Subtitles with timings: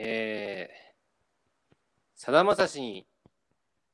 [0.00, 1.74] えー、
[2.14, 3.04] さだまさしに、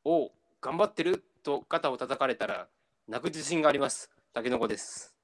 [0.05, 2.69] を頑張ってると肩を叩かれたら、
[3.09, 4.11] 泣く自信があります。
[4.35, 5.17] たけのこです。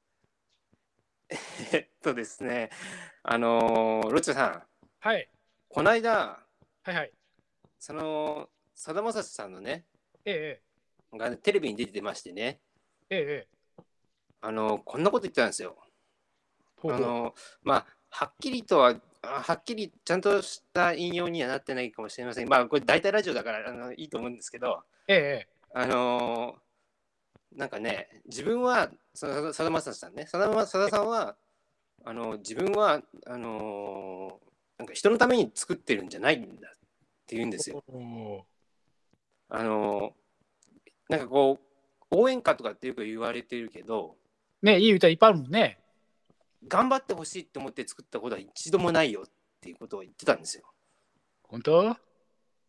[1.74, 2.70] えっとですね、
[3.22, 4.62] あのーロッチャさん、
[5.00, 5.28] はい。
[5.68, 6.42] この間、
[6.82, 7.12] はいはい。
[7.78, 9.84] その、さだまさしさんのね、
[10.24, 10.62] え
[11.12, 12.58] えがテレビに出てましてね、
[13.10, 13.46] えええ
[13.78, 13.84] え
[14.40, 15.76] あのこんなこと言ってたんですよ。
[16.78, 22.48] ほうほうあのまあはっきりとはあはっきりちゃんとした引用にはなってないかもしれません。
[22.48, 26.56] まあこれ大体ラジオだからあのいいと思うんですけど、ええあの
[27.54, 31.36] なんかね自分はささだまさしさんねさだまさんは
[32.04, 34.40] あの自分はあの
[34.78, 36.78] なんか人のために作ってるんじゃないんだっ
[37.26, 37.82] て言うんですよ。
[37.88, 38.44] お
[39.48, 40.14] あの
[41.08, 41.58] なんかこ
[42.10, 44.16] う応援歌とかってよく言われてるけど
[44.62, 45.79] ねいい歌いっぱいあるもんね。
[46.66, 50.64] 頑張ってほしいって思って作ったことは一度もないよっていうことを言ってたんですよ。
[51.44, 51.96] 本当？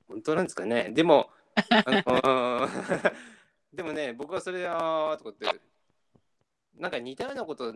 [0.08, 0.90] 本当なんですかね？
[0.92, 1.30] でも、
[1.70, 2.70] あの
[3.74, 5.48] でもね、僕はそれあーとかって、
[6.76, 7.74] なんか似たようなこと、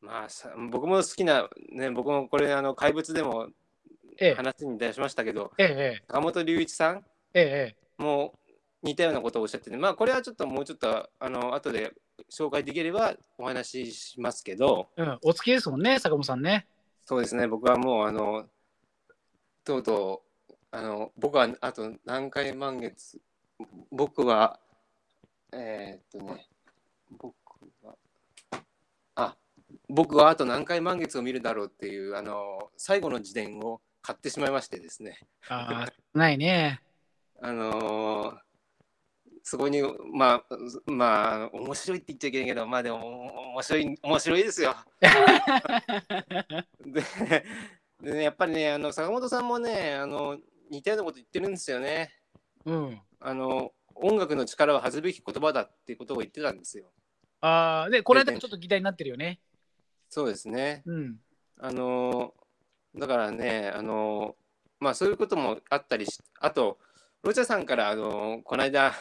[0.00, 3.48] まあさ、僕も好きな、ね、僕もこれ、あの怪物でも
[4.18, 4.34] ええ。
[4.34, 7.04] 話に出しましたけど、ええ坂本龍一さん
[7.34, 8.02] ええ。
[8.02, 8.38] も
[8.82, 11.94] 似たようなことをおっしゃってて、まあ、これはちょっともうちょっと、あの後で
[12.30, 15.18] 紹介できればお話ししますけど、ええうん。
[15.22, 16.66] お付きですもんね、坂本さんね。
[17.04, 18.46] そうですね、僕はもう、あの、
[19.64, 23.20] とうとう、あの、僕はあと何回満月、
[23.90, 24.58] 僕は、
[25.52, 26.48] えーっとね、
[27.18, 27.34] 僕
[27.82, 27.94] は、
[29.14, 29.36] あ、
[29.88, 36.80] 僕はあと何回満月を見るだろうっていう、あの、最後の自伝を買ってしまいましてですね、ああ、ないね。
[37.40, 38.38] あの
[39.42, 44.74] そこに、まあ、まあ、面白いって言っちゃいけないけど、まあでも、面白い、面白いですよ。
[46.86, 47.02] で
[48.02, 50.36] でね、やっぱりね、あの坂本さんもねあの、
[50.70, 52.10] 似たようなこと言ってるんですよね。
[52.64, 53.00] うん。
[53.20, 56.90] あの音楽の力は恥ずべき言葉だっていうことを言ってたんですよ。
[57.40, 59.40] ああ、で、これだけちょっと議題になってるよね。
[60.08, 60.82] そうですね。
[60.84, 61.20] うん。
[61.58, 62.34] あの
[62.96, 64.34] だからね、あの
[64.80, 66.78] まあそういうこともあったりし、あと、
[67.22, 68.92] ロチャさんから、あのこの間、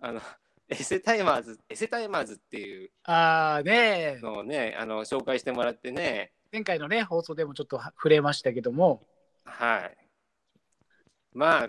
[0.00, 0.20] あの
[0.68, 9.06] エセタイマーズ、エセタイマーズっていうああ、ねえのをね、あの紹介してもらってね、前回のね、放送でもちょっと触れましたけども。
[9.44, 9.96] はい。
[11.32, 11.68] まあ、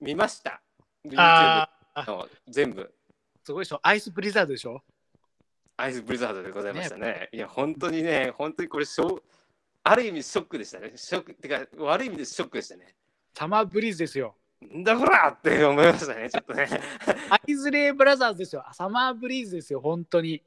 [0.00, 0.60] 見ました。
[1.04, 1.68] YouTube
[2.06, 2.92] の全部。
[3.44, 3.80] すごいでしょ。
[3.82, 4.82] アイスブリザードでしょ。
[5.76, 7.28] アイスブリザードでございましたね。
[7.32, 9.22] いや、本当にね、本当にこれショ、
[9.84, 10.92] ある意味ショックでしたね。
[10.96, 12.96] ショック、てか、悪い意味でショックでしたね。
[13.34, 14.34] サマーブリーズですよ。
[14.66, 16.68] んだこらって思いましたね、ちょっとね。
[17.30, 18.64] アイズレイブラザーズですよ。
[18.72, 20.42] サマーブリーズですよ、本当に。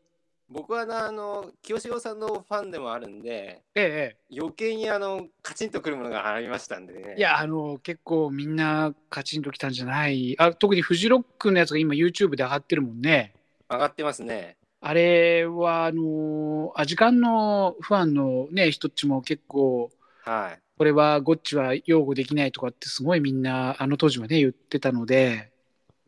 [0.50, 4.38] 僕はなあの、清志郎さんのファンでもあるんで、ええ。
[4.38, 7.16] 余計にあの、カチンとくるものがありましたんでね。
[7.18, 10.36] いや、あの、結構みんなカチンときたんじゃない。
[10.38, 13.34] あ特にフジロックのやつが今 YouTube で上がってるもんね。
[13.70, 14.58] 上がってますね。
[14.82, 19.90] あれは、あの、アジカンのファンのね、人っちも結構、
[20.26, 20.62] はい。
[20.82, 25.52] これはゴッチは擁護できないとかってすごいみんなあの当時はね言ってたので、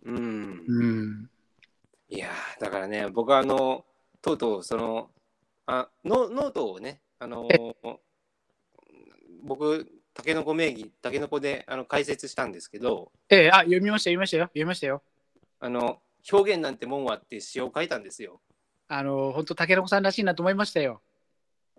[0.03, 0.63] うん。
[0.67, 1.29] うん、
[2.09, 3.85] いやーだからね、僕はあの、
[4.19, 5.12] とうとうその、
[5.67, 7.47] あノノートをね、あの
[9.44, 15.03] 僕、タケノコ名義、タケノコであの解説したんですけど、ええあ読みました読みましたよ読みましたよ
[15.59, 16.01] あの、
[16.31, 18.41] 表現なんてもんはって詩を書いたんですよ。
[18.88, 21.03] あの本当竹の子さんらしいなと思いましたよ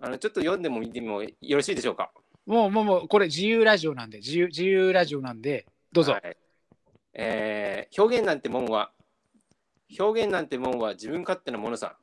[0.00, 2.12] あのちょっと読んでも見てもよろしいでしょうか？
[2.47, 6.37] もうもうもうこれ自由ラジオなんで自由自由ラジオなんでどうぞ、はい
[7.15, 8.91] えー表現なんてもんは、
[9.99, 11.97] 表現なんてもんは自分勝手なものさ。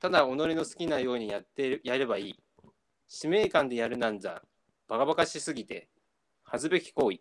[0.00, 2.38] ただ己の好きなようにやってやればいい。
[3.08, 4.42] 使命感でやるなんざ、
[4.86, 5.88] バカバカしすぎて、
[6.44, 7.18] 恥ずべき行為。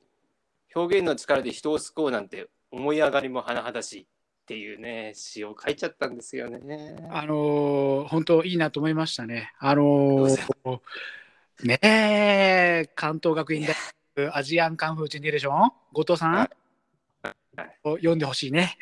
[0.75, 4.01] 表現の力で人を救おうなんて思い上がりも甚だしい。
[4.03, 4.05] っ
[4.45, 6.95] ていうね、詩を書いちゃったんですよね。
[7.09, 10.79] あのー本当いいなと思いましたねあのー
[11.63, 13.75] ねえ関東学院大
[14.15, 16.49] 学アジアンカンフージェネレーション後藤さん、はい
[17.83, 18.77] を読んでほしいね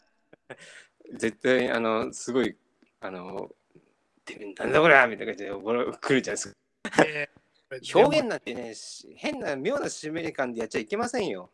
[1.12, 2.56] 絶対、あの、すごい、
[3.00, 3.50] あの、
[4.24, 5.50] てめえなんだこりゃみたいな感じで
[6.00, 7.04] 来るじゃないですか。
[7.04, 7.46] えー
[7.92, 11.50] 表現なんてね、し変な妙な使命感でやっちゃいけませんよ。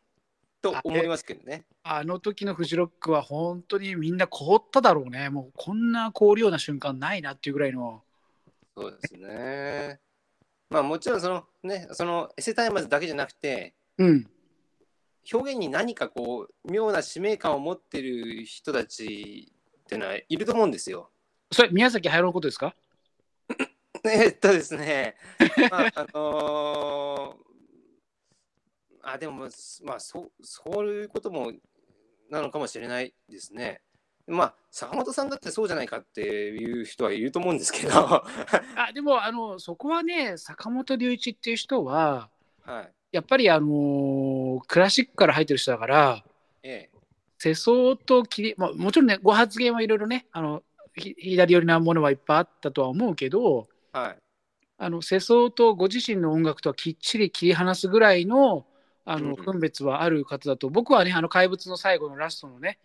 [0.60, 1.64] と思いますけどね。
[1.82, 5.30] あの時のフジロックは本当にみんな凍っただろうね。
[5.30, 8.02] もうこんな凍るような瞬間ないなっていうぐらいの。
[8.76, 10.00] そうですね。
[10.72, 14.26] まあもちろんそのね、そのエセタイマーズだけじゃなくて、うん。
[15.32, 19.52] 表現に何かこう、妙な使命感を持ってる人たち
[19.84, 21.10] っていうのはいると思うんですよ。
[21.52, 22.74] それ宮崎駿のことですか？
[24.04, 25.16] えっとですね、
[25.70, 27.52] まあ、あのー
[29.04, 29.48] あ、でも、
[29.84, 31.52] まあ、そう、そういうことも
[32.30, 33.82] なのかもしれないですね。
[34.26, 38.24] まあ、坂本さんだってそうじゃないかっていう人はいると思うんですけど、は
[38.76, 42.30] あでもあのそこはね坂本龍一っていう人は
[42.66, 42.92] い。
[43.12, 46.24] やっぱりあのクラシックから入ってる人だから
[46.62, 46.98] ええ、
[47.36, 50.62] 世相と切り、まあ、もちろんねご発言はいろいろねあの
[50.94, 54.16] ひ左寄りなものはいっぱいあったとは思うけどはい。
[54.78, 58.66] あの世相とご自身の音楽とはきっちり切り離すぐらいの
[59.04, 62.78] あのうん分別はある方だと僕はねあの怪物の最後のラストのね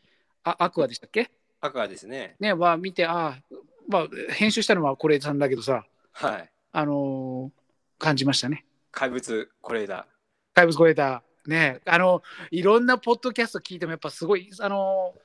[0.50, 1.30] あアクアでしたっけ？
[1.60, 2.36] 赤ですね。
[2.40, 3.56] ねは見てああ
[3.88, 6.52] まあ編集したのは是枝さんだけどさはい。
[6.72, 7.58] あのー
[8.00, 10.06] 感じましたね怪物、これだ。
[10.54, 12.22] 怪物超えたねあの
[12.52, 15.16] いろんなポッドキャスト聞いてもやっぱすごいあの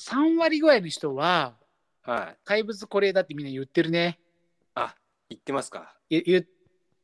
[0.00, 1.54] 3割ぐらいの人は
[2.02, 2.36] はい。
[2.44, 4.20] 怪物これだってみんな言ってるね
[4.74, 4.94] あ、
[5.28, 5.96] 言ってますか？
[6.10, 6.44] い言っ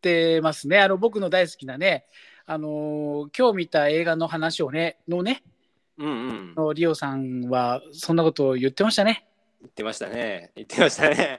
[0.01, 2.07] てますねあの僕の大好きなね
[2.47, 5.43] あの今日見た映画の話をねのね
[6.05, 6.55] うんうん。
[6.55, 9.27] のリオさんはそんなことを言ってましたね
[9.61, 10.51] 言ってましたね。
[10.57, 11.39] 言ってましたね。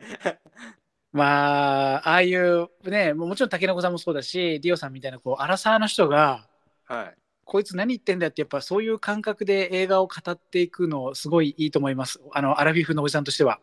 [1.11, 6.47] まあああいうねもちろん竹中さんもそうだしリオさんみたいなこうアラサーの人が
[6.85, 7.15] はい。
[7.45, 13.59] こいつ何言ってんだよってやっぱそういう感覚で映画を語っていくのすごいいいと思いますあのアラフィフのおじさんとしては、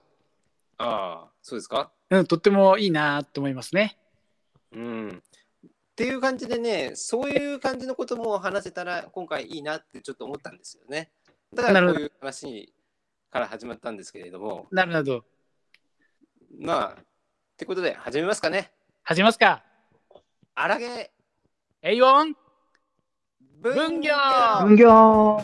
[0.76, 1.90] ああ、そうですか？
[2.10, 3.96] うん、とってもいいなと思いますね
[4.72, 5.22] うん。
[6.00, 11.10] っていう感じでね、そういう感じのことも話せたら、今回いいなってちょっと思ったんですよね。
[11.54, 12.72] だからこういう話
[13.30, 15.24] から始まったんですけれども、なるほど。
[16.58, 17.04] まあ、っ
[17.58, 18.72] てことで始めますかね。
[19.02, 19.62] 始めますか。
[20.54, 21.12] あらげ
[21.82, 22.34] えいおん
[23.60, 24.14] 分業。
[24.62, 25.38] 分業。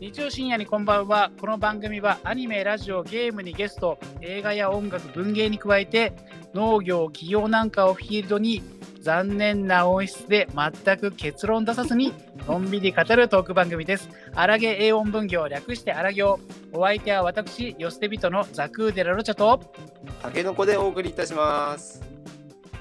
[0.00, 1.30] 日曜深夜にこんばんは。
[1.38, 6.14] この番組はアニメラジオゲームにゲスト映画や音楽文芸に加えて
[6.54, 8.77] 農業企業なんかをフィールドに
[9.08, 12.12] 残念な音質で全く結論出さずに
[12.46, 16.38] のんびり語るトーク番組です荒げ英音分業略して荒行
[16.74, 19.72] お相手は私ヨステビトのザクーデラロチャと
[20.20, 22.02] たけのこでお送りいたします。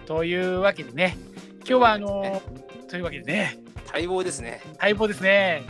[0.06, 1.18] というわけでね
[1.60, 2.42] 今日はあの
[2.90, 3.60] というわけでね
[3.94, 4.60] 待望ですね。
[4.82, 5.64] 待望ですね。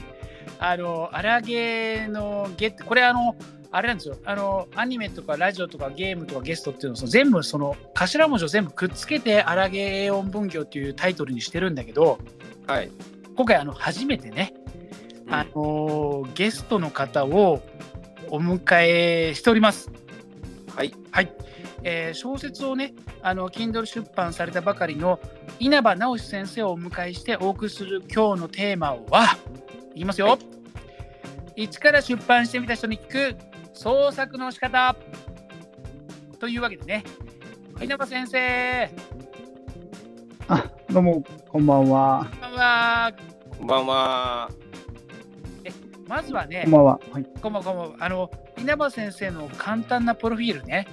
[0.60, 3.36] あの、荒げのゲって、これあの、
[3.72, 4.18] あれなんですよ。
[4.26, 12.20] あの、アニメとかラジオとかゲームとかゲストっていうのをその全部その頭文字を全部くっつけて荒げ英音分業っていうタイトルにしてるんだけど、
[12.66, 12.92] はい。
[13.36, 14.54] 今回あの初めてね、
[15.28, 17.62] うんあのゲストの方を
[18.30, 18.62] お迎
[19.30, 19.92] えしております。
[20.74, 20.94] はい。
[21.12, 21.34] はい、
[21.84, 25.20] えー小説をね、あの Kindle 出版されたばかりの
[25.60, 29.38] 稲葉直先生をお迎えしてお送りする今日のテーマは、
[29.94, 30.40] いきますよ、はい
[31.58, 33.36] 一から出版してみた人に聞く
[33.78, 34.96] 創作の仕方
[36.40, 37.04] というわけでね、
[37.80, 38.90] 稲葉先生、
[40.48, 42.28] あ、どうも、こんばんは。
[42.32, 43.14] こんばんは。
[43.60, 44.52] こんばんは。
[46.08, 47.00] まずはねこん、ばんは。
[47.12, 47.26] はい。
[47.40, 50.88] こんばんはこんばんはあの稲葉先生の簡単なプロフィールね、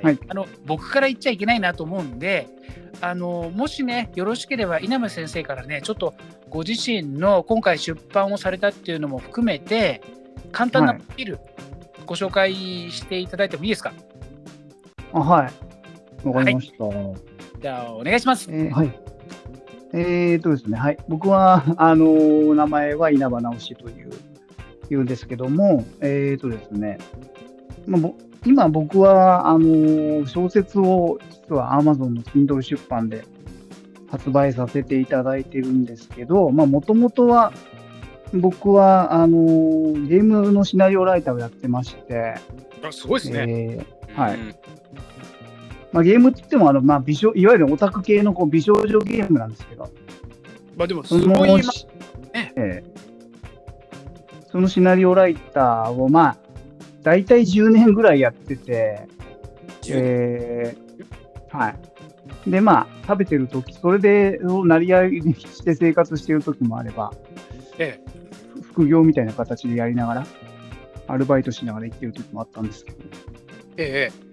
[0.00, 2.46] はいあの僕から言っちゃいけないなと思うんで、
[3.00, 6.14] あのもしね、よろしければ稲葉先生からね、ちょっと
[6.50, 10.02] ご自身の今回出版をされたっていうのも含めて、
[10.52, 11.38] 簡単なはいプロフィール、
[12.06, 12.54] ご紹介
[12.90, 13.92] していただいてもいいですか？
[15.12, 15.48] あ、は
[16.24, 16.28] い。
[16.28, 16.84] わかりました。
[17.60, 18.48] じゃあ、お願いします。
[18.50, 18.98] えーはい。
[19.94, 20.98] えーとですね、はい。
[21.08, 24.10] 僕は、 あのー名前は稲葉直しという、
[24.88, 26.98] 言うんですけども、えーとですね、
[27.86, 28.14] まあ、ぼ
[28.46, 33.24] 今僕は、あのー小説を実は Amazon の Kindle 出版で
[34.10, 37.52] 発売させていただいてるんですけど、まあ、もともとは、
[38.34, 42.34] 僕は、あのーゲームのシナリオライターをやってまして、
[42.82, 43.46] あすごいですね。
[43.48, 44.34] えーはい。
[44.36, 44.54] うん
[45.92, 49.90] まあ、ゲームって言ってもあの、まあ、美少いわゆるオタク系のこう美少女ゲームなんですけど、
[50.74, 51.86] まあ、でも、すそごい、のし
[52.32, 52.52] ね。
[52.56, 52.84] ええ。
[54.50, 56.36] そのシナリオライターを、まあ、
[57.02, 59.06] 大体10年ぐらいやってて、
[59.90, 61.70] えーは
[62.46, 62.50] い。
[62.50, 67.12] で、まあ、食べてるとき、それで、成り合いにして生活してるときもあれば、
[67.78, 68.00] え
[68.72, 70.26] 副業みたいな形でやりながら、
[71.06, 72.98] アルバイトしながら生きてるときもあったんですけど、
[73.76, 74.32] ええ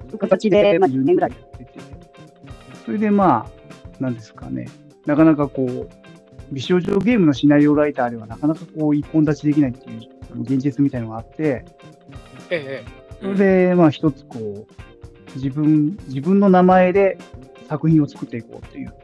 [0.00, 1.80] そういう形で、まあ、10年ぐらいやってて、
[2.84, 4.68] それでまあ、なんですかね、
[5.06, 5.88] なかなかこう、
[6.52, 10.00] 美少女ゲームのシナリオライターではなかなかこう、一本立ちできないっていう
[10.32, 11.64] あの現実みたいなのがあって、
[12.50, 13.04] ええ。
[13.20, 13.34] それ
[13.68, 14.66] で、まあ一つこう、
[15.36, 17.18] 自分、自分の名前で
[17.68, 18.94] 作品を作っていこうっていう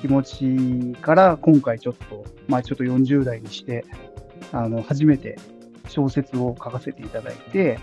[0.00, 3.84] 気持ちから、今回ちょっと、まあちょっと40代にして、
[4.52, 5.36] あの、初めて
[5.88, 7.78] 小説を書かせていただいて、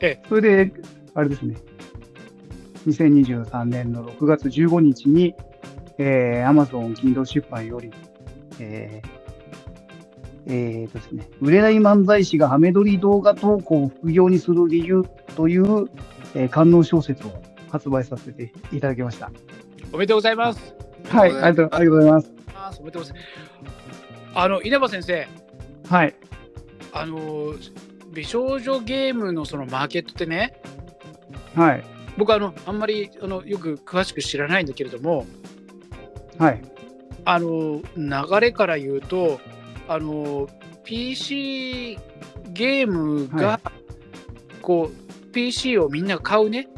[0.00, 0.72] ええそれで、
[1.14, 1.56] あれですね。
[2.86, 5.34] 2023年の6月15日に、
[5.98, 7.90] えー、Amazon Kindle 出版より、
[8.58, 9.20] えー、
[10.46, 15.04] えーとですね、売れない漫才師がハメ撮り動画投稿を副業にする理由
[15.36, 15.90] という、
[16.34, 17.30] えー、観音小説を
[17.70, 19.30] 発売させていただきました。
[19.92, 20.89] おめでとうございます。
[21.08, 22.32] はい、ありがとうございます。
[22.54, 23.26] あおめでとうございます。
[24.34, 25.26] あの稲葉先生、
[25.88, 26.14] はい。
[26.92, 27.54] あの
[28.12, 30.60] 美少女ゲームのそのマーケットってね、
[31.54, 31.84] はい。
[32.16, 35.26] 僕あのあんまりあのよく詳しく知らないんだけれども、
[36.38, 36.62] はい。
[37.24, 39.40] あの流れから言うと、
[39.88, 40.48] あの
[40.84, 41.98] PC
[42.48, 43.60] ゲームが、は
[44.62, 46.68] こう PC をみんなが買うね。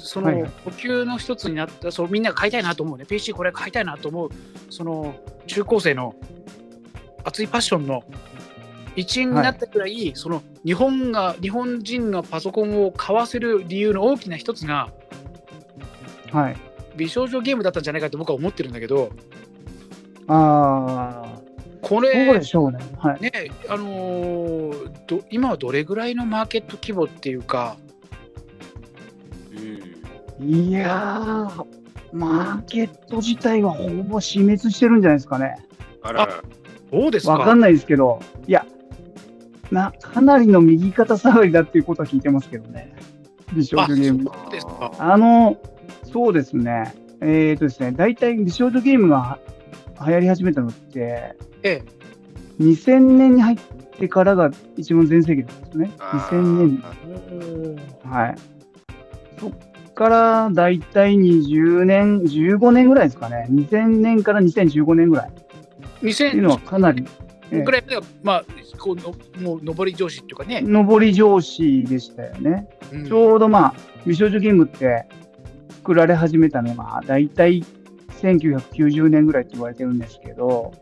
[0.00, 4.30] そのはいはい補給の一つになった、そうみんなが買いたいなと思うね、PC これ買いたいなと思う、
[4.70, 5.14] その
[5.46, 6.14] 中高生の
[7.24, 8.04] 熱いパッションの
[8.96, 14.90] 一員になったくらい、その日本が日本人がパソコンを買わせる理由の大きな一つが
[16.32, 16.56] はい。
[16.96, 19.10] 美少女ゲームだったんじゃないかと僕は思ってるんだけど、
[20.26, 22.78] ああ、そうこれでしょうね。
[22.98, 23.20] はい。
[23.20, 23.32] ね
[23.68, 27.87] あのーど今はどれぐらいのマーケット規模っていうか、うん
[30.40, 31.64] いやー、
[32.12, 35.56] マーケット自体はほぼ死滅してるんじゃないですかね。
[36.02, 36.28] あら
[36.92, 37.32] うですか？
[37.32, 38.64] わかんないですけど、いや、
[39.70, 42.94] な、かなりの右肩下がりだっていうことは聞いてますけどね。
[43.54, 44.24] 美少女ゲーム。
[44.24, 44.92] そうですか。
[44.98, 45.56] あの、
[46.04, 46.94] そうですね。
[47.20, 49.38] えーとですね、大体美少女ゲームが
[50.06, 51.82] 流行り始めたのって、ええ、
[52.60, 53.58] 2000年に入っ
[53.98, 55.90] てからが一番全盛期なんですね。
[55.98, 57.76] あー2000年。
[58.04, 58.34] はい。
[59.40, 59.52] そっ
[59.98, 63.48] からだいたい20年、15年ぐらいですかね。
[63.50, 65.32] 2000年から2015年ぐらいっ
[66.14, 67.04] ていうのは2000かなり、
[67.50, 68.44] ええぐらいで、まあ、
[68.78, 72.68] こうのもう上り上司っていうかね、上り調子でしたよね。
[72.92, 73.74] うんちょうどまあ、
[74.06, 75.06] 美少女ゲームって
[75.70, 77.64] 作られ始めたのが、だいたい
[78.22, 80.74] 1990年ぐらいって言われてるんですけど、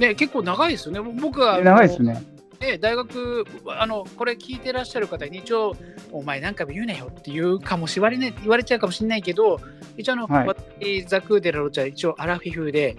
[0.00, 1.00] ね、結構長いですよね。
[1.20, 2.20] 僕は長いですね。
[2.64, 5.76] ね大学あの、これ聞いてらっしゃる方に一応、
[6.12, 9.60] お前なんか言うなよっていうかもしわれ、ね、言われちゃうかもしれないけど、
[9.96, 12.96] 一応あの、はい私、ザクーデラロチャ、一応アラフィフで、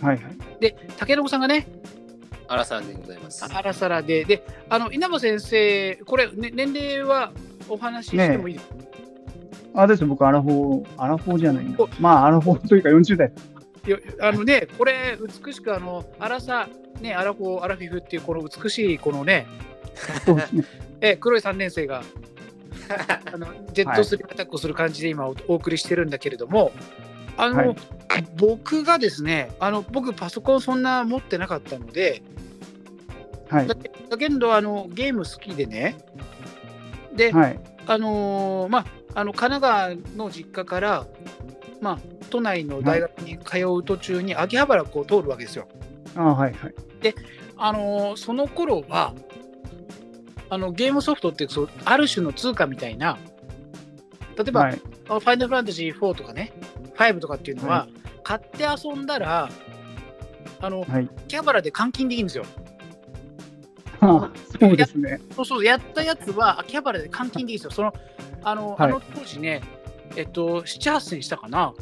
[0.00, 0.36] はいはい。
[0.60, 1.66] で、竹信さんがね、
[2.48, 3.44] あらさんでございます。
[3.44, 7.32] あらさらで、で、あの稲葉先生、これ、ね、年齢は
[7.68, 8.74] お話ししてもいいですか、
[9.74, 11.64] あ、です僕、アラフォー、アラフォーじゃない。
[12.00, 13.32] まあ、アラフォーというか40代。
[14.20, 16.68] あのね、これ、美しく、あの、アラサ、
[17.00, 19.46] ね、アラフォー、アラフィフっていう、この美しい、このね。
[21.00, 22.02] え黒い三連星が、
[23.32, 26.72] あのジェットストリームアタックをする感じで今おお送りしてるんだけれども、
[27.36, 27.76] あの、はい
[28.36, 32.22] 僕がですねあの、僕、パソコンそんな持ってなかったので、
[33.48, 33.74] はいだ。
[33.74, 35.96] けだけどあのゲーム好きでね、
[37.14, 37.60] で、はい。
[37.86, 41.06] あのーまあ、あの神奈川の実家から、
[41.80, 41.98] まあ、
[42.30, 45.68] 都内の大学に通う途中に秋葉原をこう通るわけですよ。
[46.14, 46.74] あはいはい。
[47.58, 49.14] あのーその頃は
[50.48, 53.18] あのゲームソフトってそうある種の通貨みたいな
[54.36, 54.76] 例えば、はい。
[54.76, 56.52] ファイナルファンタジー4とかね
[56.96, 57.88] 5とかっていうのは、は
[58.22, 59.48] 買って遊んだら
[60.60, 61.08] あのはい。
[61.26, 62.44] 秋葉原で換金できるんですよ。
[64.00, 64.30] あ
[64.60, 65.20] そうですね。
[65.34, 67.70] そうそうやったやつは秋葉原で換金できるんですよ。
[67.70, 67.92] その
[68.42, 69.62] あの,、はいあの当時ね
[70.16, 71.74] えっと7、8千したかな？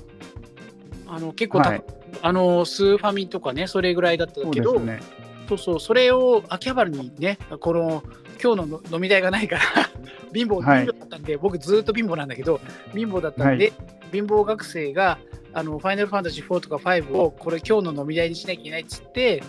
[1.06, 1.82] あの結構はい。
[2.22, 5.00] あのスーファミとかねそれぐらいだったけどね。
[5.48, 8.02] そうそう、それを秋葉原にね、この
[8.42, 9.62] 今日の飲み代がないから
[10.32, 12.60] 貧乏、はい貧乏だったんで、僕ずっと貧乏なんだけど、
[12.94, 13.72] 貧乏だったんで、
[14.10, 15.18] 貧乏学生が
[15.52, 19.42] あのファイナルファンタジー4とか5をこれ今日の飲み代にしなきゃいけないっつって、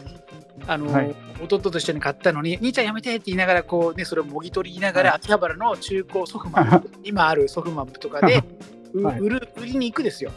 [0.68, 1.16] あの、はい。
[1.42, 8.44] 弟と一緒に買ったのに、兄ちゃんやめてって言いながら、こうね、それをもぎ取りながら、は秋葉原の中古ソフマップ、 今あるソフマップとかで、
[8.94, 9.20] うはい。
[9.20, 10.32] 売る売りに行くですよ。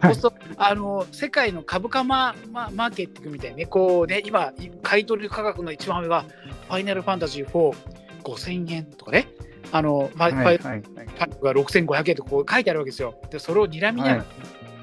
[0.00, 0.14] はい。
[0.14, 4.52] そうするとあの世界の株価マママーケットみたいにね、こうね、今、
[4.82, 6.24] 買い取り価格の一番上は、
[6.68, 7.76] ファイナルファンタジー4、
[8.22, 9.28] 5000円とかね、
[9.72, 11.06] あの、ファイファイはいはいはい。
[11.18, 13.14] パックが6500円とかこう書いてあるわけですよ。
[13.30, 14.26] で、それを睨みながら、はい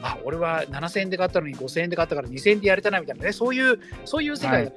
[0.01, 4.72] あ、俺は7000円で買ったのに5000円で買ったから2000円でやれたなみたいなね、そういう、そういう世界だ、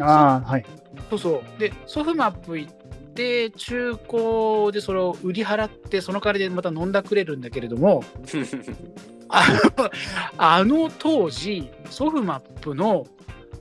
[0.00, 0.64] ああ、はい。
[1.10, 1.60] そうそう。
[1.60, 2.72] で、ソフマップ行っ
[3.14, 8.04] て、中古でそれを売り払って、その代わりでまた飲んだくれるんだけれども、
[9.28, 9.46] あ
[9.78, 9.90] の
[10.36, 13.06] あの当時、ソフマップの、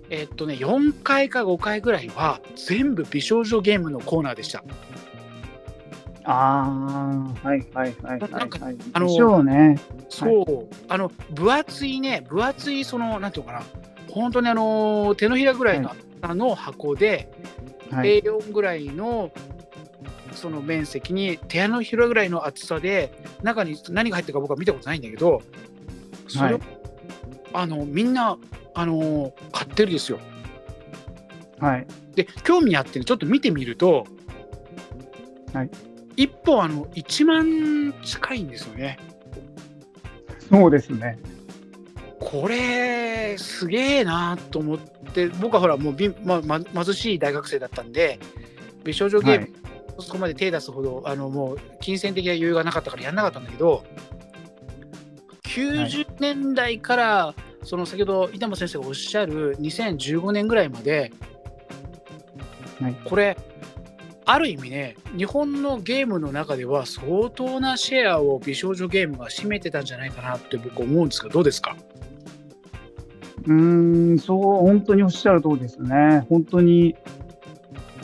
[0.09, 4.63] えっとね、4回か5回ぐらいは、全部美少女ゲームのコーナーでした。
[6.23, 8.77] ああ、はいはいはいはいなんかはい。
[8.93, 9.79] あのでしょうね。
[10.09, 13.65] そう、あの分厚いね、分厚い、その、なんていうのかな、
[14.09, 17.31] 本当にあの手のひらぐらいの,、あの箱で、
[17.89, 18.21] はい。
[18.21, 19.31] A4 ぐらいの
[20.33, 23.11] その面積に手のひらぐらいの厚さで
[23.43, 25.41] 中に何が入ってるか僕は見たことないんだけど
[26.27, 26.81] それを、はい
[27.53, 28.37] あのみんな
[28.73, 30.19] あの買ってるんですよ。
[31.59, 31.87] はい。
[32.15, 34.05] で興味あってねちょっと見てみると、
[35.53, 35.69] はい、
[36.17, 38.97] 1本あの1万近いんですよね。
[40.49, 41.17] そうですね。
[42.19, 48.19] これすげえなと思って僕はほらもうび、まま、貧しい大学生だったんで
[48.83, 49.51] 美少女ゲーム、はい。
[49.99, 53.83] そこまで手出すほどあのもう金銭的な余裕がなかったからやんなかったんだけど
[55.43, 61.11] 90年代から、その先ほど板間先生がおっしゃる2015年ぐらいまで、
[62.79, 63.37] はいこれ
[64.25, 71.75] ある意味ね日本のゲームの中では相当なシェアを美少女ゲームが占めてたんじゃないかなって僕思うんですがどうですか？
[73.43, 75.81] うーん、そう、本当におっしゃる通りです。
[75.81, 76.27] ね。
[76.29, 76.95] 本当に、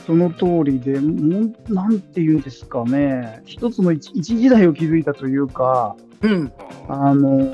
[0.07, 6.51] その通りで、もんなんていうんですかね、一つの一一時代を築いたというか、うん。
[6.89, 7.53] あの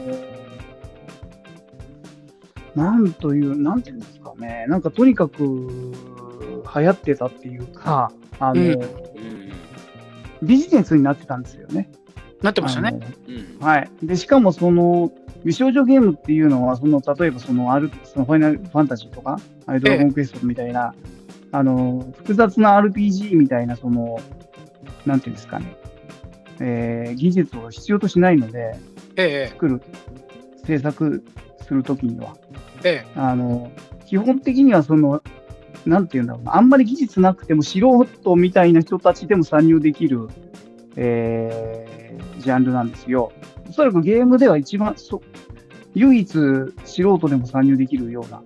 [2.74, 5.94] なんという、なんていうんですかね、なんかとにかく流
[6.74, 8.14] 行ってたっていうか、
[8.50, 8.70] あの、うん。
[8.72, 9.04] うん
[10.44, 11.90] ビジネスになってたんですよね。
[12.42, 13.00] なってましたね。
[13.28, 13.66] うん。
[13.66, 13.90] はい。
[14.04, 15.12] で、しかもその、
[15.46, 20.94] 美少女ゲームっていうのは、その、例えばその、ある、その、ファイナルファンタジーとか、ああいうドラゴンクエストみたいな、
[21.52, 24.20] あの、複雑な RPG みたいな、その、
[25.06, 25.76] なんていうんですかね、
[26.60, 28.76] えー技術を必要としないので、
[29.16, 29.48] ええ。
[29.50, 29.82] 作る、
[30.66, 31.24] 制作
[31.62, 32.36] するときには、
[32.84, 33.12] ええ。
[33.16, 33.72] あの、
[34.06, 35.22] 基本的にはその、
[35.86, 40.30] なんていうんだろうな、あんまり技術なくても素人みたいな人たちでも参入できる、
[40.96, 41.94] えー
[42.44, 43.32] ジャンルなんですよ。
[43.70, 45.22] おそらくゲームでは一番、そ
[45.96, 46.28] 唯一
[46.84, 48.42] 素人でも参入できるような、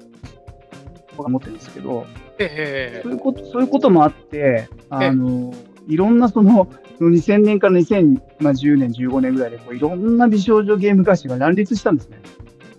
[1.11, 2.05] 僕は思ってるんですけど、
[2.39, 5.53] ええそういうこと、そういうこともあって、あの、
[5.87, 6.67] いろんなその、
[6.97, 12.19] その2000年から2010年、15年ぐらいで、こういろんな美少女ゲーム会社が乱立したんですね。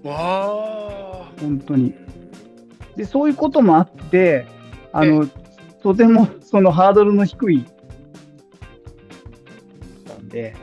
[0.05, 1.94] わあ本当に。
[2.99, 4.45] で、そういうこともあって、
[4.93, 5.29] あの、
[5.83, 7.65] とてもそのハードルの低い、
[10.09, 10.57] なんで、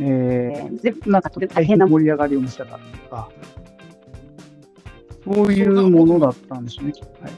[0.00, 3.30] えー、で、なんかとても大変な盛り上がりを見せたっていうか、
[5.24, 6.92] そういうものだったんでしょうね。
[7.22, 7.32] はい。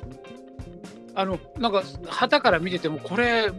[1.14, 3.50] あのなんか旗から見ててもこれ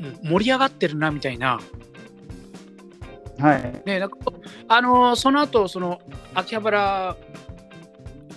[0.00, 1.60] うん盛り上がってるなみたいな
[3.38, 3.82] はい。
[3.84, 4.16] ねなんか
[4.68, 6.00] あのその後その
[6.34, 7.16] 秋葉原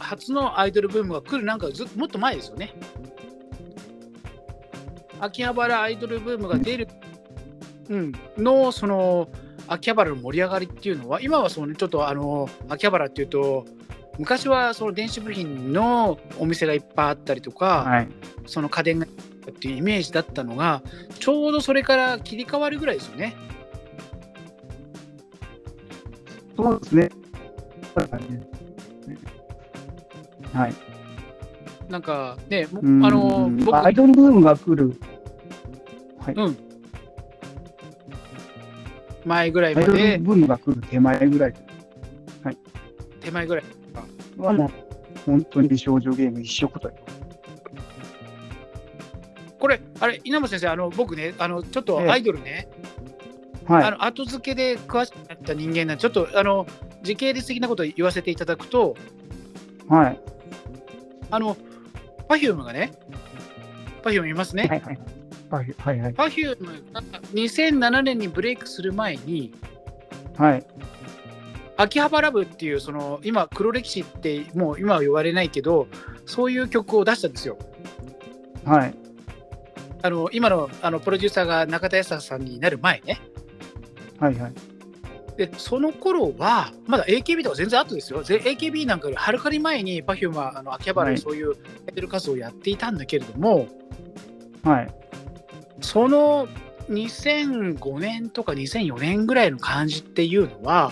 [0.03, 2.73] 初のアイドルブームが来るなんかずもっと前ですよね
[5.19, 6.87] 秋葉原アイドルブームが出る、
[7.89, 9.29] うん、のその
[9.67, 13.65] 秋葉原の盛り上がりっていうのは今はその、ね、ちょっとあの秋葉原っていうと
[14.19, 18.07] 昔はその電子部品のお店がいっぱいあったりとか、はい。
[18.45, 20.81] その家電がっていうイメージだったのが
[21.19, 23.35] ちょうどそれから切り替わるぐらいですよね。
[26.55, 27.09] そうですね。
[30.53, 30.73] はい。
[31.89, 34.95] なんかね、あの僕アイドルブームが来る。
[36.19, 36.35] はい。
[36.35, 36.57] うん
[39.25, 41.53] 前ぐらいアイドルまでブームが来る手前ぐらい
[43.21, 43.63] 手前ぐらい
[44.37, 44.69] はもう、
[45.25, 46.95] 本当に美少女ゲーム一色という。
[49.59, 52.67] これあれ稲葉先生あの僕ねあのちょっとええアイドルね、
[53.65, 53.91] はいあ。
[53.91, 56.67] の後付けで詳しくなった人間なんでちょっとあの
[57.01, 58.97] 時系列的なことを言わせていただくと
[59.87, 60.19] はい。
[61.31, 61.57] あの
[62.27, 62.91] Perfume がね
[64.03, 64.99] Perfume いますね、はいはい。
[65.49, 66.13] はいはいはい。
[66.13, 67.01] Perfume が
[67.33, 69.53] 2007年にブレイクする前に
[70.37, 70.65] はい。
[71.75, 75.87] 秋葉原部っていうその今黒歴史ってもう今は言われないけど
[76.25, 77.57] そういう曲を出したんですよ。
[78.65, 78.95] はい。
[80.01, 83.19] あの今のあのプロデューサーが中田康さんになる前ね。
[84.19, 84.53] はいはい。
[85.37, 88.21] でその頃はまだ AKB とか全然後ですよ。
[88.23, 91.53] ぜ AKB なんかよりはるかに前に Perfume はあの秋葉原はいにそういうア
[91.91, 93.67] イドル活動をやっていたんだけれども、
[94.63, 94.93] はい。
[95.81, 96.47] その
[96.89, 100.91] 2005年とか2004年ぐらいの感じっていうのは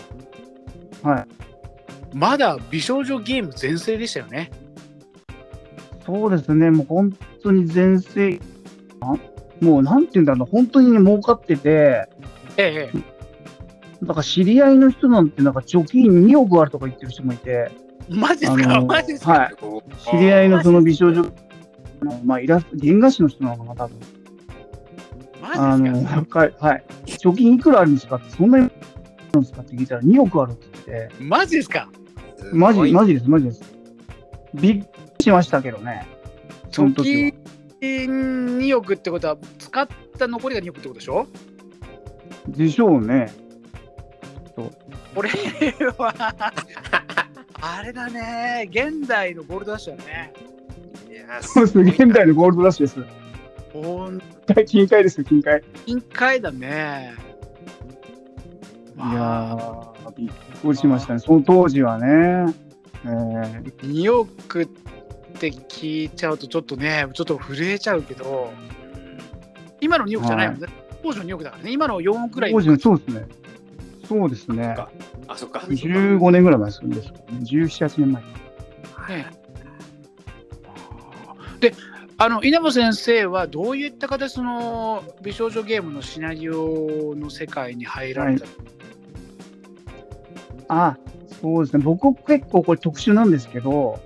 [1.03, 1.27] はい。
[2.13, 4.51] まだ美少女ゲーム全盛でしたよね。
[6.05, 6.71] そうですね。
[6.71, 8.39] もう本当に全盛。
[9.01, 9.15] あ
[9.61, 10.49] もうなんていうんだろう。
[10.51, 12.09] 本当にね、儲かってて、
[12.57, 13.10] ええ
[14.03, 17.71] だから知り合いの人なんてなんか貯金2億あるとか言ってる人もいて、
[18.09, 19.55] マジですか、マジですか、はい。
[20.11, 21.23] 知り合いのその美少女、
[22.25, 23.97] まあ、イラスト、原画師の人なのかな、多分。
[25.43, 25.93] あの、
[26.29, 26.53] はい。
[26.59, 26.83] はい。
[27.05, 28.69] 貯金いくらあるんですかって、そんなにあ
[29.33, 31.89] るんですかって聞いたら2億あるって言ってて、マジですか？
[32.53, 33.61] マジ、マジジです、マジです。
[34.55, 34.87] びっく
[35.19, 36.07] りしましたけどね。
[36.71, 37.31] その貯時は
[37.79, 39.87] 金2億ってことは、使っ
[40.17, 41.27] た残りが2億ってことでしょ？
[42.47, 43.31] でしょうね。
[44.55, 45.29] これ
[45.97, 46.53] は、
[47.61, 50.33] あれだね、現代のゴールドラッシュだね。
[51.09, 51.91] いやそうですね。
[51.91, 53.21] 現代のゴールドラッシュです。
[53.73, 54.21] ほん
[54.65, 55.59] 近海ですよ、近海。
[55.59, 57.13] い金塊だね。
[58.97, 60.29] やー、びっ
[60.61, 61.19] くりしましたね。
[61.19, 62.53] その当時はね。
[63.03, 64.67] えー2億っ
[65.39, 68.53] て聞いちゃうとちょっとねちょっと震えちゃうけど
[69.79, 70.67] 今の2億じゃないもんね、
[71.01, 73.25] 当時の2億だからね今の4億ぐらい当時のそうですね。
[74.11, 74.73] そうですね。
[74.75, 74.91] か
[75.29, 75.59] あ、そっか。
[75.59, 76.97] 15年ぐらい前ですね。
[76.97, 78.21] 17、8年前。
[79.07, 79.31] ね
[81.61, 81.73] で
[82.17, 88.45] あの稲葉先生はどういった形その美少女ゲームのシナリオの世界に入られた、
[90.67, 90.97] あ、
[91.41, 91.83] そうですね。
[91.83, 93.99] 僕結構これ特殊なんですけど、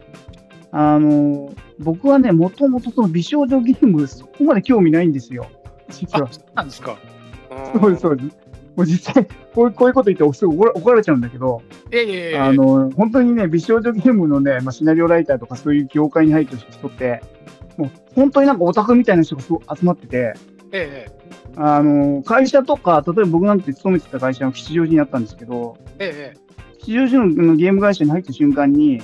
[0.71, 5.47] あの、僕はね、もともとその美少女ゲーム、そこまで興味ないんですよ。
[5.89, 6.33] 実はあ。
[6.33, 6.97] そうなんですか
[7.73, 8.44] そうです、そうです。
[8.75, 11.61] もう実際、こうこういうこと言ってすぐ怒ら怒られちゃうんだけど、
[11.91, 17.21] いやいやいやあの、本当にね、美少女ゲームのね、まあ、シナリオライターとかそういう業界に入ってる人って、
[17.77, 20.33] もう本当になんかオタクみたいな人がすごい集まってて、
[20.71, 21.07] え
[21.55, 26.45] あの、会社とか、例えば僕なんて勤めてた会社の吉祥寺にあったんですけど、えええ
[26.79, 29.01] 吉祥寺のゲーム会社に入った瞬間に、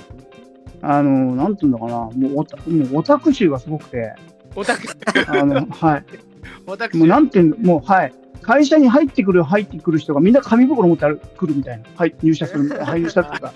[0.82, 4.12] あの、なんていうのかな、もうオタもうオタク臭がすごくて、
[4.54, 4.82] オタク。
[5.28, 6.04] あの、はい。
[6.66, 8.12] オタクもうなんていうの、もう、はい。
[8.42, 11.84] 会社に入ってくる、入ってくる人がみんな紙袋持ってある来るみたいな。
[11.96, 12.94] はい、入社するみたいな。
[12.98, 13.52] 入社っていうか、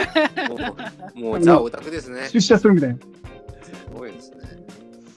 [0.48, 0.76] も
[1.16, 2.28] うもうザ・オタクですね。
[2.32, 2.96] 出社するみたいな。
[2.96, 3.02] す
[3.92, 4.36] ごいですね。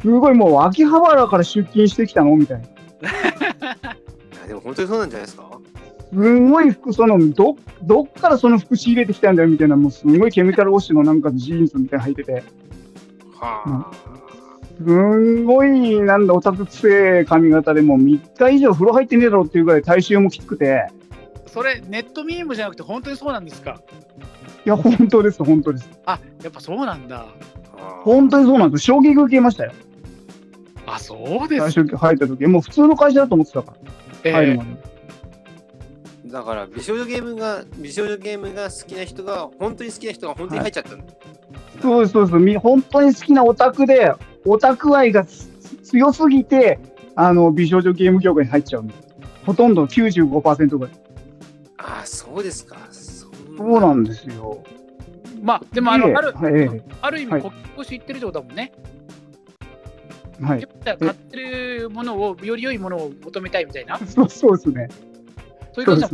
[0.01, 2.35] すごいもう秋葉原から出勤してきたの？
[2.35, 2.65] みたいな。
[2.67, 2.71] い
[4.41, 5.45] やでも本当にそうなんじゃないですか？
[6.11, 12.43] すごい服、その、ど、どっからその服仕入れてきたんだよみたいな、もうすごいケミカルウォッシュのなんかジーンズみたいなの履いてて、
[13.39, 13.91] は
[14.81, 20.87] すんごい、なんだ、オタク臭い髪型でもう3日以上風呂入ってねえだろっていうぐらい体臭もきつくて、
[21.47, 23.81] それネットミームじゃなくて本当にそうなんですか？
[24.65, 25.89] いや、本当です、本当です。
[26.05, 27.25] あやっぱそうなんだ
[27.77, 28.01] あ。
[28.03, 28.83] 本当にそうなんです。
[28.83, 29.73] 衝撃受けましたよ。
[30.85, 32.45] あそうです最初入った時。
[32.47, 33.77] もう普通の会社だと思ってたから、
[34.23, 34.69] ええ入るまで。
[36.31, 41.05] だから美少女ゲームが美少女ゲームが好きな人が本当に好きな人が本当に入っちゃったんだ。
[41.81, 42.37] そうです、そうです。
[42.37, 44.13] み本当に好きなオタクで、
[44.45, 45.47] オタク愛がつ
[45.83, 46.79] 強すぎて、
[47.15, 49.09] あの、美少女ゲーム業界に入っちゃうんです。
[49.45, 50.93] ほとんど95%ぐらい。
[51.77, 52.77] ああそうですか。
[52.91, 54.63] そそうなんですよ。
[55.41, 58.71] まあでもあのである、はいある意味はいここし言ってるってことだもんね、
[60.41, 60.67] はい。
[60.83, 64.89] 買ってるものをより良いものを求めたいみたいなそうそうですね。
[65.73, 66.09] そういうそうで感じだす。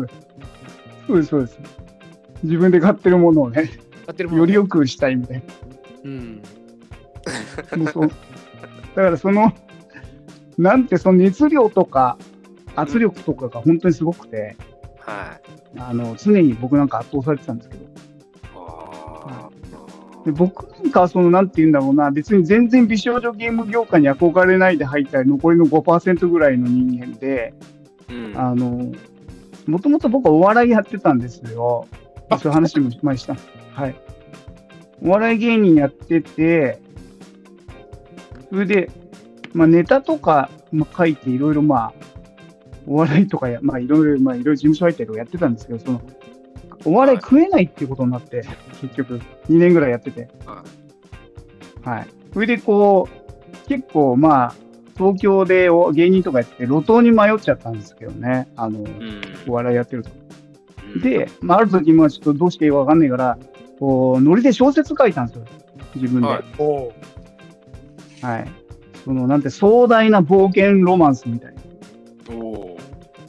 [1.08, 1.60] そうです、そうです。
[2.43, 3.69] 自分で買ってるものをね、
[4.05, 5.43] 買ってるものより良くしたいみたい
[6.03, 6.41] うん
[7.71, 7.77] な。
[7.77, 8.07] もうそう。
[8.07, 8.15] だ
[8.95, 9.53] からその、
[10.57, 12.17] なんてその熱量とか
[12.75, 14.55] 圧力とかが本当にすごくて、
[14.99, 15.39] は
[15.75, 15.79] い。
[15.79, 17.85] あの、常に僕なんか圧倒されてたんですけど、
[18.55, 19.49] あ
[20.25, 28.37] で僕なんかはその、なんて言うんだろうな、別に全然美少女ゲーム業界に憧れないで入った残りの5%ぐらいの人間で、ーうん。
[28.37, 28.91] あの、
[29.67, 31.87] もともと僕はお笑いやってたんですよ。
[32.29, 33.35] あそういう話も前にした。
[33.73, 33.95] はい。
[35.01, 36.79] お笑い芸人やってて、
[38.49, 38.89] それで、
[39.53, 41.93] まあネタとか、まあ、書いていろいろまあ、
[42.88, 46.01] お笑いとかや、まあいろいろ、まあいろいろ事務所入ったりとかやってたんですけど、その、
[46.85, 48.43] お笑い食えないっていうことになって、
[48.81, 49.17] 結局、
[49.49, 50.29] 2年ぐらいやってて。
[50.45, 50.63] は
[51.83, 52.07] はい。
[52.33, 54.55] それでこう、結構まあ、
[54.97, 58.47] 東京でお芸人とかやって路頭に迷っちゃったんですけどね。
[58.55, 60.09] あの、うんお笑いやってると。
[60.95, 63.38] うん、で、まあ、ある時、まあ、ちょっとどうしていいかわかんないから、
[63.79, 65.45] こう、ノリで小説書いたんですよ。
[65.95, 66.27] 自分で。
[66.27, 66.41] ははい。
[66.41, 66.45] い。
[66.60, 66.93] おう。
[69.03, 72.36] その、なんて壮大な冒険ロマンスみたいな。
[72.36, 72.77] お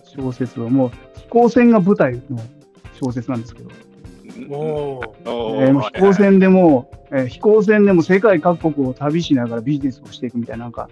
[0.04, 2.38] 小説を、もう、飛行船が舞台の
[2.94, 5.02] 小説なんですけど、ーお
[5.62, 10.88] えーもう飛行船でも、えー飛行船でも世界各国を旅しながらビジネスをしていくみたいな、なんか、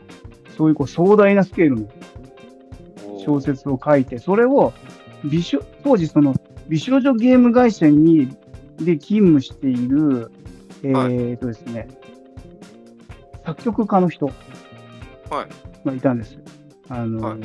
[0.56, 1.88] そういうこう壮大なスケールの
[3.24, 4.72] 小説を書いて、それを
[5.24, 6.34] 美少、当時その
[6.68, 8.28] 美少女ゲーム会社に、
[8.78, 10.30] で勤務している、
[10.82, 11.88] えーとですね、
[13.44, 15.86] 作曲家の人はい。
[15.86, 16.40] がいたんですよ。
[16.88, 17.40] あの、はい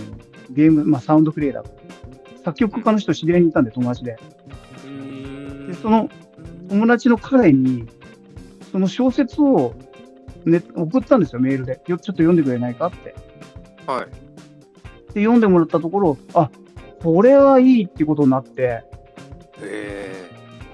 [0.52, 1.66] ゲーム、まあサウンドクリエイター。
[2.44, 4.18] 作曲家の人知り合いにいたんで、友達で。
[5.68, 6.10] で、その
[6.70, 7.88] 友達の彼に、
[8.72, 9.76] その小説を、
[10.46, 11.82] ね、送ったんですよ、メールで。
[11.88, 13.14] よちょっと読んでくれないかって。
[13.86, 15.14] はい。
[15.14, 16.50] で、読んでもらったところ、あ、
[17.04, 18.89] これはいいっていうことになって、え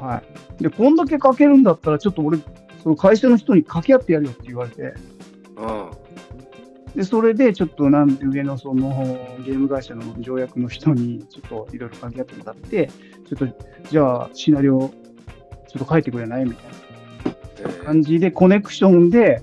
[0.06, 0.22] は
[0.60, 0.63] い。
[0.63, 2.38] で、こんだけ書けるんだったら、ちょっと俺、
[2.84, 6.06] その会社の人に掛け合ってやるよって言われて、ー、うん。
[6.96, 8.89] で、それでちょっとなんで上のその
[9.46, 16.65] ゲーム会社の条約の人にちょっといろいろ掛け合ってもらって、ちょっとじゃあシナリオちょっと書いてくれないみたい
[17.60, 19.41] えな感じでコネクションで、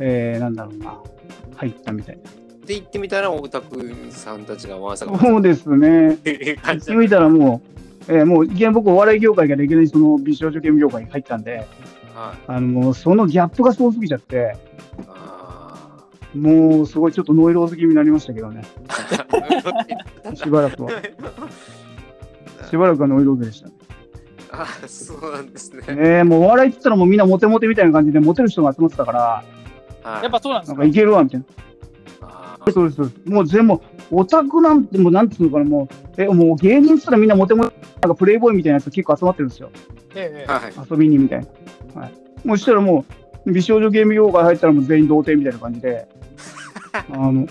[0.00, 0.98] えー、なんだろうな、
[1.56, 2.22] 入ったみたいな。
[2.66, 6.14] で行ってみたらオタクさんたちがわさかそうですね。
[6.14, 11.66] っていう感じ行ってみたらもう、えーもう、いきなり僕お笑い業界が歴然にその美少女ゲーム業界に入ったんで、
[12.14, 14.56] はいあの、もうそのギャップがすごすぎちゃって、
[15.08, 18.62] あもうすごいちょっとノイローズ気味になりましたけどね。
[18.88, 20.90] ー しばらくは。
[22.70, 23.74] しばらくはノイローズでしたね。
[24.50, 25.82] あーそうなんですね。
[25.88, 29.20] えー、もうお笑いって言ったらもうみんなモテモテみたいな感じでモテる人が集まってたから、
[30.04, 30.78] はいやっぱそうなんですか？
[30.78, 31.46] なんかいけるわみたいな。
[32.70, 33.30] そうです、そうです。
[33.30, 39.70] もう全部、オタクなんて、もうなんつうのかな、もう、え、もう芸人って言ったらみんなモテモテ、なんかプレイボーイみたいなやつ結構集まってるんですよ。
[40.14, 40.72] ええはい。
[40.90, 41.46] 遊びにみたい
[41.94, 42.02] な。
[42.02, 42.12] はい。
[42.44, 43.04] もうしたらも
[43.46, 46.06] う、美少女ゲーム業界入ったらもう全員童貞みたいな感じで、
[46.92, 47.46] あの、も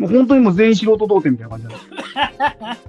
[0.00, 2.82] う本当にもう全員素人童貞みたいな感じなんです。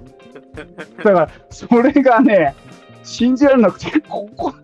[1.04, 2.54] だから、それがね、
[3.02, 4.54] 信じられなくて、ここ、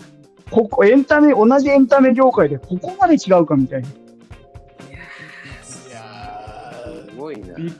[0.50, 3.88] ここ、エンタメ、同じエンタメ業界でここまで違うかみたいな。
[7.30, 7.54] ごいな。
[7.54, 7.72] びっ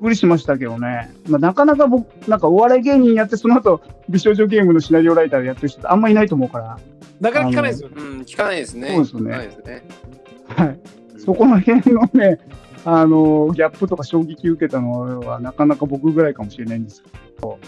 [0.00, 1.14] くりしましたけどね。
[1.28, 7.94] まあ、なかなか僕、なんかお笑い芸人やって、その後、美少女ゲームのシナリオライターやってる人ってあんまいないと思うから、ーなかなか聞かないですよね。
[7.96, 8.88] うん、聞かないですね。
[8.88, 9.84] そうですよね。
[10.48, 10.78] はい。
[11.18, 12.38] そこの辺のね、
[12.84, 17.58] あの、ギャップとか衝撃受けたのは、なかなか僕ぐらいかもしれないんですけあど、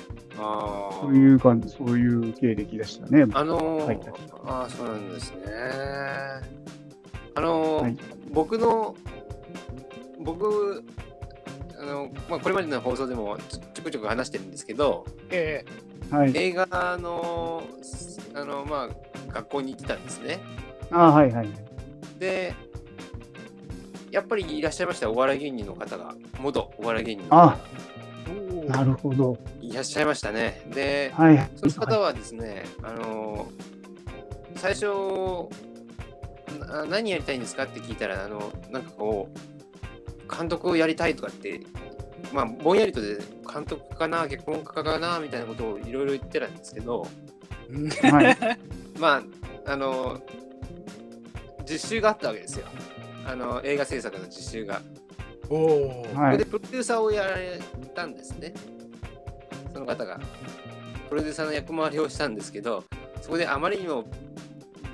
[1.01, 3.27] そういう感じ、そういう経歴でしたね。
[3.33, 4.01] あのーはい
[4.45, 5.43] ああ、そうなんですね。
[7.35, 7.97] あのーはい
[8.33, 8.95] 僕の、
[10.21, 10.85] 僕、
[11.81, 15.65] あのまあ、これまでの放送でもちょちょくちょく話してるんですけど、え
[16.11, 16.33] はい。
[16.35, 16.67] 映画
[17.01, 17.63] の、
[18.35, 20.41] あの、まあ、学校に行ってたんですね。
[20.91, 21.49] あはいはい。
[22.19, 22.55] で、
[24.11, 27.59] やっぱりいらっしゃいました、お笑い芸人の方が、元お笑い芸人の方があ
[28.27, 29.39] えおーなるほど。
[29.61, 30.63] いらっしゃいましたね。
[30.75, 31.51] で、はい。
[31.57, 33.47] その方はですね、あの
[34.57, 34.87] 最初
[36.69, 39.58] な何やりたいんですかって聞いたらあのなんかこう
[40.29, 41.61] 監督をやりたいとかって
[42.33, 43.19] まあぼんやりとで
[43.53, 47.07] 監督かな結婚家かなみたいなことをいろいろ言ってたんですけど
[47.71, 48.37] うんはい。
[48.99, 49.23] ま
[49.67, 50.21] ああの
[51.69, 52.67] 実習があったわけですよ
[53.27, 54.81] あの映画制作の実習が。
[55.51, 56.45] おーはいそれで。
[56.47, 57.61] プロデューサーをやられ
[57.95, 58.55] たんですね。
[59.73, 60.19] その方が。
[61.11, 62.85] プロデューサーの役回りをしたんですけど、
[63.21, 64.05] そこであまりにも、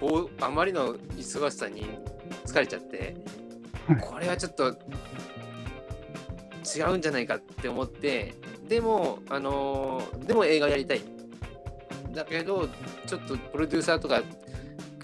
[0.00, 1.86] ぼあまりの忙しさに
[2.44, 3.16] 疲れちゃってはい、
[4.00, 4.76] これはちょっと
[6.76, 8.34] 違うんじゃないかって思って、
[8.68, 11.02] でも、あのーでも映画やりたい。
[12.12, 12.68] だけど、
[13.06, 14.22] ちょっとプロデューサーとか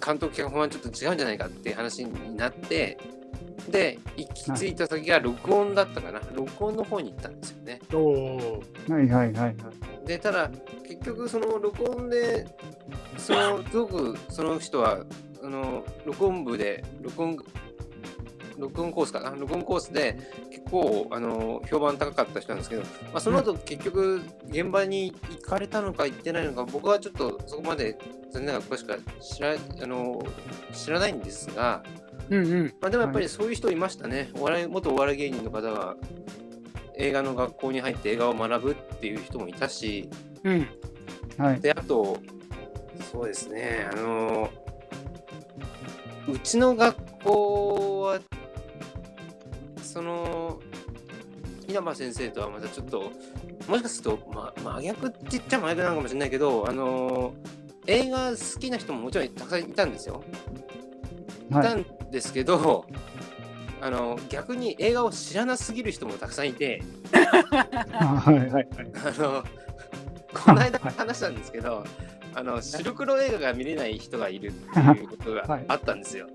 [0.05, 2.97] 監督脚本はちょっと違うんじゃないかっていう話になって、
[3.69, 6.21] で、行き着いた先が録音だったかな。
[6.33, 7.81] 録音の方に行ったんですよね。
[7.93, 9.55] おーはいはいはいはい。
[10.07, 10.51] で、ただ、
[10.89, 12.47] 結局、その録音で、
[13.19, 15.05] その、すごくその人は、
[15.43, 17.37] あの、録音部で、録音、
[18.61, 20.19] 録音コースかな、録音コースで
[20.51, 27.99] 結構、あの、評判高かった人なんですけど、まあ、その後、結局、現場に行かれたのか行ってないのか、僕はちょっとそこまで
[28.31, 30.23] 残念ながら詳しくは知らあの
[30.73, 31.83] 知らないんですが、
[32.29, 32.75] うんうん。
[32.81, 34.31] まあ、でもやっぱりそういう人いましたね。
[34.35, 35.97] お笑い元お笑い芸人の方が
[36.97, 40.09] 映画の学校に入って映画を学ぶっていう人もいたし、
[40.45, 40.67] うん。
[41.39, 41.61] はい。
[41.61, 42.19] で、あと、
[43.11, 44.51] そうですね、あの、
[46.29, 48.21] うちの学校は、
[49.93, 50.61] その、
[51.69, 53.11] 稲葉先生とはまたちょっと、
[53.69, 57.35] もしかすると、ま、真逆って言っちゃ真逆なのかもしれないけど、あの、
[57.87, 60.23] 映画好きな人ももちろんたくさんいたんですよ。
[61.51, 62.87] いはいたんですけど、
[63.81, 68.69] あの逆に映画を知らなすぎる人もたくさんいて、はいはいはい。
[68.73, 69.45] あの
[70.33, 71.85] この間はい話したんですけど、
[72.35, 76.29] あの白黒映画が見れない人がいるっていうことはいがあったんですよ。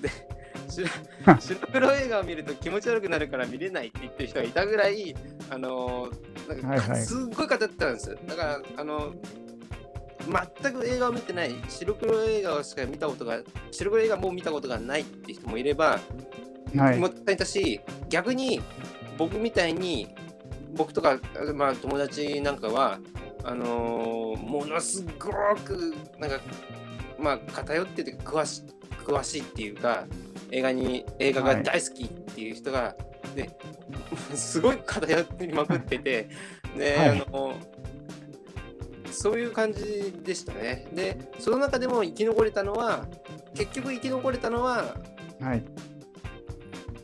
[0.00, 0.10] で
[0.74, 5.14] 白白黒映画を見ると気持ち悪くなるから見れないって言ってる人がいたぐらい、
[5.50, 6.10] あの
[6.48, 7.02] なんかはいはい。
[7.02, 8.10] すっごい語ってたんです。
[8.10, 8.18] よ。
[8.26, 9.14] だからあの
[10.60, 16.00] 全く映画を見てない白黒映画しか見たことが白黒映画も見たことがないって人もいれば、
[16.76, 16.98] はい。
[16.98, 18.62] もったいたし逆に
[19.18, 20.14] 僕みたいに
[20.74, 21.20] 僕とか、
[21.54, 22.98] まあ、友達なんかは
[23.44, 25.30] あのーものすご
[25.64, 26.40] くなんか
[27.18, 28.62] まあ偏ってて詳し
[29.04, 30.06] 詳しいっていうか
[30.50, 32.96] 映画に映画が大好きっていう人が、
[33.34, 33.50] で
[34.34, 36.28] すごい偏ってまくってて
[36.76, 37.54] で、 はいあの
[39.10, 40.88] そういう感じでしたね。
[40.92, 43.06] でその中でも生き残れたのは
[43.54, 44.96] 結局生き残れたのは
[45.40, 45.64] はい。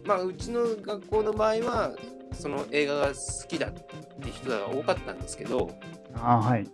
[0.05, 1.93] まあうちの学校の場合は
[2.33, 5.71] その映画が好きだって人が多かったんですけど、
[6.15, 6.67] ああ、はい。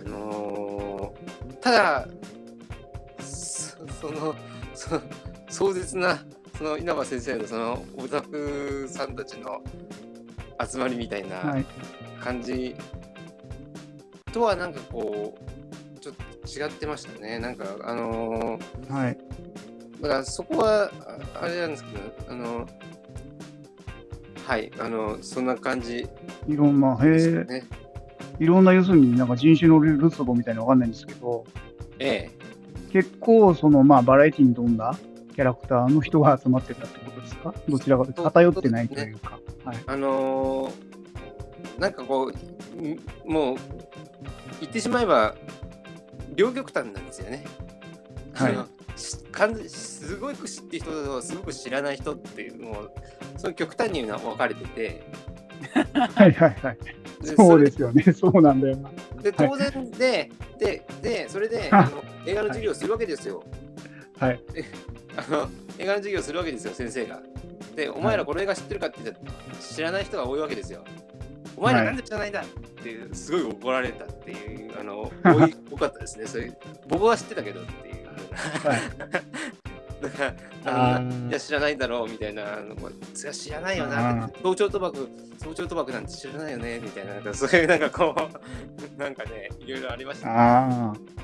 [0.00, 2.08] あのーただ
[3.20, 4.34] そ その
[4.74, 5.02] その
[5.48, 6.18] 壮絶な
[6.56, 9.62] その稲葉先生のそのオタクさんたちの
[10.64, 11.44] 集まりみたいは。
[11.44, 11.66] ない
[12.20, 12.74] 感じ
[14.32, 15.38] とはなんかこ
[15.96, 19.18] うちょっと違ってましたねなんかあのーはい。
[20.00, 20.90] だからそこは
[21.34, 22.66] ああれなんですけどあの
[24.44, 26.08] はいあのそんな感じ
[26.48, 27.62] いろんな、へえ、
[28.40, 31.44] いろんな、要するになんか人種のルツボみたいなのわかんないんですけど、
[31.98, 32.30] え
[32.90, 34.96] 結構、その、まあ、バラエティに富んだ
[35.38, 37.54] キャラクターの人が集まってたってことですか？
[37.68, 39.38] どちらかというと偏ってないというか。
[39.64, 39.76] はい。
[39.76, 42.32] えあのーなんかこ
[42.76, 43.56] うんもう
[44.60, 45.36] 言ってしまえば
[46.34, 47.44] 両極端なんですよね。
[48.34, 48.56] はい
[48.96, 52.90] すごく知ってる人とすごく知らない人っていうもう
[53.36, 55.06] その極端に分かれてて
[56.14, 56.78] はいはいはい。
[57.22, 58.02] でそうですよね。
[58.12, 58.90] そうなんだよな。
[59.22, 63.44] で当然で、ででそれであの映画の授業をするわけですよ。
[64.18, 64.40] はい。
[65.18, 67.20] あ の映画の授業をするわけですよ、先生が。
[67.74, 70.84] で、お前らこの映画知ってるかって言ったら知らない人が多いわけですよ。
[71.56, 72.44] お前らなんで知らないんだっ
[72.82, 76.26] ていう、すごい怒られたっていう、あ の多い多かったですね。
[76.26, 76.52] それ
[76.86, 78.06] 僕は知ってたけどっていう。
[78.06, 78.80] はい。
[80.00, 80.32] だか
[80.64, 82.58] らあいや知らないだろうみたいな
[83.14, 88.14] それは知らないよあな早朝賭博早朝賭博なんて知らないよねみたいななんかそういうなんかこ
[88.96, 91.18] うなんかねいろいろありましたね。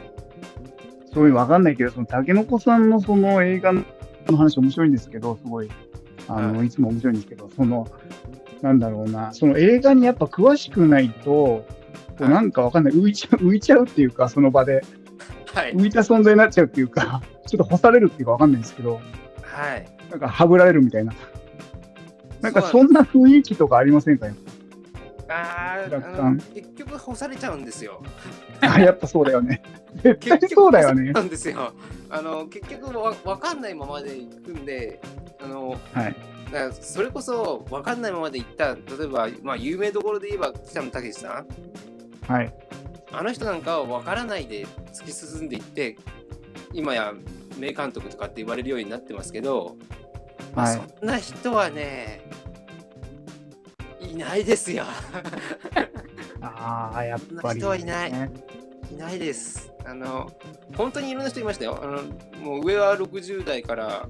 [1.14, 3.85] そういうわかんないけど、その竹の子さんのその映画の
[4.37, 5.70] 話面白いんですけど、すごい、
[6.29, 6.68] あの、、はい。
[6.68, 7.87] つも面白いんですけど、その、
[8.62, 11.66] なんだろうな、その映画にやっぱ詳しくないと、こ
[12.20, 14.83] うなんかわかんない、浮いちゃう、浮いちゃうっていうか、その場で、
[15.55, 15.74] はい。
[15.74, 19.00] 浮いた存在になっちゃうっていうか、ちょっと干されるっていうかわかんないんですけど、
[19.42, 19.87] はい。
[20.11, 21.12] なんかはぶられるみたいな。
[22.40, 24.27] なんかうそんな雰囲気とかありませんか？
[24.27, 24.35] やっ
[25.29, 28.03] ああの結局干されちゃうんですよ
[28.61, 29.63] ぱ あやっぱそうだよね。
[30.03, 31.23] 絶対そうだよねな。
[31.23, 31.73] んですよ
[32.11, 35.01] あの結局わわかんないままで行くんで
[35.41, 36.17] あのはい。
[36.53, 41.45] だからそれこそわかんないままで行った例えば、まあ、有名どころで言えば北野武さ
[42.29, 42.55] んはい。
[43.13, 45.97] あの人なんかは分からないで突き進んでいって
[46.73, 47.15] 今や
[47.59, 49.77] 名監督とかって言われるようになってますけど、
[50.55, 52.23] まあはいそんな人はね
[54.14, 54.85] いないですよ。
[56.40, 58.31] ああ、やっぱり、そんな人はいない。
[58.92, 59.72] いないです。
[59.85, 60.31] あの
[60.77, 61.81] 本当にいろんな人いましたよ。
[61.83, 62.03] あの
[62.40, 64.09] もう上は60代から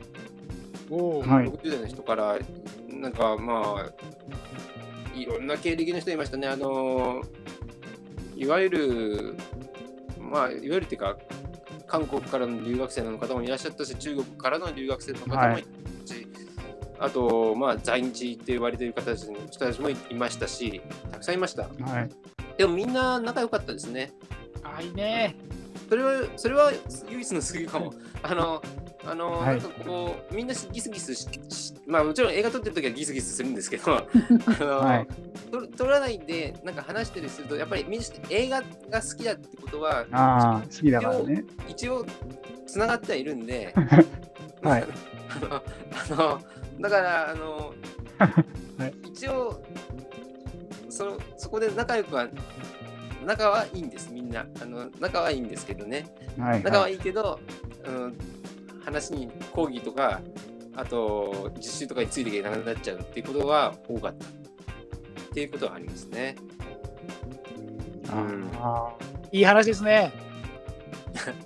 [0.90, 1.46] おーはい。
[1.48, 2.38] 60代の人から
[2.88, 3.92] なんかまあ
[5.18, 6.48] いろんな経歴の人いましたね。
[6.48, 7.22] あの
[8.36, 9.36] いわゆる
[10.20, 11.16] まあいわゆるっていうか
[11.86, 15.64] 韓国からの留学生の方もいらっしゃったし中国からの留学生の方もいはい
[16.06, 16.26] たし、
[16.98, 22.11] あとまあ在日って言われている方たちの人たちもいましたしたくさんいましたはい。
[22.57, 24.12] でもみんな仲良かったですね
[24.62, 25.37] あいいね。
[25.88, 26.72] それはそれは
[27.09, 27.92] 唯一の救いかも。
[28.22, 28.62] あの、
[29.07, 34.07] あの、はいなんかこう、みんなギスギスししまあもちろん映画撮ってる時はギスギスするんですけど、 あ
[34.61, 35.07] の、はい
[35.52, 41.44] 撮撮らないでなんか話したりすると、やっぱりみんな映画が好きだってことは、ああ、好きだからね。
[41.68, 42.07] 一応
[42.66, 43.74] つながってはいるんで、
[44.62, 44.87] はい
[45.28, 46.40] あの、あの
[46.80, 47.74] だから、あの、
[48.78, 49.62] はい一応
[50.88, 52.28] そ、そこで仲良くは、
[53.24, 54.46] 仲はいいんです、みんな。
[54.60, 56.06] あの仲はいいんですけどね。
[56.38, 56.82] はい、仲は。
[56.84, 57.40] はいいいけど、
[57.87, 58.18] うん、
[58.84, 60.20] 話に講義とか
[60.76, 64.28] あと実習とかについていけなくなっちゃうっていうことが多かったっ
[65.32, 66.37] ていうことはありますね。
[68.12, 68.94] うんあ
[69.32, 70.12] いい話ですね。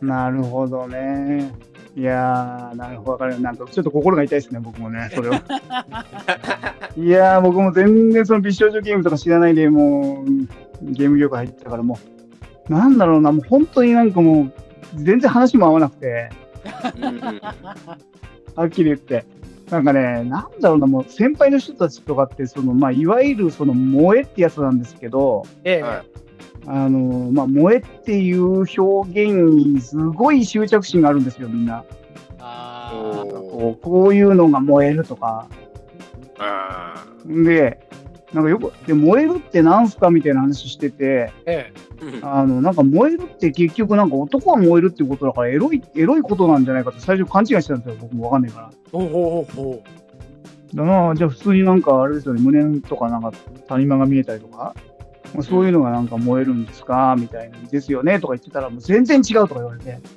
[0.00, 1.52] あ、 なるほどね。
[1.98, 3.40] いやー、なるほど、わかる。
[3.40, 5.42] なんかちょっと心が痛いですね、僕もね、 それは。
[6.96, 11.98] いやー、僕も全然その美少女ゲームとか知らないで、もう、ゲーム業界入ってたから、も
[12.68, 14.52] う、なんだろうな、もう本当になんかもう、
[14.94, 16.30] 全然話も合わなくて、
[18.54, 19.24] はっきり言って。
[19.68, 26.27] なんかね、なんだろうな、もう先輩の人たちとかって、その、まあ、いわゆるその萌えってやつなんですけど、ええ、はい
[26.70, 31.82] あの、まあ、萌えっていう表現にすごい執着心があるんですよ、みんな。
[32.40, 35.48] あこうこういうのが燃えるとか。
[36.38, 37.80] あで、
[38.34, 41.88] なんかよく、で、燃えるってなんすかみたいな話してて、ーえー
[42.22, 48.70] あの、なんか燃えるって結局なんか男が燃えるっていうことだから、エロい、エロいことなんじゃないかって最初勘違いしてたんですよ、僕もわかんないから。
[48.72, 48.90] え。
[48.92, 49.82] ほうほうほうほ
[50.74, 53.32] だなじゃあ普通になんかあれですよね、胸とかなんか
[53.68, 54.74] 谷間が見えたりとか、
[55.34, 59.98] まあそういうのがなんか燃えるんですかみたいな、ですよねとか言ってたら、もう全然違うとか言われて。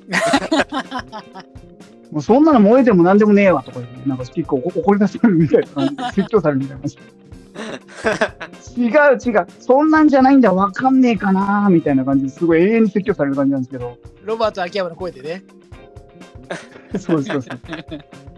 [2.10, 6.98] もうそんなの燃えても何でもねえわとか言って、なんか結構怒怒り出されるみたいな感じで、説教されるみたいな感じ。
[8.76, 15.42] 違う違う、そんなんじゃないんだ、わかんねえかなみたいな感じですごい永遠に説教される感じなんですけど、ロバート秋山の声でね。
[16.98, 18.31] そうですそうです。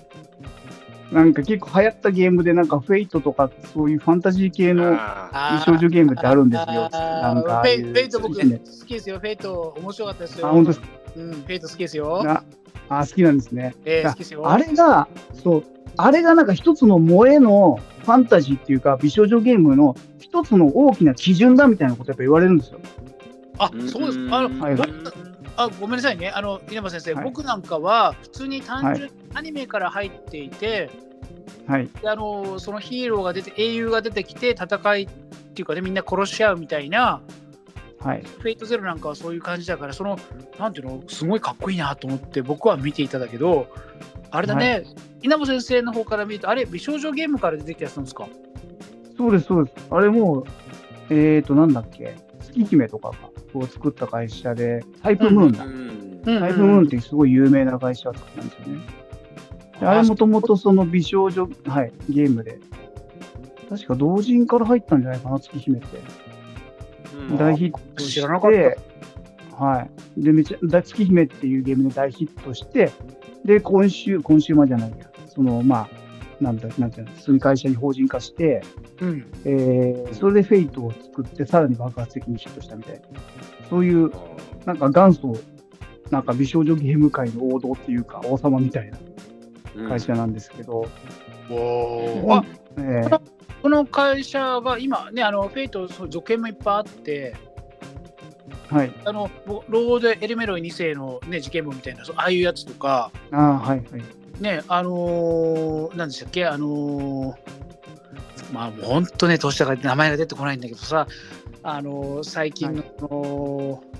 [1.14, 6.88] なんか結構流行ったゲームで、なんかフェイトとかそういうファンタジー系のあ美少女ゲームってあるんですよ。
[6.90, 9.18] なんかフェイト僕好ねきですよ。
[9.20, 10.48] フェイト面白かったですよ。
[10.48, 10.86] あ、本当ですか？
[11.16, 12.22] うん、フェイト好きですよ。
[12.26, 12.42] あ
[12.88, 13.74] あ、好きなんですね。
[13.84, 14.50] えー、好きですよ。
[14.50, 15.08] あれが、
[15.42, 15.64] そう、
[15.96, 22.80] あれがなんか一つの萌えのファンタジーっていうか、美少女ゲームの一つの大きな基準だみたいなことやっぱ言われるんですよ。
[23.58, 24.18] あ、そうです。
[24.30, 24.88] あの、はい僕
[25.56, 26.30] あごめんなさいね。
[26.30, 30.90] あの、稲葉先生、はい僕なんかは普通に単純にアニメから入っていて、
[31.66, 31.88] はい。
[32.02, 35.08] であのそのヒーローが出て、英雄が出てきて戦いっ
[35.54, 37.22] ていうかね、みんな殺し合うみたいな、
[38.00, 38.22] はい。
[38.22, 40.18] フェイトゼロなんかはそういう感じだから、その、
[40.58, 43.68] なんていうの、すごいかっこいいなと思って僕は見ていただけど、
[44.30, 44.84] あれだね、
[45.22, 48.28] 稲葉先生の方から見ると、あれ、美少女ゲームから出てきたやつなんですか？
[49.16, 49.86] そうです、そうです。
[49.90, 50.44] あれもう、
[51.08, 52.16] えーと、なんだっけ、
[52.54, 53.16] 月姫とかが
[53.54, 55.64] を作った会社で、タイプムーンだ。
[55.64, 58.80] うんタイプムーンってすごい有名な会社だったんですよね。
[59.78, 62.58] であれもともとその美少女、はい、ゲームで、
[63.68, 65.98] 確か同人から入ったんじゃないかな、月姫って。
[67.28, 69.86] うん大ヒットして、知らなかったは
[70.16, 70.22] い。
[70.22, 72.90] で、めちゃ、だ月姫っていうゲームで大ヒットして、
[73.44, 75.88] で、今週、今週までじゃないや、その、まあ、
[76.44, 78.62] なんだ、なんていうの、普通に会社に法人化して、
[79.00, 79.26] うん。
[79.44, 83.02] えー、それでフェイトを作って、さらに爆発的にヒットしたみたいな。
[83.68, 84.12] そういう、
[84.66, 85.36] なんか元祖、
[86.10, 90.86] なんか美少女ゲーム界の王道っていうか、王様みたいな会社なんですけど、
[91.50, 92.44] おあ
[92.76, 93.20] えー
[93.64, 97.34] この会社が今ね、あのフェイト、そう続編もいっぱいあって、
[98.68, 98.92] はい。
[99.06, 104.02] あの僕ロード・エルメロイ2世の、ね、事件簿みたいな、そうああいうやつとか、ああ、はい、はい。
[104.40, 107.34] ね、あのー、なんでしたっけ、あのー
[108.52, 111.06] まあ、本当ね、年だから名前が出てこないんだけどさ、
[111.62, 113.94] あのー最近の、あのー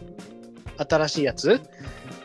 [0.77, 1.61] 新しいやつ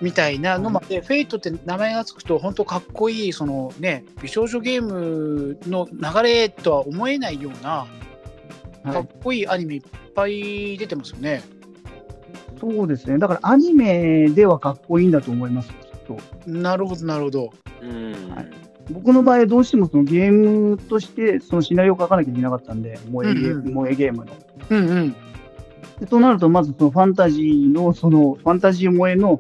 [0.02, 7.88] みたいなのまで、フェイトって名前がつくと、本当かっこいい、そのね、美少女ゲームの流れとは思えないような、は
[8.86, 9.82] いかっ、こいいアニメいっ
[10.16, 11.44] ぱい出てますよね。
[12.60, 13.18] そうですね。
[13.20, 15.70] だからアニメではかっこいいんだと思います、
[16.46, 17.50] なるほど、なるほど。
[17.82, 24.34] うんはい僕の場合、どうしてもそのゲームとしてそのシナリオを書かなきゃいけなかったんで、萌えゲーうんうん萌えゲームの。
[24.70, 25.16] うんうん。
[26.00, 29.40] でとなると、まずそのファンタジーの、そのファンタジー萌えの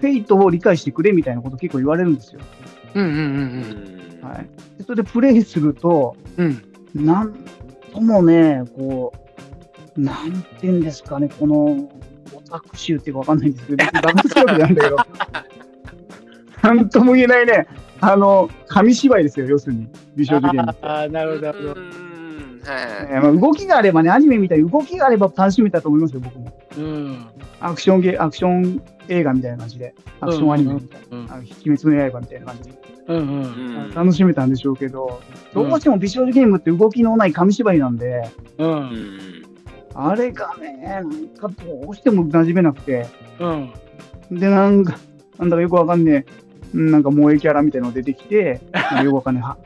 [0.00, 2.40] フェイトを理解してくれみたいなこと結構言われるんですよ。
[2.94, 4.48] うんうんううんんはい。
[4.78, 6.62] でそれでプレイすると、うん。
[6.94, 7.06] うん。
[7.06, 7.34] なん
[7.92, 9.12] ともね、こ
[9.96, 11.54] う、なんて言うんですかね、この、
[12.34, 14.96] オタク集っていうかわかんないんですけど、別にバカするわけじゃないんだけど、
[16.62, 17.66] なんとも言えないね、
[18.00, 20.76] あの、紙芝居ですよ、要するに、美少女ゲーム。
[20.82, 21.80] ああ、なるほど、なるほど。
[21.80, 22.10] うん
[22.64, 26.52] はいえーまあ、動きがあればね、アニメみたいに動きがあれば楽しめたと思いますよ、僕も。
[26.76, 27.26] うん。
[27.60, 33.24] アクションゲー、アクション映画みたいな感じで、アクションアニメみたいな、うんあの鬼滅の刃みたいな感じで、うんうん。
[33.24, 35.20] うん楽しめたんでしょうけど、
[35.54, 38.64] どうしても美少女ゲームって動きのない紙芝居なんで、う。
[38.64, 39.18] うんん
[39.94, 43.06] あれがね、なんかどうしても馴染めなくて、
[43.38, 43.72] うん。
[44.30, 44.98] で、なんか、
[45.38, 48.60] なんだかよくわかんねえ、うんなんか萌えキャラみたいなのが出てきて、
[49.02, 49.56] よくわかんねえ、は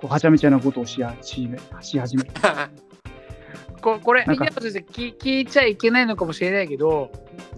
[0.00, 1.48] こうはちゃめちゃなことをしやし
[1.80, 2.30] し始める。
[3.80, 7.10] ここれ、なんか稲葉先生聞、聞いちゃいけないのかもしれないけど、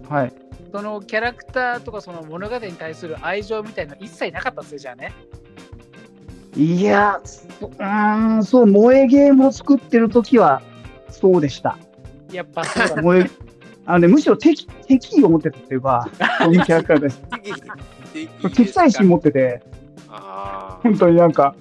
[0.09, 0.33] はい。
[0.71, 5.13] そのキャラクターとかその物語に対する愛情みたいなの一切なかったんですよ、じゃあね。
[6.55, 10.61] いや、そうーん、そう、萌えゲームを作ってる時は、
[11.09, 11.77] そうでした。
[12.31, 12.95] やっぱそうだ。
[13.01, 13.29] 萌え、
[13.85, 16.07] あのね、むしろ敵、敵意を持ってたっていうか、
[16.39, 17.21] そういうキャラクターです。
[18.55, 19.61] 敵対心持ってて、
[20.83, 21.55] 本当になんか、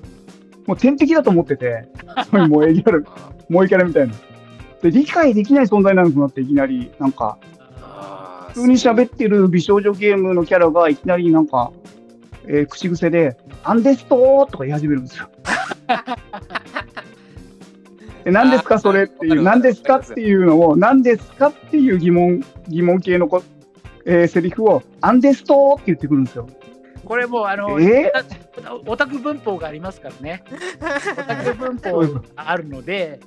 [0.67, 1.89] もう天敵だと思ってて、
[2.31, 4.15] そういう萌えキャラ、あ萌えキャラみたいな。
[4.83, 7.39] で、理解できない存在なのかなって、いきなり、なんか、
[8.49, 11.73] 普通に喋ってる美少女ゲームのキャラがいきなりなんか、
[12.47, 15.29] えー口癖で、アンデストーとか言い始めるんですよ。
[18.25, 19.99] で何ですかそれっていう、何ですか？
[19.99, 21.49] っていうのを、何ですか？
[21.49, 23.43] っていう疑問、疑問系のこ、
[24.05, 26.49] えーセリフを、アンデストーって言ってくるんですよ。
[27.05, 28.13] これもうあの、え
[28.87, 30.45] オタク文法がありますからね。
[30.81, 33.19] オタク文法があるので、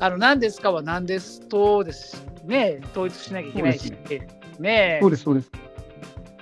[0.00, 3.92] あの何ですかは何ですとですね、統一しなきゃいけないし、
[4.58, 5.50] ねそうです、そうです。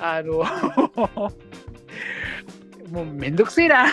[0.01, 0.45] あの
[2.91, 3.85] もうめんどくせえな。
[3.85, 3.93] 面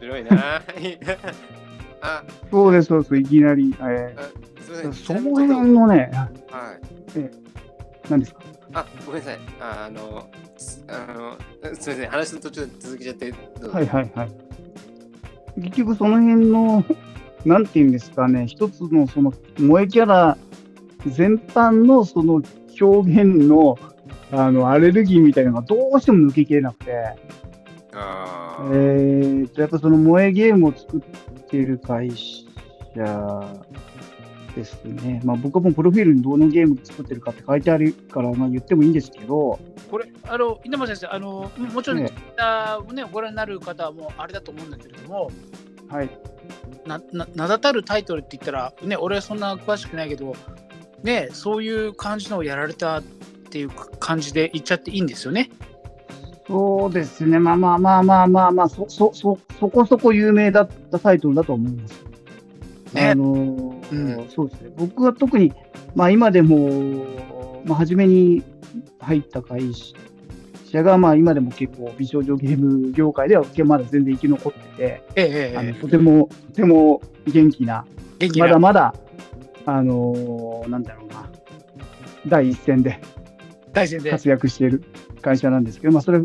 [0.00, 0.60] 白いな
[2.00, 3.74] あそうです、そうです、いきなり。
[3.80, 4.48] えー
[4.92, 7.30] その辺のね、はい
[8.10, 8.40] 何ですか？
[8.74, 9.38] あ、ごめんなさい。
[9.60, 11.36] ああの、すあの、
[11.74, 12.10] すみません。
[12.10, 13.32] 話の途中で続けちゃって、
[13.68, 14.30] はいはいはい。
[15.60, 16.84] 結局その辺の、
[17.44, 20.36] なんていうんですかね、一つのその萌えキャラ
[21.06, 22.42] 全般のその
[22.80, 23.78] 表現の
[24.30, 26.92] あのアレルギーみたいなのがどうしても抜けきれなくて、
[27.94, 31.00] あえーーと、やっぱその萌えゲームを作っ
[31.46, 32.44] ている会社
[34.58, 35.20] ですね。
[35.24, 39.58] まあ僕はもうプロフィールにどのゲーム作ってるかって書いてあるから、まあ言ってもいいんですけど、
[39.90, 45.30] これ、あの、稲葉先生、あの、ももちろん、ねツイッターをね、ご覧になる方はもうあれだと思うんだけれども、
[45.88, 46.10] はい。
[46.86, 50.34] なな名だたるタイトルって言ったら、ね、俺はそんな詳しくないけど、
[51.02, 53.02] ね、そういう感じのをやられたっ
[53.50, 55.50] ていう感じで言っちゃっていいんですよね。
[56.46, 57.38] そうですね。
[57.38, 62.04] まあまあまあまあまあまあ、そ、そ、そ、そこそこ有名だったタイトルだと思います。
[62.94, 64.70] ねあのーうんそうですね。
[64.76, 65.52] 僕は特に、
[65.94, 67.04] まあ今でも、
[67.64, 68.42] まあ初めに
[69.00, 69.72] 入った会
[70.70, 77.84] 社が、まあ今でも結構美少女ゲーム業界ではまだ全然生き残ってて、えええあのえとても、とても元気な、
[78.36, 78.94] まだまだ、
[79.66, 81.30] あのーなんだろうな、
[82.26, 83.00] 第一線で。
[84.10, 84.82] 活躍している
[85.20, 86.20] 会社なんですけど、まあそれ、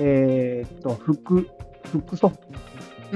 [0.00, 1.48] えーっと、フック、
[1.90, 2.44] フックソフト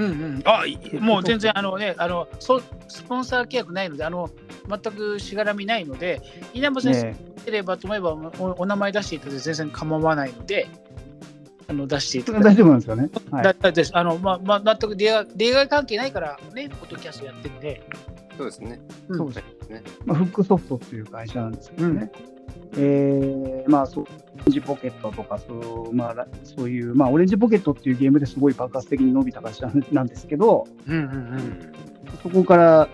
[0.02, 4.30] うんうん、あいもう全然あの、ね、あのそスポンサー契約ないのであの
[4.68, 6.20] 全くしがらみないので
[6.54, 10.68] 稲葉先生ね、ければと思えばおお名前出していただいて全然構わないので
[11.66, 12.62] あの出していただいて。
[12.62, 13.10] 丈夫なんですよね？
[13.30, 13.44] はい。
[13.44, 17.82] だだですあのまあまあ、全く例外例外関係ないからね、ポッドキャストやってるんで、
[18.36, 18.80] そうですね。
[19.08, 19.82] うんそうですね。
[20.04, 22.10] まあ、フックソフトっていう会社なんですけどね。
[22.76, 31.72] えーまあ、そう、オレンジポケットとか、そう、まあ、らそういう、まあ、オレンジポケットっていうゲームですごい爆発的に伸びた会社 なんですけど、うんうんう、うんん。
[32.22, 32.88] そこから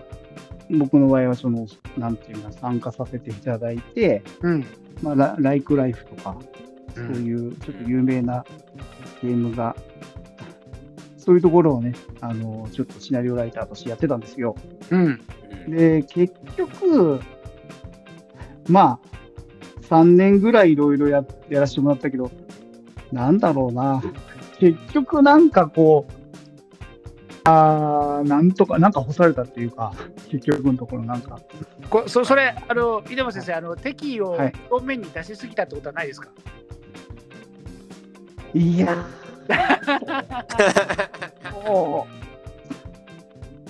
[0.69, 4.65] 僕の場合は、その、なんていうか、参加させていただいて、うん
[5.01, 6.37] まあ、ラライクライフとか、
[6.91, 8.45] うそういうちょっと有名な
[9.21, 9.75] ゲームが、
[11.17, 14.55] そういうところをね、あの、ちょっとシナリオライターとしてやってたんですよ。
[14.89, 15.19] うん
[15.67, 17.19] で、結局、
[18.69, 19.24] まあ、
[19.89, 22.31] 3年ぐらいいろいろややらせてもらったけど、
[23.11, 24.01] なんだろうな、
[24.59, 26.13] 結局なんかこう、
[27.43, 29.93] あーなんとか、なんか干されたっていうか、
[30.29, 31.39] 結局のところなんか、
[31.89, 34.53] こそそれ、あの稲葉先生、あの敵意をはい。
[34.71, 36.29] 表面に出しすぎたってことはないですか、
[38.55, 42.07] いやー、 も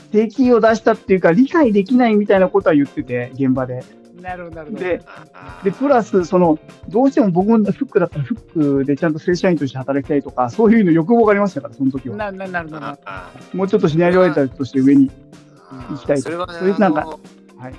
[0.09, 3.83] う、敵を出したっていうか、理解できないみたいなことは言ってて、現場で。
[4.25, 4.83] なるほど、なるほど。
[4.83, 6.57] で、あで、プラス、その、
[6.89, 12.17] どうしても僕のフックだったら、フックでちゃんと正社員として働きたいとか、そういうの欲望がありましたから、その時は。
[12.17, 12.97] なななるほど
[13.53, 15.11] もうちょっとシナリオライターとして上に。
[15.69, 17.05] あ行きたいとそれはね、そういうなんか
[17.57, 17.73] はい。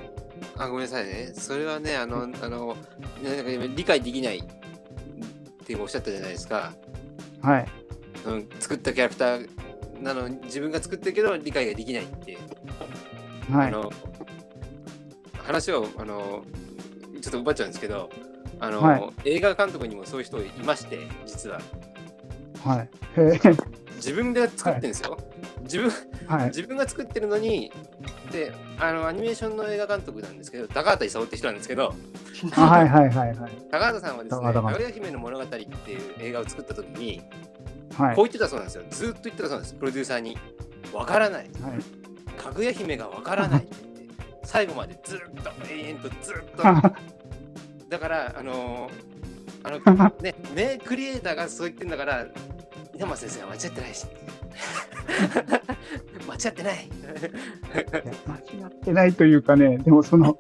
[0.56, 1.32] あ、ごめんなさいね。
[1.34, 2.76] それはね、あの、あの、
[3.22, 4.42] ねなんか今理解できないっ
[5.66, 6.72] ておっしゃったじゃないですか。
[7.42, 7.66] はい。
[8.24, 9.48] うん、作ったキャラクター
[10.00, 12.38] なのに自分が作ってるけど理解ができないって、
[13.50, 13.68] はい。
[13.68, 13.90] あの
[15.46, 16.44] 話をあの
[17.22, 18.10] ちょっと奪っちゃうんですけど
[18.60, 19.12] あの、はい。
[19.24, 21.60] 映画監督にもそういう人いまして実は。
[22.64, 22.88] はい。
[23.96, 25.18] 自分で作ってるんですよ、
[25.62, 25.90] 自分
[26.26, 26.46] はい。
[26.48, 27.72] 自分が作ってるのに
[28.30, 31.94] であのアニメーションの映画監督なんですけど高畑勲って人なんですけど
[32.56, 33.52] あはいはいはいはい。
[33.70, 35.68] 高畑さんはですね「高畑かぐや姫の物語」っていう
[36.20, 37.22] 映画を作った時に
[37.96, 38.16] はい。
[38.16, 38.24] こう。
[38.24, 38.84] 言ってたそうなんですよ。
[38.90, 39.74] ずっと言ってたそうなんです。
[39.74, 40.36] プロデューサーに
[40.92, 42.42] 「わからない」はい。
[42.42, 43.66] かぐや姫がわからない
[44.46, 46.62] 最後までずっと永遠とずっと。
[47.90, 49.16] だからあのー
[49.62, 52.26] あの ね名クリエイターがそう言ってんだから
[52.94, 54.06] 稲葉先生は間違ってないし。
[56.26, 56.88] 間違ってない。
[58.26, 60.38] 間違ってないというかね、でもその、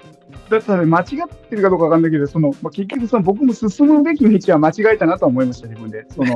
[0.50, 6.06] だったら間違ってるかどうかわかんないけど、その、まあ、結局その僕も進むべき道は間違えたなとは思いました、自分で。
[6.08, 6.34] その、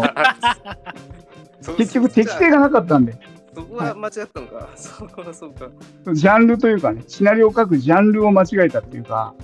[1.76, 3.14] 結局適性がなかったんで、
[3.54, 5.70] そこは間違ったのか、 そうかそうか
[6.14, 9.34] ジャンルというかね、シナリオを書くジャンルを間違えたっていうか、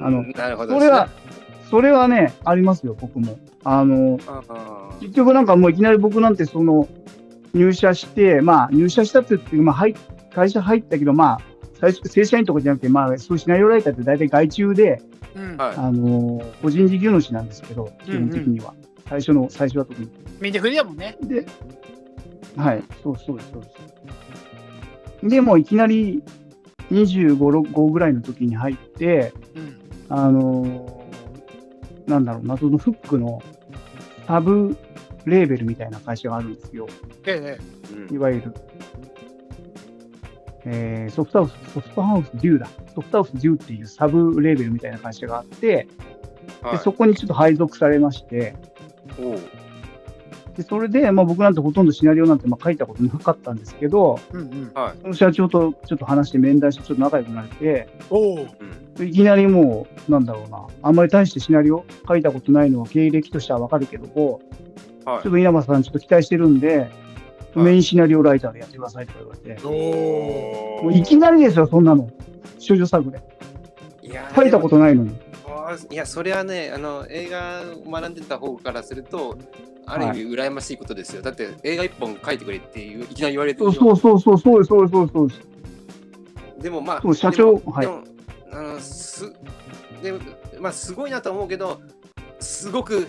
[0.00, 1.08] あのうんなるほどそれは、
[1.70, 3.38] それはね、ありますよ、僕も。
[3.64, 6.88] あの、ああ結局なんかもういきなり僕なんてその
[7.54, 9.94] 入社して、まあ入社したって言って、まあ入
[10.34, 11.40] 会社入ったけど、まあ
[11.80, 15.00] 最初正社員とかじゃなくて、まあそういうシナリオライターって大体外注で、
[15.34, 18.74] うんはいあのー個人事業主なんですけど、基本的には。
[19.08, 20.08] 最初の、最初は特に。
[20.40, 21.16] 見てくれやもんね。
[21.22, 21.46] で、
[22.56, 25.28] はい、そうそうです、そうです。
[25.28, 26.22] で、もういきなり
[26.90, 29.80] 25、6ぐらいの時に入って、うん。
[30.08, 31.04] あのー
[32.06, 33.42] なんだろう、謎のフックの
[34.26, 34.76] サブ
[35.24, 36.86] レーベルみたいな会社があるんですよ。
[37.26, 38.54] ええうんいわゆる。
[40.66, 42.68] えーソフトハウス、ソフトハウスデューだ。
[42.94, 45.88] ソフトハウスデューっていうサブレーベルみたいな会社があって、
[46.60, 48.54] はいでそこにちょっと配属されまして、
[50.56, 54.72] でそれで、まあ、僕なんてほとんどシナリオなんてまあ書いたことなかったんですけど、うんうん。
[54.74, 54.98] はい。
[55.02, 58.38] その社長とちょっと話して面談してちょっと仲良くなれて、お。
[59.02, 64.40] いきなりもう、なんだろうな、あんまり大してシナリオ書いたことないのは経歴としてはわかるけども、
[65.04, 66.88] はいちょっと稲葉さんちょっと期待してるんで、
[67.56, 72.08] いメインシナリオライターでやってくださいとか言われて、おもういきなりですよ、そんなの。
[72.58, 73.20] 少女作で。
[74.34, 75.14] 書いたことないのに。
[75.90, 79.38] いや、それはね、あの映画を学んでた方からすると、
[79.86, 81.22] ある意味羨ましいことですよ。
[81.22, 85.28] だって映画一本書いてくれっていういきなり言われてそうそうそうそう、そうそうそう
[86.60, 87.86] でもまあ、社長はい
[88.52, 89.32] あのす
[90.02, 90.20] でも
[90.60, 91.80] まあ、すごいなと思うけど、
[92.40, 93.06] すごく、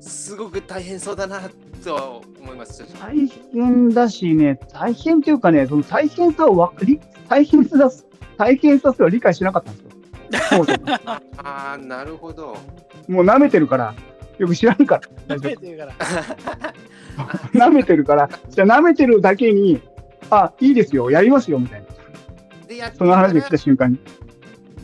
[0.00, 1.50] すごく大変そうだな
[1.84, 2.84] とは思います。
[2.98, 7.90] 大変だしね、大変というかね、その大変さをわり大変さ、
[8.36, 9.87] 大変さすら理解しなかったんですよ。
[10.50, 10.76] そうそう
[11.38, 12.56] ああ、なるほど。
[13.08, 13.94] もう舐めてるから、
[14.38, 15.36] よく知らんから。
[15.36, 15.92] 大丈食べてるから。
[17.18, 19.80] 夫 舐めてるから、じゃあ舐めてるだけに、
[20.30, 21.88] あ、いいですよ、やりますよ、みたいな。
[22.96, 23.98] その話が来た瞬間に。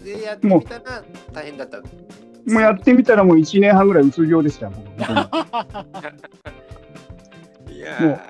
[0.05, 1.79] でやってみたら大変だった。
[1.79, 5.17] もうやってみたらもう1年半ぐらいうつ病でしたよ、僕本
[7.71, 8.21] いやもう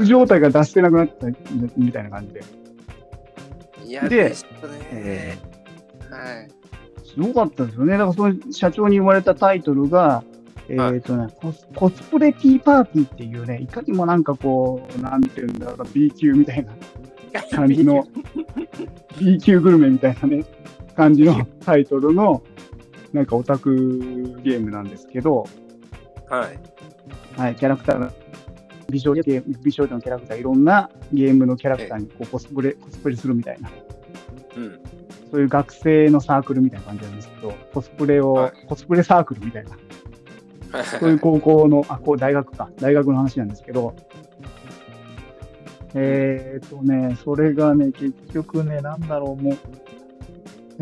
[0.00, 1.26] うつ状態が脱してなくなった
[1.76, 2.40] みたいな感じで。
[3.84, 4.34] いやででね
[4.92, 5.38] え
[6.10, 6.48] はい。
[7.04, 7.92] すごかったですよね。
[7.92, 10.22] だからその社長に言われたタイトルが、
[10.68, 16.72] えっ、はいとね、コス、コスプレティーパーティーっていうね、いかにもなんかこう、なんていうんだろうな、B 級みたいな
[17.50, 18.06] 感じの、
[19.18, 20.44] B 級グルメみたいなね、
[20.94, 22.42] 感じのタイトルの、
[23.12, 25.46] なんかオタクゲームなんですけど、
[26.28, 26.58] はい。
[27.40, 28.12] はい、キャラクターが、
[28.88, 29.22] 美少女
[29.62, 33.70] 美少女のキャラクター、いろんなゲームのキャラクターにこうコスプレ、コスプレするみたいな、
[34.56, 34.80] うん。
[35.30, 38.52] そういう学生のサークルみたいな感じなんですけど、コスプレを、はい。
[38.66, 39.64] コスプレサークルみたい
[40.72, 43.94] な、 そういう高校の、あ、こう大学か、大学の話なんですけど、
[45.94, 49.56] えーとね、それがね、結局ね、なんだろう、もう、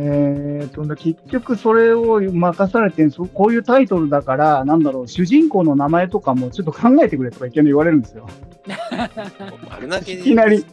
[0.01, 8.29] えーとね、結局それを任されてそこういうタイトルだから、なんだろう、主人公の名前とかもちょっと考えてくれとかいきなり言われるんですよ。
[10.07, 10.65] いきなり。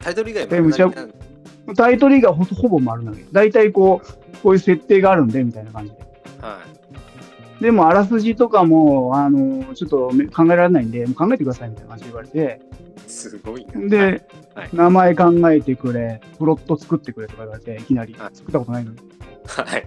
[0.00, 1.19] タイトル以外えむちゃ丸投げなん
[1.74, 3.24] タイトル以外ほほぼ丸投げ。
[3.32, 5.98] 大体こう、こういう設定があるんで、みたいな感じで。
[6.40, 6.60] は
[7.60, 7.62] い。
[7.62, 12.60] でも、あらすじとかも、あの、ちょっとめ考えられないんで、もう考えてくださいみたいな感じで言われて、
[13.06, 13.88] すごいな。
[13.88, 14.22] で、はい
[14.54, 18.14] はい名前考えてくれ、プロット作ってくれとか言われて、いきなり。
[18.14, 18.98] はい作ったことないのに。
[19.46, 19.86] はい。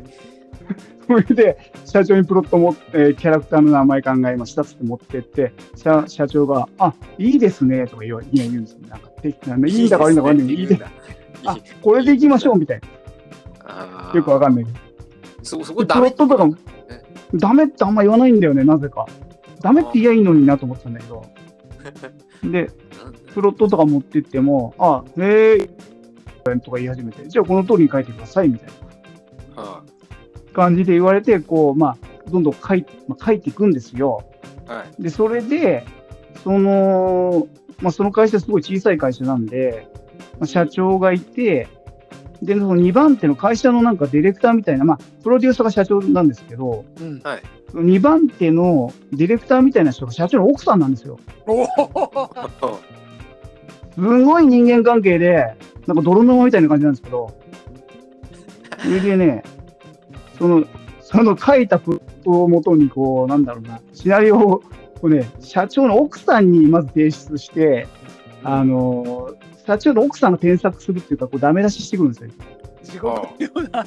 [1.08, 8.80] それで、社長にプロットも、えーキャラクターの名前考えましたっつって持ってって、社社長が、あ、いいですね、とか言う言うんですよ。
[8.88, 9.10] なんか、
[9.68, 10.88] いいんだか悪いんだか悪いんだかいいでいいですね
[11.46, 12.82] あ、これでいきましょう、みたい
[13.66, 14.12] あな。
[14.12, 14.78] ーよくわかんないけど。
[15.44, 16.56] そそこでプロダメットとかも、
[17.36, 19.06] ダメってあんま言わないんだよね、なぜか。
[19.62, 21.26] ダメって言えばいいのになと思ってたんだけど。
[22.52, 22.70] で、
[23.34, 28.70] プロットとか持ってっても、あ、へえ、とか言い始めて、じゃあこの通りに書いてください、みたい
[29.56, 29.84] なは
[30.54, 31.98] 感じで言われて、こう、まあ、
[32.30, 34.24] どんどん書い,、まあ、書いていくんですよ。
[34.68, 34.70] い。
[34.70, 35.02] はい。
[35.02, 35.86] で、それで、
[36.44, 37.48] その、
[37.82, 40.03] まあ、その会社すごい小さい会社なんで、まあ、
[40.46, 41.68] 社長がいて、
[42.42, 47.22] で、その2番手の会社のなんかディレクターみたいな、まあ、プロデューサーが社長なんですけど、うん。
[47.24, 47.42] はい。
[47.74, 51.20] 2番手のディレクターみたいな人が社長の奥さんなんですよ。
[51.48, 51.68] おお。
[53.96, 55.56] すごい人間関係で、
[55.88, 57.34] なんか泥沼みたいな感じなんですけど、
[58.80, 59.44] それでね、
[60.38, 60.66] その、
[61.02, 64.64] その書いたプロをもとに、こう、なんだろうな、シナリオを、こ
[65.04, 67.88] うね、社長の奥さんにまず提出して、
[68.44, 69.36] あの、
[69.66, 72.32] 社長の奥さんが添削するっていうか、こう、ダメ出ししてくるんですよ。
[72.84, 73.86] 地獄のような。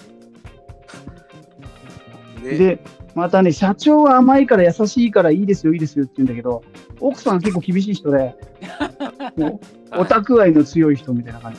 [2.42, 2.78] で、で、
[3.14, 6.62] またね、社長は甘いから優しいからいいですよ、いいですよって言うんだけど、
[7.00, 8.34] 奥さんは結構厳しい人で、
[9.36, 9.60] も
[9.92, 11.54] う、オタク愛の強い人みたいな感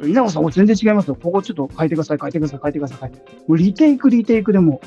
[0.00, 0.10] じ。
[0.10, 1.16] 稲葉さん、全然違いますよ。
[1.20, 3.10] ここちょっと書いてください、書いてください、書いてください。
[3.10, 4.80] てもうリテイク、リテイクでも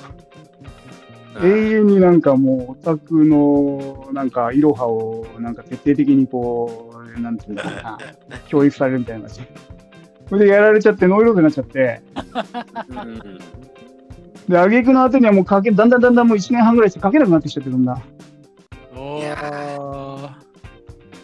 [1.39, 6.84] う、永遠になんかもう、オタクの、なんか、いろはを、なんか徹底的にこ
[7.17, 7.97] う、なんていうんだろうな、
[8.47, 9.41] 教育されるみたいな感じ。
[10.29, 12.01] それでやられちゃって、ノイローゼになっちゃって、
[12.89, 13.39] うん
[14.47, 17.99] で、挙句の後にはもう書け、だんだんだんだんもう1年半ぐらいして書けなくなってきちゃってるんだ。
[18.95, 20.45] おいやー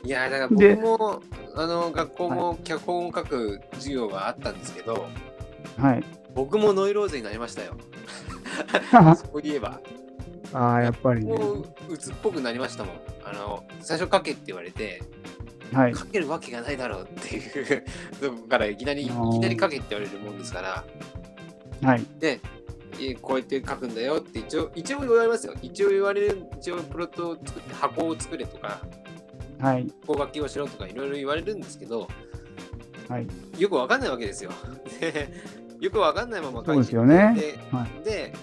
[0.04, 1.22] いやだからで僕も
[1.56, 5.08] あの学校も脚本を書く授業があったんですけど、
[5.78, 6.04] はい。
[6.34, 7.76] 僕もノイローゼになりましたよ。
[9.16, 9.80] そういえば。
[10.54, 11.32] ああ、やっぱりね。
[11.32, 12.96] もう鬱っぽくなりましたもん。
[13.24, 15.02] あの最初書けって言われて、
[15.74, 15.95] はい。
[15.95, 17.84] 書けるわけがないだろうっていう
[18.19, 20.86] とこからいきなりいきなり書けって言われるもんですから、
[21.82, 22.05] はい。
[22.19, 22.39] で、
[22.99, 25.53] えこうやって書くんだよって一応一応言われますよ。
[25.61, 28.82] 一応言われる、一応プロットを作って箱を作れとか、
[29.59, 29.91] はい。
[30.05, 32.07] 工書きをしろとかいろいろ言われるんですけど、
[33.07, 33.28] はい。
[33.57, 34.51] よくわかんないわけですよ。
[34.99, 35.30] で
[35.82, 38.34] よくわかんないまま書いてそうですよねで,、はで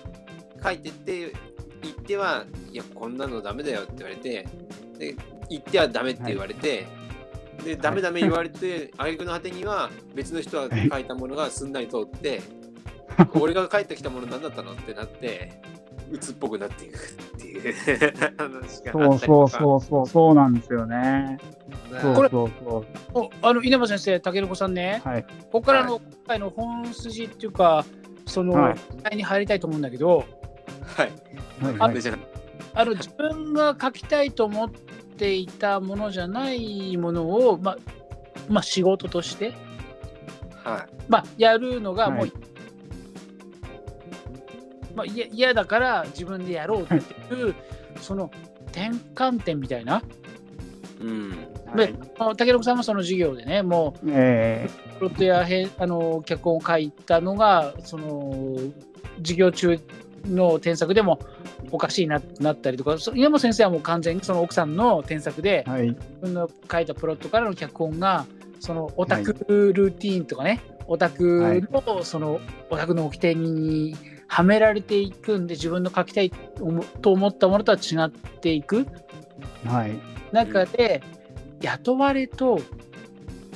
[0.62, 1.32] 書いてって
[1.82, 4.44] 言っては「いやこんなのダメだよ」って言われて
[4.98, 5.14] で
[5.48, 6.86] 言ってはダメって言われて、
[7.64, 12.40] でダメダメ言われて挙句の果てには別の人が書いたものがすんなり通って
[13.34, 15.60] 俺が書いてきたもの何だったのってなって
[16.10, 17.74] 鬱っぽくなっていくっていう。
[18.38, 18.88] 話があったりとか。
[18.88, 21.38] そうそうそうそう、そうなんですよね。
[22.00, 22.50] そうこれそう。
[22.64, 22.86] そう。
[23.14, 25.22] おあの稲葉先生、竹の子さんね、はい。
[25.22, 27.84] ここからの今回の本筋っていうか、
[28.26, 28.74] その、は
[29.12, 29.16] い。
[29.16, 30.24] に入りたいと思うんだけど、
[30.96, 31.12] はい。
[31.62, 31.76] はい。
[31.78, 32.18] あはいじゃ
[32.74, 34.70] あの自分が書きたいと思っ
[35.18, 37.76] ていたものじゃないものを、まあ
[38.48, 39.52] まあ、仕事として、
[40.64, 40.86] あはい。
[41.08, 42.32] まあ、やるのがもう、はい
[44.94, 46.94] まあ、いや嫌だから自分でやろうって
[47.34, 47.54] いう、
[48.00, 48.30] その
[48.72, 50.02] 転換点みたいな？
[51.00, 51.30] うん。
[51.76, 58.56] であの竹野さんもその授業でね、もうえプロットやへあの脚本を書いたのがその
[59.18, 59.78] 授業中
[60.26, 61.18] の添削でも
[61.70, 65.88] おかしいななったりとかそ稲本先生はもう完全にその奥さんの添削でーはい。
[65.88, 68.26] 自分の書いたプロットからの脚本が
[68.60, 72.40] そのオタクルーティーンとかね、オタクのその
[72.70, 73.96] オタクの掟に
[74.26, 78.86] はめられていくんで自分の書きたいと思ったものとは違っていく
[79.64, 79.92] はい。
[80.32, 81.02] 中で
[81.60, 82.60] 雇われと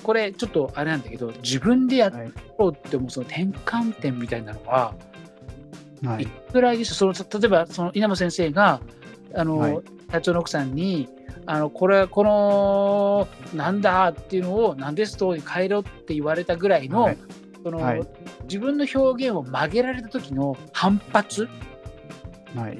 [0.02, 2.32] これちょっとあれなんだけど自分でやはい。
[2.58, 5.11] ろうって思うその転換点みたいなのははい
[6.20, 6.26] い。
[6.26, 6.94] くらいでしょ？
[6.94, 8.80] その例えばその稲葉先生が
[9.34, 9.78] あの、はい。
[10.10, 11.08] 社長の奥さんに
[11.46, 14.08] あのこれこのなんだ？
[14.08, 17.18] っていうのをなんでストーリー変えろって言われたぐらいの,、はい。
[17.62, 18.02] そのはい。
[18.44, 21.48] 自分の表現を曲げられた時の反発？
[22.54, 22.78] はい。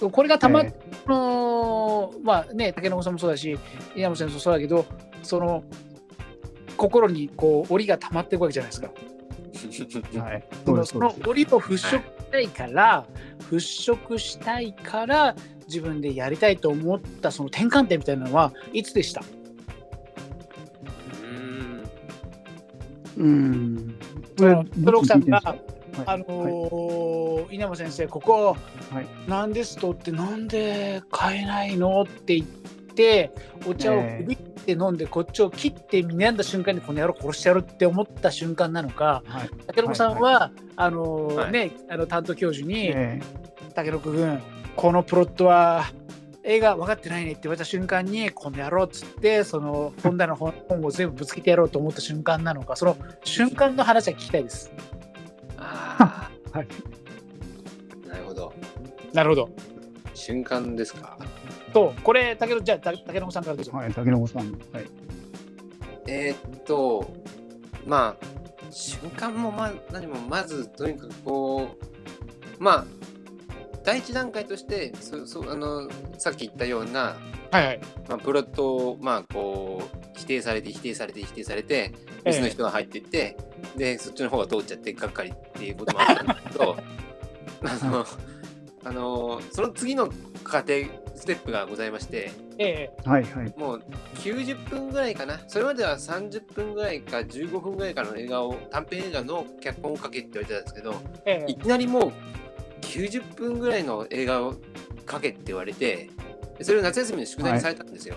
[0.00, 0.72] これがたま、え。
[1.04, 3.58] そのまあね竹野さんもそうだし
[3.96, 4.86] 稲葉先生もそうだけど
[5.22, 5.64] その
[6.76, 8.90] 心にこう檻が溜まっていくわけじゃないですか。
[9.68, 10.44] ーはい。
[10.64, 10.98] そのそ
[11.30, 11.86] 檻を払拭し
[12.30, 13.04] たいから、
[13.50, 15.34] 払拭したいから
[15.66, 19.22] 自分でやりたいと思ったその転換点みたいなのはいつでした？
[21.22, 21.90] うん。
[23.16, 23.98] うん。
[24.38, 25.60] そのその奥さんが、はい。
[26.06, 28.56] あのー稲葉先生ここ、
[28.92, 29.06] はい。
[29.28, 32.02] なんですとってなんで買えないの？
[32.02, 32.46] って言っ
[32.94, 33.32] て
[33.66, 39.50] お茶をええくびって飲んでこっちを切って睨んだ瞬間にこの野郎殺してやるって思った瞬間なのかはい。
[39.66, 43.20] 竹野さんは、あのーはいねあの担当教授に、え
[43.74, 44.40] 竹野君
[44.76, 45.84] このプロットは
[46.42, 54.72] 映画分かってないねって言われた瞬間にこの野郎っつってその 本棚の本本を全部ぶつけてやろうと思った瞬間なのかその瞬間の話は聞きたいです。
[55.58, 56.66] はい。
[58.06, 58.52] あなるほど
[59.12, 59.50] なるほど。
[60.14, 61.18] 瞬間ですか？
[61.72, 63.72] とこれ竹野じゃあた竹野さんからどうぞ。
[63.72, 63.92] はい。
[63.92, 64.42] 竹野さん。
[64.42, 64.50] はい。
[66.06, 67.14] えーっと
[67.86, 71.76] まあ瞬間もま何もまずとにかくこ
[72.58, 72.84] うまあ
[73.84, 77.16] 第一段階としてそそあのさっき言ったような、
[77.50, 77.80] はいはい。
[78.08, 81.94] まあ、プロットをまあこう否定されて否定されて否定されて
[82.24, 83.36] 別の人が入っていって、
[83.76, 86.76] でそっちの方が通っちゃってがっかりっていうこともあったんだけど
[87.64, 88.06] あの
[88.84, 90.10] あのその次の
[90.42, 90.74] 過程
[91.14, 93.24] ステップがございましてええはい。
[93.24, 93.54] はい。
[93.58, 93.82] もう
[94.14, 100.94] 90分ぐらいかなそれまでは30分ぐらいか15分ぐらいかの映画を短編映画の脚本を書けって言われてたんですけど
[101.26, 102.12] ええいきなりもう
[102.80, 104.54] 90分ぐらいの映画を
[105.10, 106.10] 書けって言われて
[106.58, 108.16] でそれを夏休みの宿題にされたんですよ。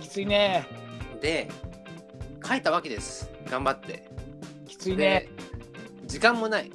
[0.00, 0.66] きついね。
[1.20, 1.48] で
[2.46, 4.08] 書いたわけです頑張って。
[4.66, 5.28] きついでね。
[6.06, 6.70] 時間もない。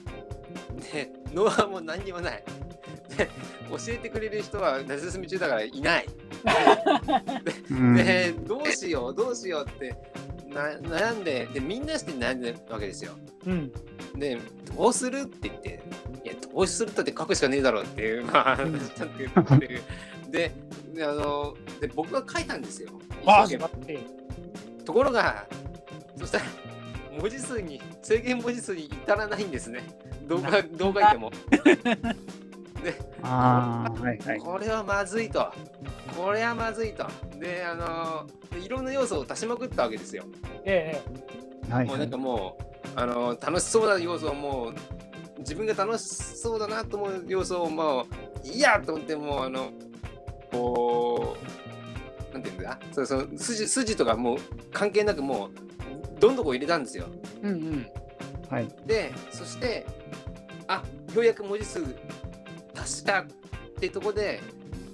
[0.92, 2.44] でノウハウも何にもない。
[3.18, 3.30] で
[3.70, 6.06] 教えてくれる人は夏休み中だからいない。
[7.72, 9.96] うんでどうしようどうしようって
[10.50, 13.14] な悩んででみんなして悩んでるわけですよ。
[13.46, 13.72] うん。
[14.16, 14.40] で
[14.76, 15.82] どうするって言って
[16.24, 18.80] いやどうするったって書くしかねえだろうっていうまあうん
[19.60, 19.82] てる
[20.30, 20.52] で
[20.94, 22.90] であので僕が書いたんですよ。
[24.86, 25.48] ところが
[26.18, 26.46] そしたら
[27.20, 29.84] 文字数に制限文字数に至らないんですね。
[30.28, 31.32] 動画動画いても。
[33.22, 34.18] ああ、はい。
[34.20, 34.40] はい。
[34.40, 35.52] これはまずいと。
[36.18, 37.06] これはまずいと。
[37.40, 40.24] であのでいろんな要素を足しまくったわけですよ。
[40.66, 41.02] え
[41.70, 41.86] えはい。
[41.86, 44.74] もうなんかもうあの楽しそうな要素をもう
[45.40, 48.04] 自分が楽しそうだなと思う要素をも
[48.44, 49.70] ういいやと思ってもうあの
[50.52, 51.36] こ
[52.32, 54.38] うなんていうんだそうそう筋筋とかもう
[54.72, 57.06] 関係なくもうどんどこ入れたんですよ。
[57.42, 57.88] うんうん。
[58.50, 58.68] はい。
[58.86, 59.86] でそして
[60.68, 61.96] あようやく文字数達
[62.86, 63.26] したっ
[63.80, 64.42] てとこで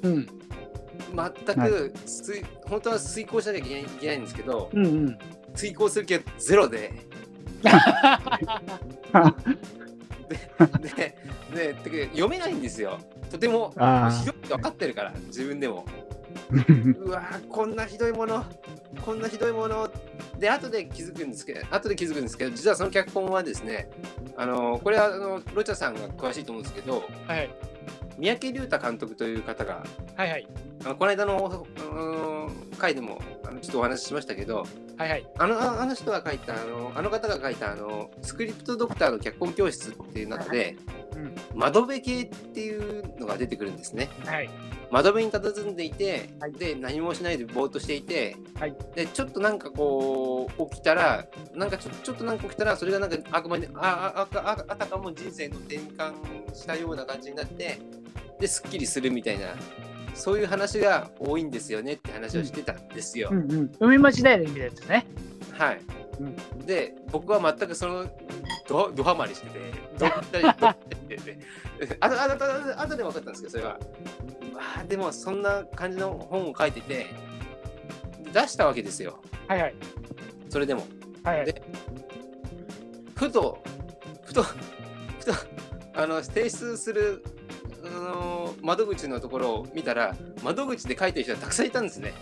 [0.04, 0.28] うん。
[1.16, 5.18] 全く遂、本当は遂行しなきゃいけないいけないんですけどうんうん。
[5.56, 6.92] 遂行する気はゼロで。
[10.80, 11.16] で
[11.54, 13.00] でてか読めないんですよ。
[13.32, 15.86] とてもあひどいって分かってるから自分でも。
[16.52, 18.46] ー うわーこんなひどいもの
[19.04, 19.90] こんなひどいもの。
[20.40, 23.90] で後で気づくんですけど後で気づくんですけど実はその脚本はですね
[24.38, 27.50] あのこれはあのロチャさんが詳しいと思うんですけどはい
[28.20, 29.84] 三宅龍太監督という方が
[30.16, 30.48] はいはい。
[30.86, 34.66] あのこの間のうーん回でもあのちょっとお話ししましたけど
[34.98, 35.28] はいはい。
[35.38, 40.76] あのああの人が書いたあのあの方が書いたあのスクリプトドクターの脚本教室っていう中で
[41.16, 41.36] うん。
[41.56, 44.10] 窓辺系っていうのが出てくるんですね。
[44.26, 44.50] はい。
[44.92, 48.76] 窓辺に佇んでいて、はいで何もしないでぼーっとしていて、はい。
[48.96, 56.14] でちょっとなんかこう起きたらなんかちょちょっとなんか起きたらそれがなんかあくまであああああたかも人生の転換
[56.56, 57.80] したような感じになって
[58.40, 59.48] ですっきりするみたいな
[60.14, 63.30] そういう話が多いんですよねって話をしてたんですよ。
[63.32, 63.72] うんうん。
[63.80, 65.06] 海町大連みたいなやつね。
[65.54, 65.82] はい、
[66.20, 68.06] うんで僕は全くその
[68.68, 69.60] どどハマりしてて
[69.98, 70.54] どったりし
[71.08, 71.40] てて
[72.00, 73.80] あとあとあとで分かったんですけどそれは
[74.54, 77.08] まあでもそんな感じの本を書いてて
[78.24, 79.76] で出したわけですよはいはい。
[80.50, 80.86] それでも
[81.24, 81.46] はいはい。
[81.46, 81.62] で
[83.16, 83.62] ふと
[84.24, 84.56] ふとふ
[85.26, 85.34] と
[85.94, 87.24] あの提出する
[87.86, 92.14] あの窓口のところを見たら窓口で書いてる人がたくさんいたんですね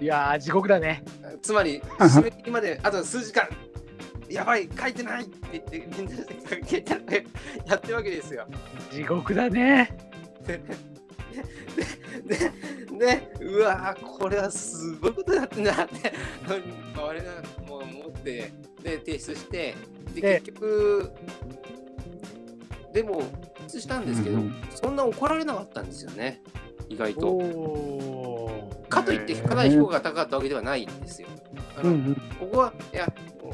[0.00, 1.04] いやー、地獄だね。
[1.40, 3.48] つまり締め切りまで あと数時間
[4.28, 6.16] やばい書いてないって言ってみんな
[7.10, 7.26] で
[7.66, 8.46] やってるわけですよ。
[8.90, 9.96] 地獄だね。
[10.46, 10.60] で
[12.26, 12.50] で
[12.98, 16.12] でうわーこれはすごいことになってんだって
[16.96, 17.22] 我が
[17.66, 18.52] もう思って
[18.82, 19.74] で提出して
[20.14, 21.12] でで結局
[22.92, 24.38] でも提出したんですけど、
[24.74, 26.42] そんな怒られなかったんですよね
[26.88, 28.74] 意外と。
[28.88, 31.28] かといってかなり評価が高かったわけではないんですよ。
[31.76, 32.14] あの。
[32.38, 33.12] ここはいや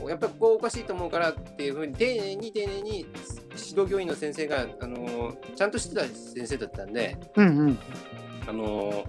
[0.09, 7.79] やっぱりここおかしいと思うからっていうふうに丁寧に丁寧に指導教員の先生があのちゃんとしてた先生だったんでうんうん。
[8.47, 9.05] あの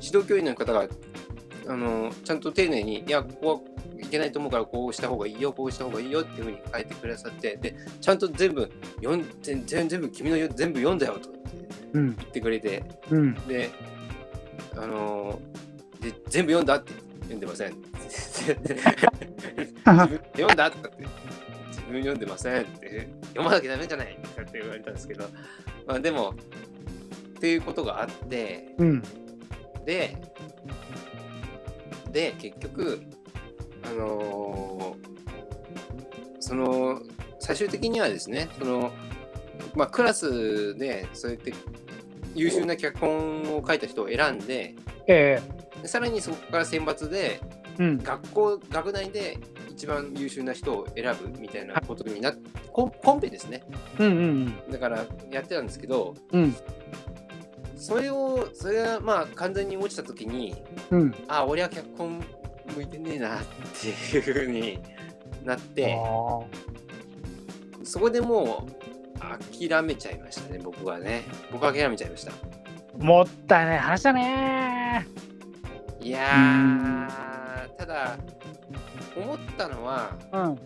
[0.00, 0.86] 指導教員の方が
[1.66, 3.60] あのちゃんと丁寧にいやここは
[3.98, 11.30] いけないと思うからこうした方がいいよこうした方がいいよっていうふうに書いてくださってでちゃんと全部読ん全全全部君の全部読んだよと
[11.94, 13.34] うん言ってくれてうん。
[13.46, 13.70] で、
[14.76, 15.62] あのー
[16.02, 17.74] で全部読んだって読んでません。
[19.84, 20.78] 読んだって
[21.68, 25.28] 自分読んでませんって読まなきゃダメじゃないって言われたんですけど、
[25.86, 26.34] まあ、でも
[27.36, 29.02] っていうことがあってうん。
[29.84, 30.16] で
[32.12, 33.02] で結局
[33.84, 35.12] あのー
[36.42, 37.00] その
[37.38, 38.92] 最終的にはですねその、
[39.74, 41.54] まあ、クラスでそうやって
[42.34, 44.74] 優秀な脚本を書いた人を選んで
[45.06, 45.40] え
[45.80, 47.40] でさらにそこから選抜で
[47.78, 47.98] えうん。
[47.98, 49.38] 学校学内で
[49.70, 52.34] 一番優秀な人を選ぶみたいなことになっ
[52.72, 53.62] コンコンペですね
[53.98, 56.54] うんうんだからやってたんですけどうん。
[57.82, 60.54] それをそれがまあ完全に落ちた時に
[60.92, 61.14] うん。
[61.26, 62.24] あ俺は脚本
[62.76, 63.42] 向いてねえなっ
[63.80, 64.78] ていうふうに
[65.44, 66.40] なってあ
[67.82, 69.18] そこでもう
[69.68, 71.24] 諦めちゃいましたね僕はね。
[71.50, 72.30] 僕は諦めちゃいました。
[72.30, 73.78] ーもったいない。
[73.80, 75.08] 話だね
[76.00, 78.16] いやーただ
[79.16, 80.50] 思ったのはー。
[80.50, 80.58] うん。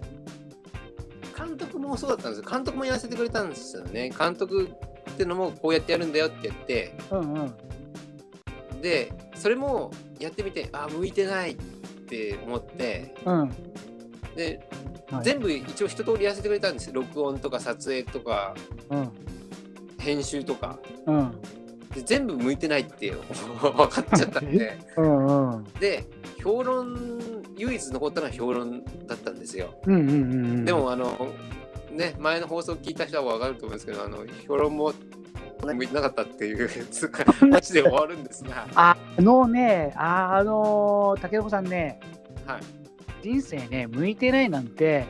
[1.35, 2.51] 監督もそうだったんですよ。
[2.51, 4.11] 監督もやらせてくれたんですよね。
[4.11, 4.71] 監督
[5.17, 7.55] ってのもこうやってやるんだよって言ってうんうん。
[8.83, 9.91] でそれも
[10.21, 13.51] やってみてあ向いてないって思ってうん。
[14.37, 14.61] で、
[15.11, 18.55] はい全部一応一通りやらせてくれたんですよ録音とか撮影とか
[18.91, 19.11] うん。
[19.99, 21.41] 編集とかうん。
[21.95, 23.11] で全部向いてないって
[23.63, 25.65] 分かっちゃったんで うんうん。
[25.81, 26.05] で
[26.43, 26.99] 評論
[27.57, 30.65] 唯一残ったのは評論だったんですようんうんうん。
[30.65, 31.29] で、もあの
[31.97, 34.93] ね前の放送聞いた人は分かると思うんですけどあの評論も
[35.65, 36.69] 向いてなかったっていう
[37.41, 38.69] 話で終わるんですが。
[38.75, 41.99] あのね、ああのー、竹子さんね、
[42.47, 42.61] はい、
[43.23, 45.07] 人生ね、向いてないなんて、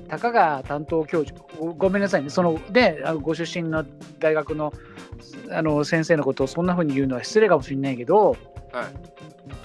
[0.00, 3.84] うん、たかが担当教授ご、ごめんなさいね、そのでご出身の
[4.18, 4.72] 大学の
[5.50, 8.38] あの先生のことをそんな風に言うのは失礼かもしれないけど、はい。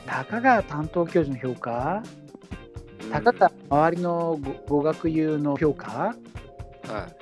[0.06, 2.04] たかが担当教授の評価、
[3.20, 6.16] うんたかが周りのご語学友の評価、はい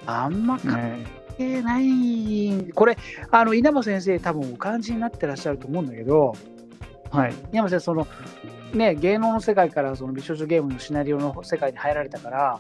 [0.06, 2.98] あんま関ね係ない、これ、
[3.32, 6.34] あの稲葉先生、多分お感じになってらっしゃると思うんだけど、
[7.10, 7.34] はい。
[7.52, 8.08] 稲葉先生、その
[8.74, 12.60] ね、芸能の世界からその美少女ゲームのシナリオの世界に入られたから、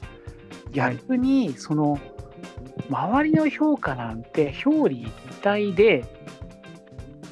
[0.71, 1.99] 逆にその
[2.89, 5.11] 周りの評価なんて表裏一
[5.41, 6.05] 体で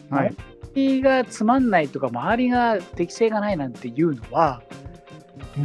[0.09, 0.35] はい。
[0.75, 4.61] 周りがつまんないとか周りが適性がないなんていうのは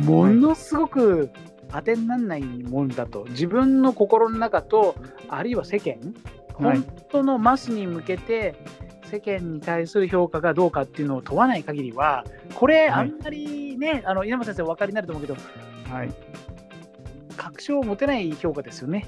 [0.03, 1.31] ものすごく
[1.71, 4.95] 当てにならないもんだと自分の心の中と
[5.29, 5.97] あるいは世間
[6.59, 8.55] はい本当のマスに向けて
[9.05, 12.25] 世間に対する評価がどうかっていうのを問わない限りは
[12.55, 15.37] これはいあんまりね、あの稲葉先生お分かりになると思うけど
[15.91, 16.13] はい。
[17.37, 19.07] 確証を持てない評価ですよね。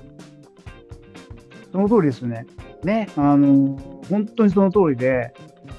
[1.73, 2.47] その通りですね。
[2.83, 3.09] ね。
[3.17, 3.77] あの、
[4.09, 5.35] 本当にその通りで、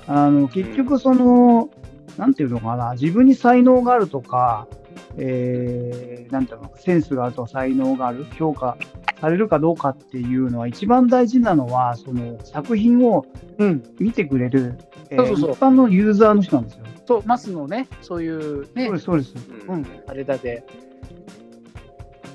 [0.08, 1.70] あの、結局その、
[2.18, 4.68] なんていうのかな、自分に才能があるとか、
[5.18, 8.78] えー、なんていうのか、センスがあるとか才能がある、評価
[9.20, 13.26] されるかどうかっていうのは、一番大事なのは、その作品を
[13.58, 13.84] うん。
[14.00, 14.78] 見てくれる、
[15.10, 16.86] えーそうそうそう一般のユーザーの人なんですよ。
[17.08, 19.34] と、マスのね、そういうねそうで、す、そうです。
[19.68, 20.64] うんうん、あれだで。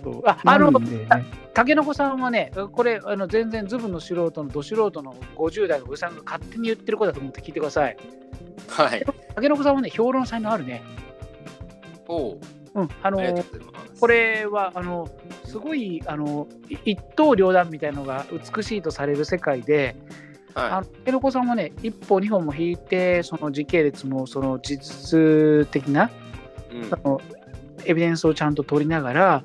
[0.03, 1.07] そうああのね、
[1.55, 7.97] たけのこさんはね、これ、あの全然ズブの素人のど素人の50代のおじさんが勝手に言ってることだと思って聞いてください。
[8.69, 9.05] はい。
[9.35, 10.83] たけのこさんはね、評論才能あるね。
[12.09, 12.37] お
[12.75, 13.45] ううん、あの。
[14.01, 15.09] これはあの
[15.45, 19.95] すごいあのい一刀両断みたいのが美しいとされる世界で、
[20.55, 26.11] あはのたけのこさんはね、一歩二本も引いて、その時系列もその実質的な、
[26.73, 26.77] い。
[26.77, 27.21] うんあの
[27.85, 29.45] エビデンスをちゃんと取りながら、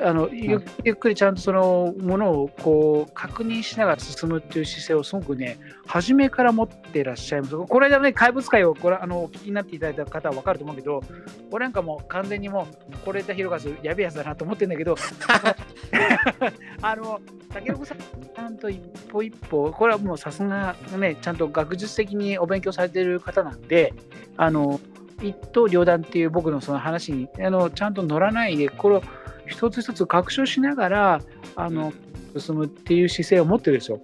[0.00, 0.56] あのゆ
[0.92, 7.56] っくりちゃんとそのものをこう確認しながら進むっていう姿勢をすごくね、初めから持ってらっしゃいます。
[7.56, 11.02] これ間ね、怪物界をこれあのお聞きになっていただいた方は分かると思うけど、
[11.50, 14.96] 俺なんかもう完全にもう、これで広がやべえやつだなと思ってるんだけど、
[16.80, 17.20] あの、
[17.52, 18.80] 竹岡さん、ちゃんと一
[19.10, 23.92] 歩一歩、これはもうさすがね、ちゃんと学術的にお勉強されてる方なんで、
[24.36, 24.80] あの、
[25.22, 29.02] 一刀両断っていう僕のその話にあのちゃんと乗らないで、これを
[29.46, 31.20] 一つ一つ確証しながら
[31.56, 31.92] あの、
[32.38, 34.00] 進むっていう姿勢を持ってるんですよ。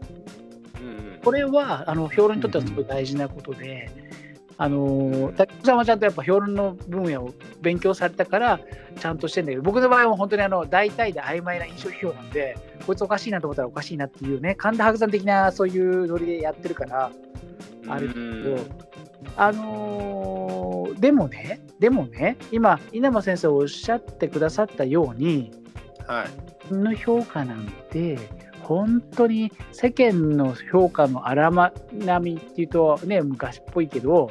[0.80, 3.90] うんこれはあの評論にとってはすごい大事なことで、
[4.56, 5.76] あの竹内さん。
[5.78, 8.60] はちゃんとやっぱ評論の分野を勉強されたから
[8.98, 17.12] ちゃんとしてんだけど僕の場合は本当にあの大体で曖昧な印象批評なんでこいつおかしいなと思ったらおかしいなっていうね神田伯山的なそういうノリでやってるから
[17.88, 18.58] あるけど、
[19.36, 25.52] あのーでもねでもね今稲葉先生おっしゃってくださったように
[26.06, 26.24] は
[26.70, 26.74] い。
[26.74, 28.18] の評価なんて
[28.62, 34.30] 本当に世間の評価の荒波っていうとね昔っぽいけど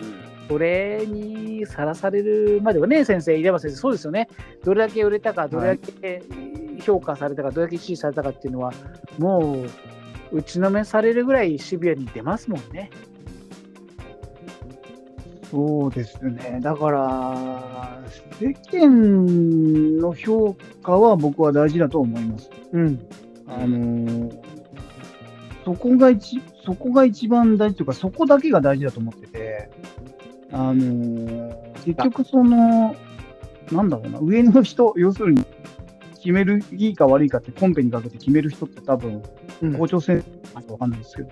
[0.00, 0.22] うん
[0.52, 4.28] それにさらされるまではね先生稲葉先生そうですよね
[4.64, 6.22] どれだけ売れたかどれだけ
[6.82, 8.72] 評価されたかどれだけ支持されたかっていうのは
[9.18, 12.90] もう打ちのめされるぐらいシビアに出ますもんね。
[15.52, 16.60] そうですね。
[16.62, 18.00] だから、
[18.40, 22.50] 世間の評価は僕は大事だと思います。
[22.72, 22.98] うん
[23.46, 24.38] あのー
[25.64, 29.70] そこが一、そこが一番大事というか、そこだけが大事だと思ってて、
[30.50, 32.96] あのー結局その、
[33.70, 35.44] なんだろうな、上の人、要するに、
[36.14, 39.22] 決める、いいか悪いかってコンペにかけて決める人って多分、
[39.60, 40.24] うん校長先
[40.54, 41.28] 生かわかんないですけど、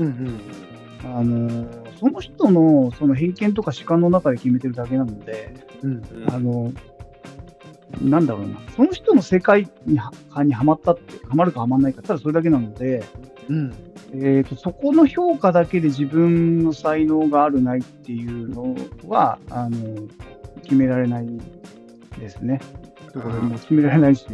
[0.00, 0.40] うんうん
[1.04, 5.90] あのーその人のその偏見とか主観の中で決めてるだけなので、うん。
[5.92, 6.72] うんあの、
[8.02, 10.12] なんだろうな、その人の世界には
[10.44, 13.02] にはまったって、はまるかはまらないか、ただそれだけなので、
[13.48, 13.72] うん。
[14.12, 18.74] えーと、そこの評価だけで自分の才能があるないっていうの
[19.06, 20.06] は、あの、
[20.62, 21.28] 決められない
[22.18, 22.60] ですね。
[23.12, 24.26] とこもう決められないし、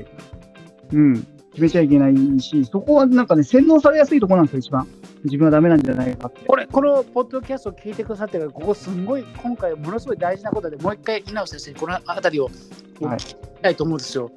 [0.92, 1.14] うん、
[1.52, 4.86] 決めちゃいけないし、そこはなんかね、洗脳されやすいところなんですよ、一番。
[5.24, 6.44] 自分はダメなんじゃないかって。
[6.46, 14.30] これこのポッドキャストを聞いてくださってるここすんごい今回ものすごい大事なことでもう一回稲尾先生にこの辺りを聞きしたいと思うんですよ。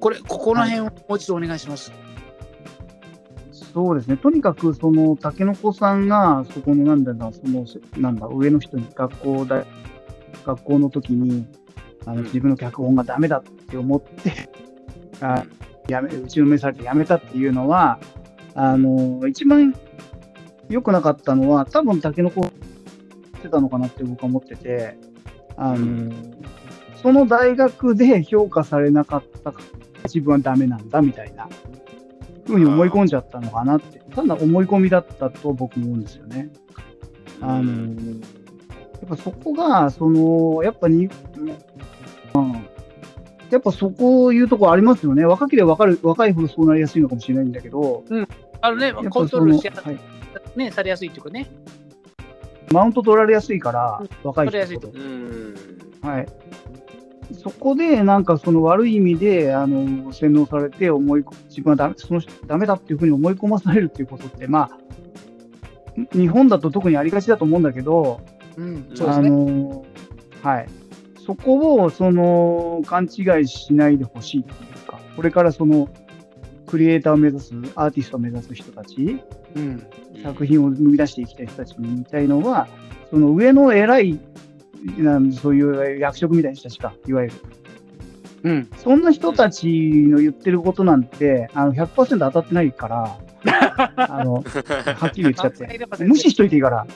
[0.00, 1.92] これここの辺をもう一度お願いします。
[3.74, 4.16] そうですね。
[4.16, 7.66] とにかく、その、タケノコさんが、そこの、なんだその、
[7.98, 9.64] なんだ、上の人に学校だ、
[10.44, 11.46] 学校の時に、
[12.06, 14.48] あの、うん自分の脚本がダメだって思って、
[15.20, 15.44] あ
[15.88, 17.98] やめ、打ちのめされてやめたっていうのは、
[18.54, 19.74] あの、一番
[20.68, 22.50] 良くなかったのは、多分タケノコし
[23.42, 24.98] てたのかなって僕は思ってて、
[25.56, 26.12] あの、
[27.02, 29.52] その大学で評価されなかった
[30.04, 31.48] 自分はダメなんだみたいな
[32.46, 36.50] ふうに思い込んじゃったのかなって、ただ思い込みだったと僕も思うんですよね。
[37.40, 37.94] あの、
[39.00, 42.68] やっぱそこが、その、やっぱに、うん、
[43.50, 45.24] やっぱそこいうところありますよね。
[45.24, 48.04] 若ければ若る若いほどそうなりやすいのかもしれないんだけど、
[48.60, 49.98] あのねコントロールしや、はい、
[50.58, 51.48] ね、されやすいっていうかね。
[52.72, 54.78] マウント取られやすいから、若い取られやすい。
[57.34, 64.78] そこでなんかその悪い意味であの洗脳されて思い自分はダメその人ダメだっていうふうに思い込まされるっていうことってまあ
[66.16, 68.22] 日本だと特にありがちだと思うんだけど、
[68.56, 69.30] うん、そうであすね。
[69.30, 69.84] の
[70.42, 70.68] はい
[71.26, 75.90] そこをその勘違いしないでほしいっていうかこれからその
[76.68, 79.18] クリエイターを目指すアーティストを目指す人たち
[79.56, 79.86] うん。
[80.22, 82.68] 作品を生み出していきたい人たちに言いたいのは、
[83.10, 84.20] その上の偉い、
[84.98, 87.34] なんそういう役職みたいな人たちか、いわゆる。
[88.44, 88.70] うん。
[88.76, 93.18] そんな人たちの言ってることなんて、あの100%当たってないから、
[93.96, 96.86] あのはっきり言っちゃって、無視しといていいから。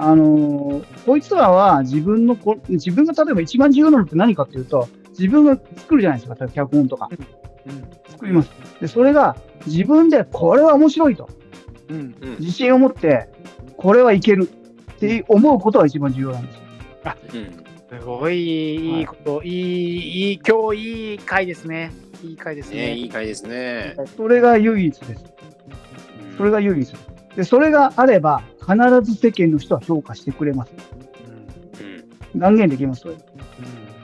[0.00, 7.08] あのこいつらは自分のこ、自分が例えば一番重要なのって何かっていうと、自分が作るじゃないですか、例えば脚本とか。
[8.08, 8.50] 作ります。
[8.80, 11.28] で、それが自分でこれは面白いと。
[11.88, 11.96] うん。
[11.96, 12.28] うん。
[12.28, 13.28] うん自信を持って、
[13.76, 16.62] これはいけるって思うことが一番重要なんですよ。
[17.34, 21.90] うんすごいいいこと、いい、いい、今日いい回ですね。
[22.22, 22.94] いい回ですねね。
[22.96, 23.96] いい回ですね。
[24.14, 25.24] それが唯一です。
[26.36, 26.92] それが唯一。
[27.34, 30.72] で、それがあれば、必ず世間の人は評価してくれます。
[32.34, 33.06] うん断言できます。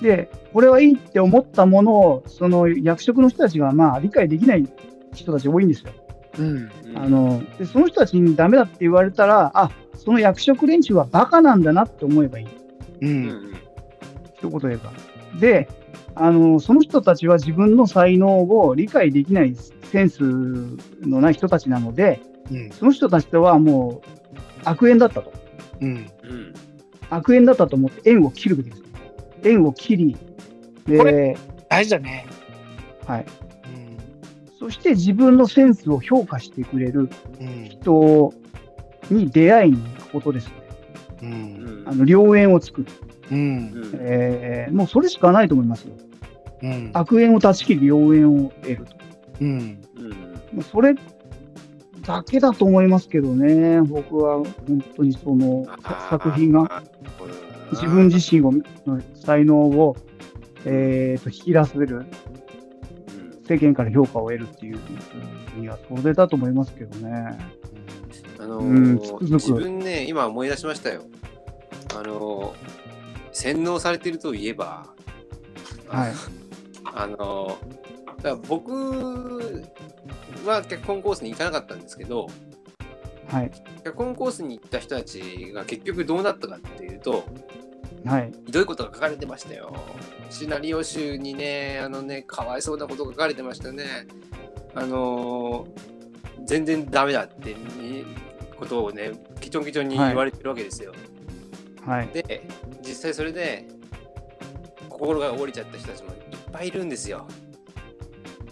[0.08, 0.16] うん。
[0.16, 4.68] で、これはいいって思ったものを、その役職の人たちがまあ理解できない
[5.12, 5.92] 人たち多いんですよ。
[6.38, 6.46] うん。
[6.46, 12.46] うんあのでその人たちにダメだって言われたら、あその役職連中はバカなんだなって思えばいい。
[12.46, 12.50] う。
[13.00, 13.54] うんん
[14.36, 14.92] 一言で言えば。
[15.40, 15.68] で、
[16.14, 19.56] あの、その人たちは自分の才能を理解できない
[19.90, 22.70] センスのない人たちなので、うん。
[22.70, 24.08] その人たちとはもう
[24.64, 25.32] 悪縁だったと。
[25.80, 26.10] うん。
[26.22, 26.54] うん
[27.10, 28.83] 悪縁だったと思って縁を切るべきですね。
[29.44, 30.16] 縁を切り、
[30.86, 31.36] こで、
[31.68, 32.26] 大事だね。
[33.06, 33.20] はい。
[33.20, 34.58] うん。
[34.58, 37.08] そして自分のセンスを評価してくれる
[37.40, 37.64] うん。
[37.64, 38.32] 人
[39.10, 40.52] に出会いに行くことですね。
[41.22, 41.26] う。
[41.26, 42.86] うんんあの、良縁を作る。
[43.30, 43.38] うん。
[43.38, 45.94] うんえーもうそれしかないと思いますよ。
[46.62, 46.90] うん。
[46.94, 48.96] 悪縁を断ち切り、良縁を得ると。
[49.40, 49.78] うん。
[49.96, 50.10] うん
[50.54, 50.94] まあそれ
[52.06, 56.82] だけだと思いますけどね、僕は本当にそのさ作品が
[57.74, 58.52] 自分自身を
[58.86, 59.96] の才能を、
[60.64, 62.06] えー、と引き出せる、うん
[63.46, 64.78] 世間から評価を得るっていう
[65.56, 67.38] にはそれだと思いますけどね。
[68.38, 71.02] あのうんーつくづく自分ね、今思い出しましたよ。
[71.94, 72.74] あのー
[73.32, 74.86] 洗脳されてるといえば、
[75.88, 76.12] はい。
[76.94, 78.72] あのーだ僕
[80.46, 82.28] は脚本コースに行かなかったんですけど、
[83.28, 83.50] はい。
[83.84, 87.24] 脚本コースに行った人たちが結局どうなったかっていうと、
[88.04, 88.32] はい。
[88.46, 89.74] ひどいことが書かれてましたよ。
[90.30, 94.06] シナリオ集にね、あのね、かわいそうなことが書かれてましたね。
[94.74, 95.94] あのー
[96.46, 98.04] 全然ダメだってみ
[98.58, 100.92] ことをね、きちょんきちょんに言われてるわけですよ。
[101.86, 102.08] はい。
[102.08, 102.46] で、
[102.82, 103.66] 実際それで、
[104.90, 106.16] 心が折れちゃった人たちもいっ
[106.52, 107.26] ぱいいるんですよ。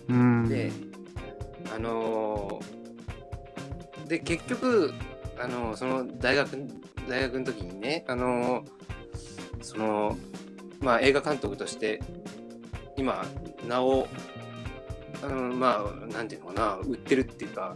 [0.09, 0.49] うん。
[0.49, 0.73] で、
[1.75, 4.95] あのーで、結局、
[5.39, 6.57] あのーその大学、
[7.09, 8.82] 大学の時にね、あのー
[9.63, 10.17] その、
[10.81, 12.01] まあ映画監督として、
[12.97, 13.25] 今、
[13.67, 14.07] 名を、
[15.23, 17.75] あのまあ、なんていうのかな、売ってるっていうか、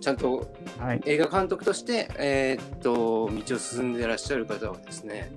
[0.00, 1.02] ちゃんとはい。
[1.04, 5.30] 映画監督として、えーっと、道を進んでいらっしゃる方はですね、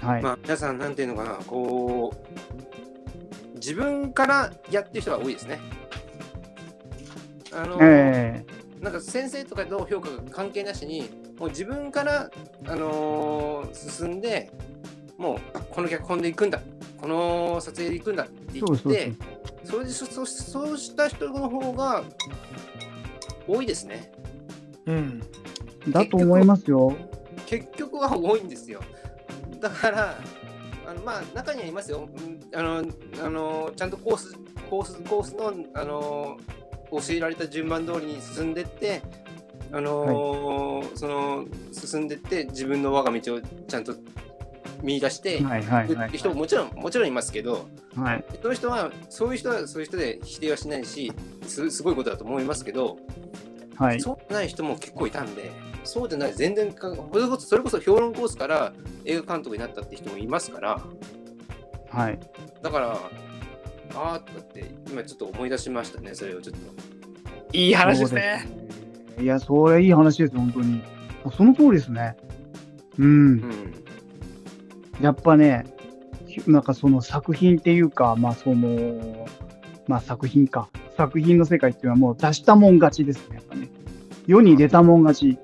[0.00, 0.22] はい。
[0.22, 5.60] まあ、皆さん、なんていうのかな、こう、自分からやってる人が多いですね。
[7.52, 8.44] あの、え
[8.80, 12.30] なんか先生とかの評価が関係なしに、もう自分から、
[12.66, 14.50] あのー進んで、
[15.22, 15.38] もう
[15.70, 16.60] この脚本で行くんだ、
[17.00, 19.16] この撮影で行くんだってー、言って、そうそう。
[19.64, 22.02] それでそそそうした人の方が
[23.46, 24.10] 多いですね。
[24.86, 25.22] うん。
[25.88, 26.96] だと思いますよ。
[27.46, 28.80] 結局は多いんですよ。
[29.60, 30.18] だから、
[30.88, 32.08] あのまあ、中にはいますよ。
[32.16, 32.84] うんあの、
[33.24, 34.36] あのちゃんとコース、
[34.68, 36.36] コース、コースの、あの
[36.90, 39.02] 教えられた順番通りに進んでって、
[39.70, 43.94] あのその、進んでって、自分の我が道をちゃんと
[44.82, 45.42] 見出して。
[46.12, 48.24] 人ももちろん、もちろんいますけど、はい。
[48.42, 51.12] そういう人は、そういう人はそういう人で否定はしないし、
[51.46, 52.98] すすごいことだと思いますけど、
[53.76, 54.00] はい。
[54.00, 55.50] そうじゃない人も結構いたんで、
[55.84, 58.72] そうじゃない、全然か、それこそそれこそ評論コースから
[59.04, 60.80] 映画監督になったって人もいますから、
[61.90, 62.18] はい。
[62.62, 62.98] だから、
[63.94, 67.56] あーとかって、今ちょっと思い出しましたね、それをちょっと。
[67.56, 68.46] いい話ですね。
[69.14, 69.24] すね。
[69.24, 70.82] いや、それいい話です、本当に。
[71.36, 72.16] その通りですね。
[72.98, 73.30] うんう。
[73.34, 73.81] ん。
[75.02, 75.66] やっぱね、
[76.46, 79.26] なんかその作品っていうか、まあその、
[79.88, 80.68] まあ作品か。
[80.96, 83.68] 作品の世界っていうのはもう出したもん勝ちですね、やっぱね。
[84.26, 85.38] 世に出たもん勝ち。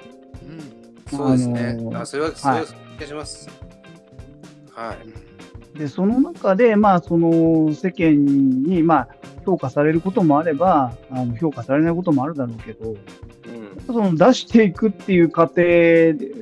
[1.10, 1.18] うん。
[1.18, 1.60] そうですね。
[1.70, 3.50] あのーあそれは、それははいします。
[4.72, 4.94] は
[5.74, 5.78] い。
[5.78, 9.08] で、その中で、まあ、その世間に、まあ、
[9.44, 12.98] 評価されることもあれば、あの評価されないこともあるだろうけど、うん
[13.86, 15.62] その出していくっていう過程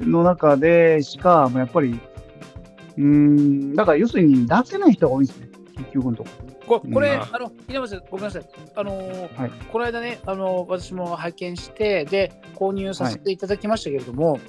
[0.00, 2.00] の中でしか、まあやっぱり、
[2.96, 6.30] うーん、だから要するに出せない人が多いんですね、結局のとこ。
[6.66, 7.22] ここれ、うん。
[7.22, 8.42] あの、稲葉さん、ごめんなさい。
[8.74, 9.50] あのーはい。
[9.72, 14.40] この間ね、あのー私も拝見して、で、購入させていただきましたけれども、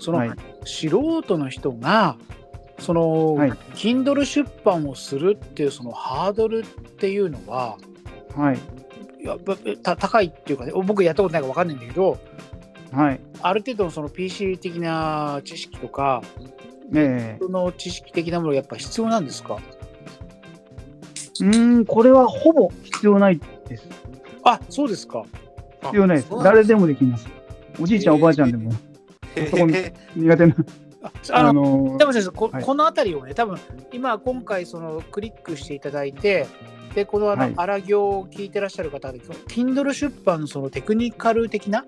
[0.00, 0.30] その、はい。
[0.64, 0.88] 素
[1.22, 2.16] 人の人が、
[2.78, 3.50] その、はい。
[3.74, 7.76] Kindle 出版をするっていうそのハードルっていうのは、
[8.36, 8.56] はい、
[9.22, 12.18] いやばた高いっていうかね、僕やったことないから分かんないんだけど、
[12.92, 16.22] はい、ある程度のその PC 的な知識とか、
[16.94, 17.38] ええ。
[17.40, 19.58] その知識的なものがやっぱ必要なんですか？
[21.40, 23.88] うーん、これはほぼ必要ないです。
[24.44, 25.24] あそうですか。
[25.82, 26.30] 必要ないです。
[26.42, 27.26] 誰でもできます。
[27.80, 28.70] おじいちゃん、おばあちゃんでも。
[29.34, 30.54] へそこにへ苦手な、
[31.32, 31.52] あの
[31.92, 32.64] のでも先生こ,、はい。
[32.64, 33.58] この辺りをね、多分
[33.92, 36.46] 今、今回そのクリックしていただいて、
[36.94, 37.54] でこのあの、はい。
[37.56, 41.84] 荒行を聞いてらっしゃる方で、Kindle 出版のそのテクニカル的な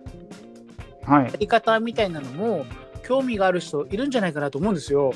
[1.04, 1.24] はい。
[1.26, 2.64] や、り方みたいなのも、
[3.04, 5.12] 興味がある人いるんじゃないかなと思うんですよ。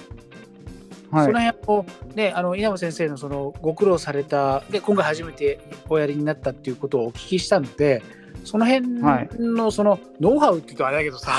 [1.10, 5.58] はいその、辺を、ね、あの稲葉先生のそのご苦労されたで、今回初めて
[5.88, 8.02] おやりになったっていうことをお聞きしたので、
[8.44, 11.32] その辺はいのそのノウハウって言うとあれだけどさ、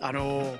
[0.00, 0.54] あの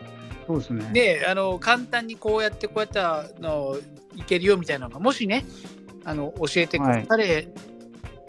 [0.46, 0.90] そうですね。
[0.92, 3.76] ね、あの簡単にこうやってこうやってあの
[4.16, 5.44] いけるよみたいなのがもしね
[6.06, 7.06] あの教えてくれ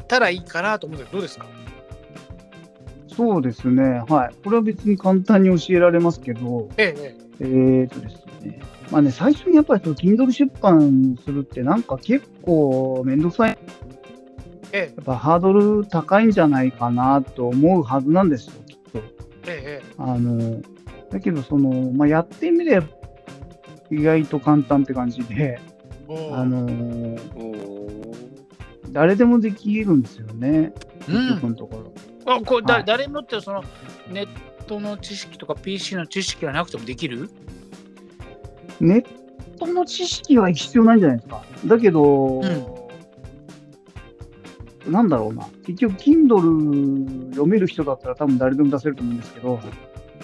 [0.10, 1.46] たらいいかなと思うんだけどどうですか？
[3.20, 4.02] そうですね。
[4.08, 4.36] はい。
[4.46, 8.62] これは別に簡単に教えられますけど、ええええーとですね。
[8.90, 13.58] まあね、最初にやっぱりその Kindle 出版するってなんか結構めんどくさい。
[14.72, 19.00] ええやっぱハードル高いんじゃないかなと思うはずなんですよ、きっと。
[19.00, 19.02] え
[19.48, 20.62] ええあの、
[21.10, 22.88] だけどその、まあ、やってみれば
[23.92, 25.60] 意外と簡単って感じで、
[26.08, 27.18] あの、
[28.94, 30.72] 誰でもできるんですよね、
[31.10, 32.09] う結のところ。
[32.36, 33.64] あこれだはい誰もってその
[34.10, 34.28] ネッ
[34.66, 37.30] トの知識とか PC の知識がなくてもできる？
[38.80, 39.06] ネッ
[39.58, 41.44] トの知識は必要ないんじゃないですか。
[41.66, 42.42] だけど、
[44.88, 45.48] なんだろうな。
[45.66, 49.60] 結局、Kindle 読める人だったら多分誰でも出せると思うんですけど、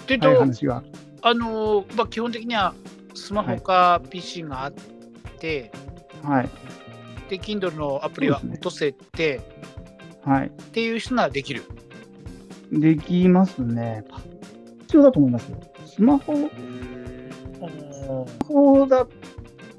[0.00, 0.20] っていう？
[0.20, 0.82] と、はい、話が。
[1.22, 2.74] あのまあ、基本的には
[3.14, 4.72] スマホか PC があっ
[5.38, 5.70] て、
[6.22, 6.48] はい。
[7.28, 9.40] で Kindle のアプリは落とせて、
[10.24, 10.46] はい。
[10.46, 11.64] っていう人ならできる。
[12.72, 14.04] できますね。
[14.82, 15.60] 必要だと思いますよ。
[15.86, 16.48] スマホ、ス
[18.08, 19.06] マホだ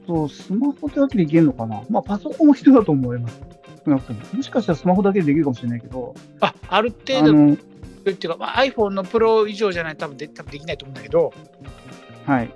[0.05, 1.81] と、スマホだけでいけるのかな？
[1.89, 3.41] まあ、パソコンも必要だと思います。
[3.85, 7.57] 少なくとももしかしたらスマホだけでできるかもしれないけど、ああるあ程度の、っ
[8.03, 11.34] ていうか、まあ、iPhone のプロ以上じゃないと多分で多分できないと思うんだけど、
[12.26, 12.53] はい。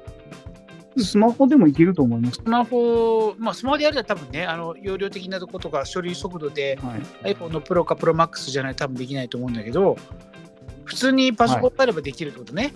[0.98, 2.42] スマホでもいけると思います。
[2.44, 6.98] スマホ、まあ、スマホでやると多分ね、あの容量的なとことか処理速度では
[7.30, 7.34] い。
[7.34, 9.98] iPhone のプロかプロマックスじゃないと多分できないと思うんだけど、
[10.84, 12.74] 普通にパソコンがあればできるってことね。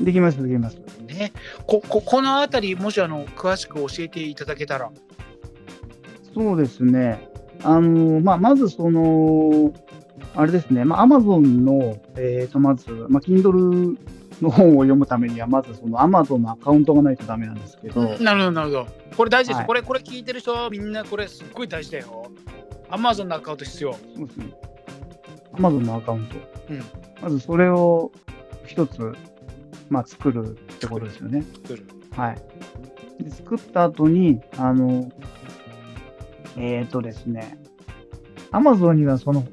[0.00, 0.76] できます、できます。
[1.06, 1.32] ね
[1.66, 4.90] こここのあたり、もしあの詳しく教えていただけたら。
[6.34, 7.28] そうですね。
[7.64, 9.72] あの、まあ、まずその、
[10.34, 13.96] あれですね、まあ、Amazon の、えっ、と、まず、まあ、Kindle
[14.42, 18.86] の本を読むためには、まずその Amazon のアカウントがないとダメなんですけど、なるほど、なるほど。
[19.16, 19.58] これ大事です。
[19.58, 22.30] はいこれ、これ聞いてる人はみんなこれすっごい大事だよ。
[22.90, 23.92] Amazon のアカウント必要。
[23.92, 24.52] そうですね。
[25.54, 26.36] Amazon のアカウント。
[26.70, 26.82] うん
[27.22, 28.10] まずそれを
[28.66, 29.12] 一つ、
[29.88, 31.44] まあ、作るってことですよね。
[31.62, 31.86] 作る。
[32.16, 33.22] はい。
[33.22, 35.08] で作った後に、あの、
[36.56, 37.58] えっ、とですね、
[38.50, 39.44] Amazon にはその、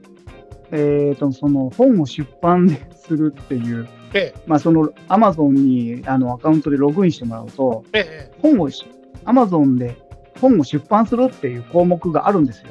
[0.71, 8.85] えっ、と、その本を出版 するっていう、えまあ、その Amazon にあのアカウントでログインしてもらうと、え、ええ、本をし、
[9.25, 9.97] Amazon で
[10.41, 12.69] 本を出版するっていう項目があるんですよ。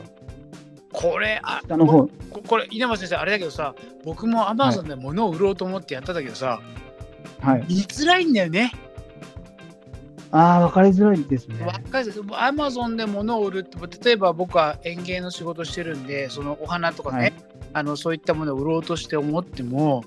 [0.92, 2.08] これ、あ下の方。
[2.30, 3.74] ここれ、稲葉先生、あれだけどさ、
[4.04, 6.60] 僕も Amazon で物を売ろうと思ってやったんだけどさ、
[7.40, 7.64] はい。
[7.68, 8.72] 言いづらいんだよね。
[10.30, 11.64] ああ、わかりづらいですね。
[11.64, 17.32] わかるアマゾンで物を売るって例えば僕は園芸の仕事してるんでそのお花とかね、はい
[17.74, 20.02] あのそういったものを売ろうとして思っても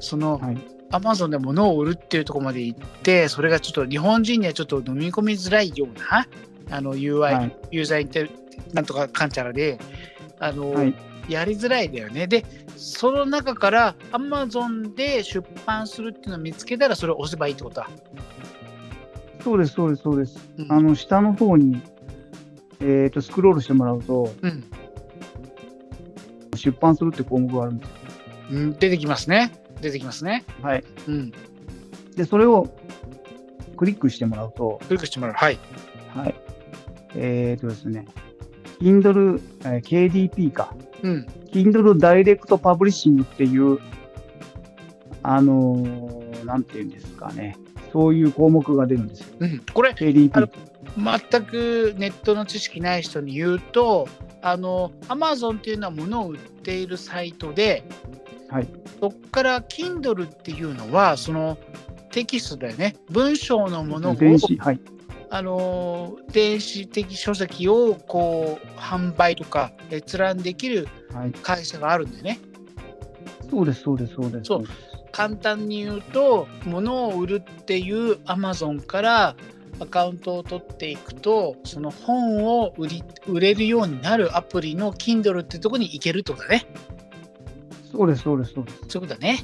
[0.00, 0.73] そのはい。
[0.94, 6.26] アマゾンで物を売るっていうところまで行ってそれがちょっと日本人にはちょっと飲み込みづらいような
[6.70, 7.56] あの UI、はい。
[7.72, 8.30] ユーザーインテ
[8.72, 9.78] なんとかかんちゃらで
[10.38, 10.94] あの、はい。
[11.28, 12.44] やりづらいだよねで
[12.76, 17.88] その中からアマゾンで出版するっていうのを見つけたらそれを押せばいいってことだ、
[19.42, 20.38] そうです、そうです、そうです。
[20.58, 21.80] うんあの、下の方に、
[22.80, 24.64] えっ、と、スクロールしてもらうと、うん
[26.56, 29.52] 出版するって項目があるんです出てきますね
[29.84, 30.84] 出てきますねはい。
[31.06, 31.32] うん
[32.16, 32.68] で、それを
[33.76, 35.34] クリックしてもらうと、クリックしてもらう。
[35.36, 35.58] はい。
[36.14, 36.34] はい。
[37.16, 38.06] えっ、とですね、
[38.80, 40.74] Kindle、えー KDP か。
[41.02, 41.26] うん。
[41.52, 43.78] Kindle Direct Publishing っていう、
[45.22, 47.56] あのーなんていうんですかね。
[47.92, 49.36] そういう項目が出るんですよ。
[49.40, 50.48] うん、これ、KDP
[50.96, 54.08] 全くネットの知識ない人に言うと、
[54.42, 57.84] あの、Amazon っていうのは物を売っているサイトで、
[58.54, 58.68] はい。
[59.00, 61.58] そこから Kindle っていうのは、その
[62.12, 62.94] テキストだよね。
[63.10, 64.80] 文章のものを、電子、はい。
[65.30, 71.32] あの電子的書籍をこう販売とか閲覧できるはい。
[71.32, 72.38] 会社があるんだよね。
[73.50, 74.44] そうです、そうです、そうです。
[74.44, 74.64] そう
[75.10, 79.36] 簡単に言うと物を売るっていう Amazon から
[79.80, 86.66] アカウントを取っていくとその本を売り売れるようになるアプリの Kindle ってとこに行けるとだね。
[87.94, 88.78] そうです、そうです、そうです。
[88.88, 89.38] そういうことだね。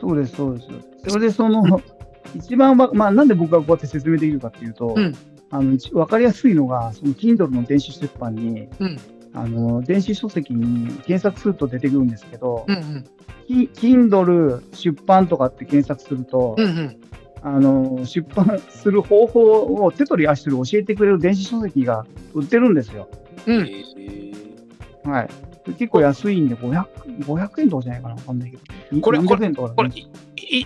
[0.00, 0.68] そうです、そうです。
[1.08, 1.80] それで、その、
[2.34, 5.14] 一番わ、まあ、なんで僕がこうやって説明できるかっていうと、うん
[5.50, 8.98] あの、一わかりやすいのが、その Kindle の電子出版に、うん
[9.32, 13.04] あの、電子書籍に検索すると出てくるんですけど、うんうん
[13.46, 16.96] き Kindle 出版とかって検索すると、うんうん
[17.40, 22.04] あの、出版する方法を手取り足取り教えてくれる電子書籍が
[22.34, 23.08] 売ってるんですよ。
[23.46, 25.28] うんえーはい。
[25.74, 26.86] 結構安いんで、500、
[27.20, 28.14] 500円とかじゃないかな？
[28.14, 28.96] わかんないけど。
[28.96, 29.90] いこれ400円とかだこれ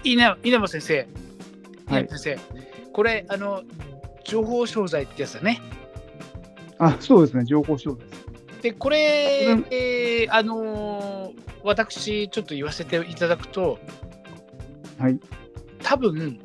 [0.05, 1.09] 稲稲葉先生、
[1.87, 2.39] はい先生
[2.93, 3.63] これあの
[4.25, 5.61] 情報商材ってやつだね。
[6.79, 7.45] あ、そうですね。
[7.45, 8.63] 情報商です。
[8.63, 13.79] でこれ、うんえーあのー私ちょっと言わせていただくと
[14.99, 15.21] はい。
[15.83, 16.41] 多分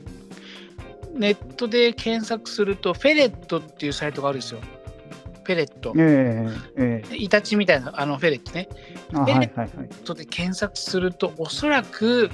[1.14, 4.60] ネットで検索するとフェレットっていうサイトがあるんですよ。
[5.48, 5.94] フェレット。
[5.98, 8.68] えええイタチみたいなあのフェレットね。
[8.72, 9.70] えあ、はいはいはい。
[9.78, 12.30] ネットで検索するとおそらく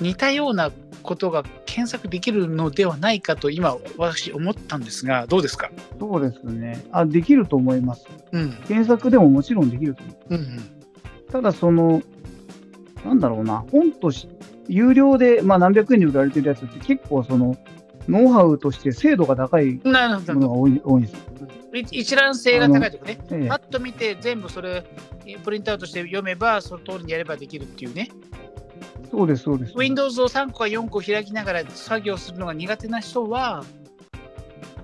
[0.00, 0.72] 似たような
[1.02, 5.70] ことが検索できるのではないかと今私思ったんですがどうですか？
[6.00, 6.84] そうですね。
[6.90, 8.06] あ、できると思います。
[8.32, 10.34] うん検索でももちろんできると思う。
[10.36, 10.70] うんうん
[11.32, 12.00] ただ、その、
[13.04, 14.28] なんだろうな、本とし、
[14.68, 17.56] 有料で、まあ、何百円で売られてるやつって結構、その、
[18.08, 21.16] ノウハウとして精度が高いものが多い多いんです
[21.90, 24.84] 一覧性が高いとかねええパッと見て全部それ
[25.42, 28.10] プリントアウトして読めばその通りにやればできるっていうね
[29.10, 29.74] そうです、そうです。
[29.76, 33.62] Windows を3個か4個開きながら作業するのが苦手な人は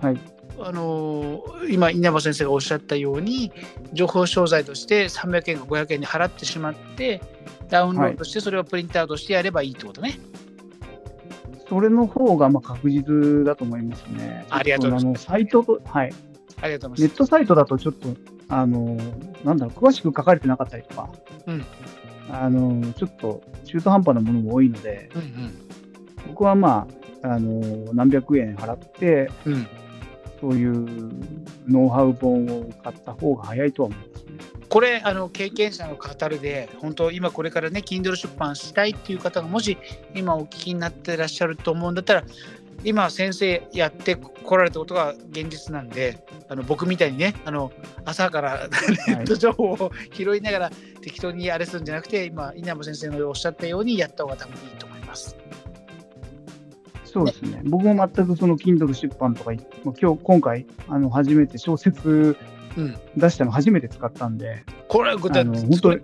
[0.01, 0.21] はい。
[0.63, 3.51] あのー今稲葉先生がおっしゃったように
[3.93, 7.23] 情報商材として300円か500円で払ってしまって
[7.69, 10.19] ダウンロードしてそれをプリントアウトしてやればいいってことね。
[11.71, 14.45] それの方が、まあ、確実だと思いますね。
[14.51, 16.13] ありがとうございますサイトと、はい。
[16.61, 17.19] ありがとうござネッいます。
[17.19, 18.09] トサイトだとちょっと、
[18.49, 18.99] あの、
[19.45, 21.09] なんだろう、詳しく書かれてなかったりとか、
[21.47, 21.65] うん
[22.29, 25.55] あの、ちょっと中途半端なものも多いので、うん
[26.27, 26.89] 僕はま
[27.23, 29.67] あ、あの、何百円払って、うんうん、
[30.41, 31.11] そういう
[31.69, 34.10] ノウハウ本を買った方が早いとは思いますね。
[34.71, 39.77] これあの経験者の語るで本当今これからね Kindle 出版したいっていう方がもし
[40.15, 42.25] 今お聞きになってらっしゃると思うんだったら
[42.85, 47.73] 今先生やってこられたことが現実なんであの僕みたいにねあの
[48.05, 48.69] 朝から
[49.09, 50.71] ネット情報を拾いながら
[51.03, 55.37] 適当にあれするんじゃなくて今稲葉先生のおっしゃったようにやった方が多分いいと思います。
[57.05, 57.61] そうですね。
[57.65, 62.50] 僕も全くその Kindle 出版とか、今日、今回、あの、初めて小説うん
[63.17, 65.45] 出したの初めて使ったんで、これは具体
[65.81, 66.01] 当に、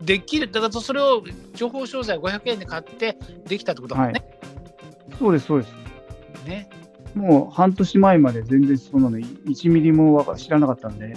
[0.00, 0.50] できる。
[0.50, 1.22] だからそれを
[1.54, 4.24] 情報商材500円で買ってできたってことだもんね。
[5.18, 5.74] そうです、そうです。
[6.46, 6.68] ね。
[7.14, 11.16] もう半年前まで全然そんなの1ミリもわか知らなかったんで、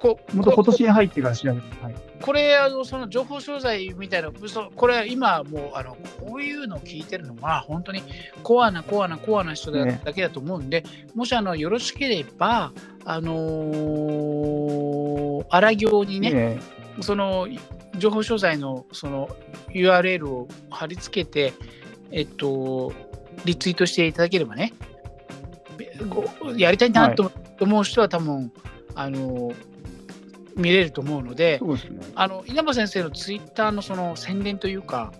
[0.00, 1.94] こもっと今年に入ってから調べて、はい。
[2.20, 8.02] これあのその情報商材みたいなそこれ今もうあのこういうのを聞いてるのは本当に
[8.42, 10.00] コアなコアなコアな人だ,、ね。
[10.04, 10.84] だけだと思うんで
[11.14, 12.72] もしあのよろしければ
[13.04, 15.18] あのー
[15.50, 16.58] 荒行にねえ
[17.00, 17.46] その
[17.96, 19.28] 情報商材のその
[19.70, 21.54] URL を貼り付けて
[22.10, 22.92] えっと
[23.44, 24.72] リツイートしていただければね
[26.08, 26.24] ご
[26.56, 27.30] やりたいなと
[27.60, 28.52] 思う人は多分、
[28.94, 29.52] あの
[30.58, 32.00] 見れると思うのでえ、そうですね。
[32.14, 35.12] あの稲葉先生のツイッターのその宣伝というか、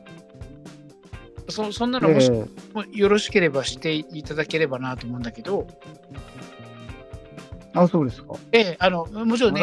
[1.48, 5.66] そそんなのもしえもよろしければしていただければなと思うんだけど、
[6.12, 8.34] えあ、そうですか。
[8.52, 9.62] ええ、あのもちろんね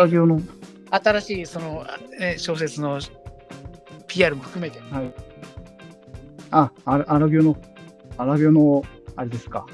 [0.91, 1.85] 新しいその、
[2.19, 2.99] え小説の
[4.07, 5.13] PR も含めて、はい。
[6.51, 7.57] あ、荒行の、
[8.17, 8.83] 荒行の、
[9.15, 9.65] あれですか。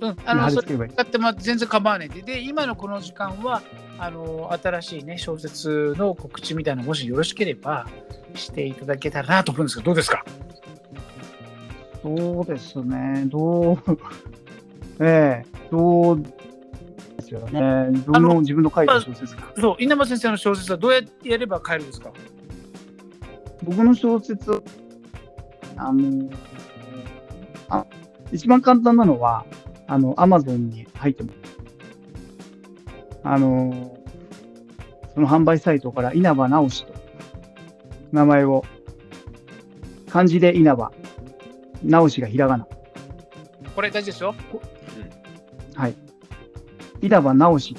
[0.00, 0.88] うん、あのそれ。
[0.88, 3.62] 使っても全然構わないんで、で今のこの時間は
[3.98, 7.86] あの新しい、ね、小説の告知みたいなのもしよろしければ
[8.34, 10.24] していただけたらなと思うんですけど、どうですか？
[12.02, 13.24] そうですね。
[13.26, 13.78] どう、
[15.04, 16.30] ええどう、で
[17.22, 17.88] すよね。
[17.90, 19.42] 自分の自分の書いた小説が。
[19.58, 22.10] そう、稲葉先生の小説はどうやってやれば買えるんですか？
[23.64, 24.62] 僕の小説、
[25.76, 26.30] あの、
[27.68, 27.84] あ
[28.30, 29.44] 一番簡単なのは、
[29.88, 31.30] あの、アマゾンに入っても、
[33.24, 33.98] あの、
[35.14, 36.92] その販売サイトから稲葉直しと、
[38.12, 38.64] 名前を、
[40.10, 40.92] 漢字で稲葉、
[41.82, 42.66] 直しがひらがな。
[43.74, 44.34] これ大事ですよ。
[45.74, 45.94] はい。
[47.00, 47.74] 稲葉直し。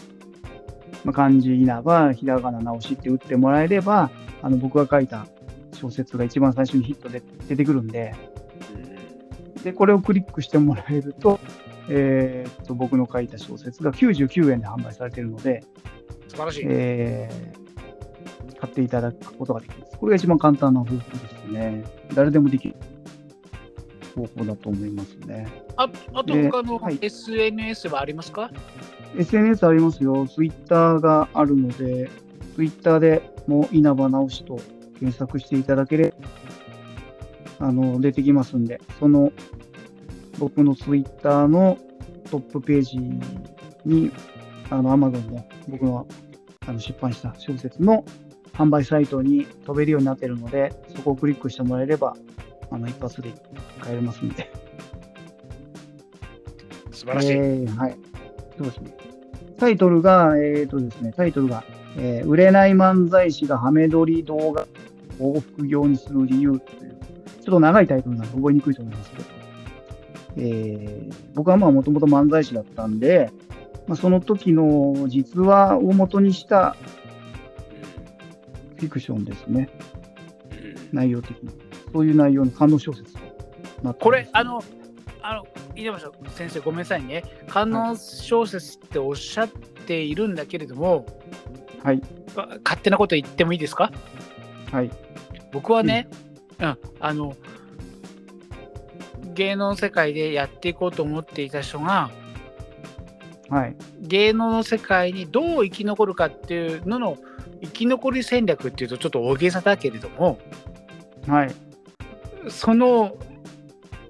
[1.06, 4.10] まあ、漢字稲葉、ひらがな直しって打ってもらえれば、
[4.42, 5.28] あの、僕が書いた
[5.74, 8.16] 小説が一番最初にヒットで出てくるんで、
[9.64, 11.40] で、これをクリックしてもらえると、
[11.90, 15.64] えーっと、僕の書いた小説が99円で販売されているので、
[16.28, 16.66] 素晴らしい。
[16.68, 17.70] えー
[18.60, 19.98] 買っていただくことができます。
[19.98, 21.84] これが一番簡単な方法ですね。
[22.14, 22.76] 誰でもできる
[24.16, 25.48] 方法だと思いますね。
[25.78, 28.52] ああとで他のはい SNS はありますか、
[29.18, 30.28] SNS ありますよ。
[30.28, 32.10] Twitter があるので、
[32.56, 34.60] Twitter でもう稲葉直しと
[35.00, 36.14] 検索していただけれ
[37.60, 39.32] ば、あの、出てきますんで、その
[40.38, 41.78] 僕の Twitter の
[42.30, 42.98] トップページ
[43.86, 44.12] に、
[44.70, 46.08] あの、Amazon の僕の
[46.68, 48.06] あの出版した小説の
[48.54, 52.16] 販売サイトに飛べるようになっているので、そこをクリックしてもらえれば、
[52.72, 53.34] あの、一発で
[53.80, 54.52] 買えますんで。
[56.92, 57.32] 素晴らしい。
[57.32, 57.98] えーはい。
[58.58, 58.98] そうですね。
[59.58, 61.64] タイトルが、えっ、とですね、タイトルが、
[61.98, 64.68] えー売れない漫才師がハメ撮り動画
[65.20, 69.39] を副業にする理由という、ちょっと長いタイトルなんで覚えにくいと思いますけど、
[70.40, 73.32] えー僕はまあもともと漫才師だったんで、
[73.88, 76.76] まあ、その時の実話を元にした
[78.78, 79.70] フィクションですね、
[80.92, 81.50] 内容的に。
[81.94, 83.14] そういう内容の観音小説
[84.00, 84.62] これ、あの、
[85.22, 86.00] あの、稲葉
[86.36, 87.24] 先生、ごめんなさいね。
[87.48, 91.06] 観音小説っておっしゃっているんだけれども、
[91.84, 92.02] はい、
[92.36, 93.92] あ勝手なこと言ってもいいですか？
[94.72, 94.92] はい、
[95.52, 96.08] 僕はね、
[96.60, 97.36] うん、あの、
[99.40, 102.12] 芸能の世界でやっていこうと思っていた人が、
[103.50, 107.18] はい、芸能の世界にどう生き残るかっていうのの
[107.62, 110.40] 生き残り戦略っていうとちょっと大げさだけれども
[111.26, 111.56] はい。
[112.50, 113.16] その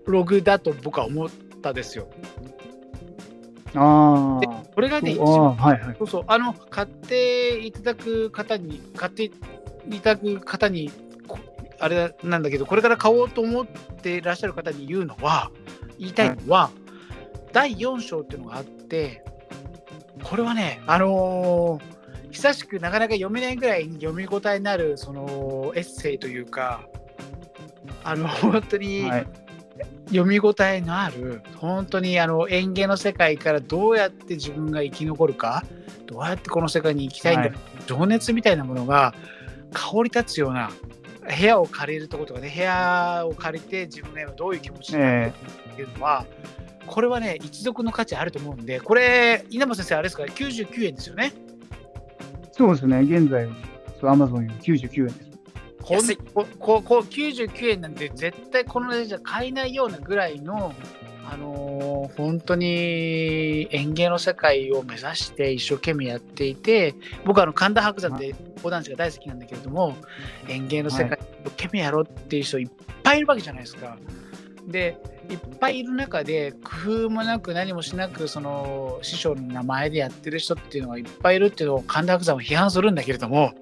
[0.08, 1.30] ログだと僕は思っ
[1.62, 2.08] たですよ。
[3.72, 4.64] でああ。
[4.74, 5.96] これがね一そうあ番ーはいはい。
[6.00, 9.32] そうそうあの買っていただく方に買ってい
[10.02, 10.96] ただく方にこ
[11.80, 15.52] あれなんだけどこれから買おうと思っていらっしゃる方に言うのは
[15.98, 16.70] 言いたいのは、
[17.52, 19.24] 第4章っていうのがあって
[20.24, 22.00] これはねあのー
[22.32, 26.88] 久しくなかなか読めないぐらいに読み応えになるそのエッセイというか
[28.04, 29.28] あの本当に、はい。
[30.10, 35.64] 読み応えのある本当にあの演芸の世界からどうやって自分が生き残るか
[36.06, 37.54] どうやってこの世界に行きたいんだ、はい
[37.86, 39.16] 情熱みたいなものが
[39.74, 40.70] 香り立つような
[41.38, 45.34] 部屋を借りるとことかね部屋を借りて自分が今どういう気持ちになる
[45.68, 46.26] えっていうのは、
[46.88, 51.32] これはね一読の価値あると思うんでこれ稲葉先生あれですから99円ですよね？
[51.36, 51.50] ー
[52.52, 53.00] そうですね。
[53.02, 53.48] 現在、
[54.04, 55.30] アマゾンより99円です。
[56.34, 60.74] こここ99円なんて絶対この値段じゃ買えないようなぐらいの、
[61.32, 66.96] あのー本当に園芸の世界を目指して一生懸命やっていて
[67.26, 69.96] 僕はあの神田伯山で講談師が大好きなんだけれども
[70.48, 72.70] 園芸の世界を一生懸命やろうっていう人いっ
[73.04, 73.98] ぱいいるわけじゃないですか。
[74.68, 74.98] で
[75.30, 83.54] いっぱいいる中で工夫もなく何もしなくその師匠の名前でやってる人っていうのがいっぱいいるっていうのを神田伯山は批判するんだけれども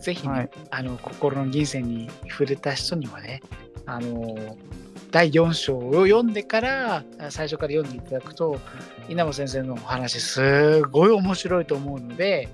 [0.00, 0.50] ぜひね、はい。
[0.70, 3.42] あの心の銀線に触れた人にはね
[3.86, 4.56] あの
[5.16, 8.60] 第4章を読んでからあ最初から読んでいただくと
[9.08, 12.50] 稲葉先生のお話すごい面白いと思うので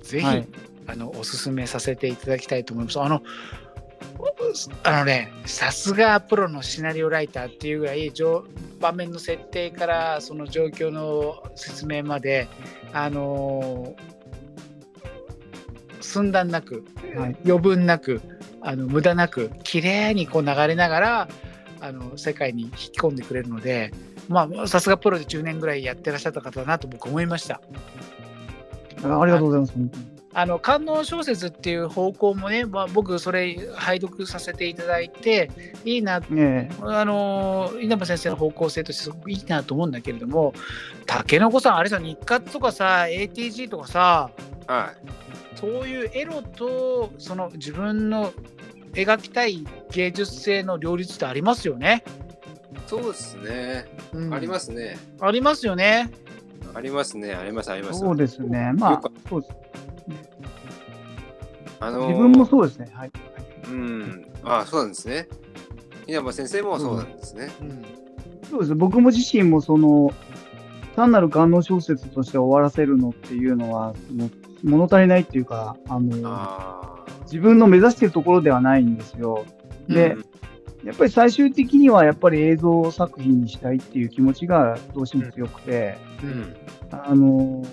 [0.00, 0.48] ぜひ、はい
[0.86, 2.98] あのおすすめさせていただきたいと思います。
[2.98, 3.22] あの
[4.82, 8.42] あのねさすがプロのシナリオライターっていうぐらい場
[8.80, 12.48] 場面の設定からその状況の説明まで
[12.94, 13.94] あの
[16.00, 17.36] 寸断なくはい。
[17.44, 18.22] 余分なく
[18.62, 21.28] あの無駄なく綺麗にこう流れながら
[21.80, 23.92] あの世界に引き込んでくれるので
[24.28, 27.60] まあさすがプロで10年ぐらいやってらっしゃった方だなと僕思いました。
[29.04, 29.72] あありがとうございます。
[29.74, 35.50] 本当にあの観音小説っていう方向もね、まあ、僕それ拝読させていただいて
[35.84, 40.52] いいなえあの稲葉先生の方向性としてすごくいいなと思うんだけれども
[41.06, 44.30] 竹の子さんあれさ日活とかさ ATG とかさ
[44.68, 45.58] はい。
[45.58, 48.32] そういうエロとその自分の
[48.92, 52.04] 描きたい芸術性の両立ってありますよね。
[52.86, 53.86] そうですね。
[54.12, 54.98] うんありますね。
[55.20, 56.10] ありますよね。
[56.74, 58.00] ありますね、あります、あります。
[58.00, 58.72] そうですね。
[58.74, 59.54] まあそうです。
[61.80, 62.90] あのー自分もそうですね。
[62.92, 63.10] はい。
[63.68, 64.26] うん。
[64.44, 65.28] あそうなんですね。
[66.06, 67.50] 稲葉先生もそうなんですね。
[67.60, 67.84] うん
[68.50, 68.74] そうです。
[68.74, 70.10] 僕も自身もその、
[70.96, 74.30] 単なる官能小説として終わらせるのっていうのは、その
[74.62, 79.44] 物足りないっていうか、あの、あ自分の目指しているところではないんですよ。
[79.90, 79.92] あ。
[79.92, 80.24] で、うん
[80.84, 86.56] やっぱり最終的にはやっぱり映像作品にしたいっていう気持ちがどうしても強くて、うん。
[86.90, 87.64] あの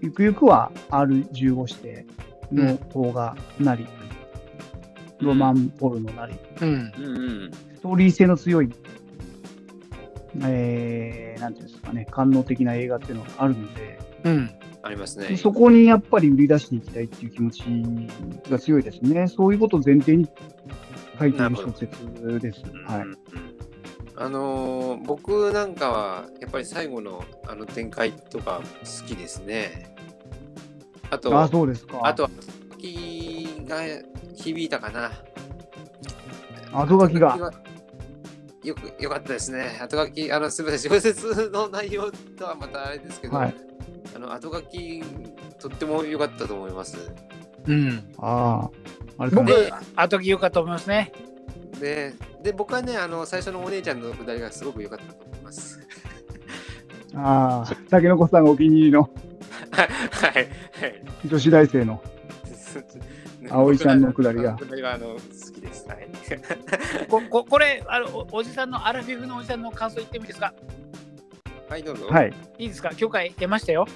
[0.00, 2.06] ゆくゆくは R15 指定
[2.52, 3.86] の方がなり、
[5.20, 7.50] ロマンポルノなり、うんうんうん。
[7.74, 8.72] ストーリー性の強い、
[10.44, 14.50] えー、なんていうんですかね、官能的な映画っていうのがあるので、うん
[14.82, 15.36] ありますね。
[15.36, 17.62] そこにやっぱり売り出していきたいっていう気持ち
[18.50, 19.28] が強いですね。
[19.28, 20.28] そういうことを前提に
[21.18, 22.62] 書いている小説です。
[22.86, 23.00] はい。
[23.02, 23.18] うん
[24.14, 29.94] あのー僕なんかはやっぱり最後のあの展開とか好きですね。
[31.10, 32.14] あと、あ、あそうですか。
[32.14, 32.28] と、
[32.78, 33.82] 時が
[34.34, 35.10] 響いたかな。
[36.72, 37.52] 後書きが。
[38.62, 39.78] よくよかったですね。
[39.82, 43.54] 後書き、あの、すみません、小説の内容とはまたあれですけど、はい。
[44.14, 45.02] あの後書き、
[45.58, 47.12] とっても良かったと思います。
[47.66, 48.68] うんあ
[49.18, 49.22] あ。
[49.22, 49.54] あれ僕ね。
[49.96, 51.12] 後き良かったと思いますね
[51.80, 52.12] で、
[52.42, 55.80] で僕はね、あの最初のお姉ちゃんのくだりがすごく良かったと思います。
[57.14, 57.76] ああ。
[57.90, 59.88] 竹の子さんがお気に入りのはい、
[60.32, 60.48] はい。
[61.26, 62.02] 女子大生の。
[63.50, 65.20] 葵ちゃんのくだりがくだりはあの好
[65.52, 65.86] きです。
[65.88, 66.08] はい。
[67.08, 70.54] こここれあのおおじさんのアラフィフのおじさんの感想言ってもいいですか？
[71.72, 72.06] はい、どうぞ。
[72.08, 72.32] はい。
[72.58, 72.90] いいですか？
[72.94, 73.86] 許可得ましたよ。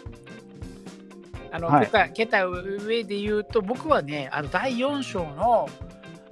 [1.52, 5.68] あの、はい許可得た上で言うと、僕はね、あの第4章の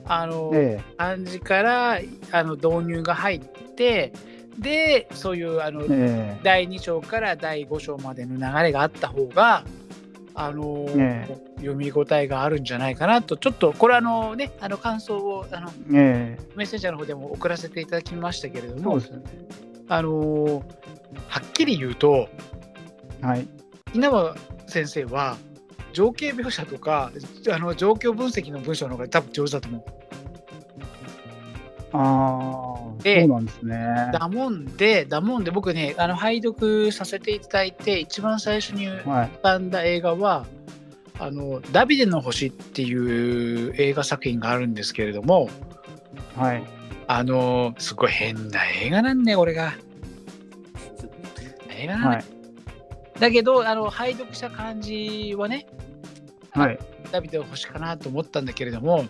[0.07, 2.01] あの、え感じから
[2.33, 4.15] あの導入が入って、
[4.59, 9.65] で、そういうあの、ええ第2章から第5章までの流れがあった方が、
[10.35, 19.25] あのえ読み応えがあるんじゃないかなと、ちょっとこれあのね、あの感想をあのええメッセージャーの方でも送らせていただきましたけれどもそうで、すよね。
[19.89, 20.62] あの
[21.28, 22.28] はっきり言うと、
[23.20, 23.47] はい。
[23.94, 24.35] 稲葉
[24.66, 25.36] 先生は
[25.93, 27.12] 情景描写とか
[27.51, 29.85] あの状況分析の文章の方が多分上手だと思う。
[31.93, 33.02] ああ。
[33.02, 34.11] でそうなんですね。
[34.12, 39.05] だもんで、だもんで僕ね、あの拝読させていただいて、一番最初にはい。
[39.05, 40.47] 浮かんだ映画は、
[41.19, 45.48] あのダビデの星っていう映画作品があるんですけれども、
[46.36, 46.65] はい。
[47.06, 49.74] あのすごい変な映画なんだよ、これが。
[51.70, 52.24] 映画なんだよはい。
[53.20, 55.66] だけど、あの拝読した感じはね、
[56.51, 56.78] はい。
[57.10, 59.06] ダビデの星かなと思ったんだけれども、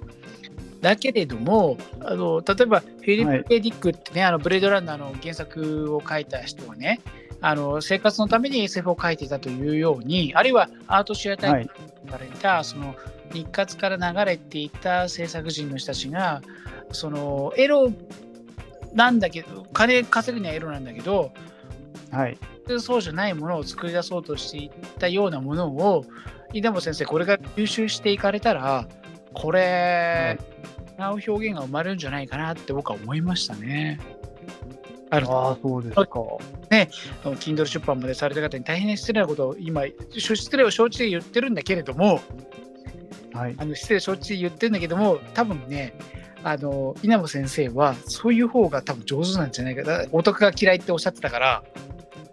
[0.80, 7.00] だけれども、あの例えばフィリップ・はいケディックってね、あのブレードランナーの原作を書いた人はね、
[7.40, 11.70] あの生活のために SF を書いていたというように、あるいはアートシアターにはい。
[12.06, 12.94] 書かれた、その
[13.32, 16.42] 日活から流れていた制作人の人たちが、
[16.92, 17.90] そのエロ
[18.92, 21.32] なんだけど、金稼ぐにはエロなんだけど、
[22.10, 22.38] はい。
[22.78, 26.04] そうじゃないものを作り出そうとしていったようなものを
[26.54, 28.88] 稲葉先生これが吸収していかれたら
[29.34, 30.38] これ、
[30.98, 34.00] 違う表現が生まれるんじゃないかなって僕は思いましたね。
[35.10, 36.04] あのああ、そうですか。
[37.20, 42.20] Kindle 出版までされた方に大変失礼なことを今失礼を承知で言ってるんだけれども
[43.32, 43.54] はい。
[43.58, 45.94] あの失礼を承知で言ってるんだけども多分ね
[46.46, 51.64] あの稲葉先生はそういう方が多分上手なんじゃないかだオタクが嫌いっておっしゃってたから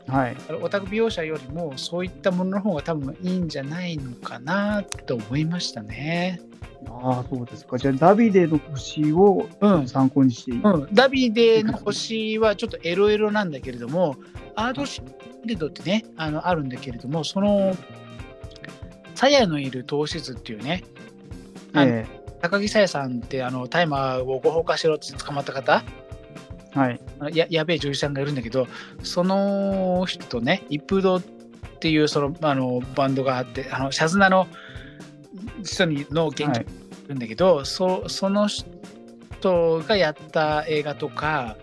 [0.07, 0.35] はい。
[0.61, 6.41] オタク美容者よりもそういったものの方が多分いいんじゃないのかなと思いましたね。
[6.89, 7.77] ああ、そうですか。
[7.77, 14.17] じゃあ、ダビデの星をうん参考にしていい、うん、ダビデの星はちょっとエロエロなんだけれども、
[14.55, 15.05] アートシー
[15.45, 17.73] ルドってね、あのあるんだけれども、その、
[19.15, 20.83] 鞘のいる投資図っていうね、
[21.73, 25.83] あのえ高木鞘さんってあの大麻を合法化しろって捕まった方、
[26.75, 26.99] えはい。
[27.33, 28.67] ややべえ女優さんがいるんだけど、
[29.03, 31.21] その人とね、一風堂っ
[31.79, 34.47] ていうそのあのバンドがあって、あのシャズナの
[35.63, 36.59] 人にの原はい。
[36.59, 36.71] 曲が
[37.05, 41.57] いるんだけど、そその人がやった映画とか、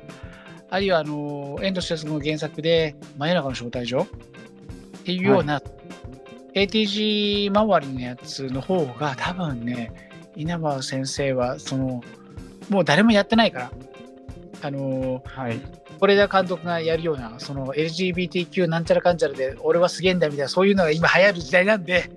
[0.71, 4.03] あるいはあの遠藤哲の原作で「真夜中の招待所」
[4.99, 5.63] っていうような、
[6.55, 10.08] ATG 周りのやつの方が多分ね
[10.39, 12.03] 稲葉先生はその
[12.71, 13.71] もう誰もやってないから
[14.63, 15.61] あのはい。
[16.01, 22.09] 是枝監督がやるようなその LGBTQ なんちゃらかんちゃらで俺はすげえんだみたいなそういうのが今流行る時代なんで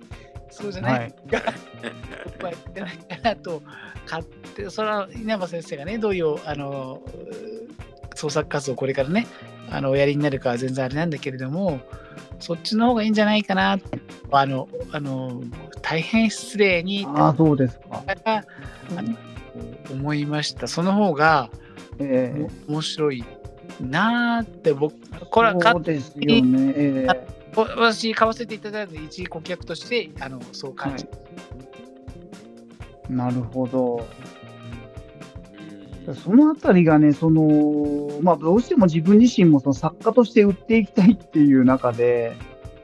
[0.50, 1.14] そうじゃない、はい。
[1.24, 3.62] 僕はやってないかなと
[4.04, 4.24] 勝
[4.54, 7.00] 手それは稲葉先生がねどういうあの
[8.14, 9.26] 創作活動をこれからね
[9.70, 11.80] あのおやりになるかは全然あれなんだけれども
[12.40, 13.78] そっちの方がいいんじゃないかな。
[14.32, 15.42] あのあの
[15.82, 17.06] 大変失礼に。
[17.06, 18.02] ああ、そうですか。
[18.96, 19.16] あの
[19.90, 20.66] 思いました。
[20.66, 21.50] その方が
[21.98, 22.46] ええ。
[22.68, 23.24] 面白い
[23.80, 24.94] なーって僕
[25.30, 26.74] これはかそうですよね。
[26.76, 27.40] ええ。
[27.56, 31.04] 私買わせていただいた一顧客としてあのそう感じ、
[33.08, 34.06] なるほど。
[36.06, 36.14] うん。
[36.14, 42.36] そのあたりがね、その、まあ、どうしても自分自身もその作家として売っていきたいっていう中で、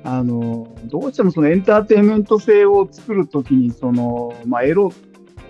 [0.04, 4.92] あの、どうしてもそのエンターテインメント性を作るときに、その、まあ、エロ、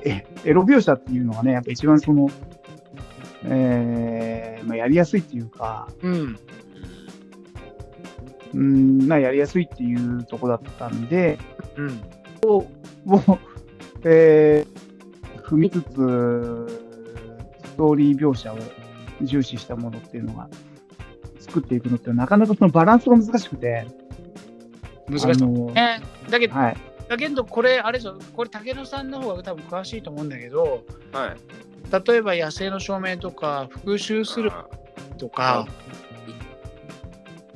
[0.05, 2.30] えエロ描写っていうのがね、やっぱ一番その、
[3.44, 6.38] えーまあ、やりやすいっていうか、うん。
[8.55, 11.38] うん、まあ、やりやすいっていうとこだったんで、
[11.76, 12.01] うん。
[12.44, 12.66] も
[13.28, 13.38] う、
[14.05, 14.86] えー
[15.47, 16.85] 踏みつつ、
[17.76, 18.56] ストーリー描写を
[19.20, 20.48] 重視したものっていうのが
[21.38, 23.86] 作っていくのってなかなかそのバランスが難しくて、
[25.10, 25.30] 難しい。
[25.30, 26.00] あのね
[26.30, 26.76] だけどはい、
[27.06, 31.36] だけどこれあれですよこれ竹野さんの方が多分詳しいと思うんだけどはい。
[32.08, 34.66] 例えば野生の照明とか復讐するあ
[35.18, 35.68] とか。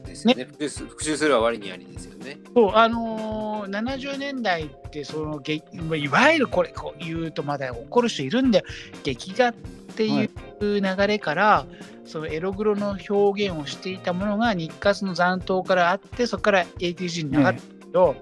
[0.05, 0.07] ー。
[0.07, 0.45] ですよね。
[0.45, 2.39] 復讐復讐するは割にありですよね。
[2.55, 8.65] そうあのー、70年代ってそのげまあいわゆるこれこう言うとまだ怒る人いるんだよ。
[9.03, 9.55] 劇画
[9.91, 10.29] っていう
[10.61, 11.67] 流れから、
[12.05, 18.17] そのエログロの表現をしていたものが日活の残党からあってそこから ATG に流れてるけど、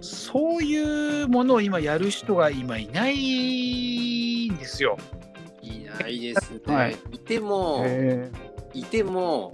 [0.00, 4.98] そういうものを今やる人が今いないんですよ。
[5.62, 6.60] いないですね。
[6.66, 8.30] はいい、ても、え
[8.74, 9.52] いても、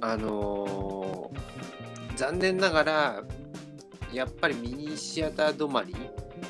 [0.00, 1.56] あのー
[2.16, 3.22] 残念ながら、
[4.12, 5.94] やっぱりミニシアター止まり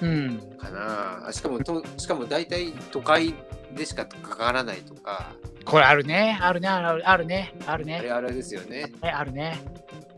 [0.00, 1.32] うん、かな。
[1.32, 3.34] しかもと、しかも大体都会
[3.74, 5.32] でしかかからないとか、
[5.64, 8.92] これあるねあるねあるあるねあるあねれあれですよね。
[9.02, 9.58] ねあるね。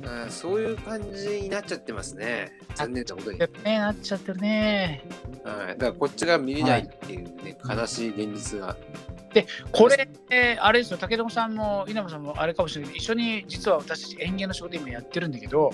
[0.00, 2.52] うんそういう感じになっちゃってますね。
[2.74, 3.38] 残念なことに。
[3.38, 3.46] ね
[3.78, 5.02] なっちゃってるね。
[5.44, 8.76] はい、だからこっちが見れないっていうね、悲しい現実が。
[9.72, 15.72] これ、えーあれですよ、武田さんも稲葉さんもあれかもしれないけど、一緒に実は私たち園芸の仕事今やってるんだけど、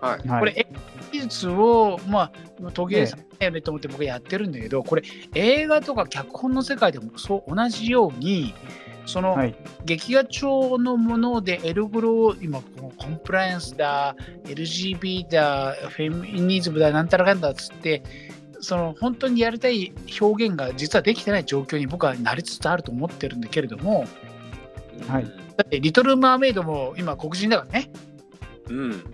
[0.00, 0.28] はい。
[0.28, 0.66] これ、演
[1.12, 2.32] 技術を、ま
[2.62, 5.02] あ、途切れさせないよねと思って僕やってるんだけど、これ、
[5.34, 8.54] 映画とか脚本の世界でもそう同じように、
[9.06, 9.54] その、はい、
[9.84, 14.16] 劇画調のものでエルグロを今このコンプライアンスだ
[14.46, 18.02] LGB だフェミニズムだなんたらかんだっつって
[18.58, 24.06] その本当にやりたい表現が実はできてない状況に僕はなりつつあると思ってるんだけれども
[25.08, 25.24] はい。
[25.24, 27.90] だってリトル・マーメイドも今黒人だからね。
[28.68, 29.04] うん。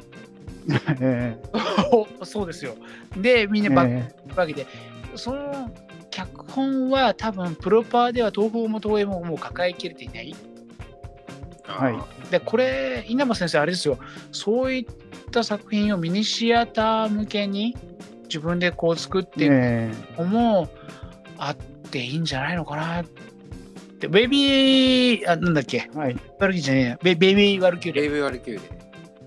[1.01, 1.37] え
[2.25, 2.75] そうですよ。
[3.17, 4.67] でみんーなバックえわけで、
[5.15, 5.71] その
[6.11, 10.35] 脚本は多分プロパーでは東宝も東映ももう抱えきれていない。
[11.65, 11.95] はい。
[11.95, 13.99] あでこれ稲葉先生あれですよ。
[14.31, 14.87] そういっ
[15.31, 17.77] た作品をミニシアター向けに
[18.25, 20.69] 自分でこう作っーていくえのも
[21.39, 21.57] あっ
[21.91, 24.09] ていいんじゃないのかなって。
[24.09, 25.89] ベイビーあなんだっけ。
[25.93, 26.99] ーはい、ワルキューじゃねえや。
[27.03, 28.82] ベベイビーワルキューレレイブ・ワルキューレ。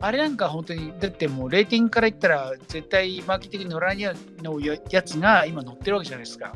[0.06, 6.54] あれなんか本当にだってもうレーティングから言ったら絶対マーケティングに乗らないのややつが今乗ってるわけじゃないですか。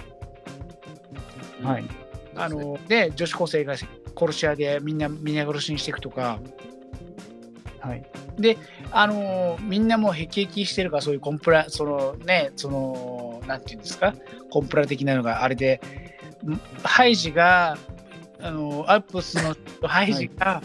[1.63, 1.85] はい、
[2.35, 6.39] あので女子高生が殺し屋でみんな皆殺しにしていくとか。
[7.79, 8.05] はい、
[8.91, 14.13] あのーみんなもうへきへきしてるからそういうコンプラそのねそのなんていうんですか？
[14.51, 15.81] コンプラ的なのがあれで
[16.45, 17.77] んハイジが
[18.41, 19.55] あのーアップスの
[19.87, 20.61] ハイジが、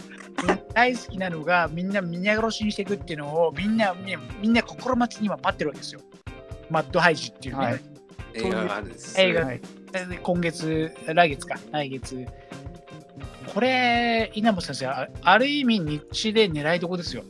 [0.73, 6.01] 大好きなのがみんな皆殺しにしていくっていうのをみんなみんなみんな心待ちに今待ってるわけですよ。
[6.69, 7.81] マッドハイジっていうね、はい
[8.37, 9.19] 映画があるんです。
[9.19, 9.61] 映画はい、
[10.09, 12.25] で今月来月か来月
[13.53, 17.23] これ稲本先生あある意味日で狙いどこですよ。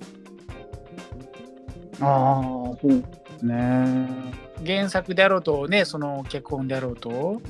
[2.01, 3.03] ああ、そうで
[3.39, 4.09] すね。
[4.65, 7.41] 原作であろうとね、その脚本であろうと。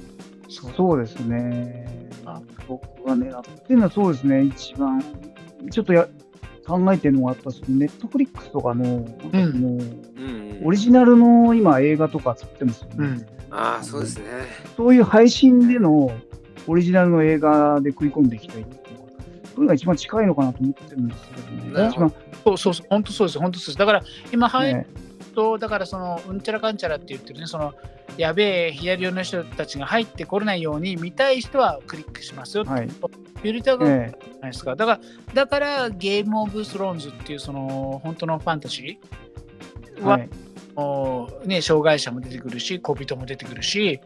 [0.50, 2.42] そうそうですねあ。
[2.68, 5.04] 僕が狙ってるのはそうですね、一番、
[5.72, 6.08] ちょっとや
[6.66, 9.82] 考えてるのは、やっぱそのネットフリックスとかの、そのうんう
[10.62, 12.96] んオリジナルの今映画とか作ってますよね。
[12.98, 13.26] うん。
[13.52, 14.26] ああ、そうですね。
[14.76, 16.12] そういう配信での
[16.68, 19.12] オリジナルの映画で食い込んでいきたいっていうのが、
[19.54, 21.42] それが一番近いのかなと思ってるんですけ
[21.72, 21.90] どね。
[21.90, 22.14] 一番
[22.44, 23.78] そうそうそう、本当そうです、本当そうです。
[23.78, 24.88] だから今、入るね、
[25.36, 27.74] と、だからその、うんちゃらかんちゃらって言ってるね、その、
[28.18, 34.76] やべえ左寄りの人たちが入ってこれないように見たい人はクリックしますよはいフィルターがないえですか。
[34.76, 40.30] だから、だからゲームオブスローンズっていうその本当のファンタジーは、えはい。
[40.76, 44.00] もうね、障害者も出てくるし、小人も出てくるし、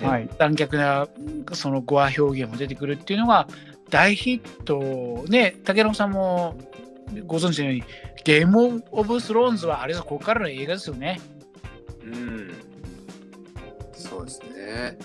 [0.00, 1.08] ではい残虐な
[1.52, 3.46] その語話表現も出てくるっていうのが
[3.90, 6.56] 大ヒット、ね、竹野さんも
[7.22, 7.84] ご存知のように、
[8.24, 11.20] ゲームオブスローンズはあれですここからの映画ですよね。
[12.02, 12.54] うん。
[13.92, 14.98] そうですね。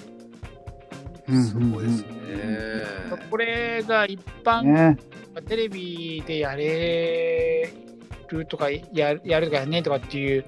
[1.28, 2.08] うんすごいですね。
[3.30, 4.98] これが一般、ね。
[5.48, 7.72] テレビでやれ
[8.30, 10.46] るとかやるやるとかやんねえとかっていう、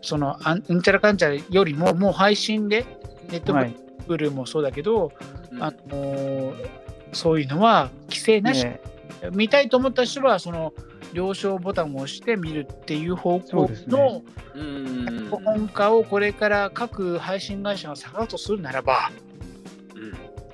[0.00, 2.86] そのあんうんちゃらかんちゃらよりも、もう配信で、
[3.30, 3.74] ネットはい。
[4.06, 5.12] フルもそうだけど、
[5.52, 8.80] うんあのーそういうのは規制なし、ね
[9.32, 10.72] 見たいと思った人は、その
[11.12, 14.22] 了承ボタンを押して見るっていう方向の。
[14.54, 19.10] 脚本家をこれから各配信会社が探すとするならば、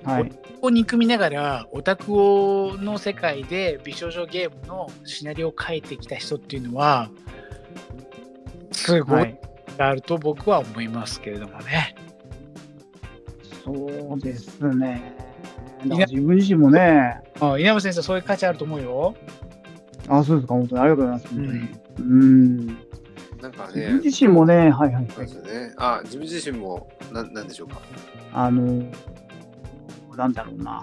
[0.04, 0.28] うんはい。
[0.28, 7.10] ここを憎みながら、オタク王の世界で美少女ゲームのシナリオを書いてきた人っていうのは、
[8.72, 9.34] すごはいい。
[9.80, 11.94] あると僕は思いますけれどもね。
[13.64, 15.14] そうですね。
[15.84, 19.14] 自分自身もね、あ稲葉先生、そういう価値あると思うよ。
[20.08, 21.34] あ、そうですか、本当にありがとうございます。
[21.34, 21.68] 本当に。
[21.98, 22.66] うん。
[22.66, 22.72] な
[23.48, 23.86] んか自ね。
[23.86, 25.28] 分自身もね、はいはいはいそうで。
[25.28, 25.74] すよね。
[25.76, 27.80] あ、自分自身も、なん、なんでしょうか？
[28.32, 28.84] あの、
[30.16, 30.82] なんだろうな。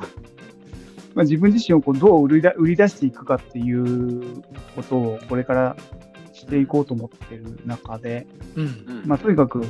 [1.14, 4.42] まあ、自分自身をこうどう売りだ売り出していくかっていう
[4.76, 5.78] ことをこれから
[6.34, 8.66] していこうと思ってる中で、うん。
[8.66, 9.04] うん。
[9.06, 9.66] まあ、とにかく、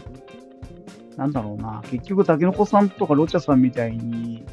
[1.18, 4.44] なんだろうな、結局、タケノコさんとかロチャさんみたいに、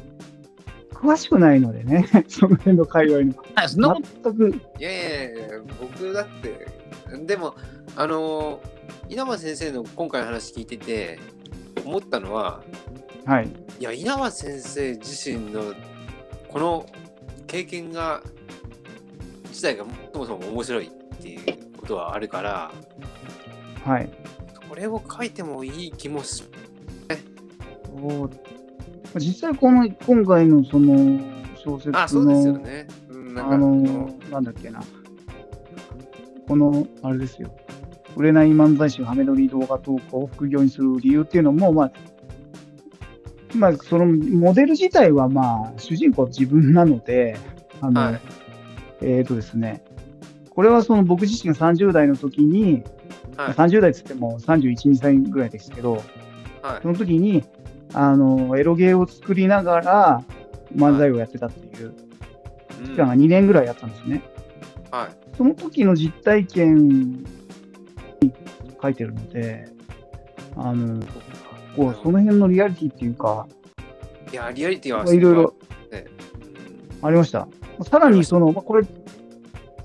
[1.03, 3.33] 詳しくないのでね、 その辺の界隈の。
[3.55, 5.47] あそんなこと全く、いやいやいや、
[5.81, 6.67] 僕だって、
[7.25, 7.55] でも、
[7.97, 11.19] あのー、稲葉先生の今回の話聞いてて、
[11.85, 12.63] 思ったのは、
[13.25, 13.49] はい。
[13.79, 15.73] いや、稲葉先生自身の
[16.47, 16.85] この
[17.47, 18.23] 経験が、
[19.49, 20.89] 自体がそもそも面白いっ
[21.21, 22.71] ていうことはあるから、
[23.83, 24.09] はい。
[24.69, 28.29] これを書いてもいい気もしそう
[29.19, 31.19] 実際、この、今回のその
[31.55, 32.87] 小説の、あ、そうですよね。
[33.09, 34.81] うん、なんかあの、なんだっけな。
[36.47, 37.53] この、あれですよ。
[38.15, 41.91] 売れない漫才師がハメ撮り動画投稿を副業にする理由っていうのも、まあ、
[43.55, 47.37] まあ、そのモデル自体は、まあ、主人公は自分なので、
[47.81, 48.21] あの、はい
[49.01, 49.83] えっ、とですね、
[50.49, 52.83] これはその僕自身が30代の時に、
[53.35, 56.03] はい、30代っつっても31、2歳ぐらいですけど、はい
[56.81, 57.43] その時に、
[57.93, 60.23] あの、エロゲーを作りながら
[60.75, 61.93] 漫才をやってたっていう
[62.79, 64.21] うん期間が2年ぐらいやったんですね。
[64.91, 65.37] はい。
[65.37, 67.25] その時の実体験に
[68.81, 69.67] 書いてるので、
[70.55, 71.03] あの、
[71.75, 73.47] こうその辺のリアリティっていうか、
[74.31, 75.53] いや、リアリティはいろいろ
[75.91, 76.05] ね
[77.01, 77.47] ありました。
[77.83, 78.89] さらにその、まあ、これ、ま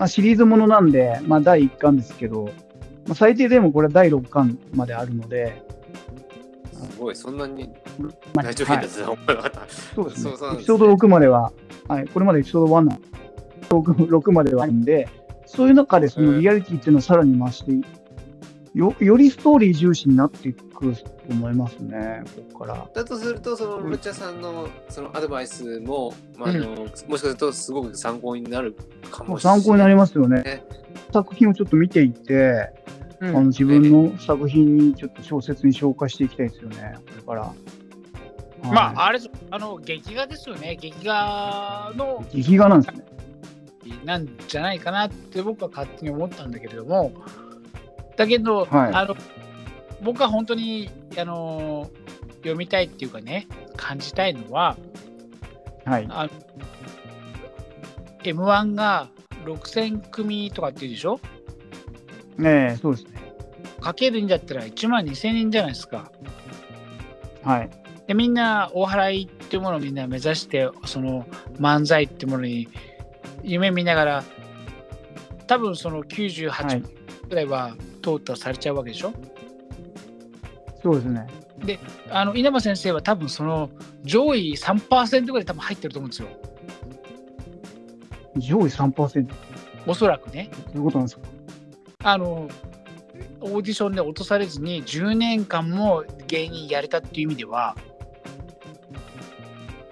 [0.01, 2.45] あ、シリーズものなんで、まあ、第1巻ですけど、
[3.07, 5.63] まあ、最低でもこれ第6巻まであるので、
[6.81, 7.71] うんすごい、そんなに
[8.35, 9.07] まあ大丈夫ですね。
[9.95, 11.53] そうそうですねエピソード6までは、
[11.89, 12.99] はい、これまでエピソード1な
[13.69, 15.09] 6, 6まではあるんで、
[15.47, 17.73] そういう中でそのリアリティっていうのをさらに増して、
[18.75, 20.81] よよりストーリー重視になっていくと
[21.31, 22.89] 思いますね、ここから。
[22.95, 28.77] だとすると、その、うんルチャさんのそのアドバイスも、まああのもしかするとすごく参考になる
[29.11, 29.61] かもしれない。
[29.61, 30.65] 参考になりますよねね。
[31.13, 32.71] 作品をちょっと見ていって、
[33.21, 37.53] うんあの自分の作品にちょっと小説に消化していきたいですよね、これから。
[38.63, 39.21] まあ、はあれ
[39.51, 40.77] あの、劇画ですよね。
[40.81, 43.05] 劇画のい、劇画なんですね。
[44.05, 47.13] なんじゃないかなって僕は勝手に思ったんだけれども、
[48.17, 49.17] だけど、はいあの
[50.03, 51.91] 僕は本当にあの
[52.37, 54.77] 読みたいっていうかね、感じたいのは、
[55.85, 56.07] はい。
[56.11, 56.31] あの
[58.23, 59.09] M1 が
[59.45, 61.21] 6000組とかっていうでしょ？
[62.37, 63.19] ねえ、そうですね。
[63.81, 66.11] かけるんだったら1万2000人じゃないですか。
[67.43, 67.71] はい。
[68.09, 71.27] でみんなお払いっていうものをみんな目指してその
[71.61, 72.67] 漫才っていうものに
[73.43, 74.25] 夢見ながら
[75.47, 76.09] 多分そのはい。
[76.09, 79.13] 98ぐらいは淘汰されちゃうわけでしょ、
[80.83, 81.27] そうですね。
[82.11, 83.69] あの稲葉先生は多分その
[84.05, 86.29] 上位3%ぐらい多分入ってると思うんですよ。
[88.37, 89.27] 上位3%。
[89.27, 89.35] ど
[89.87, 90.51] おそらくね。
[90.75, 91.23] ういうことなんですか？
[92.05, 92.49] あの
[93.41, 97.77] オーディションで落とされずに10年間も芸人やれたっていう意味では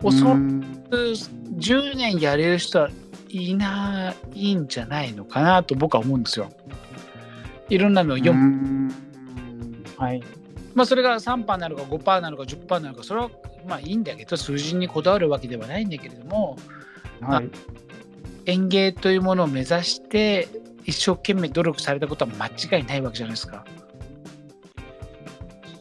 [0.03, 2.91] おそらくうーん10年やれる人は
[3.31, 6.51] いないんじゃないのかなと僕は思うんですよ。
[7.69, 8.93] いろんなのを読む。
[9.97, 10.23] はい。
[10.75, 13.31] まあそれが3%なのか5%なのか10%なのかそれは
[13.67, 16.57] まあいいんだけど数字にこだわるわけではないんだけれども
[17.21, 17.51] はい。
[18.45, 20.49] 園芸というものを目指して
[20.85, 22.47] 一生懸命努力されたことは間
[22.79, 23.65] 違いないわけじゃないですか。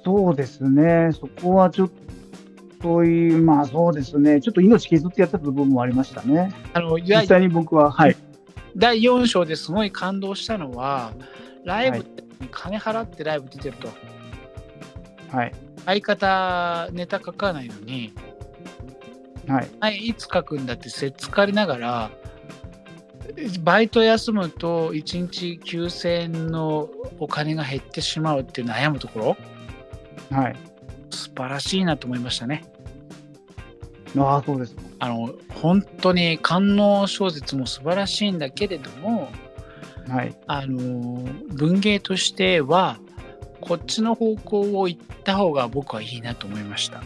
[0.04, 1.10] そうですね。
[1.14, 1.90] そこはちょっ
[2.82, 6.54] そういう、まあそうですね、ちょっと命削ってやってた部分もありましたね。
[6.74, 8.16] あの実際に僕は、はい。
[8.78, 11.14] 第4章ですごい感動したのは、
[11.64, 11.98] ライブ
[12.42, 13.90] に金払ってライブ出てると。
[15.36, 15.52] はい。
[15.86, 18.14] 相方、ネタ書かないのに、
[19.48, 19.68] はい。
[19.80, 22.12] はい、いつ書くんだってせっつかりながら、
[23.62, 26.90] バイト休むと1日9000円の
[27.20, 29.20] お金が減ってしまうって悩むとこ
[30.32, 30.56] ろ、はい。
[31.16, 32.66] 素晴らしいなと思いましたね。
[34.18, 34.82] ああ、そうですか。
[35.00, 39.30] あの本当に官能小説も素晴らしいんだけれども、
[40.08, 40.36] はい。
[40.48, 42.98] あの文芸としては
[43.62, 47.00] こっちの方向を行った方が僕はいいなと思いました。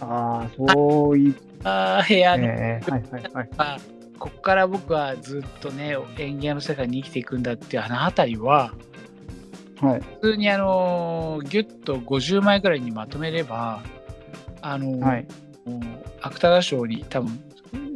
[0.00, 1.34] ああ、そういっ
[1.64, 3.48] あー部屋の、えーはいはいはい。
[3.58, 3.78] あ
[4.18, 8.72] ここから僕はずっとね演芸の世界に生きていくんだっていうあの辺りは
[9.82, 10.00] はい。
[10.20, 13.82] 普通にあのギュッと50枚ぐらいにまとめれば
[14.62, 15.26] あの、はい。
[16.20, 17.40] 芥川賞に多分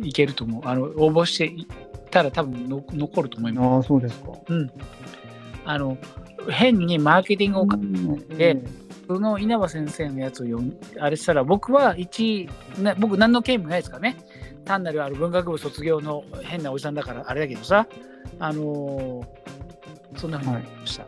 [0.02, 1.66] いけると思うあの応募してい
[2.10, 3.66] たら多分の残ると思います。
[3.66, 4.32] ああ、そうですか。
[5.64, 5.96] あの
[6.48, 7.78] 変にマーケティングをか
[8.38, 8.62] えで
[9.06, 12.48] その稲葉先生のやつを読みあれしたら僕は一
[12.78, 14.16] な僕何の権利もないですからね
[14.64, 17.86] 単なるあの文学部卒業の変なおじさんだからあれだけどさ
[18.38, 19.26] あのー
[20.16, 21.05] そんなふうに思いました、ー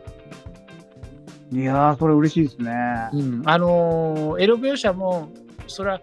[1.51, 2.71] いやー、それ嬉しいですね。
[3.13, 5.29] うん、あのーエロ描写も
[5.67, 6.01] それは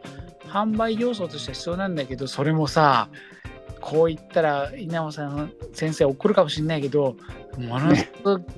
[0.49, 3.09] 販売要素としては必要なんだけどそれもさ
[3.81, 7.17] こう言ったら稲葉さん先生怒るかもしれないけど
[7.59, 8.09] ものす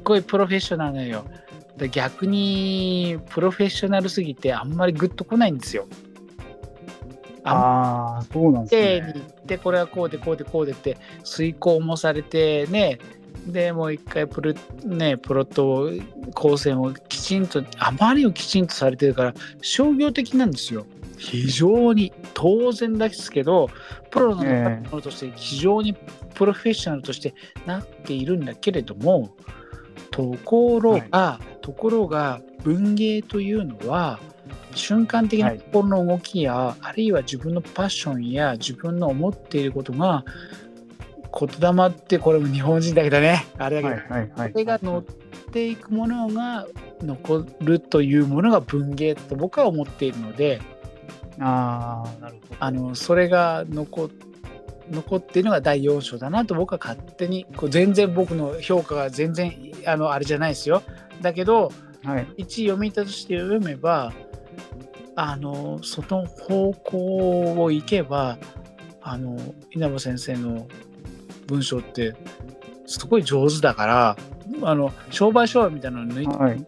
[0.05, 1.24] ごいプロフェッショナルなのよ。
[1.77, 5.86] で逆にプロフェッショナルすぎてあんまりグッとこないんですよ。
[7.44, 9.12] あああ、そうなんです丁ね。
[9.15, 12.98] に行ってこれはこうでこうでこうでって遂行もされてね
[13.47, 14.52] でもう一回プロ,、
[14.85, 15.90] ね、プロット
[16.35, 20.86] 構成もきちんとあまりにもきちんとされてるから商業的なんですよ。
[21.16, 23.69] 非常に当然ですけど
[24.10, 25.94] プロのええものとして非常に
[26.35, 27.35] プロフェッショナルとして
[27.66, 29.35] なっているんだけれども
[30.10, 34.19] ところが、ところが文芸というのは
[34.74, 35.59] 瞬間的なはい。
[35.59, 40.24] 心の動きや、あるいは自分のパッションや自分の思っていることが
[41.32, 44.52] 言霊ってこれも日本人だけだねあれだけど、はいはい。
[44.52, 45.02] それが乗っ
[45.52, 46.66] ていくものが
[47.02, 50.60] 残るというものが文芸と僕は思っているので
[51.38, 52.56] ああ、なるほど。
[52.59, 54.10] あのそれが残
[54.90, 59.55] 残っているのが第4章だなと僕は勝手にこう全然僕の評価が全然
[59.86, 60.82] あのあれじゃないですよ
[61.20, 61.70] だけど
[62.05, 62.26] はい。
[62.38, 64.12] 一読み手として読めば
[65.14, 68.38] あのその方向を行けば
[69.02, 69.36] あの
[69.72, 70.68] 稲葉先生の
[71.49, 72.15] 文章って
[72.87, 74.16] すごい上手だから
[74.62, 76.66] あの商売商売みたいなの抜いてはい。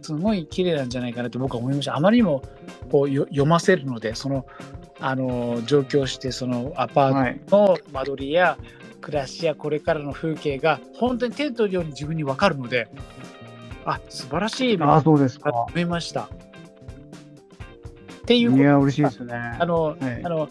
[0.00, 2.42] すごい綺麗なんじゃないかなと僕は思いましたあまりにも
[2.90, 4.46] こうよ読ませるのでその
[4.98, 7.40] あの上京してそのアパートはい。
[7.48, 8.58] の間取りや
[9.00, 12.88] 暮らしやこれからの風景が本当に手に取るように自分に分かるので
[13.84, 15.50] あ素晴らしいああ、そうですか。
[15.52, 16.22] 思いました。
[16.22, 16.28] っ
[18.26, 19.34] ていこというや、嬉しいですね。
[19.34, 20.48] あの、はいあの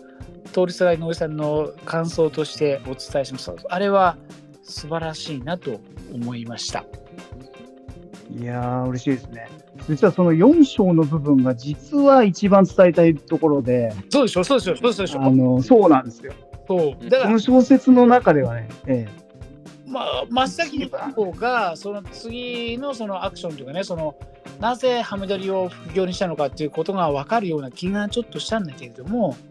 [0.52, 3.52] 通りすがりのおじさんの感想としてお伝えします。
[3.70, 4.18] あれは
[4.64, 5.80] 素晴らしいなと
[6.14, 6.86] 思いました。
[8.40, 9.48] いやー、嬉しいですね。
[9.90, 15.22] 実はその4章の部分が実は一番伝えたいところで、そうでしょ、そうでしょ、そうでしょ。
[15.22, 16.34] あの、そうなんですよ。
[16.68, 19.08] そうだからこの、小説の中ではね、え
[19.92, 24.16] まあ、真っ先に方がその次のそのアクションというかね、その
[24.62, 29.36] なぜハメ撮りを副業にしたのかっていうことが分かるような気がちょっとしたんだけれども、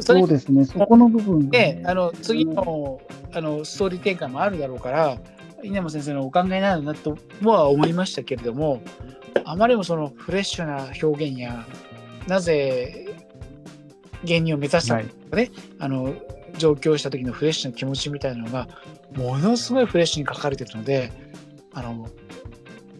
[0.00, 3.00] そうですね、そこの部分がね、であの次の
[3.32, 5.18] あのストーリー展開もあるだろうから
[5.62, 8.82] 稲葉先生のお考えなのなとは思いましたけれども
[9.44, 11.66] あまりにもそのフレッシュな表現や
[12.26, 13.14] なぜ
[14.24, 16.14] 芸人を目指したのかね、あの
[16.58, 18.68] 上京した時のフレッシュな気持ちみたいなのが
[19.16, 21.12] ものすごいフレッシュに書かれてるので
[21.72, 22.08] あの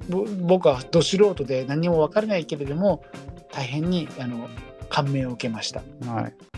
[0.09, 3.03] ぼ僕はど素人で何も分からないけれども
[3.53, 4.49] 大変にあの
[4.89, 5.83] 感銘を受けました。
[6.07, 6.50] はい。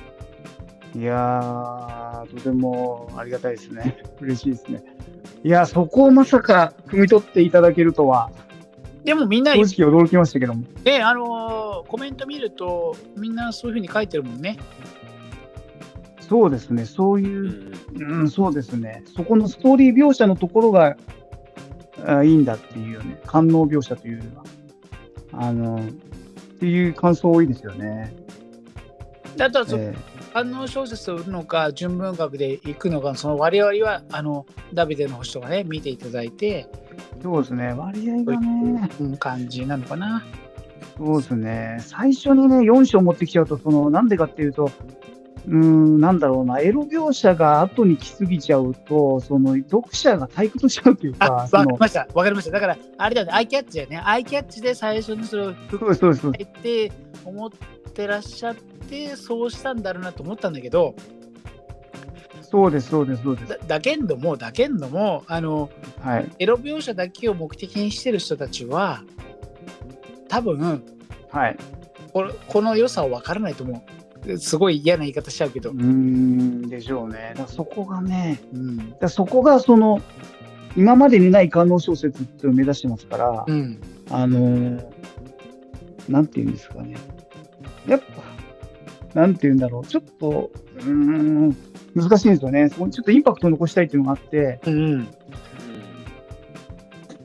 [0.95, 3.97] いやー、とてもありがたいですね。
[4.21, 4.85] 嬉しいですね。
[5.43, 8.31] いや、そこをまさか汲み取っていただけるとは、
[9.05, 10.65] でもみんな正直驚きましたけども。
[10.85, 14.59] で、あのーコメント見ると、みんなそういうふうに書いてるもんね。
[16.21, 19.03] そうですね、そうういう、んうん、そうですね。
[19.15, 20.97] そこのストーリー描写のところが
[22.07, 23.21] あいいんだっていうよね。
[23.27, 24.45] 官能描写というよりは。
[25.33, 25.89] あの、っ
[26.59, 28.15] ていう感想多いですよね。
[29.39, 29.95] あとはそ、え
[30.33, 36.67] 反応小説を売るのか、純文学で行くのか、その割合は、あの、ダビデの星とかね、見ていただいて、え
[37.23, 38.91] そうですね、割合がね。
[39.01, 40.25] うん感じなのかな。
[40.97, 41.77] そうですね。
[41.81, 44.71] 最初にね、4章持ってきちゃうと、その、なんでかっていうと、
[45.47, 52.07] うーん、なんだろうな、エロ描写が後に来すぎちゃうと、その、読者が退屈しちゃうというあ、か、わかりました。
[52.15, 52.51] わかりました。
[52.53, 54.03] だから、あれだよね、アイキャッチだよね。
[54.05, 56.59] アイキャッチで最初にそれをそうです、そうですそうです。
[56.59, 56.93] って
[57.25, 57.51] 思っ
[57.93, 60.95] てらっしゃって、そうしたんだろうなと思ったんだけど、
[62.53, 63.49] そうです、そうです、そうです。
[63.49, 65.71] だだけんども、だけんども、あの、
[66.01, 66.31] はい。
[66.39, 69.03] エロ描写だけを目的にしてる人たちは、
[70.29, 70.83] 多分
[71.31, 71.57] はい。
[72.13, 74.02] これこの良さを分からないと思う。
[74.39, 75.83] すごい嫌な言い方しちゃうけどうー。
[75.85, 77.35] ん、でしょうね。
[77.37, 78.95] だそこがね、うん。
[78.99, 80.01] だそこがその、
[80.77, 83.81] 今までにない官能小説っていうのを目指してますから、うん。
[84.11, 84.93] あのー
[86.09, 86.97] なんて言うんですかね。
[87.87, 88.01] やっ
[89.15, 89.87] ぱ、なんて言うんだろう。
[89.87, 91.57] ちょっと、うーん、
[91.95, 92.69] 難しいんですよね。
[92.71, 95.09] そこにちょっとインパクトを残したいっていうのがあって、うん。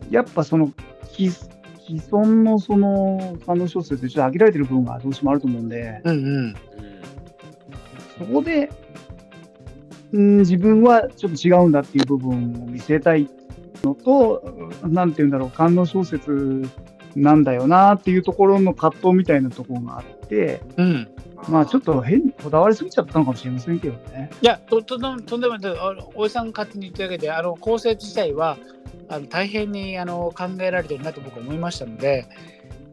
[0.09, 0.71] やっぱその、
[1.87, 6.17] 既既存のその、官能小説でちょっと飽きられてる部分がどうしてもあると思うんで、うん。
[6.17, 6.25] うん。
[6.25, 6.55] うん
[8.17, 8.69] そこで、
[10.11, 13.29] うん、自分はちょっと違うんだっていう部分を見せたい
[13.83, 14.43] のと、
[14.83, 16.63] なんて言うんだろう、官能小説
[17.17, 21.07] なんだよなっていうところの葛藤みたいなところがあって、うん。
[21.49, 24.29] まあちょっと変にこだわりすぎちゃったのかもしれませんけどね。
[24.41, 25.73] いや、とととんでもない。
[26.15, 28.57] おじさんが勝手に言ってるだけで、あの構成自体は
[29.09, 32.27] あの大変にあの考えられてるなと僕は思いましたので、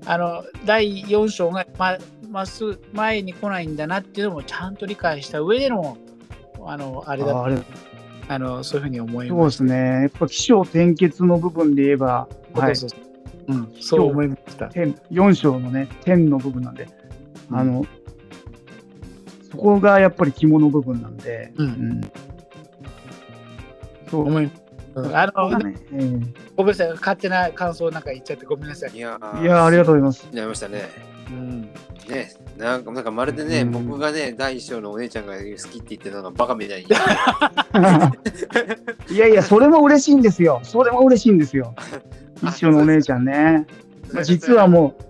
[0.06, 1.96] あの第4章がま
[2.30, 5.96] まっすぐ前に来ないんだなっていうのもちゃんと理解した上での
[6.66, 7.46] あのあれだ
[8.26, 9.76] あのそういうふうに思いそうましですね。
[10.02, 12.60] やっぱ起承転結の部分で言えば、た。
[12.60, 13.14] はい、そうそうそう
[13.49, 14.69] うん、そう思いました。
[14.69, 16.89] 天4章のね、天の部分なんで、
[17.51, 17.85] あの、
[19.51, 21.66] そこがやっぱり肝の部分なんで、うん。
[21.66, 22.01] ん。
[24.11, 24.27] そう。
[24.27, 24.51] 思い
[24.95, 25.01] う。
[25.03, 25.75] んあの、ね。
[25.93, 28.91] ええごめんなさい、勝手な感想なんか言っちゃってごめんなさい。
[28.97, 30.29] いやいやーありがとうございます。
[30.33, 30.83] りましたね。
[31.29, 31.62] うん、
[32.09, 35.47] ね、なんかなんかまるでね、うん僕がね、第一章のお姉ちゃんが好き
[35.78, 36.86] って言ってたのがバカみたいに。
[39.10, 40.60] いやいや、それも嬉しいんですよ。
[40.62, 41.74] それも嬉しいんですよ。
[42.43, 43.66] 一生のお姉ちゃんね。
[44.12, 45.02] まあ、実はもう、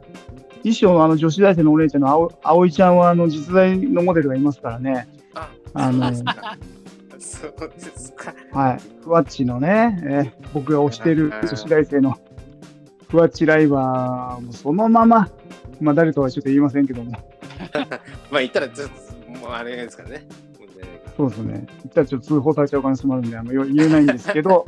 [0.63, 5.07] 一生のあの女子大生のお姉ちゃんの青葵ちゃんはあの実在のモデルがいますからね。
[5.35, 6.11] あ、あの、
[7.19, 8.33] そうですか。
[8.53, 8.79] はい。
[9.03, 12.17] ふわっちのね、えー僕が推している女子大生の
[13.09, 15.29] ふわっちライバーもそのまま、
[15.81, 17.13] まあ誰とはちょっと言いませんけども、
[18.31, 20.27] まあ言ったらちょっと、もうあれですからね。
[21.17, 21.53] そうですね。
[21.53, 24.67] 言ったらちょっと通報されちゃう可能性もあるんで、あんま言えないんですけど、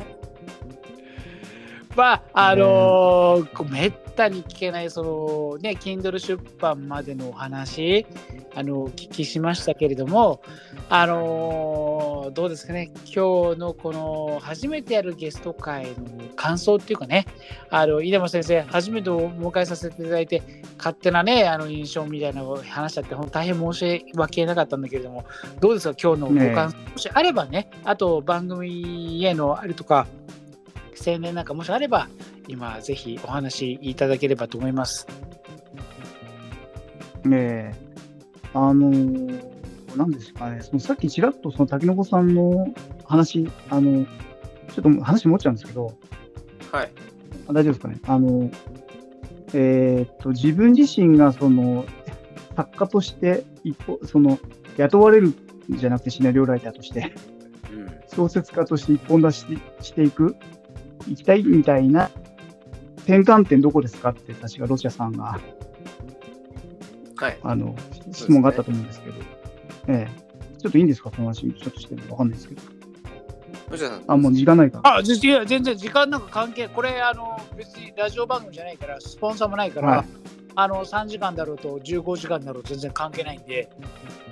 [1.97, 8.07] まあ、あのーめったに聞けない、そのね、Kindle 出版までのお話、
[8.55, 10.41] あの、お聞きしましたけれども、
[10.89, 15.91] あのーどうですかね、今日のこの初めてやるゲスト会の
[16.35, 17.27] 感想っていうかね、
[17.71, 20.43] あの、井山先生、初めてお迎えさせていただいて、
[20.79, 25.25] 勝手なね、あの、印象みたいな話しちゃって、本当大変申し訳なかったんだけれども、
[25.61, 30.07] どうですか、今日のご感想、もしあればね、あと番組へのあれとか、
[30.95, 32.09] 宣伝なんかもしあれば、
[32.49, 35.07] 今ぜひお話いただければと思います。
[37.33, 37.87] ええ
[38.55, 39.57] あのー
[39.97, 42.69] なんですかね、そのさっきちらっとその滝の子さんの
[43.05, 44.05] 話、あの、
[44.75, 45.95] ちょっと話持っちゃうんですけど、
[46.71, 46.93] はい。
[47.49, 47.99] あ大丈夫ですかね。
[48.07, 48.51] あの、
[49.55, 51.87] えーっと、自分自身がその、
[52.55, 54.39] 作家として一歩、その、
[54.77, 55.35] 雇われるん
[55.71, 57.15] じゃなくてシナリオライターとして、
[57.73, 57.91] うん。
[58.15, 59.47] 小説家として一本出し
[59.81, 60.37] していく、
[61.09, 62.11] 行きたいみたいな
[63.07, 65.39] 転換点どこですかって確かロシアさんが、
[67.17, 67.39] はい。
[67.43, 67.75] あの、
[68.13, 69.17] 質問があったと思うんですけど、
[69.89, 70.27] ええ。
[70.59, 72.63] ちょっといいんですかその話、ちょっとしてもわかんないですけど。
[73.71, 74.03] 星田さん。
[74.09, 74.81] あ、もう時間ないか。
[74.83, 80.07] あ、じいや全然時間なんか関係、これ、あの、別にラジオ番組じゃないから、スポンサーもないから、はい
[80.59, 83.69] あの、3時間だろうと15時間だろうと全然関係ないんで、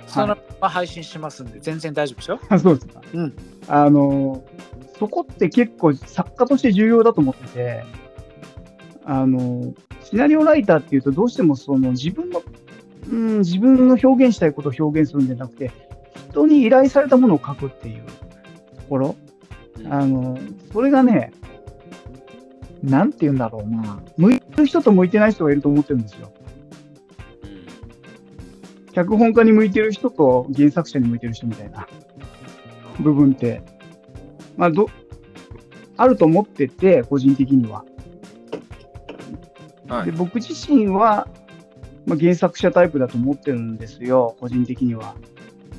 [0.07, 2.39] そのまま配信しますんで、全然大丈夫ですよ。
[2.49, 3.01] あ そうですか。
[3.13, 3.33] うん
[3.67, 4.43] あの、
[4.97, 7.83] そこって結構作家として重要だと思ってて、
[9.05, 9.73] あの、
[10.03, 12.41] シナリオライターっていうとどうしてもその自分の、
[13.11, 15.71] うん、自分の表現したいことを表現するんじゃなくて、
[16.31, 18.11] 人に依頼されたものを書くっていうと
[18.89, 19.15] ころ。
[19.19, 19.25] うん
[19.89, 20.37] あの、
[20.71, 21.31] それがね、
[22.81, 24.01] なんて言うんだろうな。
[24.17, 26.31] 向いてる人と向いてない人がいると思ってるんですよ。
[28.93, 31.87] 脚本家に向いてる人と原作者に向いてる人みたいな
[33.01, 33.61] 部分って、
[34.55, 34.87] まあ、ど、
[35.97, 37.83] あると思ってて、個人的には。
[39.87, 40.05] はい。
[40.05, 41.27] で僕自身は、
[42.05, 45.15] まあ、原作者タイプだと思ってるんですよ、個人的には。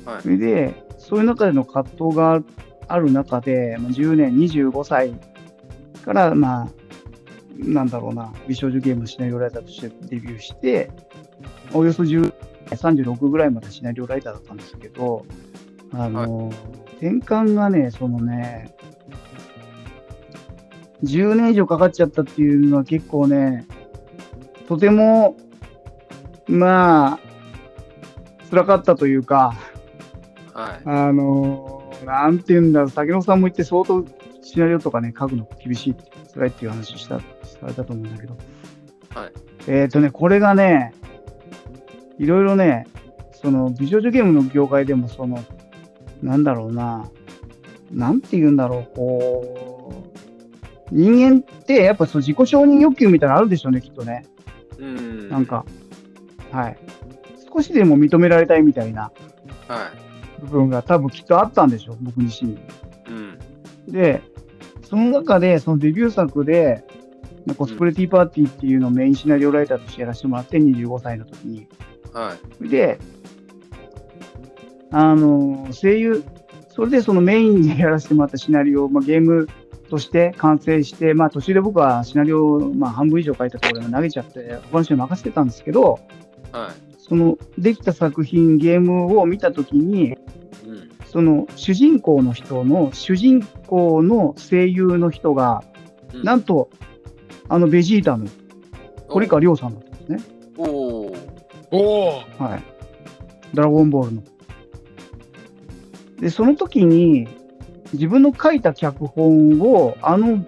[0.05, 0.21] はい。
[0.21, 2.41] それで、そういう中での葛藤が
[2.87, 5.13] ある中で、まあ、10年、25歳
[6.03, 6.69] から、まあ、
[7.57, 10.91] なんだろうな、美少女ゲームのシナリオライターとしてデビューして、
[11.73, 12.33] およそ10
[12.75, 15.25] 36ぐらいまでシナリオライターだったんですけど、
[15.93, 16.51] あの、
[16.97, 18.75] 転換がね、そのね、
[21.03, 23.67] 10年以上かかっちゃったっていうのは結構ね、
[24.67, 25.35] とても、
[26.47, 27.19] まあ、
[28.49, 29.53] 辛かったというか、
[30.53, 30.81] はい。
[30.85, 34.05] あのーなんて言うんだろう、竹野さんも言って相当
[34.41, 35.95] シナリオとかね、書くの厳しい
[36.33, 37.25] 辛いっていう話した、さ
[37.65, 38.37] れたと思うんだけど。
[39.13, 39.31] はい。
[39.67, 40.93] えっ、とね、これがね、
[42.17, 42.87] いろいろね、
[43.33, 45.43] その美少女ゲームの業界でもその、
[46.21, 47.09] なんだろうな、
[47.91, 50.03] なんて言うんだろう、こ
[50.91, 54.25] う、人間ってやっぱそう自己承認欲求みたいなのあるでしょうね、きっとね。
[54.77, 55.29] うん。
[55.29, 55.45] なん。
[55.45, 55.65] か、
[56.51, 56.77] はい。
[57.53, 59.11] 少しでも認められたいみたいな
[59.67, 59.91] は
[60.41, 62.57] 部分が多分きっとあったんでしょう、僕自身に。
[62.57, 62.59] い。
[63.09, 63.39] うん。
[63.91, 64.21] で、
[64.83, 66.85] その中で、そのデビュー作で、
[67.57, 71.67] コスプレティーパーティーっていうのをメインシナリオライターとしてやらせてもらって、25歳の時に。
[72.13, 72.69] はい。
[72.69, 72.99] で、
[74.91, 76.23] あの、声優、
[76.69, 79.47] それでそのメインでやらせてもらったシナリオ、まあ、ゲーム
[79.89, 85.99] として完成して、まあ途中で僕はシナリオ、まあ半分以上書いたところで投げちゃって、他の人に任せてたんですけど、
[86.51, 86.97] はい。
[86.97, 90.17] そのできた作品、ゲームを見たときに、
[90.65, 90.89] うん。
[91.05, 95.63] その主人公の人の、主人公の声優の人が、
[96.13, 96.69] うんなんと、
[97.49, 98.27] あのベジータの
[99.07, 100.19] 堀川亮さんだったんですね。
[100.57, 101.17] おおー。
[101.71, 102.43] おお。
[102.43, 102.63] はい。
[103.53, 104.23] ドラゴンボールの。
[106.19, 107.27] で、その時に、
[107.93, 110.45] 自分の書いた脚本を、あの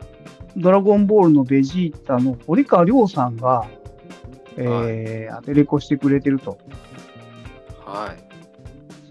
[0.58, 3.68] ドラゴンボールのベジータの堀川亮さんが、
[4.58, 6.58] えーアテレコしてくれてると。
[7.86, 8.24] はい。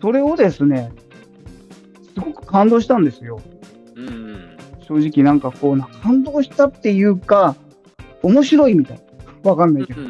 [0.00, 0.92] それをですね、
[2.14, 3.40] すごく感動したんですよ。
[3.96, 4.56] うん。
[4.80, 7.56] 正直なんかこうな、感動したっていうか、
[8.22, 9.00] 面白いみたい
[9.44, 9.50] な。
[9.50, 10.02] わかんないけど。
[10.02, 10.04] っ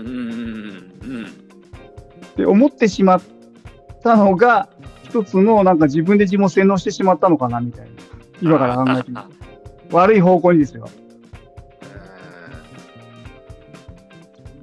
[2.37, 3.23] て思ってしまっ
[4.03, 4.69] たのが、
[5.05, 7.88] 一つのなんか自分で自分を洗脳してしまったのかなみたいな。
[8.41, 9.23] 今から考えてみる
[9.91, 9.97] と。
[9.97, 10.89] 悪い方向にですよ。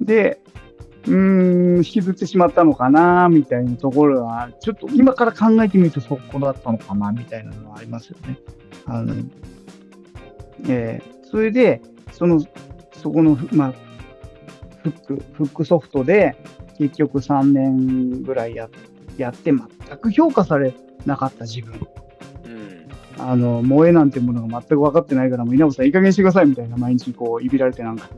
[0.00, 0.38] で、
[1.06, 8.38] うーん、引きずってしまったのかなみたいなところは、ちょっと今から考えてみるとそこだったのかなみたいなのはありますよね。
[8.86, 9.14] あの、
[10.68, 11.82] えーそれで、
[12.12, 12.40] その、
[12.92, 13.72] そこの、まあ、
[14.82, 16.36] フック、フックソフトで、
[16.78, 18.68] 結局3年ぐらいや
[19.18, 19.58] やって、全
[19.98, 20.72] く評価され
[21.04, 21.80] なかった自分。
[23.16, 23.22] うん。
[23.22, 28.08] あの、萌えなんてものが全く分かってないから、もう稲本さんいい加減にしてくださいみたいな毎日こう、いびられてなんか、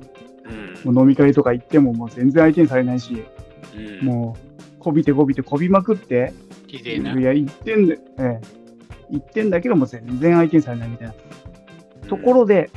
[0.85, 0.95] うん。
[0.95, 3.25] もう飲み会とか行ってももう全然相手にされないし、
[3.75, 4.07] うん。
[4.07, 6.33] もう、こびてこびてこびまくって、
[6.67, 7.19] 綺麗な。
[7.19, 8.47] いや、言ってんで、ええ、
[9.11, 11.15] 言ってんだけども全然相手にされないみたいな。
[12.09, 12.71] ところで、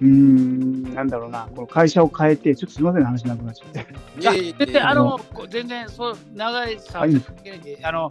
[0.00, 3.86] うーん、なんだろうな、この会社を変えて、ちょっとすみません、話なくなっちゃって。
[4.20, 8.10] いやいやいや全然 あの全然そう長いさあいいんであの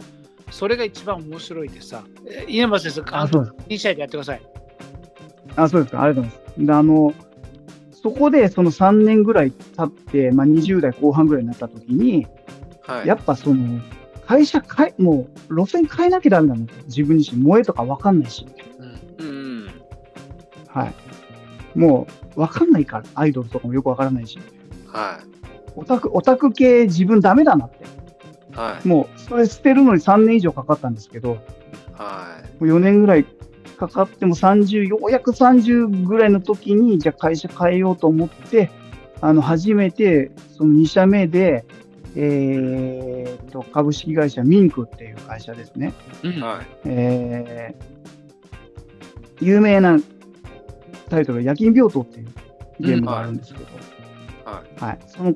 [0.50, 3.56] それが一番面白いでさえ稲葉先生あ、そうです。
[3.68, 4.42] イ試合でやってください。
[5.56, 6.02] あ、そうですか。
[6.02, 6.66] ありがとうございます。
[6.66, 7.14] で、あの、
[7.90, 12.26] そこでその3年ぐらい経って、まあ、20代後半ぐらいになった時に、
[12.82, 13.06] はい。
[13.06, 13.80] やっぱその、
[14.26, 16.74] 会社変え、もう路線変えなきゃダメなのと。
[16.86, 18.46] 自分自身、萌えとかわかんないし。
[19.18, 19.32] うんう
[19.64, 19.70] ん。
[20.68, 20.94] はい。
[21.78, 22.06] も
[22.36, 23.04] う、わかんないから。
[23.14, 24.38] アイドルとかもよくわからないし。
[24.86, 25.20] は
[25.74, 27.84] オタク、オタク系自分ダメだなって。
[27.84, 28.56] い。
[28.56, 28.88] はい。
[28.88, 31.40] もう、それ捨てるのに3年以上かかったんですけど、も
[31.94, 33.26] はう4年ぐらい
[33.76, 38.70] かかっても30、ようやく30ぐらいの時に、じゃあ会社変えようと思って、
[39.20, 41.64] あの、初めて、その2社目で、
[42.14, 45.92] えー、と、株式会社ミンクっていう会社ですね。
[46.40, 46.66] はい。
[46.86, 49.98] えー、有名な
[51.10, 52.26] タイトル、夜勤病棟っていう
[52.80, 53.66] ゲームがあるんですけど、
[54.44, 54.80] はい。
[54.80, 54.98] はい。
[55.06, 55.34] その、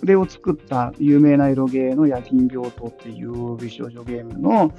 [0.00, 4.72] これを作った有名なエロゲーの夜勤病棟っていう美少女ゲームの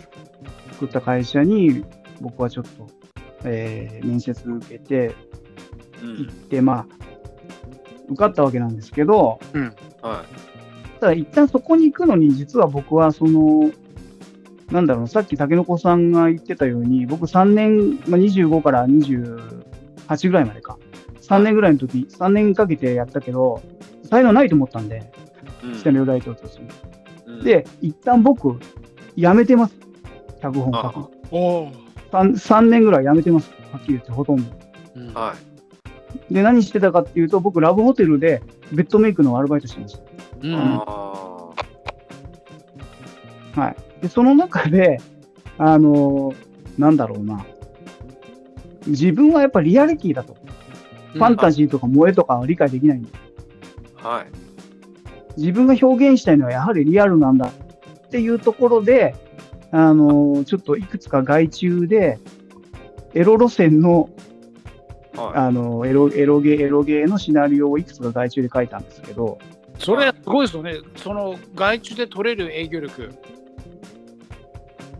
[0.72, 1.84] 作った会社に
[2.22, 2.88] 僕はちょっと、
[3.46, 5.16] えー面接受けて
[6.02, 6.32] うん行。
[6.32, 6.86] って、まあ、
[8.08, 9.40] 受かったわけなんですけど、
[10.02, 10.26] は
[11.00, 13.72] ただ一旦そこに行くのに実は僕はその、
[14.72, 20.78] なんだろう、さっき竹の子さんが言ってたように、僕3年、まあ、25から28ぐらいまでか。
[21.22, 23.62] 3年ぐらいの時、3年かけてやったけど、
[24.10, 25.12] 才能ないと思ったんで、
[25.64, 25.68] い。
[25.68, 26.64] うんシナリオライターとして。
[27.28, 28.60] うん、で、一旦僕、
[29.16, 29.76] 辞めてます。
[30.42, 31.12] 脚本書くの。
[31.32, 31.72] おお。
[32.12, 33.52] 3, 3年ぐらい辞めてます。
[33.72, 34.44] はっきり言って、ほとんど。
[34.96, 35.36] うんは
[36.30, 36.34] い。
[36.34, 38.42] で、何してたかっていうと、僕、ラブホテルで
[38.72, 40.02] ベッドメイクのアルバイトしてました。
[40.42, 41.50] うんあ
[43.56, 44.02] はい。
[44.02, 45.00] で、その中で、
[45.58, 46.50] あのー
[46.80, 47.46] なんだろうな。
[48.88, 50.38] 自分はやっぱリアリティだと。
[51.14, 53.10] ファンタジーとか萌えとかは理解できないんで、
[54.02, 55.40] はい。
[55.40, 59.16] 自分が表現したいのはやはりリアルなんだっていうところで、
[59.72, 62.20] あの、ちょっといくつか外注で、
[63.14, 64.10] エロ路線の、
[65.16, 69.38] はあの、エロ、エロゲー、エロゲーのシナリオをいくつか外注で書いたんですけど、
[69.78, 70.76] それすごいですよね。
[70.98, 73.12] その外注で取れる営業力。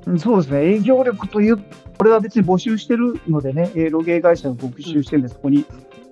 [0.06, 1.58] うんそうですね、営業力という、
[1.98, 5.66] これは別に募集してるのでね、エロゲー会社を募集してるんで、そこに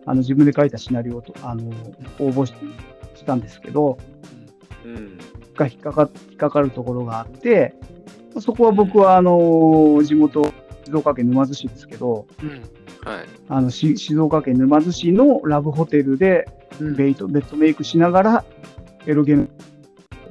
[0.07, 1.69] あの自分で書いたシナリオとあの
[2.19, 2.53] 応募し
[3.15, 3.97] したんですけど、
[4.85, 4.87] い。
[4.87, 5.17] うん。
[5.55, 7.75] が引っかか引っかかるところがあって、
[8.39, 10.53] そこは僕はあの地元、
[10.85, 12.49] 静岡県沼津市ですけど、うん。
[12.49, 12.55] は
[13.21, 13.25] い。
[13.49, 16.47] あのし静岡県沼津市のラブホテルで
[16.79, 18.45] うんベイトベッドメイクしながら、
[19.05, 19.43] エロゲーの、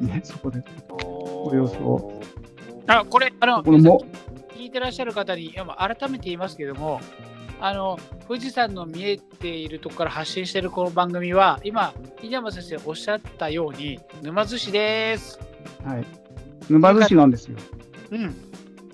[0.01, 2.21] ね、そこで、お様子を
[2.87, 4.07] あこれあのこのも
[4.57, 7.01] 聞いてらっしゃる方に改めて言いますけども
[7.59, 15.41] あの富士山の見えているところから発信しているこの番組は今稲山先生おっしゃったように沼津市です。
[15.85, 16.05] はい、
[16.69, 17.57] 沼津市なんですよ。
[18.11, 18.35] うん。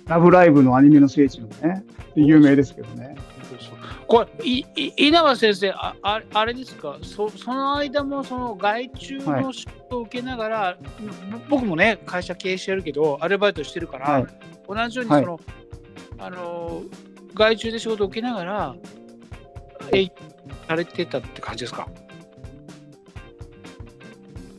[0.06, 1.84] ラブライブのアニメの聖地のね、
[2.14, 3.16] 有名ですけどね。
[3.50, 6.98] そうそうこれいい稲葉先生あああれですか？
[7.02, 10.78] そその間もその外注の仕事を受けながら、
[11.48, 14.26] ぼ僕もね会社経営してるけどアルバイトしてるから、はい
[14.68, 15.40] 同じようにその、
[16.18, 16.82] あの
[17.34, 18.74] 外注で仕事を受けながら
[19.92, 20.12] 営業
[20.68, 21.88] されてたって感じですか？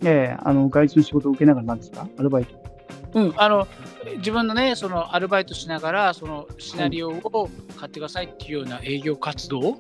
[0.04, 2.08] ええあの外注の仕事を受けながらなんですか？
[2.18, 2.56] アルバイト。
[3.14, 3.68] うんあの
[4.18, 9.78] 自分のねそのアルバイトしながらそのシナリオを買ってくださいっていうような営業活動、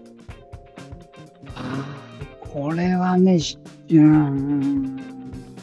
[2.39, 3.57] これはね、し
[3.89, 4.99] うーん、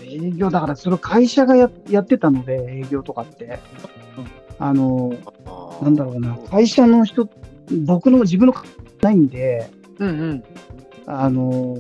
[0.03, 3.61] 営業だから、それ会社がややってたので、営業とかって。
[4.59, 5.15] あの、
[5.81, 7.29] なんだろうな、会社の人、
[7.85, 8.55] 僕の自分の
[9.03, 10.45] ないんで、うんうん。
[11.07, 11.79] あの、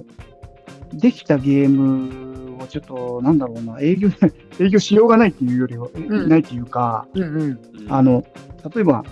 [0.93, 4.09] できたゲームをちょっと、なんだろうな、営業、
[4.59, 6.29] 営業しようがないっていうよりは、ん。
[6.29, 7.41] ないっていうか、うんうん。
[7.43, 8.25] うんあの、
[8.75, 9.05] 例えば、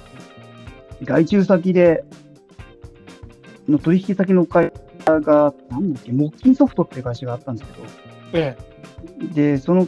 [1.03, 2.05] 外注先で、
[3.69, 4.73] の取引先の会
[5.05, 7.73] 社が、なんだっけ、木金ソフトっていう会社があったんです
[8.33, 8.57] けえ
[9.21, 9.87] ど、で、その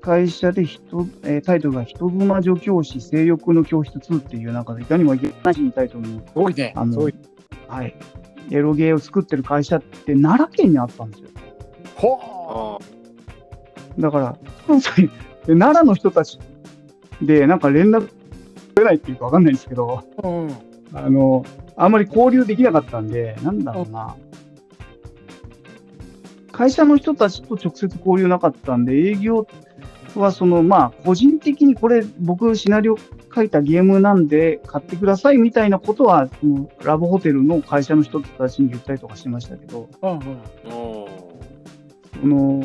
[0.00, 6.72] 会社で人、えータイトルが人妻女教師性欲の教室2っていう、なんか、いかにもいけないタイトルの、すごいね。
[6.76, 7.08] あの
[7.68, 7.94] はい、
[8.50, 11.28] エロゲーを作ってる会社って奈良県にあったんですよ。
[11.94, 14.38] ほあだから、
[15.46, 16.38] 奈良の人たち
[17.22, 18.10] で、なんか連絡取
[18.78, 20.50] れないっていうかわかんないんですけど、う、うん、
[20.92, 21.44] あの、
[21.76, 24.16] あんまり交流できなかったんで、なんだろうな。
[26.52, 29.46] 会社の人たちと直接交流なかったんで、営業
[30.18, 32.96] はその、まあ、個人的にこれ、僕、シナリオ
[33.34, 40.20] 書いたゲームなんで買ってくださいみたいなことは、そのラブホテルの会社の人たちに言ったりとかしてましたけど、うんうん
[42.20, 42.64] その、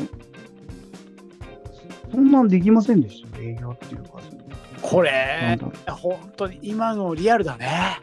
[2.12, 4.42] そんなんできませんでしたよ、営業っていうか、その
[4.82, 5.58] これ
[5.88, 8.00] 本当に今のリアルだね。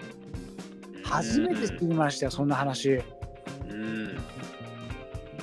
[1.03, 3.01] 初めて知りましたよそんな話。
[3.69, 4.17] うん。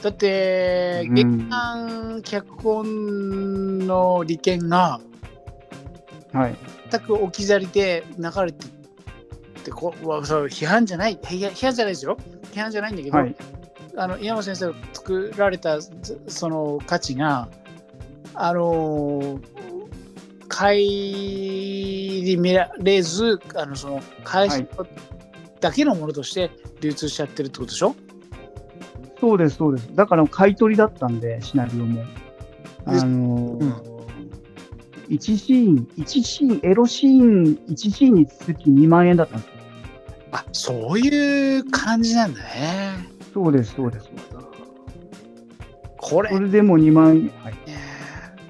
[0.02, 5.00] だってうん劇団脚本の利権が
[6.32, 6.56] はい。
[6.90, 8.70] 全く置き去りで流れてっ
[9.64, 12.16] てこうそう批判じゃない批判じゃないですよ
[12.52, 13.36] 批判じゃないんだけど、はい。
[13.96, 17.48] あの稲山先生が作られたずその価値が
[18.34, 19.40] あの
[20.48, 20.74] 顧
[22.38, 24.64] みられずあのその会社
[25.60, 26.50] だけのものとして
[26.80, 27.94] 流通しちゃってるってことでしょ、
[29.20, 29.94] そうです、そうです。
[29.94, 32.04] だから買い取りだったんで、シナリオも。
[32.86, 33.90] あのー
[35.10, 39.54] 1シーン、1シーン、エロシーン、1シーンにつき2万円だったんですよ。
[40.32, 44.08] あそういう感じなんだねそうです、そうです。
[45.96, 47.28] これそれでも2万円。
[47.42, 47.52] はい。
[47.54, 47.80] ね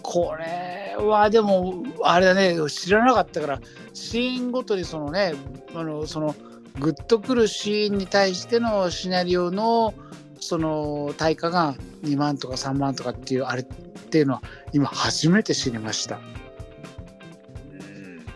[0.02, 3.60] これはでもあれだね知らなかったから
[3.94, 5.34] シーンごとにそのね
[5.74, 6.34] あのその
[6.78, 9.94] グッとくるシーンに対してのシナリオの
[10.40, 14.42] その対価が2万とか3万とかっていうあれっていうのは
[14.72, 16.16] 今初めて知りました。
[16.16, 16.40] うん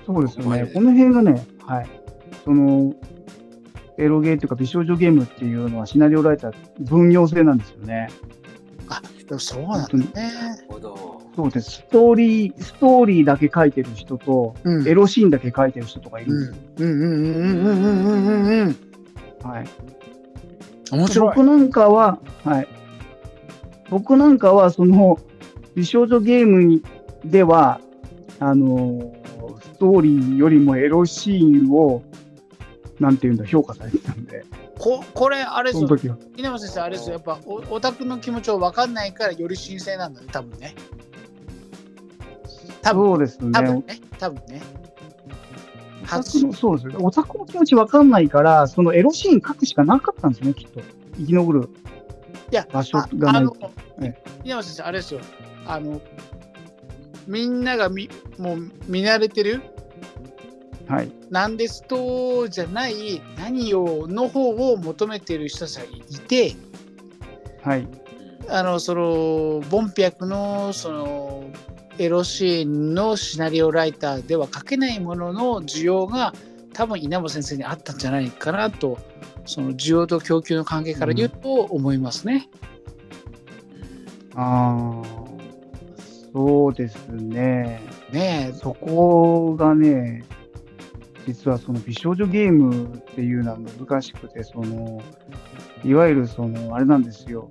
[0.06, 0.70] そうですよね。
[0.72, 1.86] この辺がね、はい。
[2.44, 2.94] その、
[3.97, 8.09] エロゲーっていうか美少女ゲームっていうのはシナリオライター分業制なんですよね。
[8.89, 10.06] あでもそうなんだね。
[10.14, 11.22] なるほど。
[11.36, 11.70] そうです。
[11.70, 16.86] ストーリー、ストーリーだけ書いてる人と、うんエロシーンだけ書いてる人とかいるうんんですよ。
[16.86, 18.76] うんうんうんうんうんうんうんうん
[19.48, 19.64] はい。
[20.90, 21.28] 面白い。
[21.35, 22.69] 僕なんかは、はい。
[23.90, 25.19] 僕なんかは、その、
[25.74, 26.82] 美少女ゲームに
[27.24, 27.81] では、
[28.40, 29.24] あのー
[29.74, 32.02] ストーリーよりもエロシーンを
[33.01, 34.44] なんていうんだ、評価されてたんで、
[34.78, 36.16] ここれ、あれですよ。
[36.36, 40.74] 稲葉先生、あれですよ、やっぱおオタクの気持ちを分かんないから、より新鮮なんだね、多分ね。
[42.82, 43.51] 多分そうですね。
[43.52, 44.62] 多分ね、多分ね。
[46.05, 47.01] オタクのそうですよ。
[47.01, 50.81] オタクの気持ちわかんないから、そのエロシーン書くしかなかったんですよね、きっと。
[51.16, 51.68] 生き残る
[52.51, 53.70] いや場所あがないあのと。
[54.01, 55.20] え稲葉先生、あれですよ、
[55.66, 56.01] あの、
[57.26, 59.62] みんながみもう見慣れてる、
[60.89, 61.10] はい。
[61.31, 65.89] なんですとじゃない、何をの方を求めてる人たちがい
[66.28, 66.55] て、
[67.62, 67.89] はい。
[68.48, 71.44] あのそのボンピャクのその
[71.98, 76.32] エロシーンのシナリオライターでは書けないものの需要が
[76.72, 78.98] 多分稲葉先生にあったんじゃないかなと
[79.46, 82.48] その需要と供給の関係から言うと思いますね。
[84.34, 85.04] ああ、
[86.32, 87.80] そうですね。
[88.10, 90.24] ねそこがね、
[91.26, 95.02] 実はその美少女ゲームっていうのは難しくて、その、
[95.84, 97.48] いわゆるその、あれなんですよ。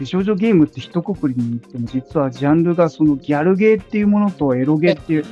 [0.00, 5.24] 美少女ゲームって一括りに言っても、実はジャンルがそのギャルゲーっていうものとエロゲーっていう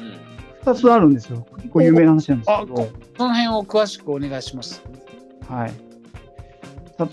[0.60, 1.46] 二つあるんですよ。
[1.56, 2.82] 結構有名な話なんですけど。
[2.82, 4.82] えその辺を詳しくお願いします。
[5.48, 5.72] はい。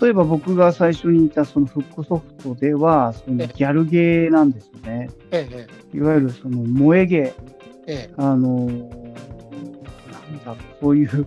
[0.02, 5.08] 例えば僕が最初に言ったそのフックソフトでは、そのえギャルゲーなんですね。
[5.30, 7.32] ええいわゆるその萌えゲー。
[7.86, 11.26] ええあのーなんだろう、そういう、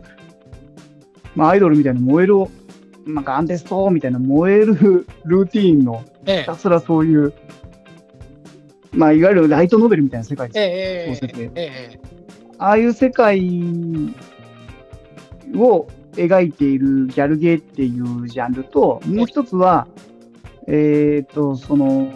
[1.36, 2.36] まあアイドルみたいな燃える、
[3.06, 6.40] なんかアンデストみたいな燃えるルーティーンの、ええ。
[6.42, 7.34] ひたすらそういう、
[8.92, 12.00] まあいわゆるライトノベルみたいな世界です。
[12.58, 13.40] ああいう世界
[15.56, 19.88] を描いているギャルゲーっていうジャンルと、もう一つは、
[20.68, 22.12] えっ、と、その、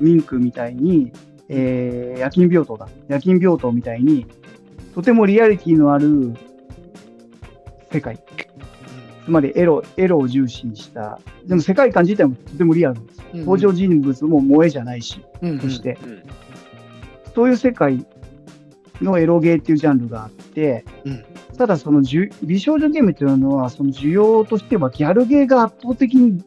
[0.00, 1.12] ミンクみたいに、
[1.48, 2.88] えー夜勤病棟だ。
[3.08, 4.26] 夜勤病棟みたいに、
[4.94, 6.34] とてもリアリティのある
[7.92, 8.18] 世界。
[9.24, 11.18] つまりエロ、エロを重視にした。
[11.46, 13.22] でも世界観自体もとてもリアルです。
[13.34, 16.22] うん登場人物も萌えじゃないし、うんそして、うん
[17.34, 18.04] そういう世界
[19.00, 21.24] のエロゲーっていうジャンルがあって、うん
[21.56, 26.42] ただそのじゅ美少女ゲームっていうのは、その需要としてはギャルゲーが圧倒的に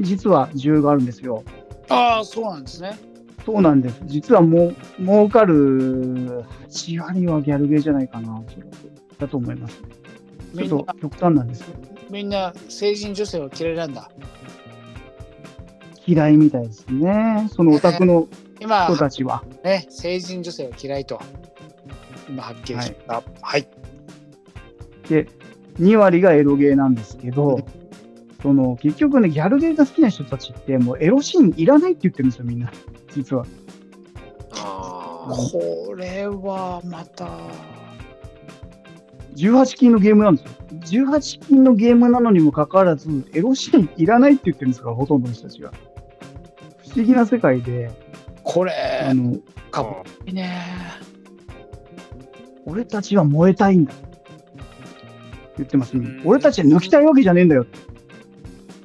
[0.00, 1.42] 実は需要があるんですよ。
[1.88, 2.98] ああそうなんですね。
[3.44, 4.00] そうなんです。
[4.04, 8.42] 実はもう儲かる8割はギャルゲーじゃないかな、
[9.18, 9.82] だと思います。
[10.56, 14.08] ちょっと極端なんですけど、みんな成人女性は嫌いなんだ。
[16.06, 17.48] 嫌いみたいですね。
[17.52, 18.28] そのオタクの
[18.60, 19.42] 今人たちは。
[19.64, 21.20] ね、成人女性は嫌いと。
[22.28, 23.22] 今はっきりしました。
[23.42, 23.66] はい。
[25.08, 25.26] で、
[25.80, 27.58] 2割がエロゲーなんですけど、
[28.42, 32.70] その結局ね、ギャルゲーが好きな人たちって、もうエロシーンいらないって言ってるんですよ、みんな。
[33.12, 33.44] 実は。
[34.88, 37.26] これはまた。
[39.36, 41.10] 18金のゲームなんですよ。
[41.10, 45.72] 18金のゲームなのにもかかわらず、エロシーンいらないって言ってるんですから、ほとんどの人たちが。
[46.82, 47.90] 不思議な世界で、
[48.42, 48.72] これ
[49.08, 49.38] あ、の、
[49.70, 50.62] かっこいいね。
[52.66, 53.92] 俺たちは燃えたいんだ。
[55.56, 56.28] 言ってますねうん。
[56.28, 57.66] 俺たちは抜きたいわけじゃねえんだよ。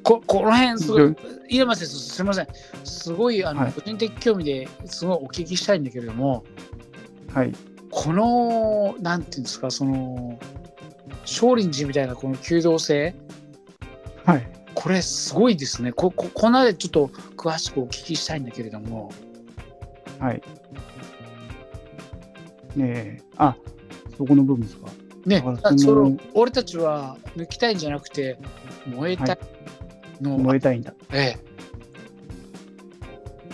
[0.02, 1.16] ここの辺すごいうん、
[1.48, 2.48] 入間先生、すみません。
[2.84, 6.44] すごいあの、はい個人的興味ですごいお聞きしたいんだけれども、
[7.32, 7.52] はい。
[7.90, 10.38] この、なんていうんですか、その、
[11.24, 13.14] 少林寺みたいなこの弓道性、
[14.24, 14.46] はい。
[14.74, 15.92] これすごいですね。
[15.92, 17.06] こここの辺ちょっと
[17.36, 19.10] 詳しくお聞きしたいんだけれども、
[20.18, 20.42] はい。
[22.76, 23.22] ねえ。
[23.36, 23.56] あ、
[24.16, 24.86] そこの部分ですか？
[25.26, 28.38] ねそそのの俺たちは抜きたいんじゃなくて、
[28.86, 29.38] 燃えたい
[30.20, 30.94] の、燃えたいんだ。
[31.12, 31.36] え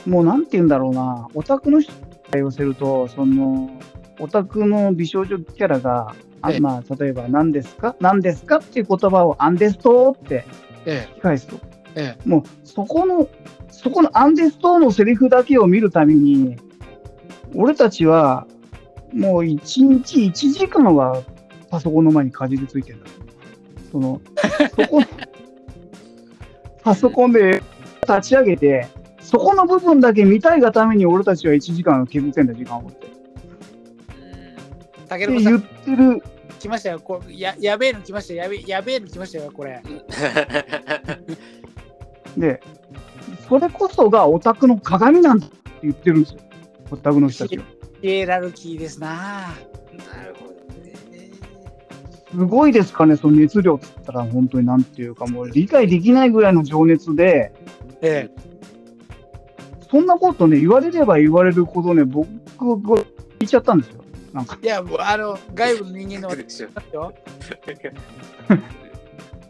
[0.06, 1.98] もうなんて言うんだろうな、オタクの人に
[2.30, 3.70] 対応すると、その、
[4.18, 6.56] オタクの美少女キャラが、あえ。
[6.56, 7.96] えまあ、例えば、何ですか？
[8.00, 10.44] 何ですかっていう言葉をアンデストーって
[10.86, 11.20] え、え。
[11.20, 11.56] 返すと、
[11.94, 12.28] え、え。
[12.28, 13.28] もう、そこの、
[13.70, 16.56] そこのアンデストーのセリフだけを見るために、
[17.54, 18.46] 俺たちは、
[19.12, 21.22] もう一日1時間は
[21.70, 23.06] パソコンの前にかじりついてるんだ。
[23.92, 24.20] その、
[24.76, 25.02] そこ、
[26.82, 27.62] パソコンで
[28.08, 28.88] 立ち上げて、
[29.20, 32.80] そこの部分だけ見たいがために俺たちは1時間削ってんだ、時間を。
[32.88, 33.05] って。
[35.08, 36.22] さん言ってる、
[36.58, 37.00] 来ましたよ。
[37.00, 38.42] こややべえの来ましたよ。
[38.42, 39.82] やべやべえの来ましたよ、これ。
[42.36, 42.60] で、
[43.48, 46.40] それこそがオタクの鏡なんだって言ってるんですよ。
[46.90, 47.64] オタクの人たちは。
[48.02, 49.08] ヒエラルキーですな。
[49.08, 50.52] なるほど
[50.82, 50.92] ね。
[52.30, 57.52] すごいですかね、その熱量っつったら、本当になんていうか、もう理解できないぐらいの情熱で、
[58.02, 58.28] え
[59.90, 62.28] そんなことね、言われれば言われるほどね、僕
[62.58, 63.02] が
[63.38, 64.02] 聞いちゃったんですよ。
[64.36, 66.34] なんか、え、いや、もうあの、外部の人間の。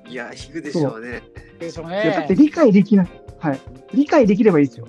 [0.08, 1.24] いや、引くでしょうね。
[1.58, 2.44] でしょういやだってね。
[2.44, 3.08] 理解できない。
[3.40, 3.60] はい。
[3.92, 4.86] 理解できればいいですよ。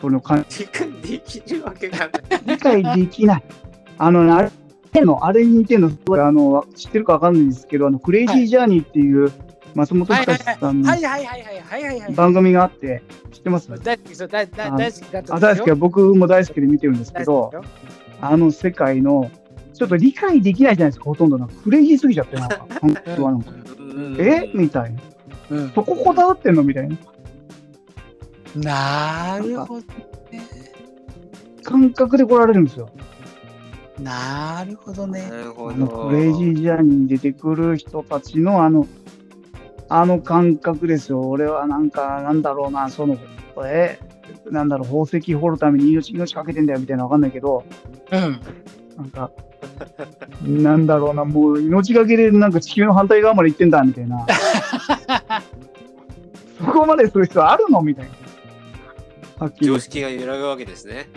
[0.00, 2.10] その感理解できるわけがない。
[2.46, 3.42] 理解できない。
[3.98, 4.42] あのね、あ
[4.94, 9.32] れの、あれに似てるの、すごいあの、知ってるかわかんないんですけど、あの、クレイジージャーニーっていう、
[9.74, 12.12] 松本はいはい隆さんのはいはいはいはいはいはいはい。
[12.12, 13.02] 番組があって、
[13.32, 13.68] 知ってます？
[13.82, 17.50] 大好きそう大大あ大好きだったあ大好きは僕も大好きで見てるんですけど
[18.22, 19.30] あの世界の、
[19.74, 21.54] ちょっと理解できないじゃないですか、ほとんどなんか。
[21.64, 23.52] クレイジーすぎちゃって、なんか、 本当はなんか。
[24.18, 24.50] え？
[24.54, 25.00] みたいな。
[25.50, 26.62] うんそここだわってんの？
[26.62, 26.96] みたいな。
[28.56, 29.86] なるほど。
[31.64, 32.88] 感覚で来られるんですよ。
[33.98, 35.28] なるほどね。
[35.28, 35.78] なるほあど。
[35.78, 38.86] のクレイジージャーニーに出てくる人たちのあの、
[39.88, 41.20] あの感覚ですよ。
[41.28, 43.16] 俺はなんか、なんだろうな、その、
[43.66, 43.98] え、
[44.50, 47.64] なんだろう、宝石掘るために命、命かけてんだよみたいなのわかんないけど、
[48.10, 48.40] うん。
[48.96, 49.30] なんか、
[50.42, 54.26] なんだろうな、もう命がけでなんか地球の反対側まで行ってんだみたいな。
[56.58, 57.80] そこまでする必要あるの？
[57.82, 58.10] みたいな。
[59.38, 61.08] はっきり常識が揺らぐわけですね。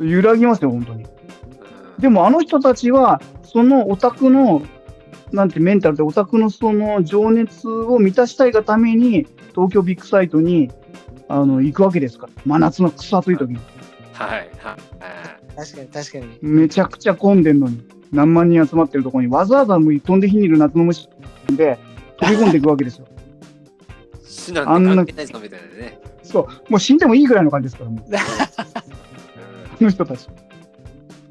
[0.00, 1.04] 揺らぎますよ、本当に。
[1.04, 1.14] うん
[1.98, 4.62] でもあの人たちは、そのオタクの、
[5.32, 10.70] なんてメンタルでオタクのその情熱を満たしたいがために、東京ビッグサイトに
[11.28, 12.32] あの行くわけですから。
[12.44, 13.58] 真夏のくそ暑い時に。
[14.12, 14.50] はい。
[14.58, 15.54] はい。
[15.56, 16.38] 確かに確かに。
[16.42, 17.82] めちゃくちゃ混んでんのに。
[18.12, 21.08] 何万人集まってるところに、わざわざもう飛んで火にいる夏の虫
[21.56, 21.78] で
[22.20, 23.06] 飛び込んでいくわけですよ。
[24.24, 25.98] 死なんて関係ないぞみたいなね。
[26.22, 26.70] そう。
[26.70, 28.04] もう死んでもいいぐらいの感じですから、もう。
[28.14, 30.28] あの人たち。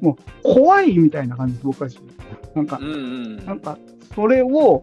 [0.00, 1.90] もう怖いみたいな感じです、僕は。
[2.54, 3.46] なんかう、んうん。
[3.46, 3.78] なんか、
[4.14, 4.82] それを、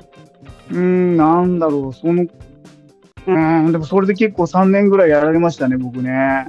[0.71, 2.25] うーん、なんだろう、その、
[3.27, 6.47] うーん、でもそれで結構3年ぐらいやられましたね、僕ね。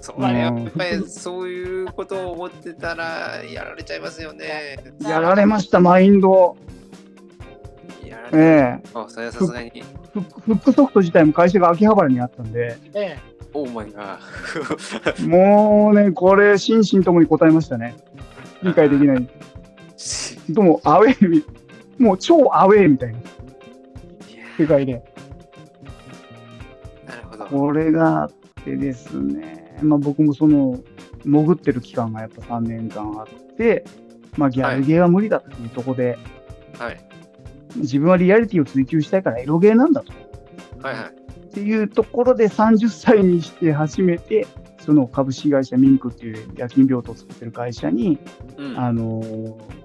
[0.00, 4.78] それやっぱりそういうことを思ってたらやられちゃいますよね。
[5.00, 6.56] やられました、マインド。
[8.04, 9.70] えれえあ、それはさすがに。
[10.12, 13.18] フックフックソフト自体も会社が秋葉原にあったんで、え
[13.54, 14.18] オーマイガ
[15.26, 17.94] もうね、これ、心身ともに答えましたね。
[18.62, 19.16] 理解できない。
[19.16, 20.54] ー。
[20.54, 21.44] でも、アウェー、
[21.98, 23.18] もう超アウェーみたいな
[24.58, 25.02] 世界で。
[27.50, 28.30] これがあっ
[28.64, 30.78] てですね、まあ僕もその、
[31.24, 33.84] 潜ってる期間がやっぱ3年間あって、
[34.36, 36.18] まあギャルゲーは無理だっていうところで、
[36.78, 37.00] はい。
[37.76, 40.12] 自分はリアリティを追求したいからエロゲーなんだと。
[40.82, 41.06] はいはい。
[41.08, 44.46] っていうところで30歳にして初めて、
[44.78, 48.18] その株式会社ミンクっていう夜勤病棟を作ってる会社に、
[48.56, 48.78] うん。
[48.78, 49.81] あのー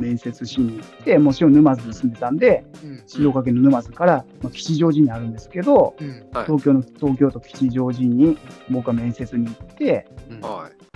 [0.00, 3.02] 面接しに行って、もちろん沼津に住んでたんで、えうん。
[3.06, 6.08] 静岡県の沼津から、まあ、吉祥寺にあるんですけど、うん。
[6.32, 6.46] はい。
[6.46, 8.38] 東京の、東京都吉祥寺に
[8.70, 10.40] 僕は面接に行って、うん。
[10.40, 10.90] はい。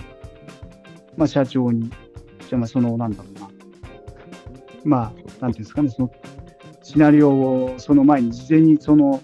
[1.17, 3.49] まあ、社長に、じゃあまあその、なんだろうな、
[4.83, 6.11] まあ、なんていうんですかね、その、
[6.83, 9.21] シナリオをその前に事前にその、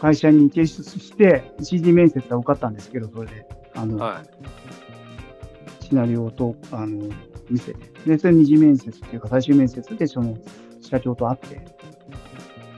[0.00, 5.84] 会社に提出して、一時面接は受かったんですけど、それで、あの、はい。
[5.84, 7.08] シナリオと、あの、
[7.50, 7.78] 見せて。
[8.06, 10.36] で、それ二次面接っていうか、最終面接で、その、
[10.80, 11.60] 社長と会って、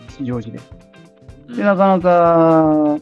[0.09, 0.61] 吉祥寺で。
[1.57, 2.99] で、なかなか、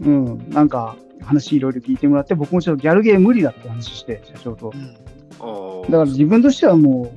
[0.00, 4.76] うん、なんか、話いろいろ聞いてもらって、僕もちょっとギャルゲー無理だって話して、社長とう。
[4.76, 4.96] ん
[5.40, 7.12] おだから自分としてはも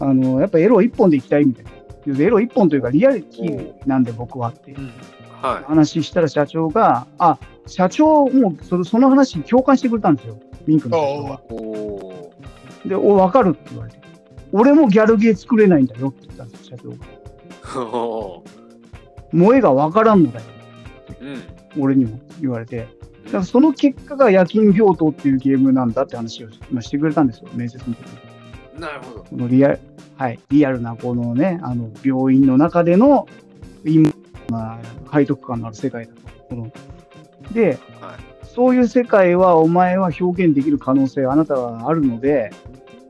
[0.00, 1.70] う、あの、やっぱエロ一本で行きたいみたいな。
[2.06, 4.92] 要するにエロ一本というか、リアリティなんで僕はってうん
[5.40, 10.38] は話したら社長が、あ、社長もそのその話に共感してくれたんですよ。
[10.66, 11.40] ミンクの社長は。
[12.88, 13.98] で、お、わかるって言われて。
[14.52, 16.96] 俺もギャルゲー作れないんだよって言ったんですよ、社長が。
[17.86, 18.44] お
[19.32, 20.46] 萌えがわからんのだよ。
[21.20, 21.34] ー。
[21.76, 21.82] うん。
[21.82, 22.88] 俺にも言われて。
[23.26, 28.80] だからその結果が夜勤病棟っていうゲームなんだって話を今してくれたんですよ、面接の時に。
[28.80, 29.24] なるほど。
[29.24, 29.80] このリアル、
[30.16, 33.26] はい、リアルなこのね、あの、病院の中での、
[33.84, 34.10] 今、
[34.48, 36.20] まあ、背徳感のある世界だと。
[36.48, 36.72] この
[37.52, 38.37] で、はい。
[38.54, 42.50] そういう世界はお前は表現できる可能性はあなたはあるので、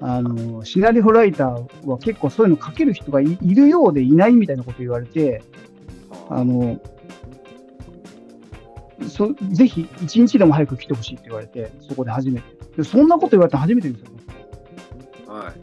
[0.01, 5.43] あの、シナリオライターは結構そういうの書ける人がいいるようでいないみたいなこと言われて、
[6.29, 6.81] あの、
[9.09, 12.59] そぜひ一日でも早く来てほしいって言われて、そこで初めて。
[12.77, 14.11] でそんなこと言われたの初めてですよ。
[15.27, 15.55] はい。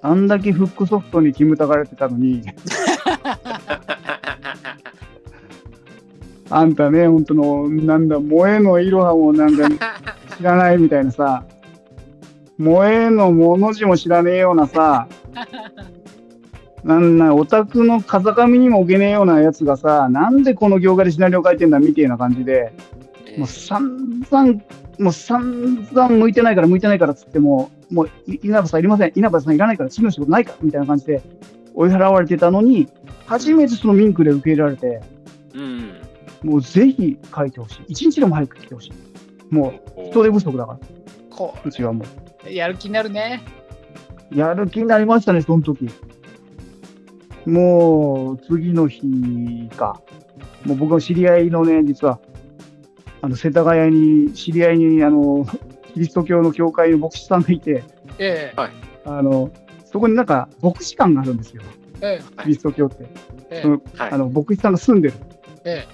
[0.00, 2.42] あんだけフックソフトに煙たがれてたのに、
[6.50, 9.68] あんたね、本当の、なんだ、萌えのいろはもなんか
[10.36, 11.44] 知らないみたいなさ、
[12.58, 15.06] 萌えのもの字も知らねえようなさ、
[16.84, 22.72] なんな、オタクの風上にも置けねえようなやつがさ、なんでこの業界でシナリオ書いてんだみたいな感じで、
[23.36, 24.62] もう散々、
[24.98, 31.22] もう散々向いてないから向いてないからっつっても、もうい稲葉さんいりません、稲葉さんいらないから次の仕事ないからみたいな感じで、
[31.74, 32.88] 追い払われてたのに、
[33.26, 35.00] 初めてそのミンクで受け入れられて、
[35.54, 35.97] うん。
[36.42, 37.84] もうぜひ書いてほしい。
[37.88, 38.92] 一日でも早く来てほしい。
[39.50, 40.78] もう人手不足だから、
[41.30, 42.04] こうちはも
[42.46, 43.42] うやる気になるね。
[44.30, 44.38] う。
[44.38, 45.88] やる気になりましたね、その時。
[47.46, 50.00] もう、次の日か。
[50.64, 52.20] もう僕の知り合いのね、実は、
[53.22, 55.46] あの、世田谷に、知り合いに、あの、
[55.94, 57.82] キリスト教の教会の牧師さんがいて、
[58.18, 58.52] え
[59.04, 59.50] あの、
[59.86, 61.62] そこになんか牧師館があるんですよ。
[62.02, 63.06] ええキリスト教って。
[63.50, 63.78] ええ。
[63.98, 65.14] あの、牧師さんが住んでる
[65.64, 65.86] え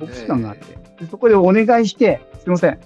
[0.00, 2.78] 牧師館があって、でそこでお願いして、すいません、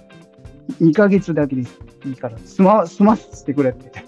[0.81, 1.79] 2ヶ月だけです。
[2.05, 4.05] いいから、済ま、済ませてくれって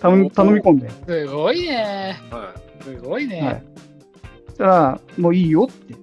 [0.00, 2.20] 頼み、頼み込んで、えすごいね。
[2.30, 3.40] はすごいね。
[3.40, 3.62] はい。
[4.48, 5.94] そしたら、もういいよって。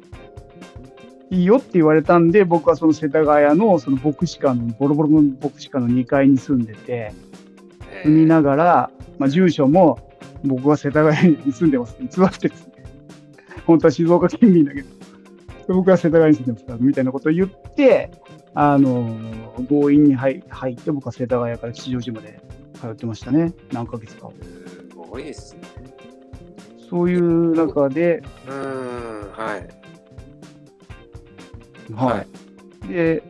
[1.30, 7.14] いいよって言われたんで、僕はその世田谷のその牧師館の、ボロボロの牧師館の2階に住んでて、
[8.04, 8.08] い。
[8.08, 10.00] 住みながら、まあ、住所も、
[10.44, 12.74] 僕は世田谷に住んでますって偽ってですね。
[13.68, 14.90] 本当は静岡県民だけど、
[15.74, 18.12] 僕は世田谷に住んでますから、みたいなことを言って、
[18.54, 22.40] あのー強引に入入って、僕は世田谷から吉祥寺まで
[22.74, 23.54] 通ってましたね。
[23.72, 24.30] 何ヶ月か。
[24.68, 25.62] すごいですね。
[26.90, 29.32] そういう中で、うーん。
[29.32, 29.68] はい。
[31.94, 32.26] は
[32.86, 32.88] い。
[32.88, 33.24] で、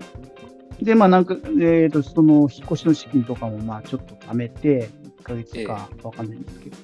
[0.81, 4.89] で、まあなんか、えっ、と、その、引っ越しの資金とかも、まあちょっと貯めて、
[5.19, 6.77] 1ヶ月かわかんないんですけど。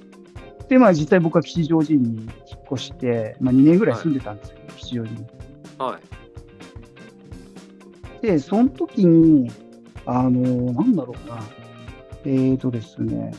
[0.69, 2.31] で、まあ実際僕は吉祥寺に引っ
[2.71, 5.25] 越して、まあ2年ぐらい住んでたんですよ、吉祥寺に。
[5.77, 5.99] は
[8.21, 8.25] い。
[8.25, 9.51] で、その時に、
[10.05, 11.43] あのなんだろうな、
[12.25, 13.33] えーとですね、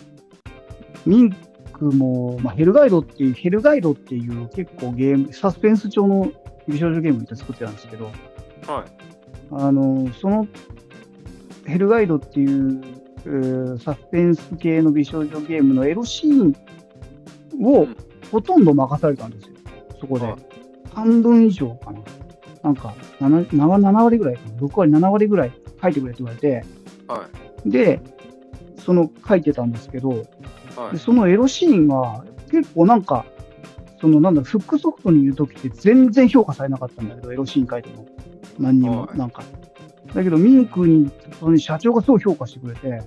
[1.06, 1.36] ミン
[1.72, 6.30] クも、まあ、ヘルガイドっていう、ヘルガイドっていう結構ゲーム、サスペンス調の
[6.68, 8.06] 美少女ゲームを作ってたんですけど、
[8.66, 9.08] はい。
[9.50, 10.46] あのその
[11.66, 12.82] ヘルガイドっていう、
[13.24, 16.54] えーサスペンス系の美少女ゲームのエロシーン
[17.64, 17.96] をうん
[18.30, 19.54] ほとんど任されたんですよ、
[20.00, 20.36] そこではい。
[20.94, 22.00] 半分以上かな。
[22.62, 24.50] なんか7、7 7割ぐらいかな。
[24.60, 25.52] 6割、7割ぐらい
[25.82, 26.64] 書いてくれって言われて、
[27.06, 27.28] は
[27.64, 27.70] い。
[27.70, 28.00] で、
[28.78, 30.16] その書いてたんですけど、は
[30.90, 30.98] いで。
[30.98, 33.24] そのエロシーンが結構なんか、
[34.00, 38.06] そのなんだフックソフトに言うときって全然評価されなかったんだけど、エロシーン書いても。
[38.58, 39.42] 何にもは、いなんか。
[40.14, 41.10] だけど、ミンクに、
[41.58, 43.02] 社長がすごい評価してくれて、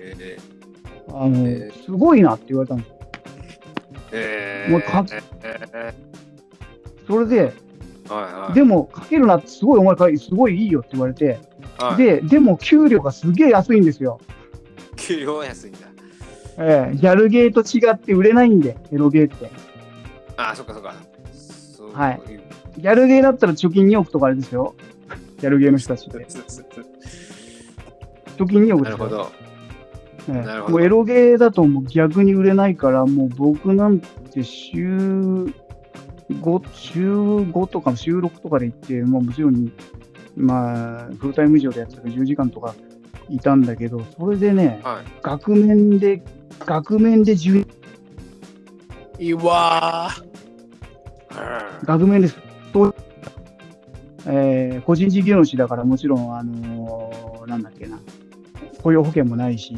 [0.00, 0.36] え
[1.12, 2.94] あの、えすごいなって言われたんですよ。
[2.96, 5.04] ーえーもうか
[5.42, 5.94] え
[7.06, 7.65] それで、ー
[8.08, 8.54] はいはい。
[8.54, 11.38] でも、書けるなってすごいお前書いて、すごいいいよって言われて、
[11.78, 14.20] はい、で、でも給料がすげえ安いんですよ。
[14.96, 15.78] 給料は安いんだ。
[16.58, 19.50] ええギャルゲーと違って売れないんで、エロゲーって。
[20.36, 20.94] ああ、そっかそっか。
[21.92, 22.20] はい
[22.78, 24.74] ギャルゲーだったら貯金2億とかあれですよ。
[25.40, 26.18] ギャルゲーの人たちって。
[28.36, 28.98] 貯金2億ですよ。
[28.98, 29.30] なるほど。
[30.28, 35.46] えもうエロゲーだともう逆に売れないから、もう僕なんて週
[36.30, 39.72] 5、週5とか週6とかで行って、まあもちろん、
[40.36, 42.74] まあ、フルタイム以上でやってたから10時間とか
[43.28, 45.04] いたんだけど、それでね、はい。
[45.22, 46.22] 額面で、
[46.64, 47.66] 額面で10、
[49.18, 50.10] いいわ
[51.84, 52.36] 額面です。
[52.72, 52.94] そう
[54.26, 57.98] えー個人事業主だからもちろん、あのーなんだっけな、
[58.82, 59.76] 雇用保険もないし、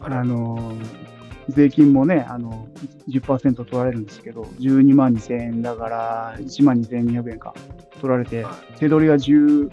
[0.00, 1.07] あのー
[1.48, 2.68] 税金もね、あの
[3.08, 7.54] 10%取られるんですけど、12万2000円だから、1万2200円か
[8.00, 9.70] 取られて、は手取りが 10,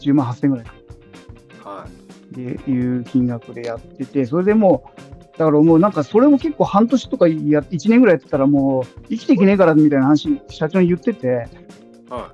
[0.00, 1.64] 10万8000円ぐらいかい。
[1.64, 1.90] はい。
[1.90, 11.48] っていう金額でやってて、それでもう、だからもうなんかそれも結構半年とかや1年ぐらいやってたらもう生きていけねえからみたいな話、社長に言ってて、
[12.10, 12.32] は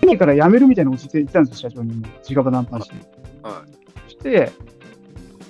[0.00, 2.06] きねえから辞めるみたいなこと言ってたんですよ、社長にも。
[2.28, 2.96] 直談判して。
[2.96, 2.98] い。
[3.42, 3.64] は
[4.08, 4.52] して、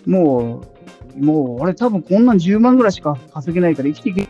[0.07, 0.80] もう、
[1.17, 4.29] もう、俺多分こんなん10万ぐらいしか稼げないから生きていけ、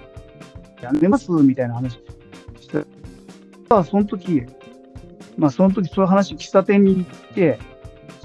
[0.82, 1.94] やめますみたいな話
[2.61, 2.85] して、
[3.69, 4.43] まあ、その時、
[5.36, 7.59] まあ、その時そういう話、喫茶店に行って、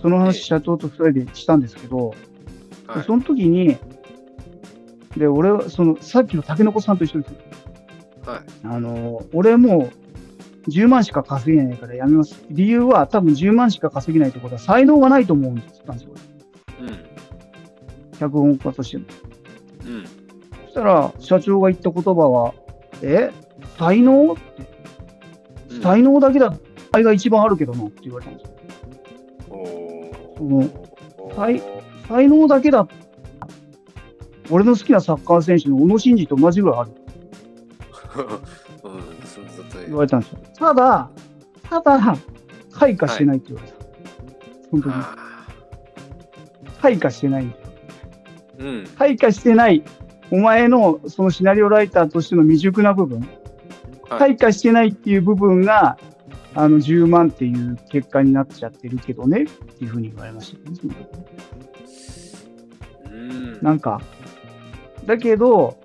[0.02, 2.14] そのええ話、社長と二人でしたんですけど、
[2.86, 2.88] い。
[2.88, 2.99] はい。
[2.99, 3.77] でその時に、
[5.18, 7.38] で、俺は、その、さっきの竹の子さんと一緒ですよ。
[8.26, 8.41] はい。
[8.64, 9.90] あの、俺も
[10.65, 12.44] う10万しか稼げないからやめます。
[12.49, 16.14] 理由は多分10万しか稼げないってことは才能がないと思うんですったんですよ。
[18.15, 18.19] うん。
[18.19, 19.03] 脚本家としても。
[19.85, 20.03] うん。
[20.65, 22.53] そしたら、社長が言った言葉は、
[23.01, 23.31] え？
[23.77, 24.41] 才能って、
[25.69, 26.55] うん才能だけだ、
[26.93, 28.55] 才が一番あるけどなって言われたんですよ。
[29.49, 31.61] おそのー才
[32.07, 32.87] 才能だけだ、
[34.49, 36.91] 俺の好きなサッカー選手の小野伸二と同じぐらいある
[39.87, 40.39] 言われたんですよ。
[40.57, 41.09] ただ、
[41.63, 42.17] ただ、
[42.71, 43.75] 開花してないって言われた。
[44.69, 45.15] その時にあ
[46.81, 47.55] 開花してない
[48.57, 48.88] うん。
[48.98, 49.84] 開花してない。
[50.32, 53.45] お前のそのシナリオライターとしての未熟な部分、はい
[54.10, 55.98] 開花してないっていう部分が、
[56.53, 60.95] あの、10万っていう結果になっちゃってるけどねっていうふうに言われましたね。
[63.06, 63.60] うん。
[63.61, 63.99] なんか、
[65.06, 65.77] だけど、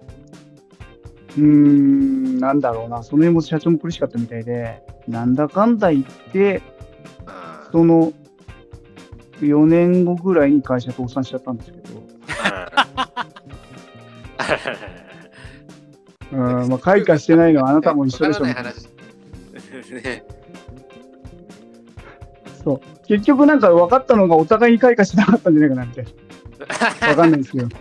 [1.37, 6.63] うーん、なんだろうな、その辺も社長も苦しかったみたいで、なんだかんだ言って、
[7.73, 8.13] その、
[9.41, 11.90] 4年後ぐらいに会社倒産しちゃったんですけど、
[16.33, 18.45] うん、まあ、開花してないのはあなたも一緒でしょ。
[18.45, 18.55] ね。
[22.65, 22.81] そう。
[23.07, 26.11] 結局なんか分かったのがお互いに開花しなかったんじゃないかなみたいな。
[27.09, 27.69] 分かんないですけど。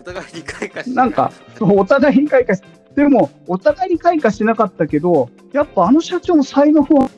[0.00, 1.30] お互いに開花してなんか、
[1.60, 2.62] お互いに開花し、
[2.96, 7.10] でも、お互いに開花してなかったけど、やっぱあの社長の才能は、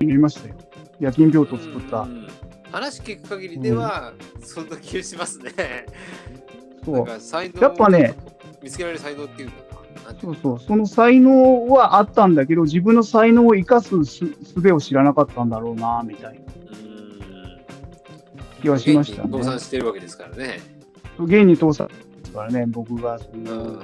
[0.00, 0.56] 見ましたよ。
[1.00, 2.06] 夜勤病棟を作ったう。
[2.08, 2.28] ん
[2.74, 4.12] 話聞く限りでは、
[4.42, 5.86] そんな気がしますね。
[6.84, 7.60] そう。
[7.60, 8.14] やっぱね、
[8.62, 9.64] 見つけられる才能っていうのか
[10.20, 10.60] そううそう。
[10.60, 16.40] その才能はあったんだけど、自分の才能を生かすす術を知らなかったんだろうな、みたいな
[18.62, 19.28] 気はしましたね。
[19.28, 20.60] 現に倒産してるわけですからね。
[21.18, 21.94] 現に倒産で
[22.24, 23.82] すからね、僕がそうんの、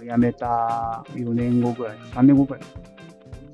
[0.00, 2.62] 辞めた4年後ぐらい、3年後ぐらい、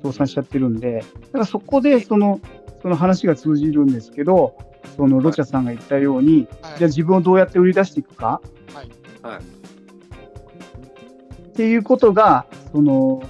[0.01, 2.39] 倒産しちゃってるんで、だからそこでその、
[2.81, 4.57] その話が通じるんですけど、
[4.95, 6.77] そのロチャさんが言ったように、はい。
[6.77, 8.41] じゃあ自分をどうやって売り出していくか、
[8.73, 9.25] はい。
[9.25, 9.41] はい。
[9.41, 13.21] っていうことが、その、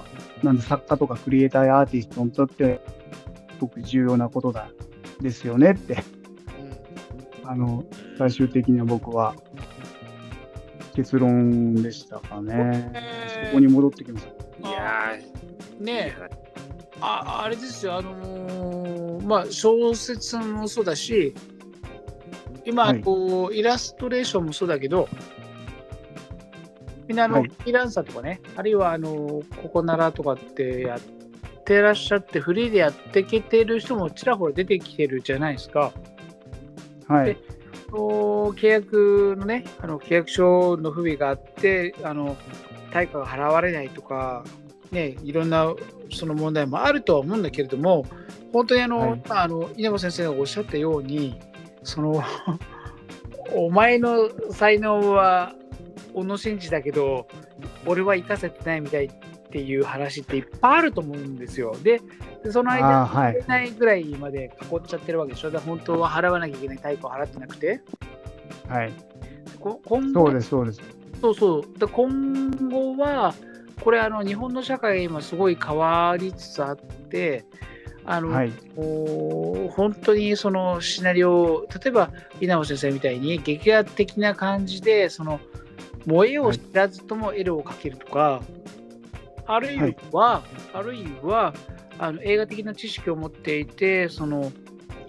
[0.42, 2.80] なんだ、作家とかクリエイターやアーティストにとって、
[3.52, 4.68] すごく重要なことだ、
[5.20, 5.98] ですよねって、
[7.44, 7.84] あの、
[8.18, 9.34] 最終的には僕は
[10.94, 12.90] 結論でしたかね。
[12.94, 13.14] えー
[13.46, 14.26] そこに戻ってきます。
[14.60, 16.44] いやー、ねえ。
[17.00, 21.34] ああれですよ、あのーまあ、小説もそうだし、
[22.64, 25.08] 今、はいこうイラストレーションもそうだけど、
[27.06, 31.00] みんなあの、はいフリーランサーとかね、あるいはあのここならとかってやっ
[31.64, 35.92] てらっしゃって、フリーでやっていけてる人もちらほら出てきてるじゃないですか。
[37.08, 37.36] はい。
[37.90, 42.36] こう契約のね、あの契約書の不備があって、あの
[42.92, 44.44] 対価が払われないとか、
[44.90, 45.74] ね、いろんな
[46.10, 48.04] その問題もあるとは思うんだけれども、
[48.52, 51.38] 本当にあの、はいまああの稲葉先生がおっしゃったように、
[51.84, 52.22] その
[53.54, 55.54] お前の才能は
[56.12, 57.26] 小野伸二だけど、
[57.86, 59.10] 俺は生かせてないみたいっ
[59.50, 61.76] ていう話っていっぱいあると思うんですよ。
[61.82, 62.00] で、
[62.42, 65.50] でそのあ間、ーはいいけないぐらいまで囲っちゃってるわけでしょ。
[65.50, 67.80] だから本当は払わなきゃいけない対価を払ってなくて。
[68.68, 68.92] はい。
[69.60, 70.80] こ今後そうです、そうです。
[71.20, 73.34] そうそうで今後は
[73.82, 77.44] これあの日本の社会が今すごい変わりつつあって
[78.06, 78.52] あの、はい。
[79.70, 82.10] 本当にそのシナリオ例えば
[82.40, 85.40] 稲葉先生みたいに劇画的な感じでその
[86.06, 88.42] もう絵を知らずとも絵を描けるとか、
[89.46, 90.42] あるいは、
[90.72, 91.54] あるいは
[91.98, 94.52] あの映画的な知識を持っていてその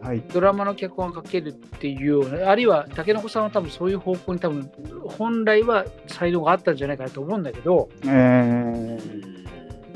[0.01, 0.21] はい。
[0.31, 4.71] ドラマの脚本を書けるっていうような、あるいは竹の子さんは多分そういう方向に多分
[5.03, 9.45] 本来は才能があったんじゃないかなと思うんだけど、えー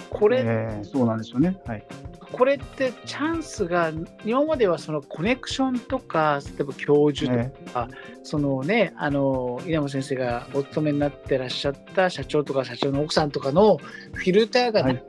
[0.10, 1.62] これ、えーそうなんですよね。
[1.66, 1.86] はい。
[2.32, 3.92] これってチャンスが
[4.24, 13.78] 今まではそのコネクションとか例えば教授とか、えそのねあの稲葉先生がお勤めになってらっしゃった社長とか社長の奥さんとかの
[14.14, 15.04] フィルターがはい。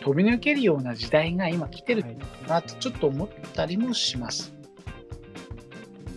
[0.00, 2.16] 飛び抜けるような時代が今来てるはい
[2.46, 4.52] なとちょっと思ったりもします。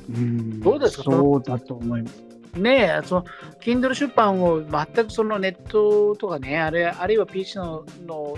[0.10, 0.60] うん。
[0.60, 1.04] どうですか？
[1.04, 2.24] そうだと思います。
[2.56, 3.26] ねえ、その
[3.62, 8.38] Kindle 出版を全くそのネットとかね、あるいはあるいは PC のの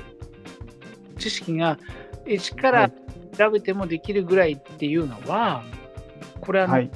[1.20, 1.78] 知識が
[2.26, 2.94] 一からはい
[3.38, 5.64] 調べてもできるぐらいっていうのは、
[6.42, 6.90] これあの、はい。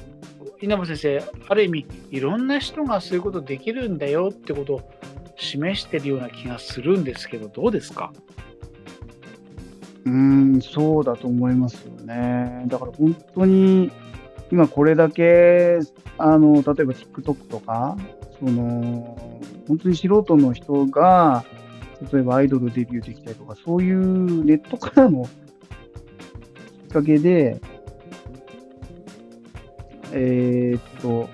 [0.60, 4.90] 稲葉先生、ある意味、いろんな人がそういうことできるんだよってことを
[5.36, 8.12] 示してるような気がするんですけど、どうですか？
[10.04, 12.64] うん、そうだと思いますよね。
[12.66, 13.92] だから本当に、
[14.50, 15.78] 今これだけ、
[16.18, 17.96] あの、例えば TikTok とか、
[18.40, 21.44] その、本当に素人の人が、
[22.12, 27.60] 例えばアイドルデビューできたりとか、そういうネットからのきっかけで、
[30.12, 31.28] えーっと、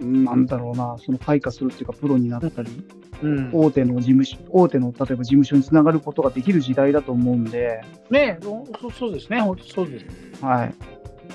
[0.00, 2.70] うんなんだろうな、その開花するっていうか、プロになったり、
[3.22, 7.80] うん、大手の事務所、大手の例えば事務所につながることができる時代だと思うんで、
[8.10, 10.44] ねえそそうですね、そうです。
[10.44, 10.74] はい。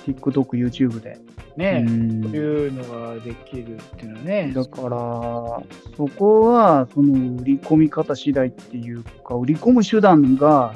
[0.05, 1.19] TikTok、YouTube で。
[1.57, 1.85] ね。
[1.87, 4.51] うんいうのができるっていうのはね。
[4.53, 4.89] だから、
[5.97, 10.73] そこは、その売り込み方次第っていうか、売り込む手段が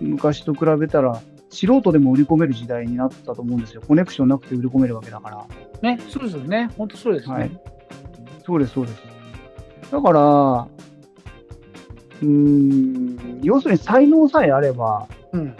[0.00, 3.82] 昔と比べたら、素人でも売り込める時代になったと思うんですよ。
[3.86, 5.46] コネクションなくて売り込めるわけだから。
[5.82, 6.70] ね、そうですよね。
[6.78, 7.34] 本当そうですね。
[7.34, 7.50] はい
[8.44, 9.02] そうです、そうです。
[9.90, 15.54] だから、うーん、要するに才能さえあれば、うん。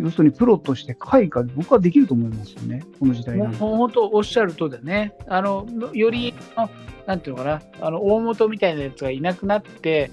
[0.00, 3.52] 要するにプロとして開花、僕はできると思いますよね、この時代な。
[3.52, 5.12] 本当おっしゃるとりだね。
[5.28, 6.70] あの、より、あ
[7.06, 10.10] なんていうのかな、あの大元みたいなやつがいなくなって、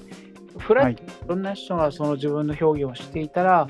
[0.58, 3.68] フラットにいろんな人がその自分の表現をしていたら、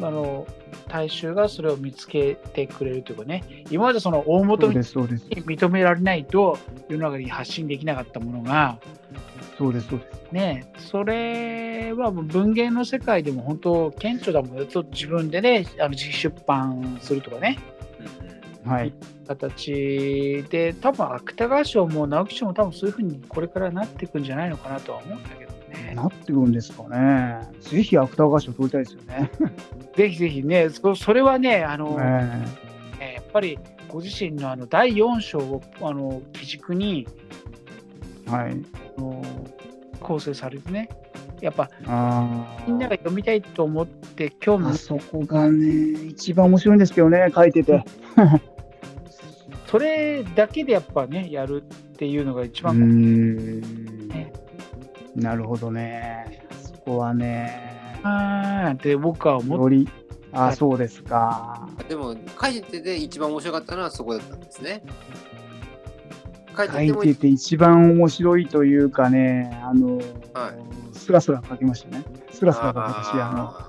[0.00, 0.46] の
[0.88, 4.78] 大衆がそれを見つけてくれるというかね、今までその大元に。
[4.78, 8.78] 認められないと世の中に発信できなかったものが、
[9.58, 10.32] そうです、そうです。
[10.32, 17.58] ね、それはもう文芸の世界でも本当顕著だもんね、と自分でね、あの自費出版するとかね、
[18.64, 18.92] はい。
[19.26, 25.92] 形で、多分芥川賞も直木賞も多分そういうふうにこれからなっていくんじゃないのかなとは思うんだけどね。
[25.94, 27.48] なってくるんですかね。
[27.60, 29.30] ぜひ芥川賞取りたいですよね。
[29.96, 32.44] ぜひぜひね、そそれはね、あの、え
[33.00, 37.06] えやっぱりご自身のあの第4章をあの基軸に
[38.26, 38.64] えはい。
[38.98, 39.22] あの
[40.00, 40.88] 構成されてね、
[41.40, 47.84] やっぱあみんなが読みたいと思って興味あそこがね、一番面白いんですけどね、書いてて。
[49.66, 54.32] それだけでやっぱね、やるっていうのが一番、んね。
[55.14, 56.46] なるほどね。
[56.62, 59.88] そこはね、あーなんて僕は思っより、
[60.32, 61.68] あ、はいそうですか。
[61.88, 64.82] でも書いててで一番面白かったのはそこだったんですね。
[66.58, 69.98] 書いて書いてて一番面白いというかね、あの、
[70.34, 70.52] は
[70.92, 72.04] スラスラ書きましたね。
[72.32, 73.68] スラスラ書けたし、あの、あ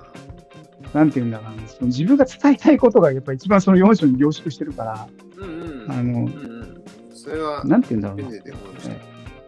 [0.93, 6.83] なんていうんだかな、その自分が伝えたいことがやっぱ一番その4章に凝縮してるから、ーうんうんあのうんうん。
[7.13, 8.43] それはなんていうんだろうな読ん。
[8.43, 8.95] でて思いました。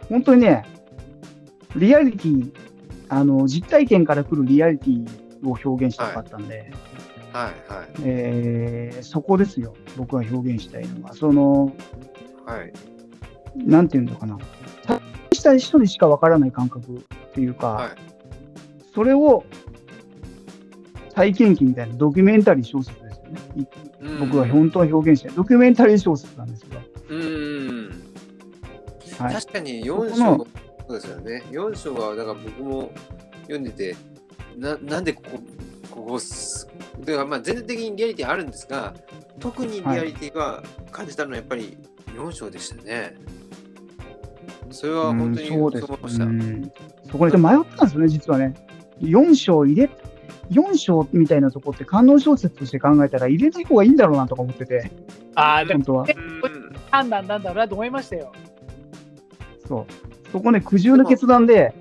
[0.10, 0.66] 本当にね、
[1.76, 2.52] リアリティ、
[3.10, 5.08] あの、実体験から来るリアリティ
[5.48, 6.72] を表現したかったんで、
[7.34, 11.14] はいはいえーそこですよ、僕が表現したいのは。
[11.14, 11.74] その、
[12.46, 12.74] はい。
[13.56, 14.38] なんていうんだかな、
[15.34, 18.12] した人にしかわからない感覚っていうか、はい
[18.94, 19.46] それを
[21.14, 23.40] 体験記みたいなドキュメンタリー小説ですよね。
[23.56, 23.60] い
[24.02, 25.36] うん僕が本当は表現したい。
[25.36, 26.82] ドキュメンタリー小説なんですよ。
[27.10, 27.90] うんうん。
[29.18, 30.48] はい確かに4そ章こ、
[30.88, 31.44] そうですよね。
[31.52, 32.92] 4章は、だから僕も
[33.44, 33.96] 読んでて、
[34.58, 35.40] ななんでここ、
[35.92, 36.68] ここす、
[37.00, 38.94] だからまあ全体的にリアリティあるんですが、
[39.40, 43.16] 特にリアリティが感じたのはやっぱり4章でしたね。
[44.72, 46.24] それは本当にうんそうです思いました。
[46.26, 46.72] うん
[47.12, 48.54] そこで迷ったんですよね、実はね。
[49.02, 49.90] 4章入れ、
[50.50, 54.92] 4章みたいなとこって観音小説として考えたら入れない方がいいんだろうなとか思ってて、
[55.36, 56.06] ああ、でも本当は。
[56.44, 58.34] うん判断なんだろうなと思いましたよ。
[59.68, 60.32] そう。
[60.32, 61.74] そこね、苦渋の決断で、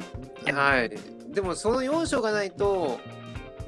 [0.53, 0.91] はい。
[1.33, 3.01] でもその4章がないと、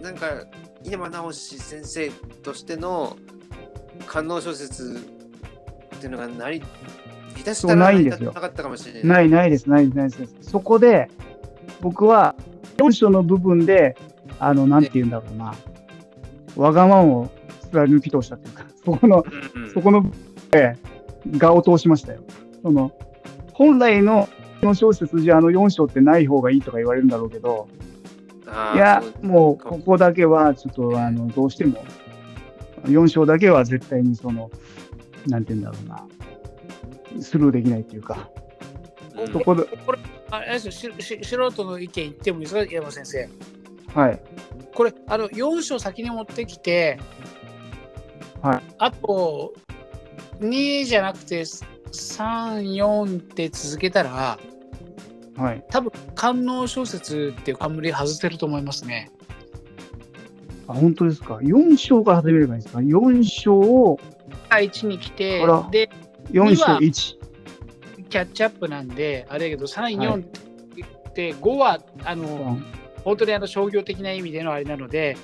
[0.00, 0.44] なんか
[0.84, 2.10] 稲葉直先生
[2.42, 3.16] としての
[4.06, 5.04] 官能小説
[5.96, 6.62] っていうのがなり、
[7.34, 9.04] 下手したそうらないんですよなかったかもしれない。
[9.04, 10.50] ないないです、ないです、ないです。
[10.50, 11.10] そこで、
[11.80, 12.34] 僕は
[12.76, 13.96] 4章の部分で、
[14.38, 15.54] あの、なんて言うんだろうな、
[16.56, 17.30] わがままを
[17.70, 20.18] 貫き通したっていうか、 そこの、うんうんそこの部分
[20.50, 20.76] で、
[21.38, 22.20] 画を通しましたよ。
[22.62, 22.92] その、
[23.52, 24.28] 本来の
[24.62, 27.68] の小説じゃあの4章ってない方がいいとか言われるんだろうけど、
[28.74, 31.84] いやそ、もうここだけはちょっとあのどうしても
[32.84, 34.50] 4章だけは絶対にその
[35.26, 36.06] なんて言うんだろうな
[37.20, 38.30] スルーできないっていうか。
[39.16, 39.32] うん。
[39.32, 39.64] そこで。
[39.64, 39.98] これ、
[40.30, 43.28] あれですよしし素人の意見言ってもいいですか、山先生。
[43.94, 44.20] はい。
[44.74, 46.98] これ、あの4章先に持ってきて、
[48.40, 48.62] はい。
[48.78, 49.52] あと
[50.40, 54.38] 2じゃなくて3、4って続けたら、
[55.36, 55.64] はい。
[55.70, 59.10] 多分官能小説っていう冠外せると思いますね。
[60.68, 63.98] あ本当ですか？4章から始めればいいですか？4章を
[64.50, 65.90] 1に来てで、
[66.30, 67.16] 4章二は1
[68.08, 69.94] キャッチアップなんで、あれだけど、3、はい。
[69.96, 72.64] 4って5は、あの、うん。
[73.04, 75.16] 本当にあの商業的な意味でのあれなので、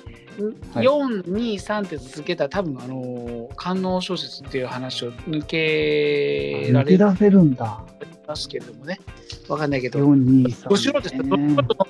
[0.73, 0.85] はい。
[0.85, 7.83] 4、2、3って続けたら多分あの官能小説っていう話を抜けられ抜け出せるんだ。
[8.27, 8.99] ますけれどもね、
[9.47, 11.87] わかんないけど、423ご素人ですよ、ど素人の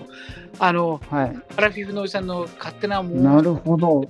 [0.59, 1.35] あのはい。
[1.57, 3.87] アラフィフのおじさんの勝手なもなのるほど。
[3.87, 4.09] も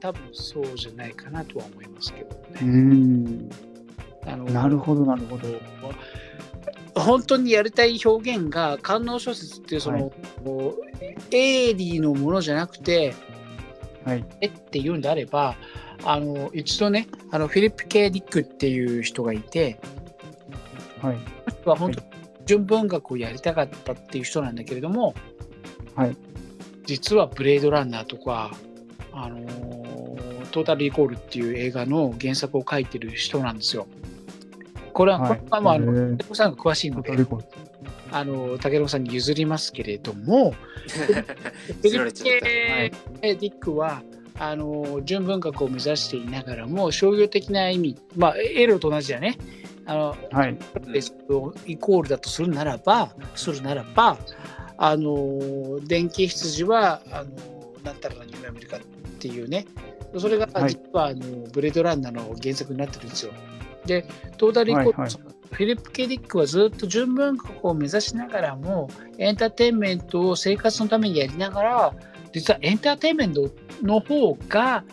[0.00, 2.70] 多分そうじゃないかなとは思いますけどうね。
[2.70, 3.48] ん
[4.28, 5.48] あのなるほどなるほど。
[6.94, 10.10] 本当にやりたい表現が官能小説っていうその、は
[10.44, 13.14] こう営利のものじゃなくて
[14.04, 14.24] はい。
[14.40, 15.56] えっていうんであれば
[16.04, 19.80] あの一度ねあのフィリップ・ケイ・ディックっていう人がいて
[21.00, 21.16] はい。
[21.64, 22.06] は本当に
[22.46, 25.14] 純文学をやりたかったっていう人なんだけれども
[25.94, 26.16] はい。
[26.84, 28.52] 実はブレードランナーとか
[29.12, 29.46] あの
[30.52, 33.86] トータル・リコールっていう映画の原作を書いてる人なんですよ。
[34.98, 37.12] これは、はいこれはもうあの、さんが詳しいので、
[38.10, 40.56] あの武藤さんに譲りますけれども、
[41.82, 44.02] ディックは、
[44.40, 49.36] あの純文学を目指していながらも商業的な意味、まあ、エロと同じだね。
[49.86, 50.58] あのはい。
[51.66, 54.18] イコールだとするならば、するならば、
[54.78, 57.30] あの電気羊はあの
[57.84, 58.80] なんたらの夢を見るかっ
[59.20, 59.64] ていうね、
[60.16, 63.32] それがはい実はあの、ブレードランナーの原作になってるんですよ。
[63.88, 65.10] で、トータルイコール、はいはい
[65.50, 71.94] フィリップ・ケディックはずっと純文学を目指しながらも、エンターテインメントを生活のためにやりながら、
[72.34, 73.50] 実はエンターテインメント
[73.82, 74.84] の方が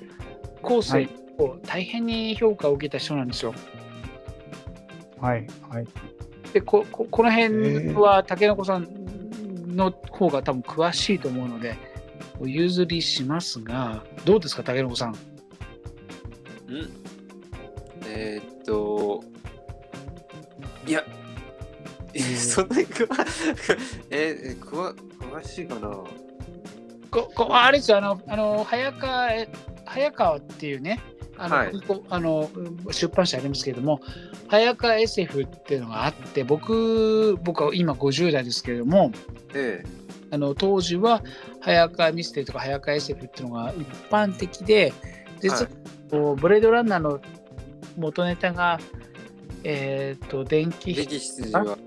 [0.62, 1.10] 後世はい
[1.40, 3.54] を大変に評価を受けた人なんですよ。
[5.20, 5.46] はい。
[5.70, 5.88] はい。
[6.54, 8.88] でこここの辺は竹の子さん
[9.76, 11.76] の方が多分詳しいと思うので
[12.40, 15.16] お譲りしますがどうですか竹の子さん？
[16.70, 16.90] うん
[18.08, 19.24] えーっと、
[20.88, 21.04] いや、
[22.14, 23.08] え そんなに詳
[24.10, 26.04] えー、詳詳しいかな？
[27.12, 29.50] ここあれですよあのあの早川え
[29.86, 31.00] 早川っていうね
[31.38, 31.82] あの、はい。
[31.82, 32.50] こあの
[32.92, 34.02] 出版社ありますけれども
[34.48, 39.12] 早川 SF っていうのがあって僕僕は今50代ですけれども
[39.54, 39.84] え
[40.32, 41.24] あの当時は
[41.62, 44.94] 早川ミステリーとか早川 SF っていうのが一般的で
[45.42, 47.20] 実ははいブレードランナーの
[47.98, 48.80] 元ネタが
[49.64, 51.78] えっ、と電気え電気羊は、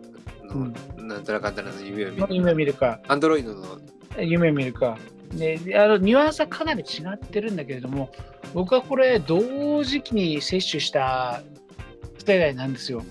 [0.50, 1.08] うん。
[1.08, 2.34] なんたらかんたらの夢を見のる。
[2.34, 3.00] 夢を見るか。
[3.06, 3.78] アンドロイドの、
[4.18, 4.98] 夢を見るか。
[5.32, 8.10] であのニュアンスはかなり違ってるんだけれども
[8.54, 11.42] 僕はこれ同時期に摂取した
[12.26, 13.02] 世代なんですよ。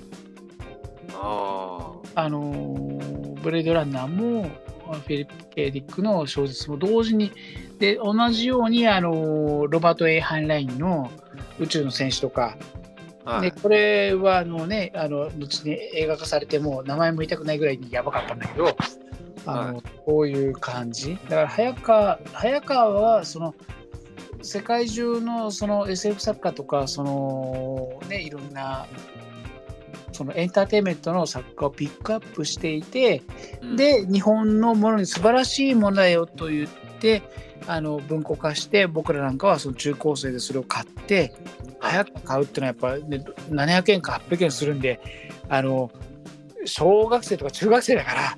[1.13, 4.49] ああのーブレードランナーも
[4.85, 7.31] フィリップ・ケディックの小説も同時に
[7.79, 11.11] で同じように、あのーロバート・エイ・ハンラインの
[11.59, 12.86] 宇宙の戦士とか、あ、
[13.27, 13.41] はい。
[13.41, 18.75] でこれはあの、ね、あの後に映画化されてもう名前も言いたくないぐらいにやばかったんだけど
[19.45, 21.17] あの、こういう感じ。
[21.29, 23.53] だから早川早川はその
[24.41, 28.87] 世界中のその SF 作家とかその、ね、いろんな
[30.13, 33.23] そのエンターテインメントの作家をピックアップしていて、
[33.61, 37.23] うん、で日本のものに素晴らしいものだよと言って
[37.67, 41.33] あの文庫化して僕らなんかはその中高生でそれを買って
[41.79, 44.99] 早く買うっていうのはやっぱ、ね、700円か800円するんで
[45.49, 45.91] あの
[46.65, 48.37] 小学生とか中学生だから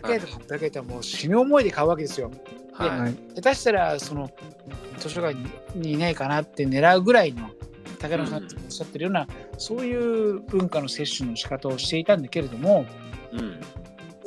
[0.00, 2.30] 700円とか800円ってもう死ぬ思いで買うわけですよ。
[2.72, 3.00] はい。
[3.00, 3.14] はい。
[3.36, 4.30] 下手したらその
[4.98, 5.36] 図書館
[5.74, 7.50] にいないかなって狙うぐらいの
[7.98, 9.26] 竹野さんがおっしゃってるような、
[9.58, 12.86] そういう文化の摂取の仕方をしていたんだけれども
[13.32, 13.60] うん。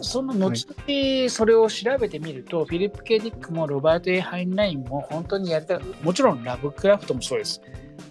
[0.02, 0.52] その後
[0.88, 7.62] にそれを調べてみると、フィリップ・ K・ディックもロバート・ A・ハインラインも本当にやりたいもちろんラブクラフトもそうです。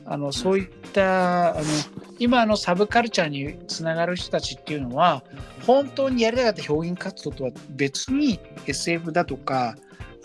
[0.04, 1.62] あのそういったあの
[2.18, 5.22] 今のサブカルチャーにつながる人たちっていうのは
[5.66, 9.76] 本当にやりたかった表現活動とは別に SF だとか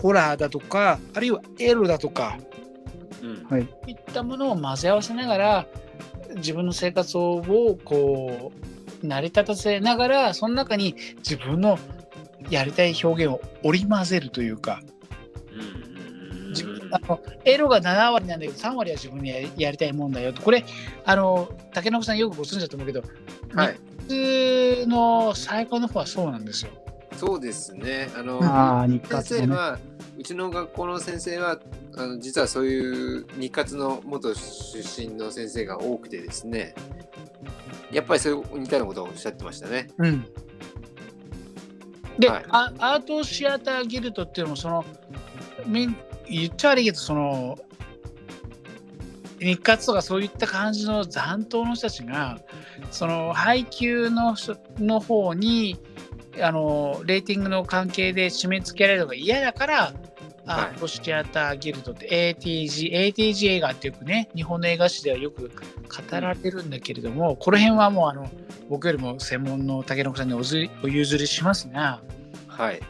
[0.02, 2.38] ホラーだとかあるいはエロだとか
[3.22, 3.44] うん。
[3.50, 3.68] はい。
[3.88, 5.66] いったものを混ぜ合わせながら
[6.36, 7.42] 自分の生活を
[7.84, 8.73] こう
[9.04, 11.78] 成り立たせながらその中に自分の
[12.50, 14.82] やりたい表現を織り交ぜるというか
[16.92, 20.64] あのエロが7割なんだけど3割は自分にやりたいもんだよとこれ
[21.06, 23.04] あの竹中さんよくご存知だと思うけど
[23.56, 23.80] はい。
[24.04, 26.72] 普通の最高の方はそうなんですよ。
[27.16, 28.10] そうですね。
[28.18, 29.48] あの、ああ、日先。
[29.48, 29.80] 生は、
[30.18, 31.60] うちの学校の先生は、
[31.96, 36.74] あの実はそういう日活の元出身の先生が多くてですね、
[37.94, 39.90] やっぱりそういう似たようなことをおっしゃってましたね。
[39.98, 40.26] うん、
[42.20, 44.86] で、はいアアートシアターギルドっていうのもその
[45.66, 45.96] みん
[46.30, 47.58] 言っちゃ悪いけどその
[49.40, 52.40] 日活とかそういった感じの残党の人たちが
[52.92, 55.78] その配給の人の方に
[56.42, 59.94] あのレーティングの関係で締め付けられるのが嫌だから、
[60.46, 68.30] アはいートシアターギルドって ATG、ATG 映画ってよくね、日本の映画史ではよく語られるんだけれども、この辺はもうあの
[68.70, 72.02] 僕よりも専門の竹中さんにおずお譲りしますが、
[72.48, 72.82] はい。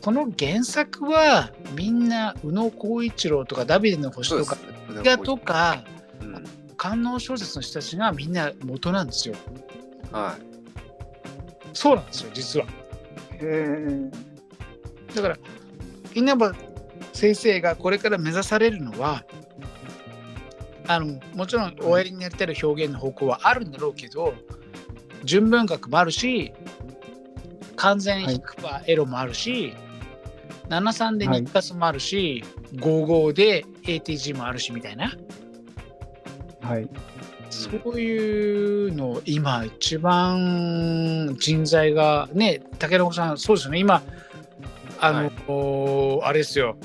[0.00, 5.82] この原作はみんな宇野浩一郎とかダビデの星そうとですか、映画とか、
[6.20, 6.44] うん。
[6.76, 9.34] 官能小説の人たちがみんな元なんですよ。
[10.12, 10.42] はい。
[11.72, 12.66] そうなんですよ、実は。
[13.32, 14.10] へえ。
[15.14, 15.36] だから
[16.14, 16.54] 稲葉
[17.16, 19.24] 先生がこれから目指されるのは
[20.86, 24.34] あのもちろんおやりになってる表現の方向はあるんだろうけど
[25.24, 26.52] 純文学もあるし
[27.76, 29.74] 完全100%エロもあるし、
[30.68, 32.42] 73で日活もあるし、
[32.74, 35.12] 55で ATG もあるしみたいな。
[36.62, 36.88] はい。
[37.50, 43.78] そういうの今一番人材がね竹中さんそうですよね。
[43.78, 44.02] 今
[45.00, 46.76] あの、おあれですよ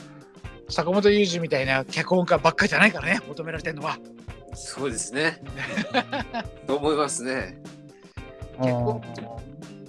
[0.71, 3.97] 坂本雄二みたいな脚本家ばっかりじゃないからね求められてるのは。
[4.53, 5.41] そうですね。
[6.67, 7.61] と思いますね。
[8.59, 9.01] 結構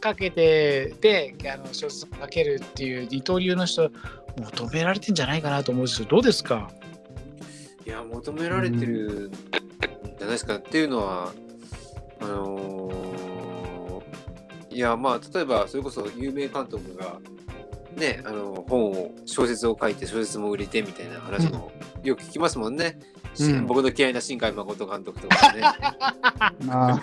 [0.00, 3.90] かけてであの小説をかけるっていう二刀流の人
[4.36, 6.70] 求められてんじゃないかなと思うんですよどうですか？
[7.86, 11.32] いや求められてるんじゃないですか、っていうのは
[12.20, 17.18] あのーいやまあ例えばそれこそ有名監督が
[17.96, 21.70] ねあの本を小説を書いて小説も売れてみたいな話も
[22.02, 22.98] よく聞きますもんね、
[23.34, 23.66] しうん。
[23.66, 25.62] 僕の嫌いな新海誠監督とかね。
[26.68, 27.00] あ。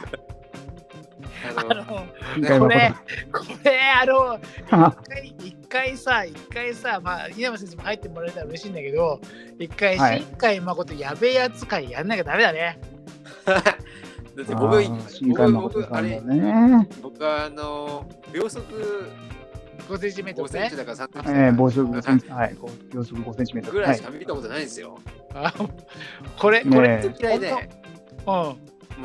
[1.57, 2.89] あのこれ
[3.29, 3.45] 誠。
[3.45, 4.39] これあの
[4.71, 9.19] あ一回一回さ一回さまあ稲葉先生も入ってもらえたら嬉しいんだけど
[9.57, 10.19] 一回はい。
[10.19, 12.79] 新海誠やべえやつ会やんなきゃダメだね。
[13.45, 13.55] だ
[14.43, 16.21] って僕あー新海誠さん僕あれ。
[17.01, 18.63] 僕はあの秒速
[19.79, 20.77] 5センチメート5ルねセンチ。
[20.77, 23.73] だから3センチだえからー、棒速5センチ、はい、こう秒速5センチメートル。
[23.73, 24.97] ぐらはいいしか見たことないんですよ。
[25.33, 25.53] あ
[26.37, 28.31] これこねれ、え嫌いで、うん。
[28.31, 28.57] も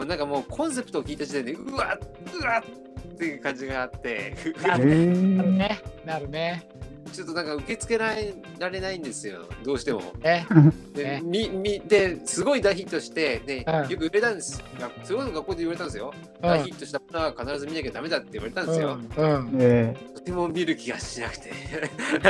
[0.03, 1.99] うなんかもうコンセプトを聞いた時点でうわっ
[2.41, 5.81] うわっっていう感じがあって、なるー、ね。
[6.05, 6.69] なるね。
[7.15, 10.02] ちょっとなんか受け付けられられないんですよ、どうしても。
[10.23, 10.47] ね
[10.93, 14.62] で、ねみみですごい大ヒットして、でうんよく売れたんです。
[14.81, 16.12] がすごい学校で言われたんですよ。
[16.43, 18.99] うん大ヒットしたものは必ず見なきゃダメだって言われたんですよ。
[19.17, 19.57] うんうん。
[19.60, 21.52] えとても見る気がしなくて。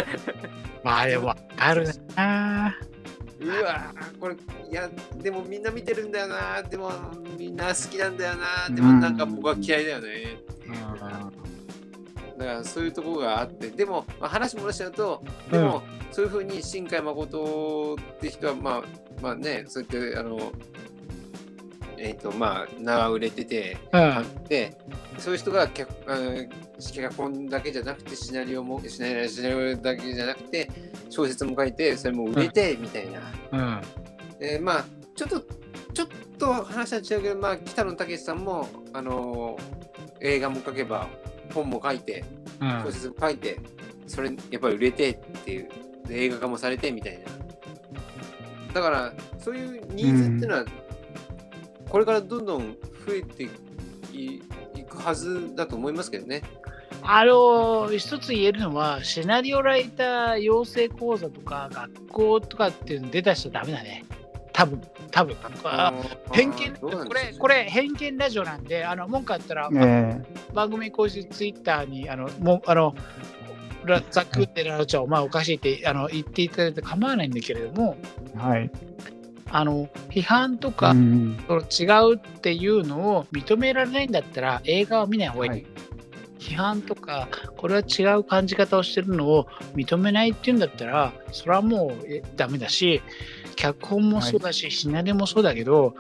[0.85, 2.77] まあでもわかるな。
[3.41, 4.39] うわこれい
[4.73, 6.91] やでもみんな見てるんだよなでも
[7.39, 11.54] みんな好きなんだよなでもなんか僕は嫌いだよねう
[12.39, 18.83] だからそういうところがあってでも、まあ、話戻しちゃうとでも、そういうふうに新海誠って人はまあ
[19.23, 20.53] まあねそうやってあの
[21.97, 24.45] えっ、とまあ名は売れててうん。
[24.45, 24.77] で
[25.19, 25.91] そういう人が脚
[27.17, 30.69] 本だけじゃなくてシナリオもシナリオシナリオだけじゃなくて
[31.09, 33.21] 小説も書いてそれも売れてみたいな。
[33.53, 33.83] うん。
[34.41, 35.41] えーまあちょっと
[35.93, 39.85] ちょっと話は違うけど、まあ、北野武さんも、あのー
[40.21, 41.09] 映画も書けば
[41.53, 42.25] 本も書いて
[42.61, 42.69] うん。
[42.85, 43.59] 小説も書いて、
[44.07, 45.69] それやっぱり売れてっていう
[46.07, 47.25] で映画化もされてみたいな。
[48.73, 50.65] だからそういうニーズっていうのは、
[51.89, 53.45] これからどんどん増えて
[54.13, 54.43] い
[54.77, 56.43] いくはずだと思いますけどね。
[57.03, 64.05] あの一つ言えるのはシナリオライター養成講座とか学校とかっていうの出た人はダメだね
[64.55, 65.37] 多分多分。
[65.65, 65.93] あ
[66.33, 66.75] 偏見。
[66.77, 70.23] これこれ偏見ラジオなんであの文句あったら、え。
[70.55, 72.95] 番組公式ツイッターにあのもうあの
[73.85, 78.71] ラザックってラロちゃんお前おかしいってあの言っていただいて構わないんだけれどもー、はい。
[79.51, 81.37] あの批判とか、うん。
[81.49, 85.51] その違うっていうのを認められないんだったら映画は見ない方がいい。
[85.51, 85.67] はい。
[86.39, 93.01] 批判とかこれは違う感じ方をしてるのを認めないっていうんだったらそれはもうえダメだし
[93.55, 95.95] 脚本もそうだし、シナリオもそうだけど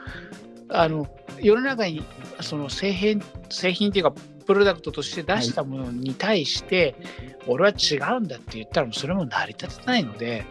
[0.68, 1.06] あの
[1.40, 2.04] 世の中に
[2.40, 4.14] その製品製品っていうか
[4.46, 6.94] プロダクトとして出したものに対して、
[7.46, 10.44] 俺は違うんだって言ったらそれも成り立たないので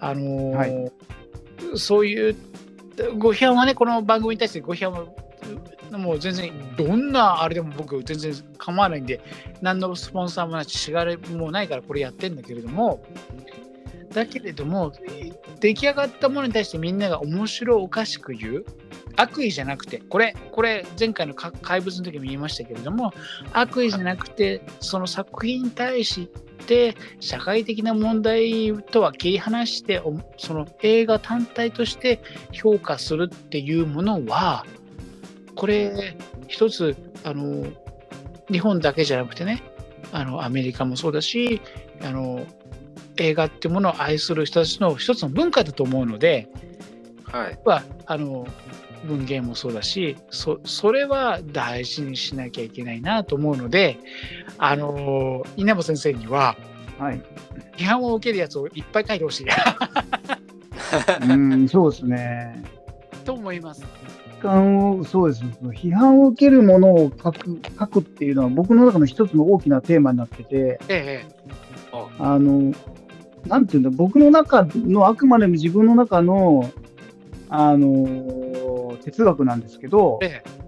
[0.00, 0.92] あのーはい。
[1.76, 2.36] そういう
[3.18, 5.06] ご批判はねこの番組に対してご批判
[5.92, 9.20] はもう全然どんなあれでも僕全然構わないんで
[9.60, 13.04] 何のスポンサーもないししがれもないからこれやってんだけれども
[14.12, 14.92] だけれども
[15.60, 18.64] 出来上がったものに対してみんなが面白おかしく言う。
[19.16, 23.12] 悪意じゃなくてこれこれ前回の怪物の時も言いましたけれども
[23.52, 26.30] 悪意じゃなくてその作品に対し
[26.66, 30.02] て社会的な問題とは切り離して
[30.38, 32.20] その映画単体として
[32.52, 34.64] 評価するっていうものは
[35.54, 36.16] これ
[36.48, 37.66] 一つあの
[38.50, 39.62] 日本だけじゃなくてね
[40.12, 41.60] あのアメリカもそうだし
[42.02, 42.46] あの
[43.16, 46.48] 映画っていうものを愛する人たちの一つの文化だと思うので
[47.24, 47.58] はい。
[47.64, 48.46] はあの
[49.04, 53.98] 文芸もそうだしそそれは大事にしなきゃいけないなと思うので
[54.58, 56.56] あの稲葉先生には
[56.98, 57.22] はい。
[57.76, 59.46] 批判を受けるやつをいっぱい書いてほしい
[61.28, 62.62] うん、そうですね。
[63.24, 63.84] と思います。
[64.40, 65.40] 批判を、そうです。
[65.58, 71.26] その批判を受けるものを書く、書くっていうのは僕の中の一つの大きなテーマになってて、ええ
[72.18, 72.72] あの、
[73.46, 76.70] なんていうんだ、僕の中の、あくまでも自分の中の、
[77.48, 80.62] あの、哲学なんですけど、ええ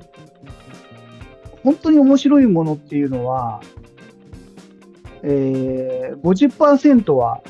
[1.63, 3.63] 本当に面白いものっていうのは、
[5.23, 7.41] えー、50%は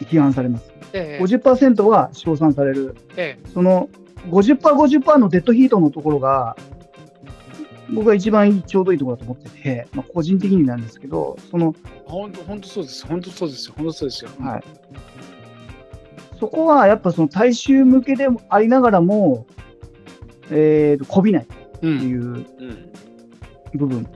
[0.00, 0.70] 批判されます。
[0.92, 2.94] ええ50%は称賛される。
[3.16, 3.88] えその
[4.26, 6.56] 50%、50%のデッドヒートのところが、
[7.92, 13.06] 僕が一番ちょうどいいところだと思ってて、まあ、個人的になんですけど、その、本当本当そうです。
[13.06, 13.74] 本当そうですよ。
[13.76, 14.30] 本当そうですよ。
[14.40, 14.62] はい。
[16.38, 19.46] そこはやっぱその大衆向けでもありながらも、
[20.50, 21.98] えーと、こびないってうん。
[22.00, 22.44] いううん。
[23.74, 23.98] 部分。
[23.98, 24.06] うん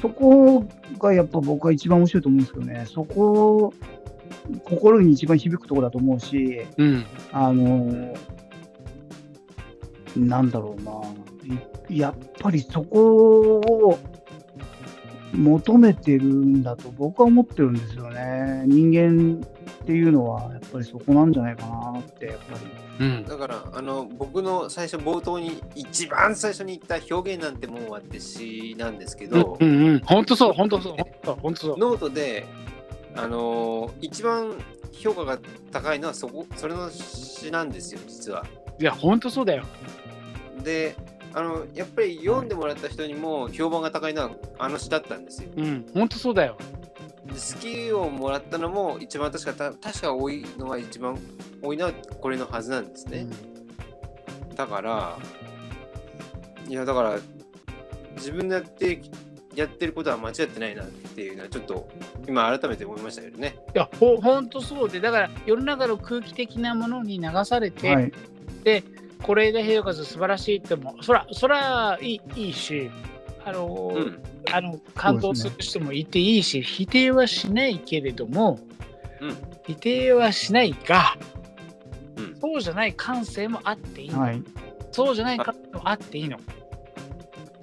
[0.00, 0.64] そこ
[0.98, 2.86] がやっぱ僕は一番面白いと思うんですけどね。
[2.88, 3.72] そこ、
[4.64, 7.04] 心に一番響くところだと思うし、うん。
[7.30, 8.16] あのー
[10.16, 10.90] なんだろうな。
[11.88, 13.98] いやっぱりそこを
[15.32, 18.64] 求めてるんだと僕は思ってるんですよね。
[18.66, 19.44] 人間
[19.82, 23.04] っていうのはやっぱりそこなんじゃないかなって、やっぱり。
[23.04, 23.24] うん。
[23.24, 29.98] だからあの僕の最初冒頭に一番最初に言った表現なんてもんはって詩なんですけど、うんうん。
[30.00, 30.52] 本当そう。
[30.52, 30.96] 本当そう。
[30.96, 31.78] 本当本当そう。
[31.78, 32.46] ノートで
[33.16, 34.52] あのー一番
[34.92, 35.38] 評価が
[35.72, 38.44] 高いのはそこそれの詩なんですよ実は。
[38.78, 39.64] いや、本当そうだよ。
[40.62, 40.94] で
[41.34, 45.50] あのやっぱり読んでもらった人にも評判が高いのはあの詩だったんですよ。
[45.56, 45.86] うん。
[45.94, 46.56] 本当そうだよ。
[47.26, 51.18] で好きをもらったのも一番確かた確か多いのは一番
[51.62, 53.26] 多いのはこれのはずなんですね。
[54.54, 55.18] だから
[56.68, 57.18] いやだから
[58.16, 59.00] 自分でやって
[59.54, 61.88] やってることは間違ってないなっていうのはちょっと
[62.26, 63.56] 今改めて思いましたけどね。
[63.74, 68.10] いや、ほ本当そうで、だから世の中の空気的なものに流されて、はい。
[68.10, 68.16] こ
[69.34, 72.90] れで平和素晴らしいっても、そら、そらいいいいし、
[73.44, 78.58] あの、うんあの感動する人もいていいし、否定はしないけれども、
[79.20, 81.16] うん否定はしないが、
[82.16, 84.42] うんそうじゃない感性もあっていいの、はい。
[84.90, 86.38] そうじゃない感性もあっていいの。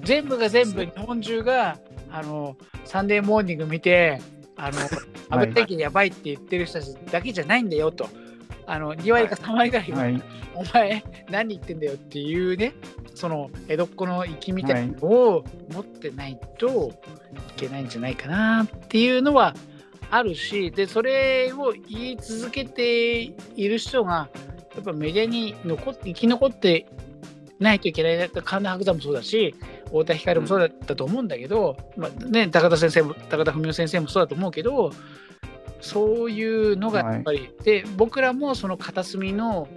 [0.02, 1.78] 全部が全部、日本中が
[2.10, 2.56] あの
[2.86, 4.22] サンデーモーニング見て、
[4.56, 4.90] あの安
[5.30, 8.10] 倍政権やばいって言ってる人たちだけじゃないんだよと。
[8.70, 10.24] あの2割か3割ぐらいは、はい。
[10.60, 12.74] お前何言ってんだよっていうね
[13.16, 16.92] その江戸っ子の粋みたいなのを持ってないと
[17.50, 19.56] いけないんじゃないかなっていうのは
[20.12, 23.34] あるしでそれを言い続けてい
[23.70, 24.30] る人が
[24.76, 26.88] やっぱメディアに残って生き残って
[27.60, 34.92] ないといけないな神田伯山もそうだし太田光もそうだったと思うんだけど、まあね、高田先生も高田文夫先生もそうだと思うけど
[35.82, 36.44] そうい
[36.74, 39.68] うのがやっぱり、で僕らもその片隅の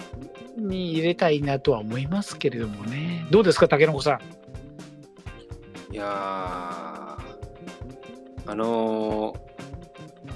[0.57, 3.27] に入れたいなとは思いますけれどもね。
[3.31, 4.19] どうですか竹の子さ
[5.91, 5.95] ん？
[5.95, 6.09] いやー
[8.47, 9.53] あのー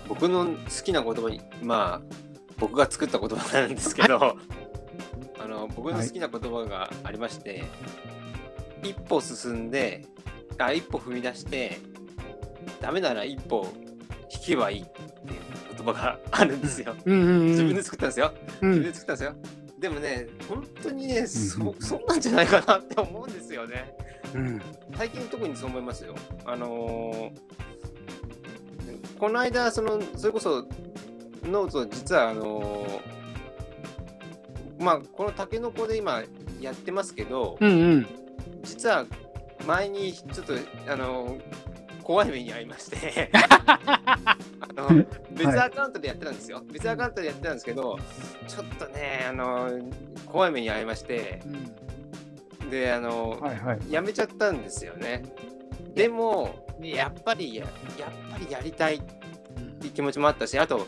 [0.09, 0.55] 僕の好
[0.85, 2.15] きな言葉にまあ
[2.59, 4.37] 僕が作った言葉なんですけど
[5.41, 7.65] あの僕の好きな言葉がありまして、
[8.85, 10.07] 一歩進んで
[10.59, 11.79] あ一歩踏み出して
[12.81, 13.67] ダメなら一歩
[14.33, 14.85] 引けばいい
[15.27, 15.41] っていう
[15.77, 16.95] 言葉があるんですよ。
[17.05, 18.33] うんうん自分で作ったんですよ。
[18.63, 19.35] うん自分で作ったんですよ。
[19.79, 23.95] でもね、本当にね、うんそうんそんなんじゃないかなって思うんですよね。
[24.35, 24.61] うん
[24.97, 26.15] 最近特にそう思いますよ。
[26.45, 27.57] あのー
[29.19, 30.67] この間、その、それこそ、
[31.45, 36.23] ノート、実は、あのーまあ、このタケノコで今
[36.61, 38.07] やってますけど、うんうん
[38.63, 39.07] 実は
[39.67, 40.53] 前にちょっと、
[40.87, 41.41] あのー
[42.07, 46.63] 怖い目に遭いましてあの別アカウントでやってたんですよ。
[46.71, 47.99] 別アカウントでやってたんですけど、
[48.47, 49.93] ちょっとね、あのー
[50.27, 51.43] 怖い目に遭いまして、
[52.71, 53.59] で、あのーはい。
[53.59, 53.93] はい。
[53.93, 55.25] やめちゃったんですよね。
[55.97, 57.65] でも、やっぱりや、
[57.99, 59.03] やっぱりやりたいっ
[59.81, 60.87] ていう気持ちもあったし、あと、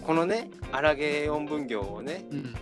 [0.00, 2.54] このね、荒げ音分業をね、うん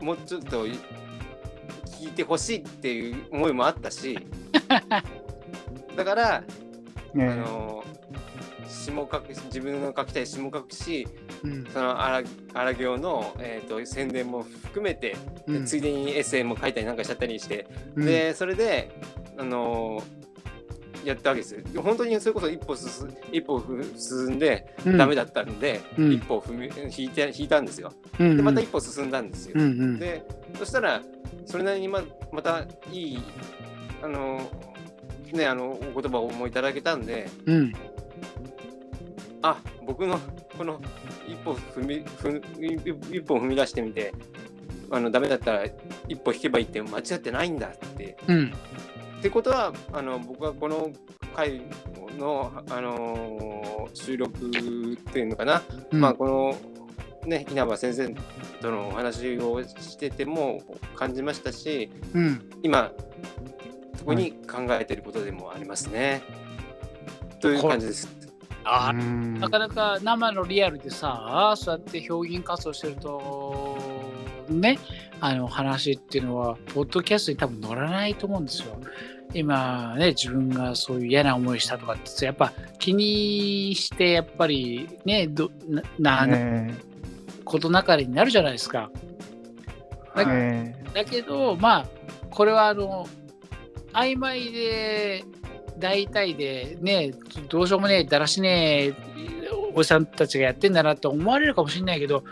[0.00, 4.18] もうちょっと聞いてほしいっていう思いもあったし、
[5.96, 6.42] だから、
[7.14, 7.84] あねの
[8.68, 11.06] 詩も書く自分の書きたい詩も書くし、
[11.44, 11.66] うん。
[11.72, 12.22] その荒
[12.54, 15.16] 荒行の、えー、と宣伝も含めて、
[15.46, 15.66] うん。
[15.66, 17.66] ついでにエッセイも書いたりなんかしちゃったりして、
[17.96, 18.06] うん。
[18.06, 18.90] でそれで、
[19.38, 20.22] あのー
[21.04, 21.54] やったわけです。
[21.54, 21.82] よ。
[21.82, 24.96] 本当にそれこそ一歩進一歩ふ進んでうん。
[24.96, 26.12] ダメだったんで、うん。
[26.12, 27.92] 一歩踏み引いて引いたんですよ。
[28.20, 29.54] うんでまた一歩進んだんですよ。
[29.56, 29.98] うんうん。
[29.98, 30.24] で
[30.56, 31.02] そしたら
[31.44, 33.22] それなりにままたいい
[34.00, 34.71] あのー
[35.32, 37.28] ねあのお言葉を思いいただけたんで。
[37.46, 37.72] うん。
[39.42, 40.20] あ僕の
[40.56, 40.80] この
[41.26, 44.14] 一歩踏み踏一歩踏み出してみて
[44.90, 45.64] あのダメだったら
[46.08, 48.16] 一歩引けばいいって間違ってないんだって。
[48.28, 48.52] うん。
[49.18, 50.90] ってことはあの僕はこの
[51.34, 51.62] 回
[52.18, 53.62] の、あのー
[53.94, 54.50] 収録っ
[55.12, 56.00] ていうのかな、うん。
[56.00, 56.56] まあこの
[57.26, 58.14] ね稲葉先生
[58.60, 60.62] とのお話をしてても
[60.96, 62.50] 感じましたしうん。
[62.62, 62.92] 今
[64.04, 66.22] 特に考えてることでもありますね。
[67.40, 68.08] という感じです。
[68.64, 73.76] あなかなか生のリアルでさそうやって表現活動してると
[74.48, 74.78] ね
[75.22, 78.76] あの話っていうのは、ポッドキャストに多分乗らないと思うんですよ。
[79.34, 85.52] 今ね、自分がそういう嫌な思いしたとかって、やっぱ気にして、やっぱりね、ど
[86.00, 86.74] ななえ
[87.44, 88.90] ことなかれになるじゃないですか。
[90.16, 91.86] ーだえだけど、まあ、
[92.28, 93.06] これはあの、
[93.92, 95.24] 曖昧で、
[95.78, 97.12] 大体で、ね、
[97.48, 98.94] どうしようもねえ、だらしねえ、
[99.74, 102.24] おじさんたちがやってんだなって思われるかもしれないけど、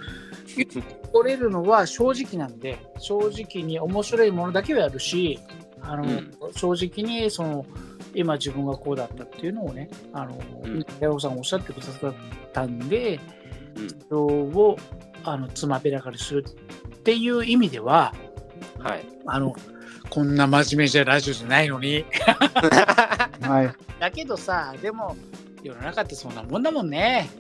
[1.13, 5.41] 取れるのは正直なんで、正直に面白いものだけをやるし、
[5.83, 6.31] あのうん。
[6.53, 7.65] 正直にその
[8.15, 10.69] 今自分がこうだったっていうのをね、あの、う
[11.17, 11.21] ん。
[11.21, 12.15] さんおっしゃってくださっ
[12.53, 13.21] たんで、
[13.77, 13.89] うん。
[13.89, 14.77] それを
[15.25, 18.15] あのつまびらかにするっていう意味では、
[18.79, 19.05] はい。
[19.27, 19.55] あの、
[20.11, 22.05] こんな真面目じゃラジオじゃないのに。
[22.05, 23.75] ーはい。
[24.01, 25.17] だけどさ、でも、
[25.63, 27.31] 世の中ってそんなもんだもんね。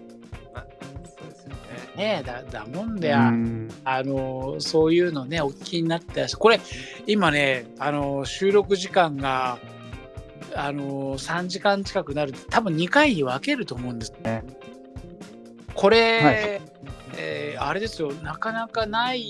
[1.18, 1.56] そうですよね。
[1.96, 6.60] ねえだだもんうで、んあの、そういうのね、お聞きになってたし、これ、
[7.06, 9.58] 今ね、あの、収録時間が、
[10.54, 14.44] あの、3時間近くなる多分2回に分けると思うんですね。
[15.74, 16.60] これ、はい
[17.16, 19.26] えーあれですよ、なかなかない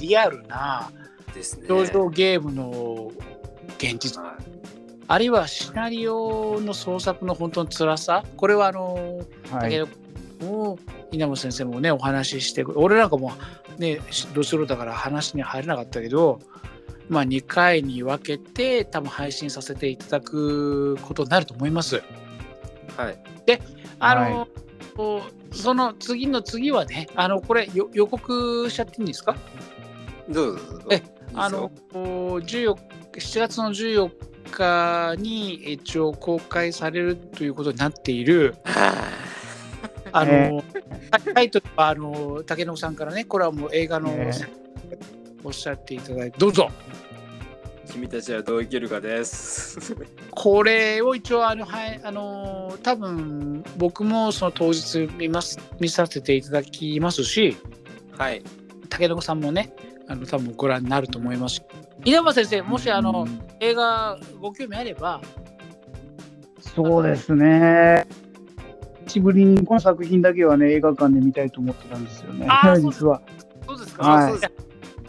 [0.00, 0.90] リアルな
[1.32, 1.66] ですね。
[1.70, 3.12] 表情ゲームの
[3.78, 4.44] 現実はい
[5.10, 9.62] あるいはシナリオの創作の本当の辛さこれはあのはい。
[9.62, 9.88] だけど
[10.46, 10.78] も
[11.10, 13.32] 稲本先生もねお話しして俺なんかも
[13.78, 14.00] ね
[14.34, 16.40] ど素人だから話に入れなかったけど
[17.08, 22.02] まあ2回に分けて多分配信させていただくことになると思います。
[22.98, 23.18] はい。
[24.00, 24.48] あの、
[25.50, 29.34] その次の次はねあのこれよ予告しちゃっていいんですか？
[30.28, 30.88] どうぞどうぞ。
[30.90, 31.02] え
[31.34, 32.74] あの14
[33.12, 34.10] 7月の14
[34.50, 38.54] 日に一応公開されるということになっている
[40.12, 40.24] あ。
[40.24, 40.62] の、え
[41.34, 44.32] タイトルはあの竹野さんからねこれはもう映画の、え
[45.44, 46.70] おっしゃっていただいてどうぞ。
[47.90, 49.96] 君たちはどう生きるかです。
[50.30, 57.56] これを一応あの、はい、あの多分僕もその当日見ます見させていただきますし
[58.16, 58.42] はい。
[58.88, 59.72] 竹野さんもね
[60.08, 61.62] あの多分ご覧になると思います。
[62.04, 63.40] 稲葉先生もしあの、うん。
[63.60, 65.20] 映画ご興味あれば。
[66.60, 68.06] そうですね。
[69.06, 72.46] 久しぶりにこの作品だけはね、映画館で見たいと思ってたんですよね。
[72.48, 72.90] あーそう。
[72.90, 72.98] です。
[73.00, 73.22] 実は。
[73.66, 74.32] そうですか、はい。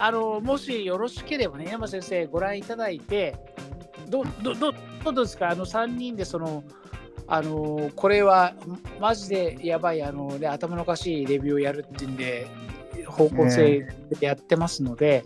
[0.02, 3.36] あのもしよろしければね稲葉先生ご覧いただいて
[4.08, 4.72] どどど
[5.04, 5.50] どうですか？
[5.50, 6.64] あの3人でその
[7.28, 8.54] あのこれは
[9.00, 12.48] マジでやばいあの、ね、頭のおかしいレビューをやるっていうんで
[13.06, 13.88] 方向性
[14.20, 15.24] でやってますので、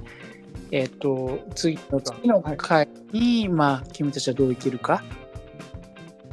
[0.72, 5.04] えっ、と次の次の回に、まあ君たちはどう生きるか、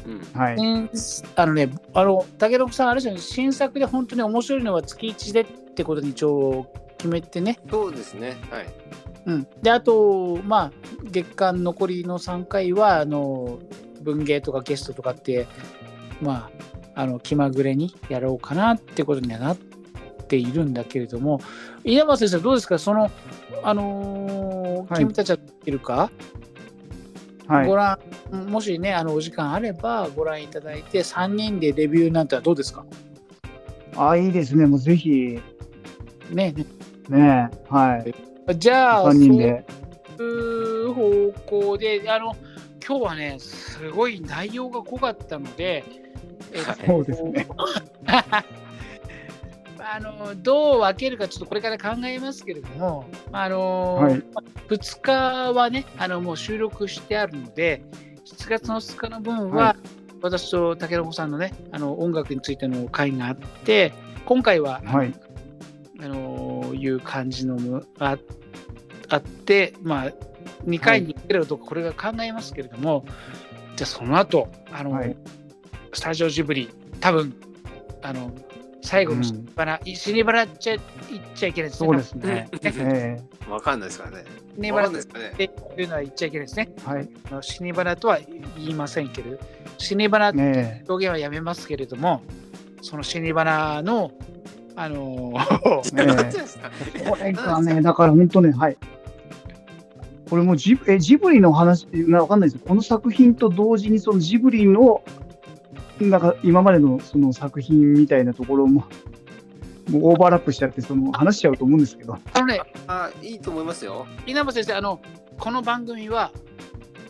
[0.07, 0.21] うん。
[0.41, 0.57] はい。
[0.57, 0.91] 新
[1.37, 6.67] あのねあの武田さんあれですよね新作で本当に面白いのは月1でってことに一応
[6.99, 8.37] 決めてねそうですね。
[8.51, 8.67] はい。
[9.27, 10.73] うん、であとまあ
[11.05, 13.59] 月間残りの3回はあの
[14.01, 15.47] 文芸とかゲストとかって
[16.23, 16.51] ま
[16.95, 19.70] ああの気まぐれにやろうかなってことにはなって
[20.37, 21.41] いるんだけれども
[21.85, 22.79] 稲葉先生どうですか？
[22.79, 23.11] その
[23.63, 26.11] あのーはい君たちはできるか、
[27.47, 27.77] はいご。
[27.77, 27.99] 覧
[28.49, 32.85] もしねあのお時間あればご覧いただいて3人でレビューなんてはどうですか？
[33.97, 34.67] あ、いいですね。
[34.67, 35.39] もうぜひ、
[36.31, 36.65] ねね
[37.09, 38.15] ね、はい。
[38.57, 39.65] じゃあ3人で。
[40.19, 41.33] う方
[41.73, 42.37] 向であの
[42.87, 45.85] 今日はねすごい内容が濃かったので、
[46.53, 47.47] えっとそうですね。
[49.93, 54.23] あのどう分けるかちょっとこれから考えますけれども、あのはい。
[54.69, 57.83] 2日はねあのもう収録してあるので
[58.25, 59.77] 7月の2日の分は、は
[60.23, 63.93] 私と竹野子さんのねあの音楽についての会があって
[64.27, 65.13] 今回は、はい。
[66.03, 68.17] あのいう感じのもあ
[69.09, 70.13] あって、まあ、
[70.67, 73.05] 2回に1回とかこれが考えますけれども、
[73.75, 75.17] じゃあその後あの、はい。
[75.93, 76.71] スタジオジブリ
[77.01, 77.35] 多分
[78.03, 78.33] あの
[78.83, 80.77] 最後の死に花、死に花っちゃ
[81.11, 81.87] 言っちゃいけないですね。
[81.87, 82.49] そうですね。
[83.47, 84.25] えわかんないですからね。
[84.57, 85.03] 死にわ花っ。
[85.03, 85.45] て
[85.79, 86.69] いうのは言っちゃいけないですね。
[86.79, 87.09] えはい。
[87.31, 88.19] あの死に花とは
[88.57, 89.39] 言いませんけれど、
[89.79, 92.23] 死に花ってね表現はやめますけれども、
[92.83, 94.13] その死に花の、
[94.77, 95.33] あの
[95.93, 96.71] えなんていうんですか？
[96.95, 98.77] えこれがね、だから本当ね、はい。
[100.29, 102.67] これもジブえジブリの話、なわかんないですよ。
[102.67, 105.03] この作品と同時にそのジブリの、
[106.09, 108.85] なんか今までのその作品みたいなところも、
[109.91, 112.19] もうオーバーラップしちゃって、その話しちゃうと思うんですけど。
[112.33, 114.07] あのね、あ、いいと思いますよ。
[114.27, 115.01] 稲葉先生、あの
[115.39, 116.31] この番組は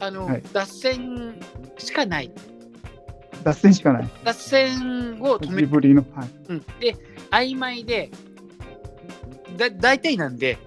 [0.00, 1.34] あの、はい脱線
[1.78, 2.32] しかない。
[3.44, 4.08] 脱線しかない。
[4.24, 6.04] 脱線を止めジブリの。
[6.14, 6.28] はい。
[6.48, 6.96] うん、で、
[7.30, 8.10] 曖昧で、
[9.56, 10.58] だ大体なんで、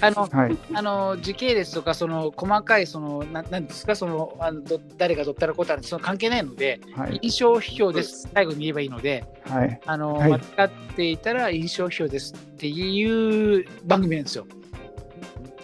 [0.00, 0.56] あの、はい。
[0.74, 3.94] あの時系列とかその細かいそのななんですか？
[3.96, 7.18] そのあのど誰がどったらこうたらその関係ないのではい。
[7.22, 9.80] 印象批評です最後に言えばいいのではい。
[9.86, 14.46] あの、はい間違っていたら印象批評ですっていう番組なんですよ。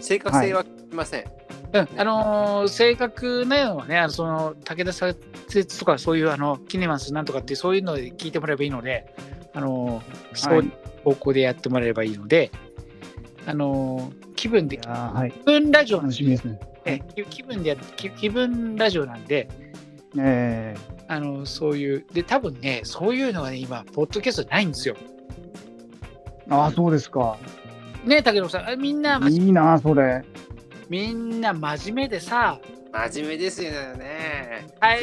[0.00, 1.24] 正確性は聞きません。
[1.72, 5.16] うん、あのー正確なのはね、あのその武田左
[5.54, 9.12] 折とかそういうあのキネマンスなんとかってそういうので聞いてもらえばいいので、
[9.52, 10.72] あのーそういう
[11.04, 12.50] 方向でやってもらえればいいので、
[13.46, 15.32] あのー気分ではい。
[15.32, 16.60] 気分ラジオなんでですね。
[16.84, 19.48] え気気分でや気気分ラジオなんで、
[20.16, 20.76] え
[21.08, 24.96] あのそういうで多分ねそういうのがね今ポッドキャストないんですよ。
[26.48, 27.36] ー、ああ、そうですか。
[28.04, 30.24] ね武田さんあみんないいな、それ。
[30.88, 32.60] みんな真面目でさ、
[32.92, 34.66] 真面目ですよね。
[34.78, 35.00] はい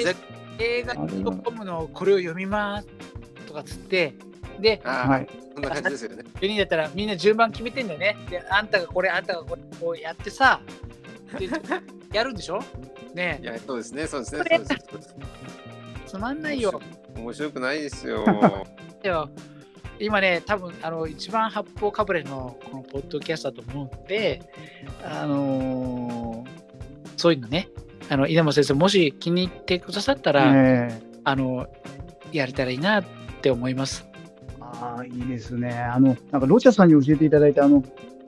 [0.60, 2.88] 映画 .com のこれを読みます
[3.48, 4.14] とかっつって
[4.60, 5.28] ではい。
[5.54, 6.24] そんな感じですよね。
[6.42, 8.18] 4人だったらみんな順番決めてんだよね。
[8.30, 10.62] で、あんたがこれ、あんたがこれ、こうやってさ、
[11.38, 11.48] で
[12.12, 12.60] やるんでしょ？
[13.14, 14.44] ねいや、そうですね、そうですね。
[14.44, 15.16] そうです
[16.06, 16.80] つまんないよ。
[17.16, 18.24] 面白くないですよ。
[19.04, 19.30] よ
[20.00, 24.42] 今ね、多分あの一番八方かぶれのこのポッドキャストだと思うんで、
[25.04, 26.64] あのー
[27.16, 27.70] そういうのね、
[28.10, 31.68] あの稲本先生、もし気に入ってくださったら、ええあの
[32.32, 33.04] やれたらいいなっ
[33.42, 34.06] て思います。
[34.84, 35.72] ああ、いいですね。
[35.72, 37.84] あの、なんか、ロチャさんに教えていただいた、あの、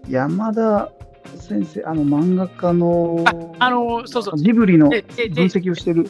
[0.10, 0.90] 山田
[1.38, 3.24] 先生、あの、漫画家の、
[3.60, 4.38] あのそうそう。
[4.38, 6.10] ジブリの分析をしてる、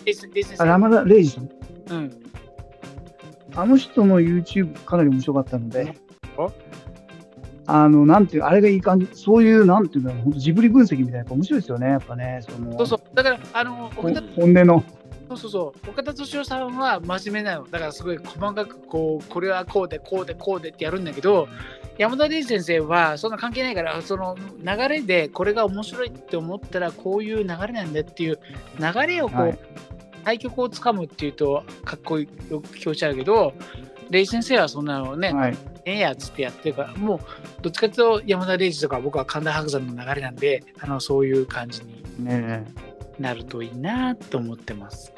[0.60, 1.50] 山田礼二さん。
[1.90, 2.12] うん、
[3.56, 5.96] あの人の YouTube かなり面白かったので
[6.36, 6.52] お、
[7.68, 7.88] あ？
[7.88, 14.84] の、なんていう、あれがいい感じ、そういう、なんていうの、本当ジブリ分析みたいな、やっぱ面白いですよね、やっぱね、その、そうそう、だから、あの、本音の、
[15.30, 15.90] そうそうそう。
[15.90, 17.64] 岡田敏夫さんは真面目なの。
[17.66, 21.48] だからすごい細かくこうこれはこうでこうでこうでってやるんだけど
[21.98, 28.40] 山田礼二先生はそんな関係ないからその流れでこれが面白いって思ったらこういう流れなんだっていう
[28.80, 29.60] 流れをこう、はい。
[30.26, 33.54] 対局をつかむっていうとかっこいいよく聞こえちゃうけど
[34.10, 37.20] 礼二先生はそんなのね、はい、ええやっつってやってるからもう
[37.62, 42.04] どっちかっていうと山田礼二とか僕は神田伯山の流れなんであのそういう感じに。
[42.26, 42.66] ね
[43.20, 45.14] なるといいなと思ってます。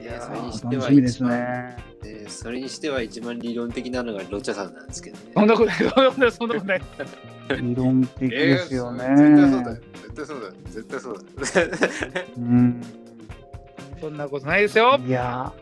[0.00, 1.76] いや、それにえ、しては一番、ね。
[2.04, 5.32] えーそれにしては一番理論的なのがロチャさんなんですけどね。
[5.34, 6.82] そんなことない、そんなことない、そんなことない。
[7.62, 9.04] 理論的ですよね。
[9.04, 10.52] えー絶対そうだよ。
[10.66, 11.24] 絶対そうだよ。
[11.38, 12.26] 絶対そうだよ。
[12.36, 12.80] うん、
[14.00, 14.98] そんなことないですよ。
[15.04, 15.52] いや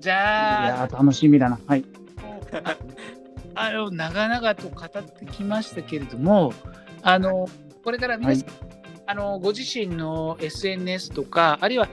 [0.00, 1.58] じゃあ、やー楽しみだな。
[1.66, 1.84] はい。
[2.64, 2.76] あ
[3.54, 6.52] あの長々と語ってきましたけれども、
[7.02, 7.48] あの
[7.84, 8.46] これから皆さん、
[9.12, 11.86] あのご自身の SNS とか、あるいは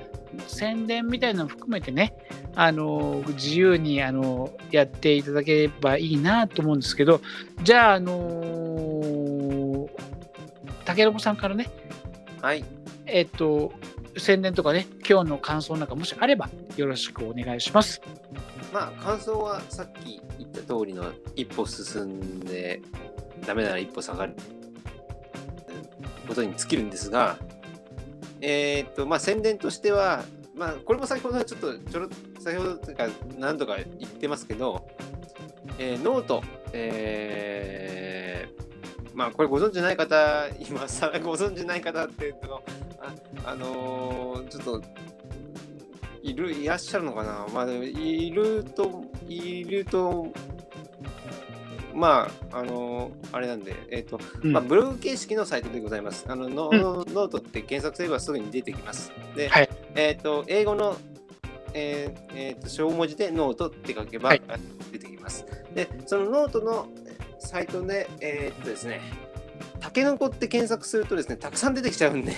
[0.47, 2.13] 宣伝みたいなのも含めてね、
[2.55, 7.19] あの自由にあのやっていただければいいなと思うんですけど、
[7.61, 9.89] じゃあ、あの
[10.85, 11.69] 竹の子さんからね、
[12.41, 12.63] はい。
[13.05, 13.73] えっと、
[14.15, 18.01] 宣伝とかね、今日の感想なんかもしあればよろしくお願いします。
[18.71, 22.81] まあ、感想はさっき言った通りの一歩進んで、
[23.45, 24.35] ダメなら一歩下がる
[26.29, 27.37] ことに尽きるんですが、
[28.39, 30.23] えーっと、まあ、宣伝としては、
[30.55, 32.09] まあ、これも先ほどちょっと、ちょろ
[32.39, 34.87] 先ほどというか、何度か言ってますけど、
[35.77, 36.41] えーノート、
[36.71, 38.59] えー
[39.13, 42.63] まあ、これご存知ない方、今さご存知ない方って言うと、
[43.01, 43.13] あ、
[43.51, 44.81] あのーちょっと、
[46.21, 47.47] いる、いらっしゃるのかな？
[47.53, 50.27] まあ、でもいると、いると、
[51.93, 56.25] まあ、あのーあれなんで、えっ、と、うんまあ、ブログ形式のサイトでございます。
[56.27, 59.11] あのノノートって検索すればすぐに出てきます。
[59.35, 60.97] で、はいえっ、と、英語の、
[61.73, 64.41] えーえーと小文字でノートって書けば、はい
[64.91, 65.45] 出てきます。
[65.73, 66.87] で、そのノートの
[67.39, 69.01] サイトで、えーっとですね、
[69.79, 72.33] タケノコって検索するとですね、たくさん出てきちゃうんで、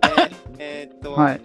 [0.58, 1.40] えっと、はい。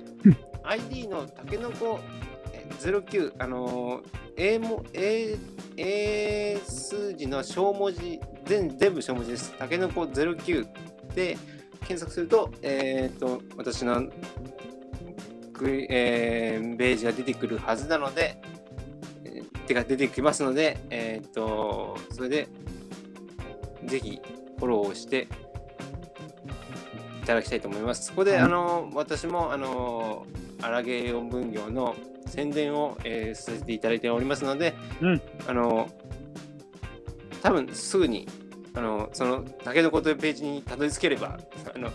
[0.63, 2.30] ID のタケノコえー
[2.71, 4.03] 09、あのー、
[4.37, 5.37] 英も英
[5.77, 9.53] 英数字の小文字全、全部小文字です。
[9.57, 10.67] タケノコ09
[11.13, 11.37] で
[11.81, 14.09] 検索すると、えーっと、私の
[15.63, 18.41] えーページが出てくるはずなので、
[19.25, 22.47] えー手が出てきますので、えーっと、それで、
[23.85, 24.19] ぜひ
[24.57, 25.27] フォローをして
[27.21, 28.07] いただきたいと思います。
[28.07, 30.25] そこで、はいあの私もあの
[30.61, 31.95] 荒毛4分業の
[32.31, 35.89] 宣伝を、えーさせていただいておりますので、うんあの
[37.41, 38.27] 多分すぐに
[38.73, 41.39] あのそのタケノコというページにたどり着ければ
[41.73, 41.89] あの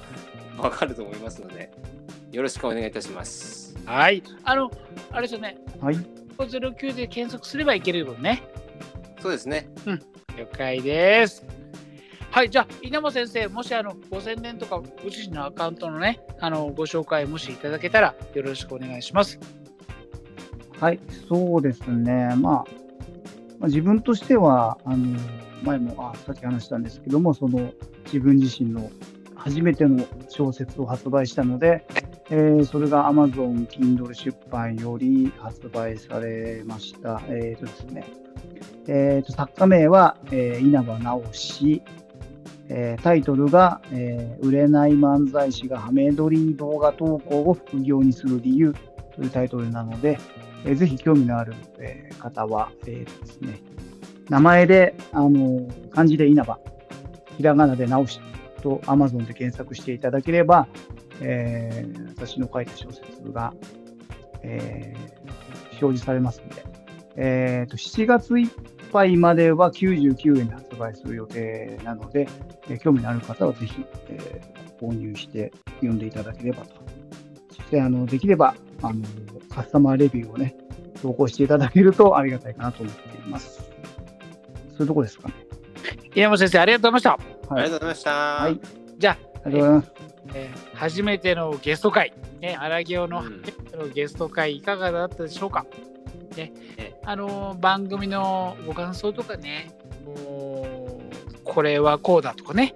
[0.59, 1.71] わかると思いますので、
[2.33, 3.77] よろしくお願いいたします。
[3.85, 4.23] はい。
[4.45, 4.71] あの、
[5.11, 5.97] あれですよね、はい。
[6.39, 8.43] 09で検索すればいけるよね。
[9.21, 9.69] そうですね。
[10.37, 11.45] 了解です。
[12.31, 19.39] はい、じゃあ、稲葉先生、もしあのご宣伝とか、ご自身のアカウントのね、あのご紹介、もしいただけたらよろしくお願いします。
[20.81, 22.35] はい、そうですね。
[22.37, 22.65] まあ、
[23.59, 25.19] まあ自分としては、あの、
[25.63, 27.73] 前も、あ、さっき話したんですけども、その、
[28.05, 28.91] 自分自身の
[29.35, 31.87] 初めての小説を発売したので、
[32.29, 37.23] えーそれが Amazon Kindle 出版より発売されました。
[37.29, 38.05] えっ、とですね、
[38.89, 41.83] えーと、作家名は、えー稲葉直氏、
[42.69, 48.75] えータイトルが、えー売れない漫才師がハメ撮り動画投稿を副業にする理由
[49.15, 50.19] というタイトルなので、
[50.67, 53.61] えーぜひ興味のある、えー方は、えーですね、
[54.29, 56.59] 名前で、あのー漢字で稲葉、
[57.37, 58.21] ひらがなで直し
[58.63, 60.67] と Amazon で検索していただければ、
[61.21, 63.55] えー私の書いた小説が、
[64.43, 65.17] えー
[65.79, 66.65] 表示されますので、
[67.17, 68.49] えーと、7月いっ
[68.91, 72.27] ぱいまでは99円で発売する予定なので、
[72.69, 76.75] えー興味のある方はぜひ、えー購入して読んでいただければと。
[77.49, 79.01] そして、あの、できれば、あの、
[79.57, 80.55] カスタマーレビューをね、
[81.01, 83.71] 投稿していただけるとありがたいかなと思っています。
[84.73, 85.35] そういうとこですかね。
[86.15, 87.55] 稲葉先生、ありがとうございました。
[87.55, 88.11] ありがとうございました。
[88.11, 88.61] はい
[88.99, 89.93] じゃあ、ありがとうございます。
[90.35, 95.65] えー初めてのゲスト会、ね、荒行のうん初めてのゲスト会いかがだったでしょうか、
[96.37, 99.71] ねねあのー番組のご感想とかね
[100.05, 101.01] も
[101.33, 102.75] うこれはこうだとかね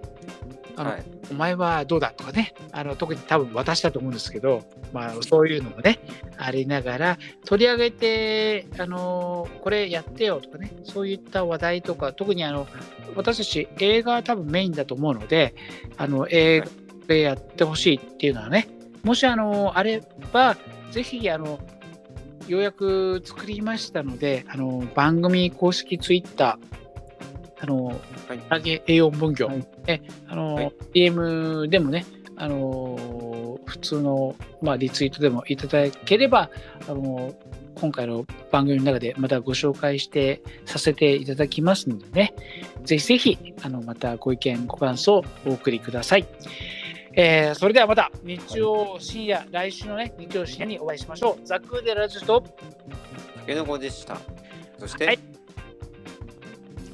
[0.77, 6.01] あの、はいお前はどうだとかねあの特に多分私だと思うんですけど、まあ、そういうのもね
[6.37, 12.67] ありながら取り上げてあのこれやってよとかねそういった話題とか特にあの
[13.15, 15.55] 私たち映画は多分メインだと思うので
[15.97, 16.67] あの映画
[17.07, 18.69] でやってほしいっていうのはね
[19.03, 20.03] もしあのあれ
[20.33, 20.57] ば
[20.91, 21.59] ぜひあの
[22.49, 26.80] ようやく作りましたのであの番組公式ツイッター
[27.63, 32.07] あのはい栄養分業、はいねあの、はい DM でもね
[32.37, 36.51] あの普通の、まあ、リツイートでもいただければ
[36.89, 37.35] あの
[37.75, 42.35] 今回の番組の中でまたご紹介してさせていただきますのでね
[42.85, 46.27] ぜひぜひあのまたご意見ご感想お送りください。
[47.13, 51.45] えーそれではまた日曜深夜、来週のね、日曜深夜にお会いしましょう。
[51.45, 54.17] ザクーデラジオと、たけのこでした。
[54.79, 55.19] そして、はい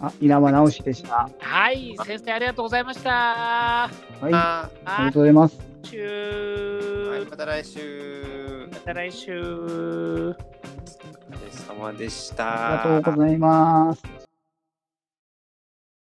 [0.00, 1.28] あ、稲葉直しでした。
[1.38, 3.10] はい、先生ありがとうございました。
[3.10, 3.90] は
[4.22, 4.32] い。
[4.32, 5.58] あありがとうございます。
[5.82, 8.68] 来週、ーはい、また来週。
[8.72, 9.40] また来週。
[9.40, 10.36] お疲
[11.44, 12.82] れ様でした。
[12.82, 14.25] ありがとうございます。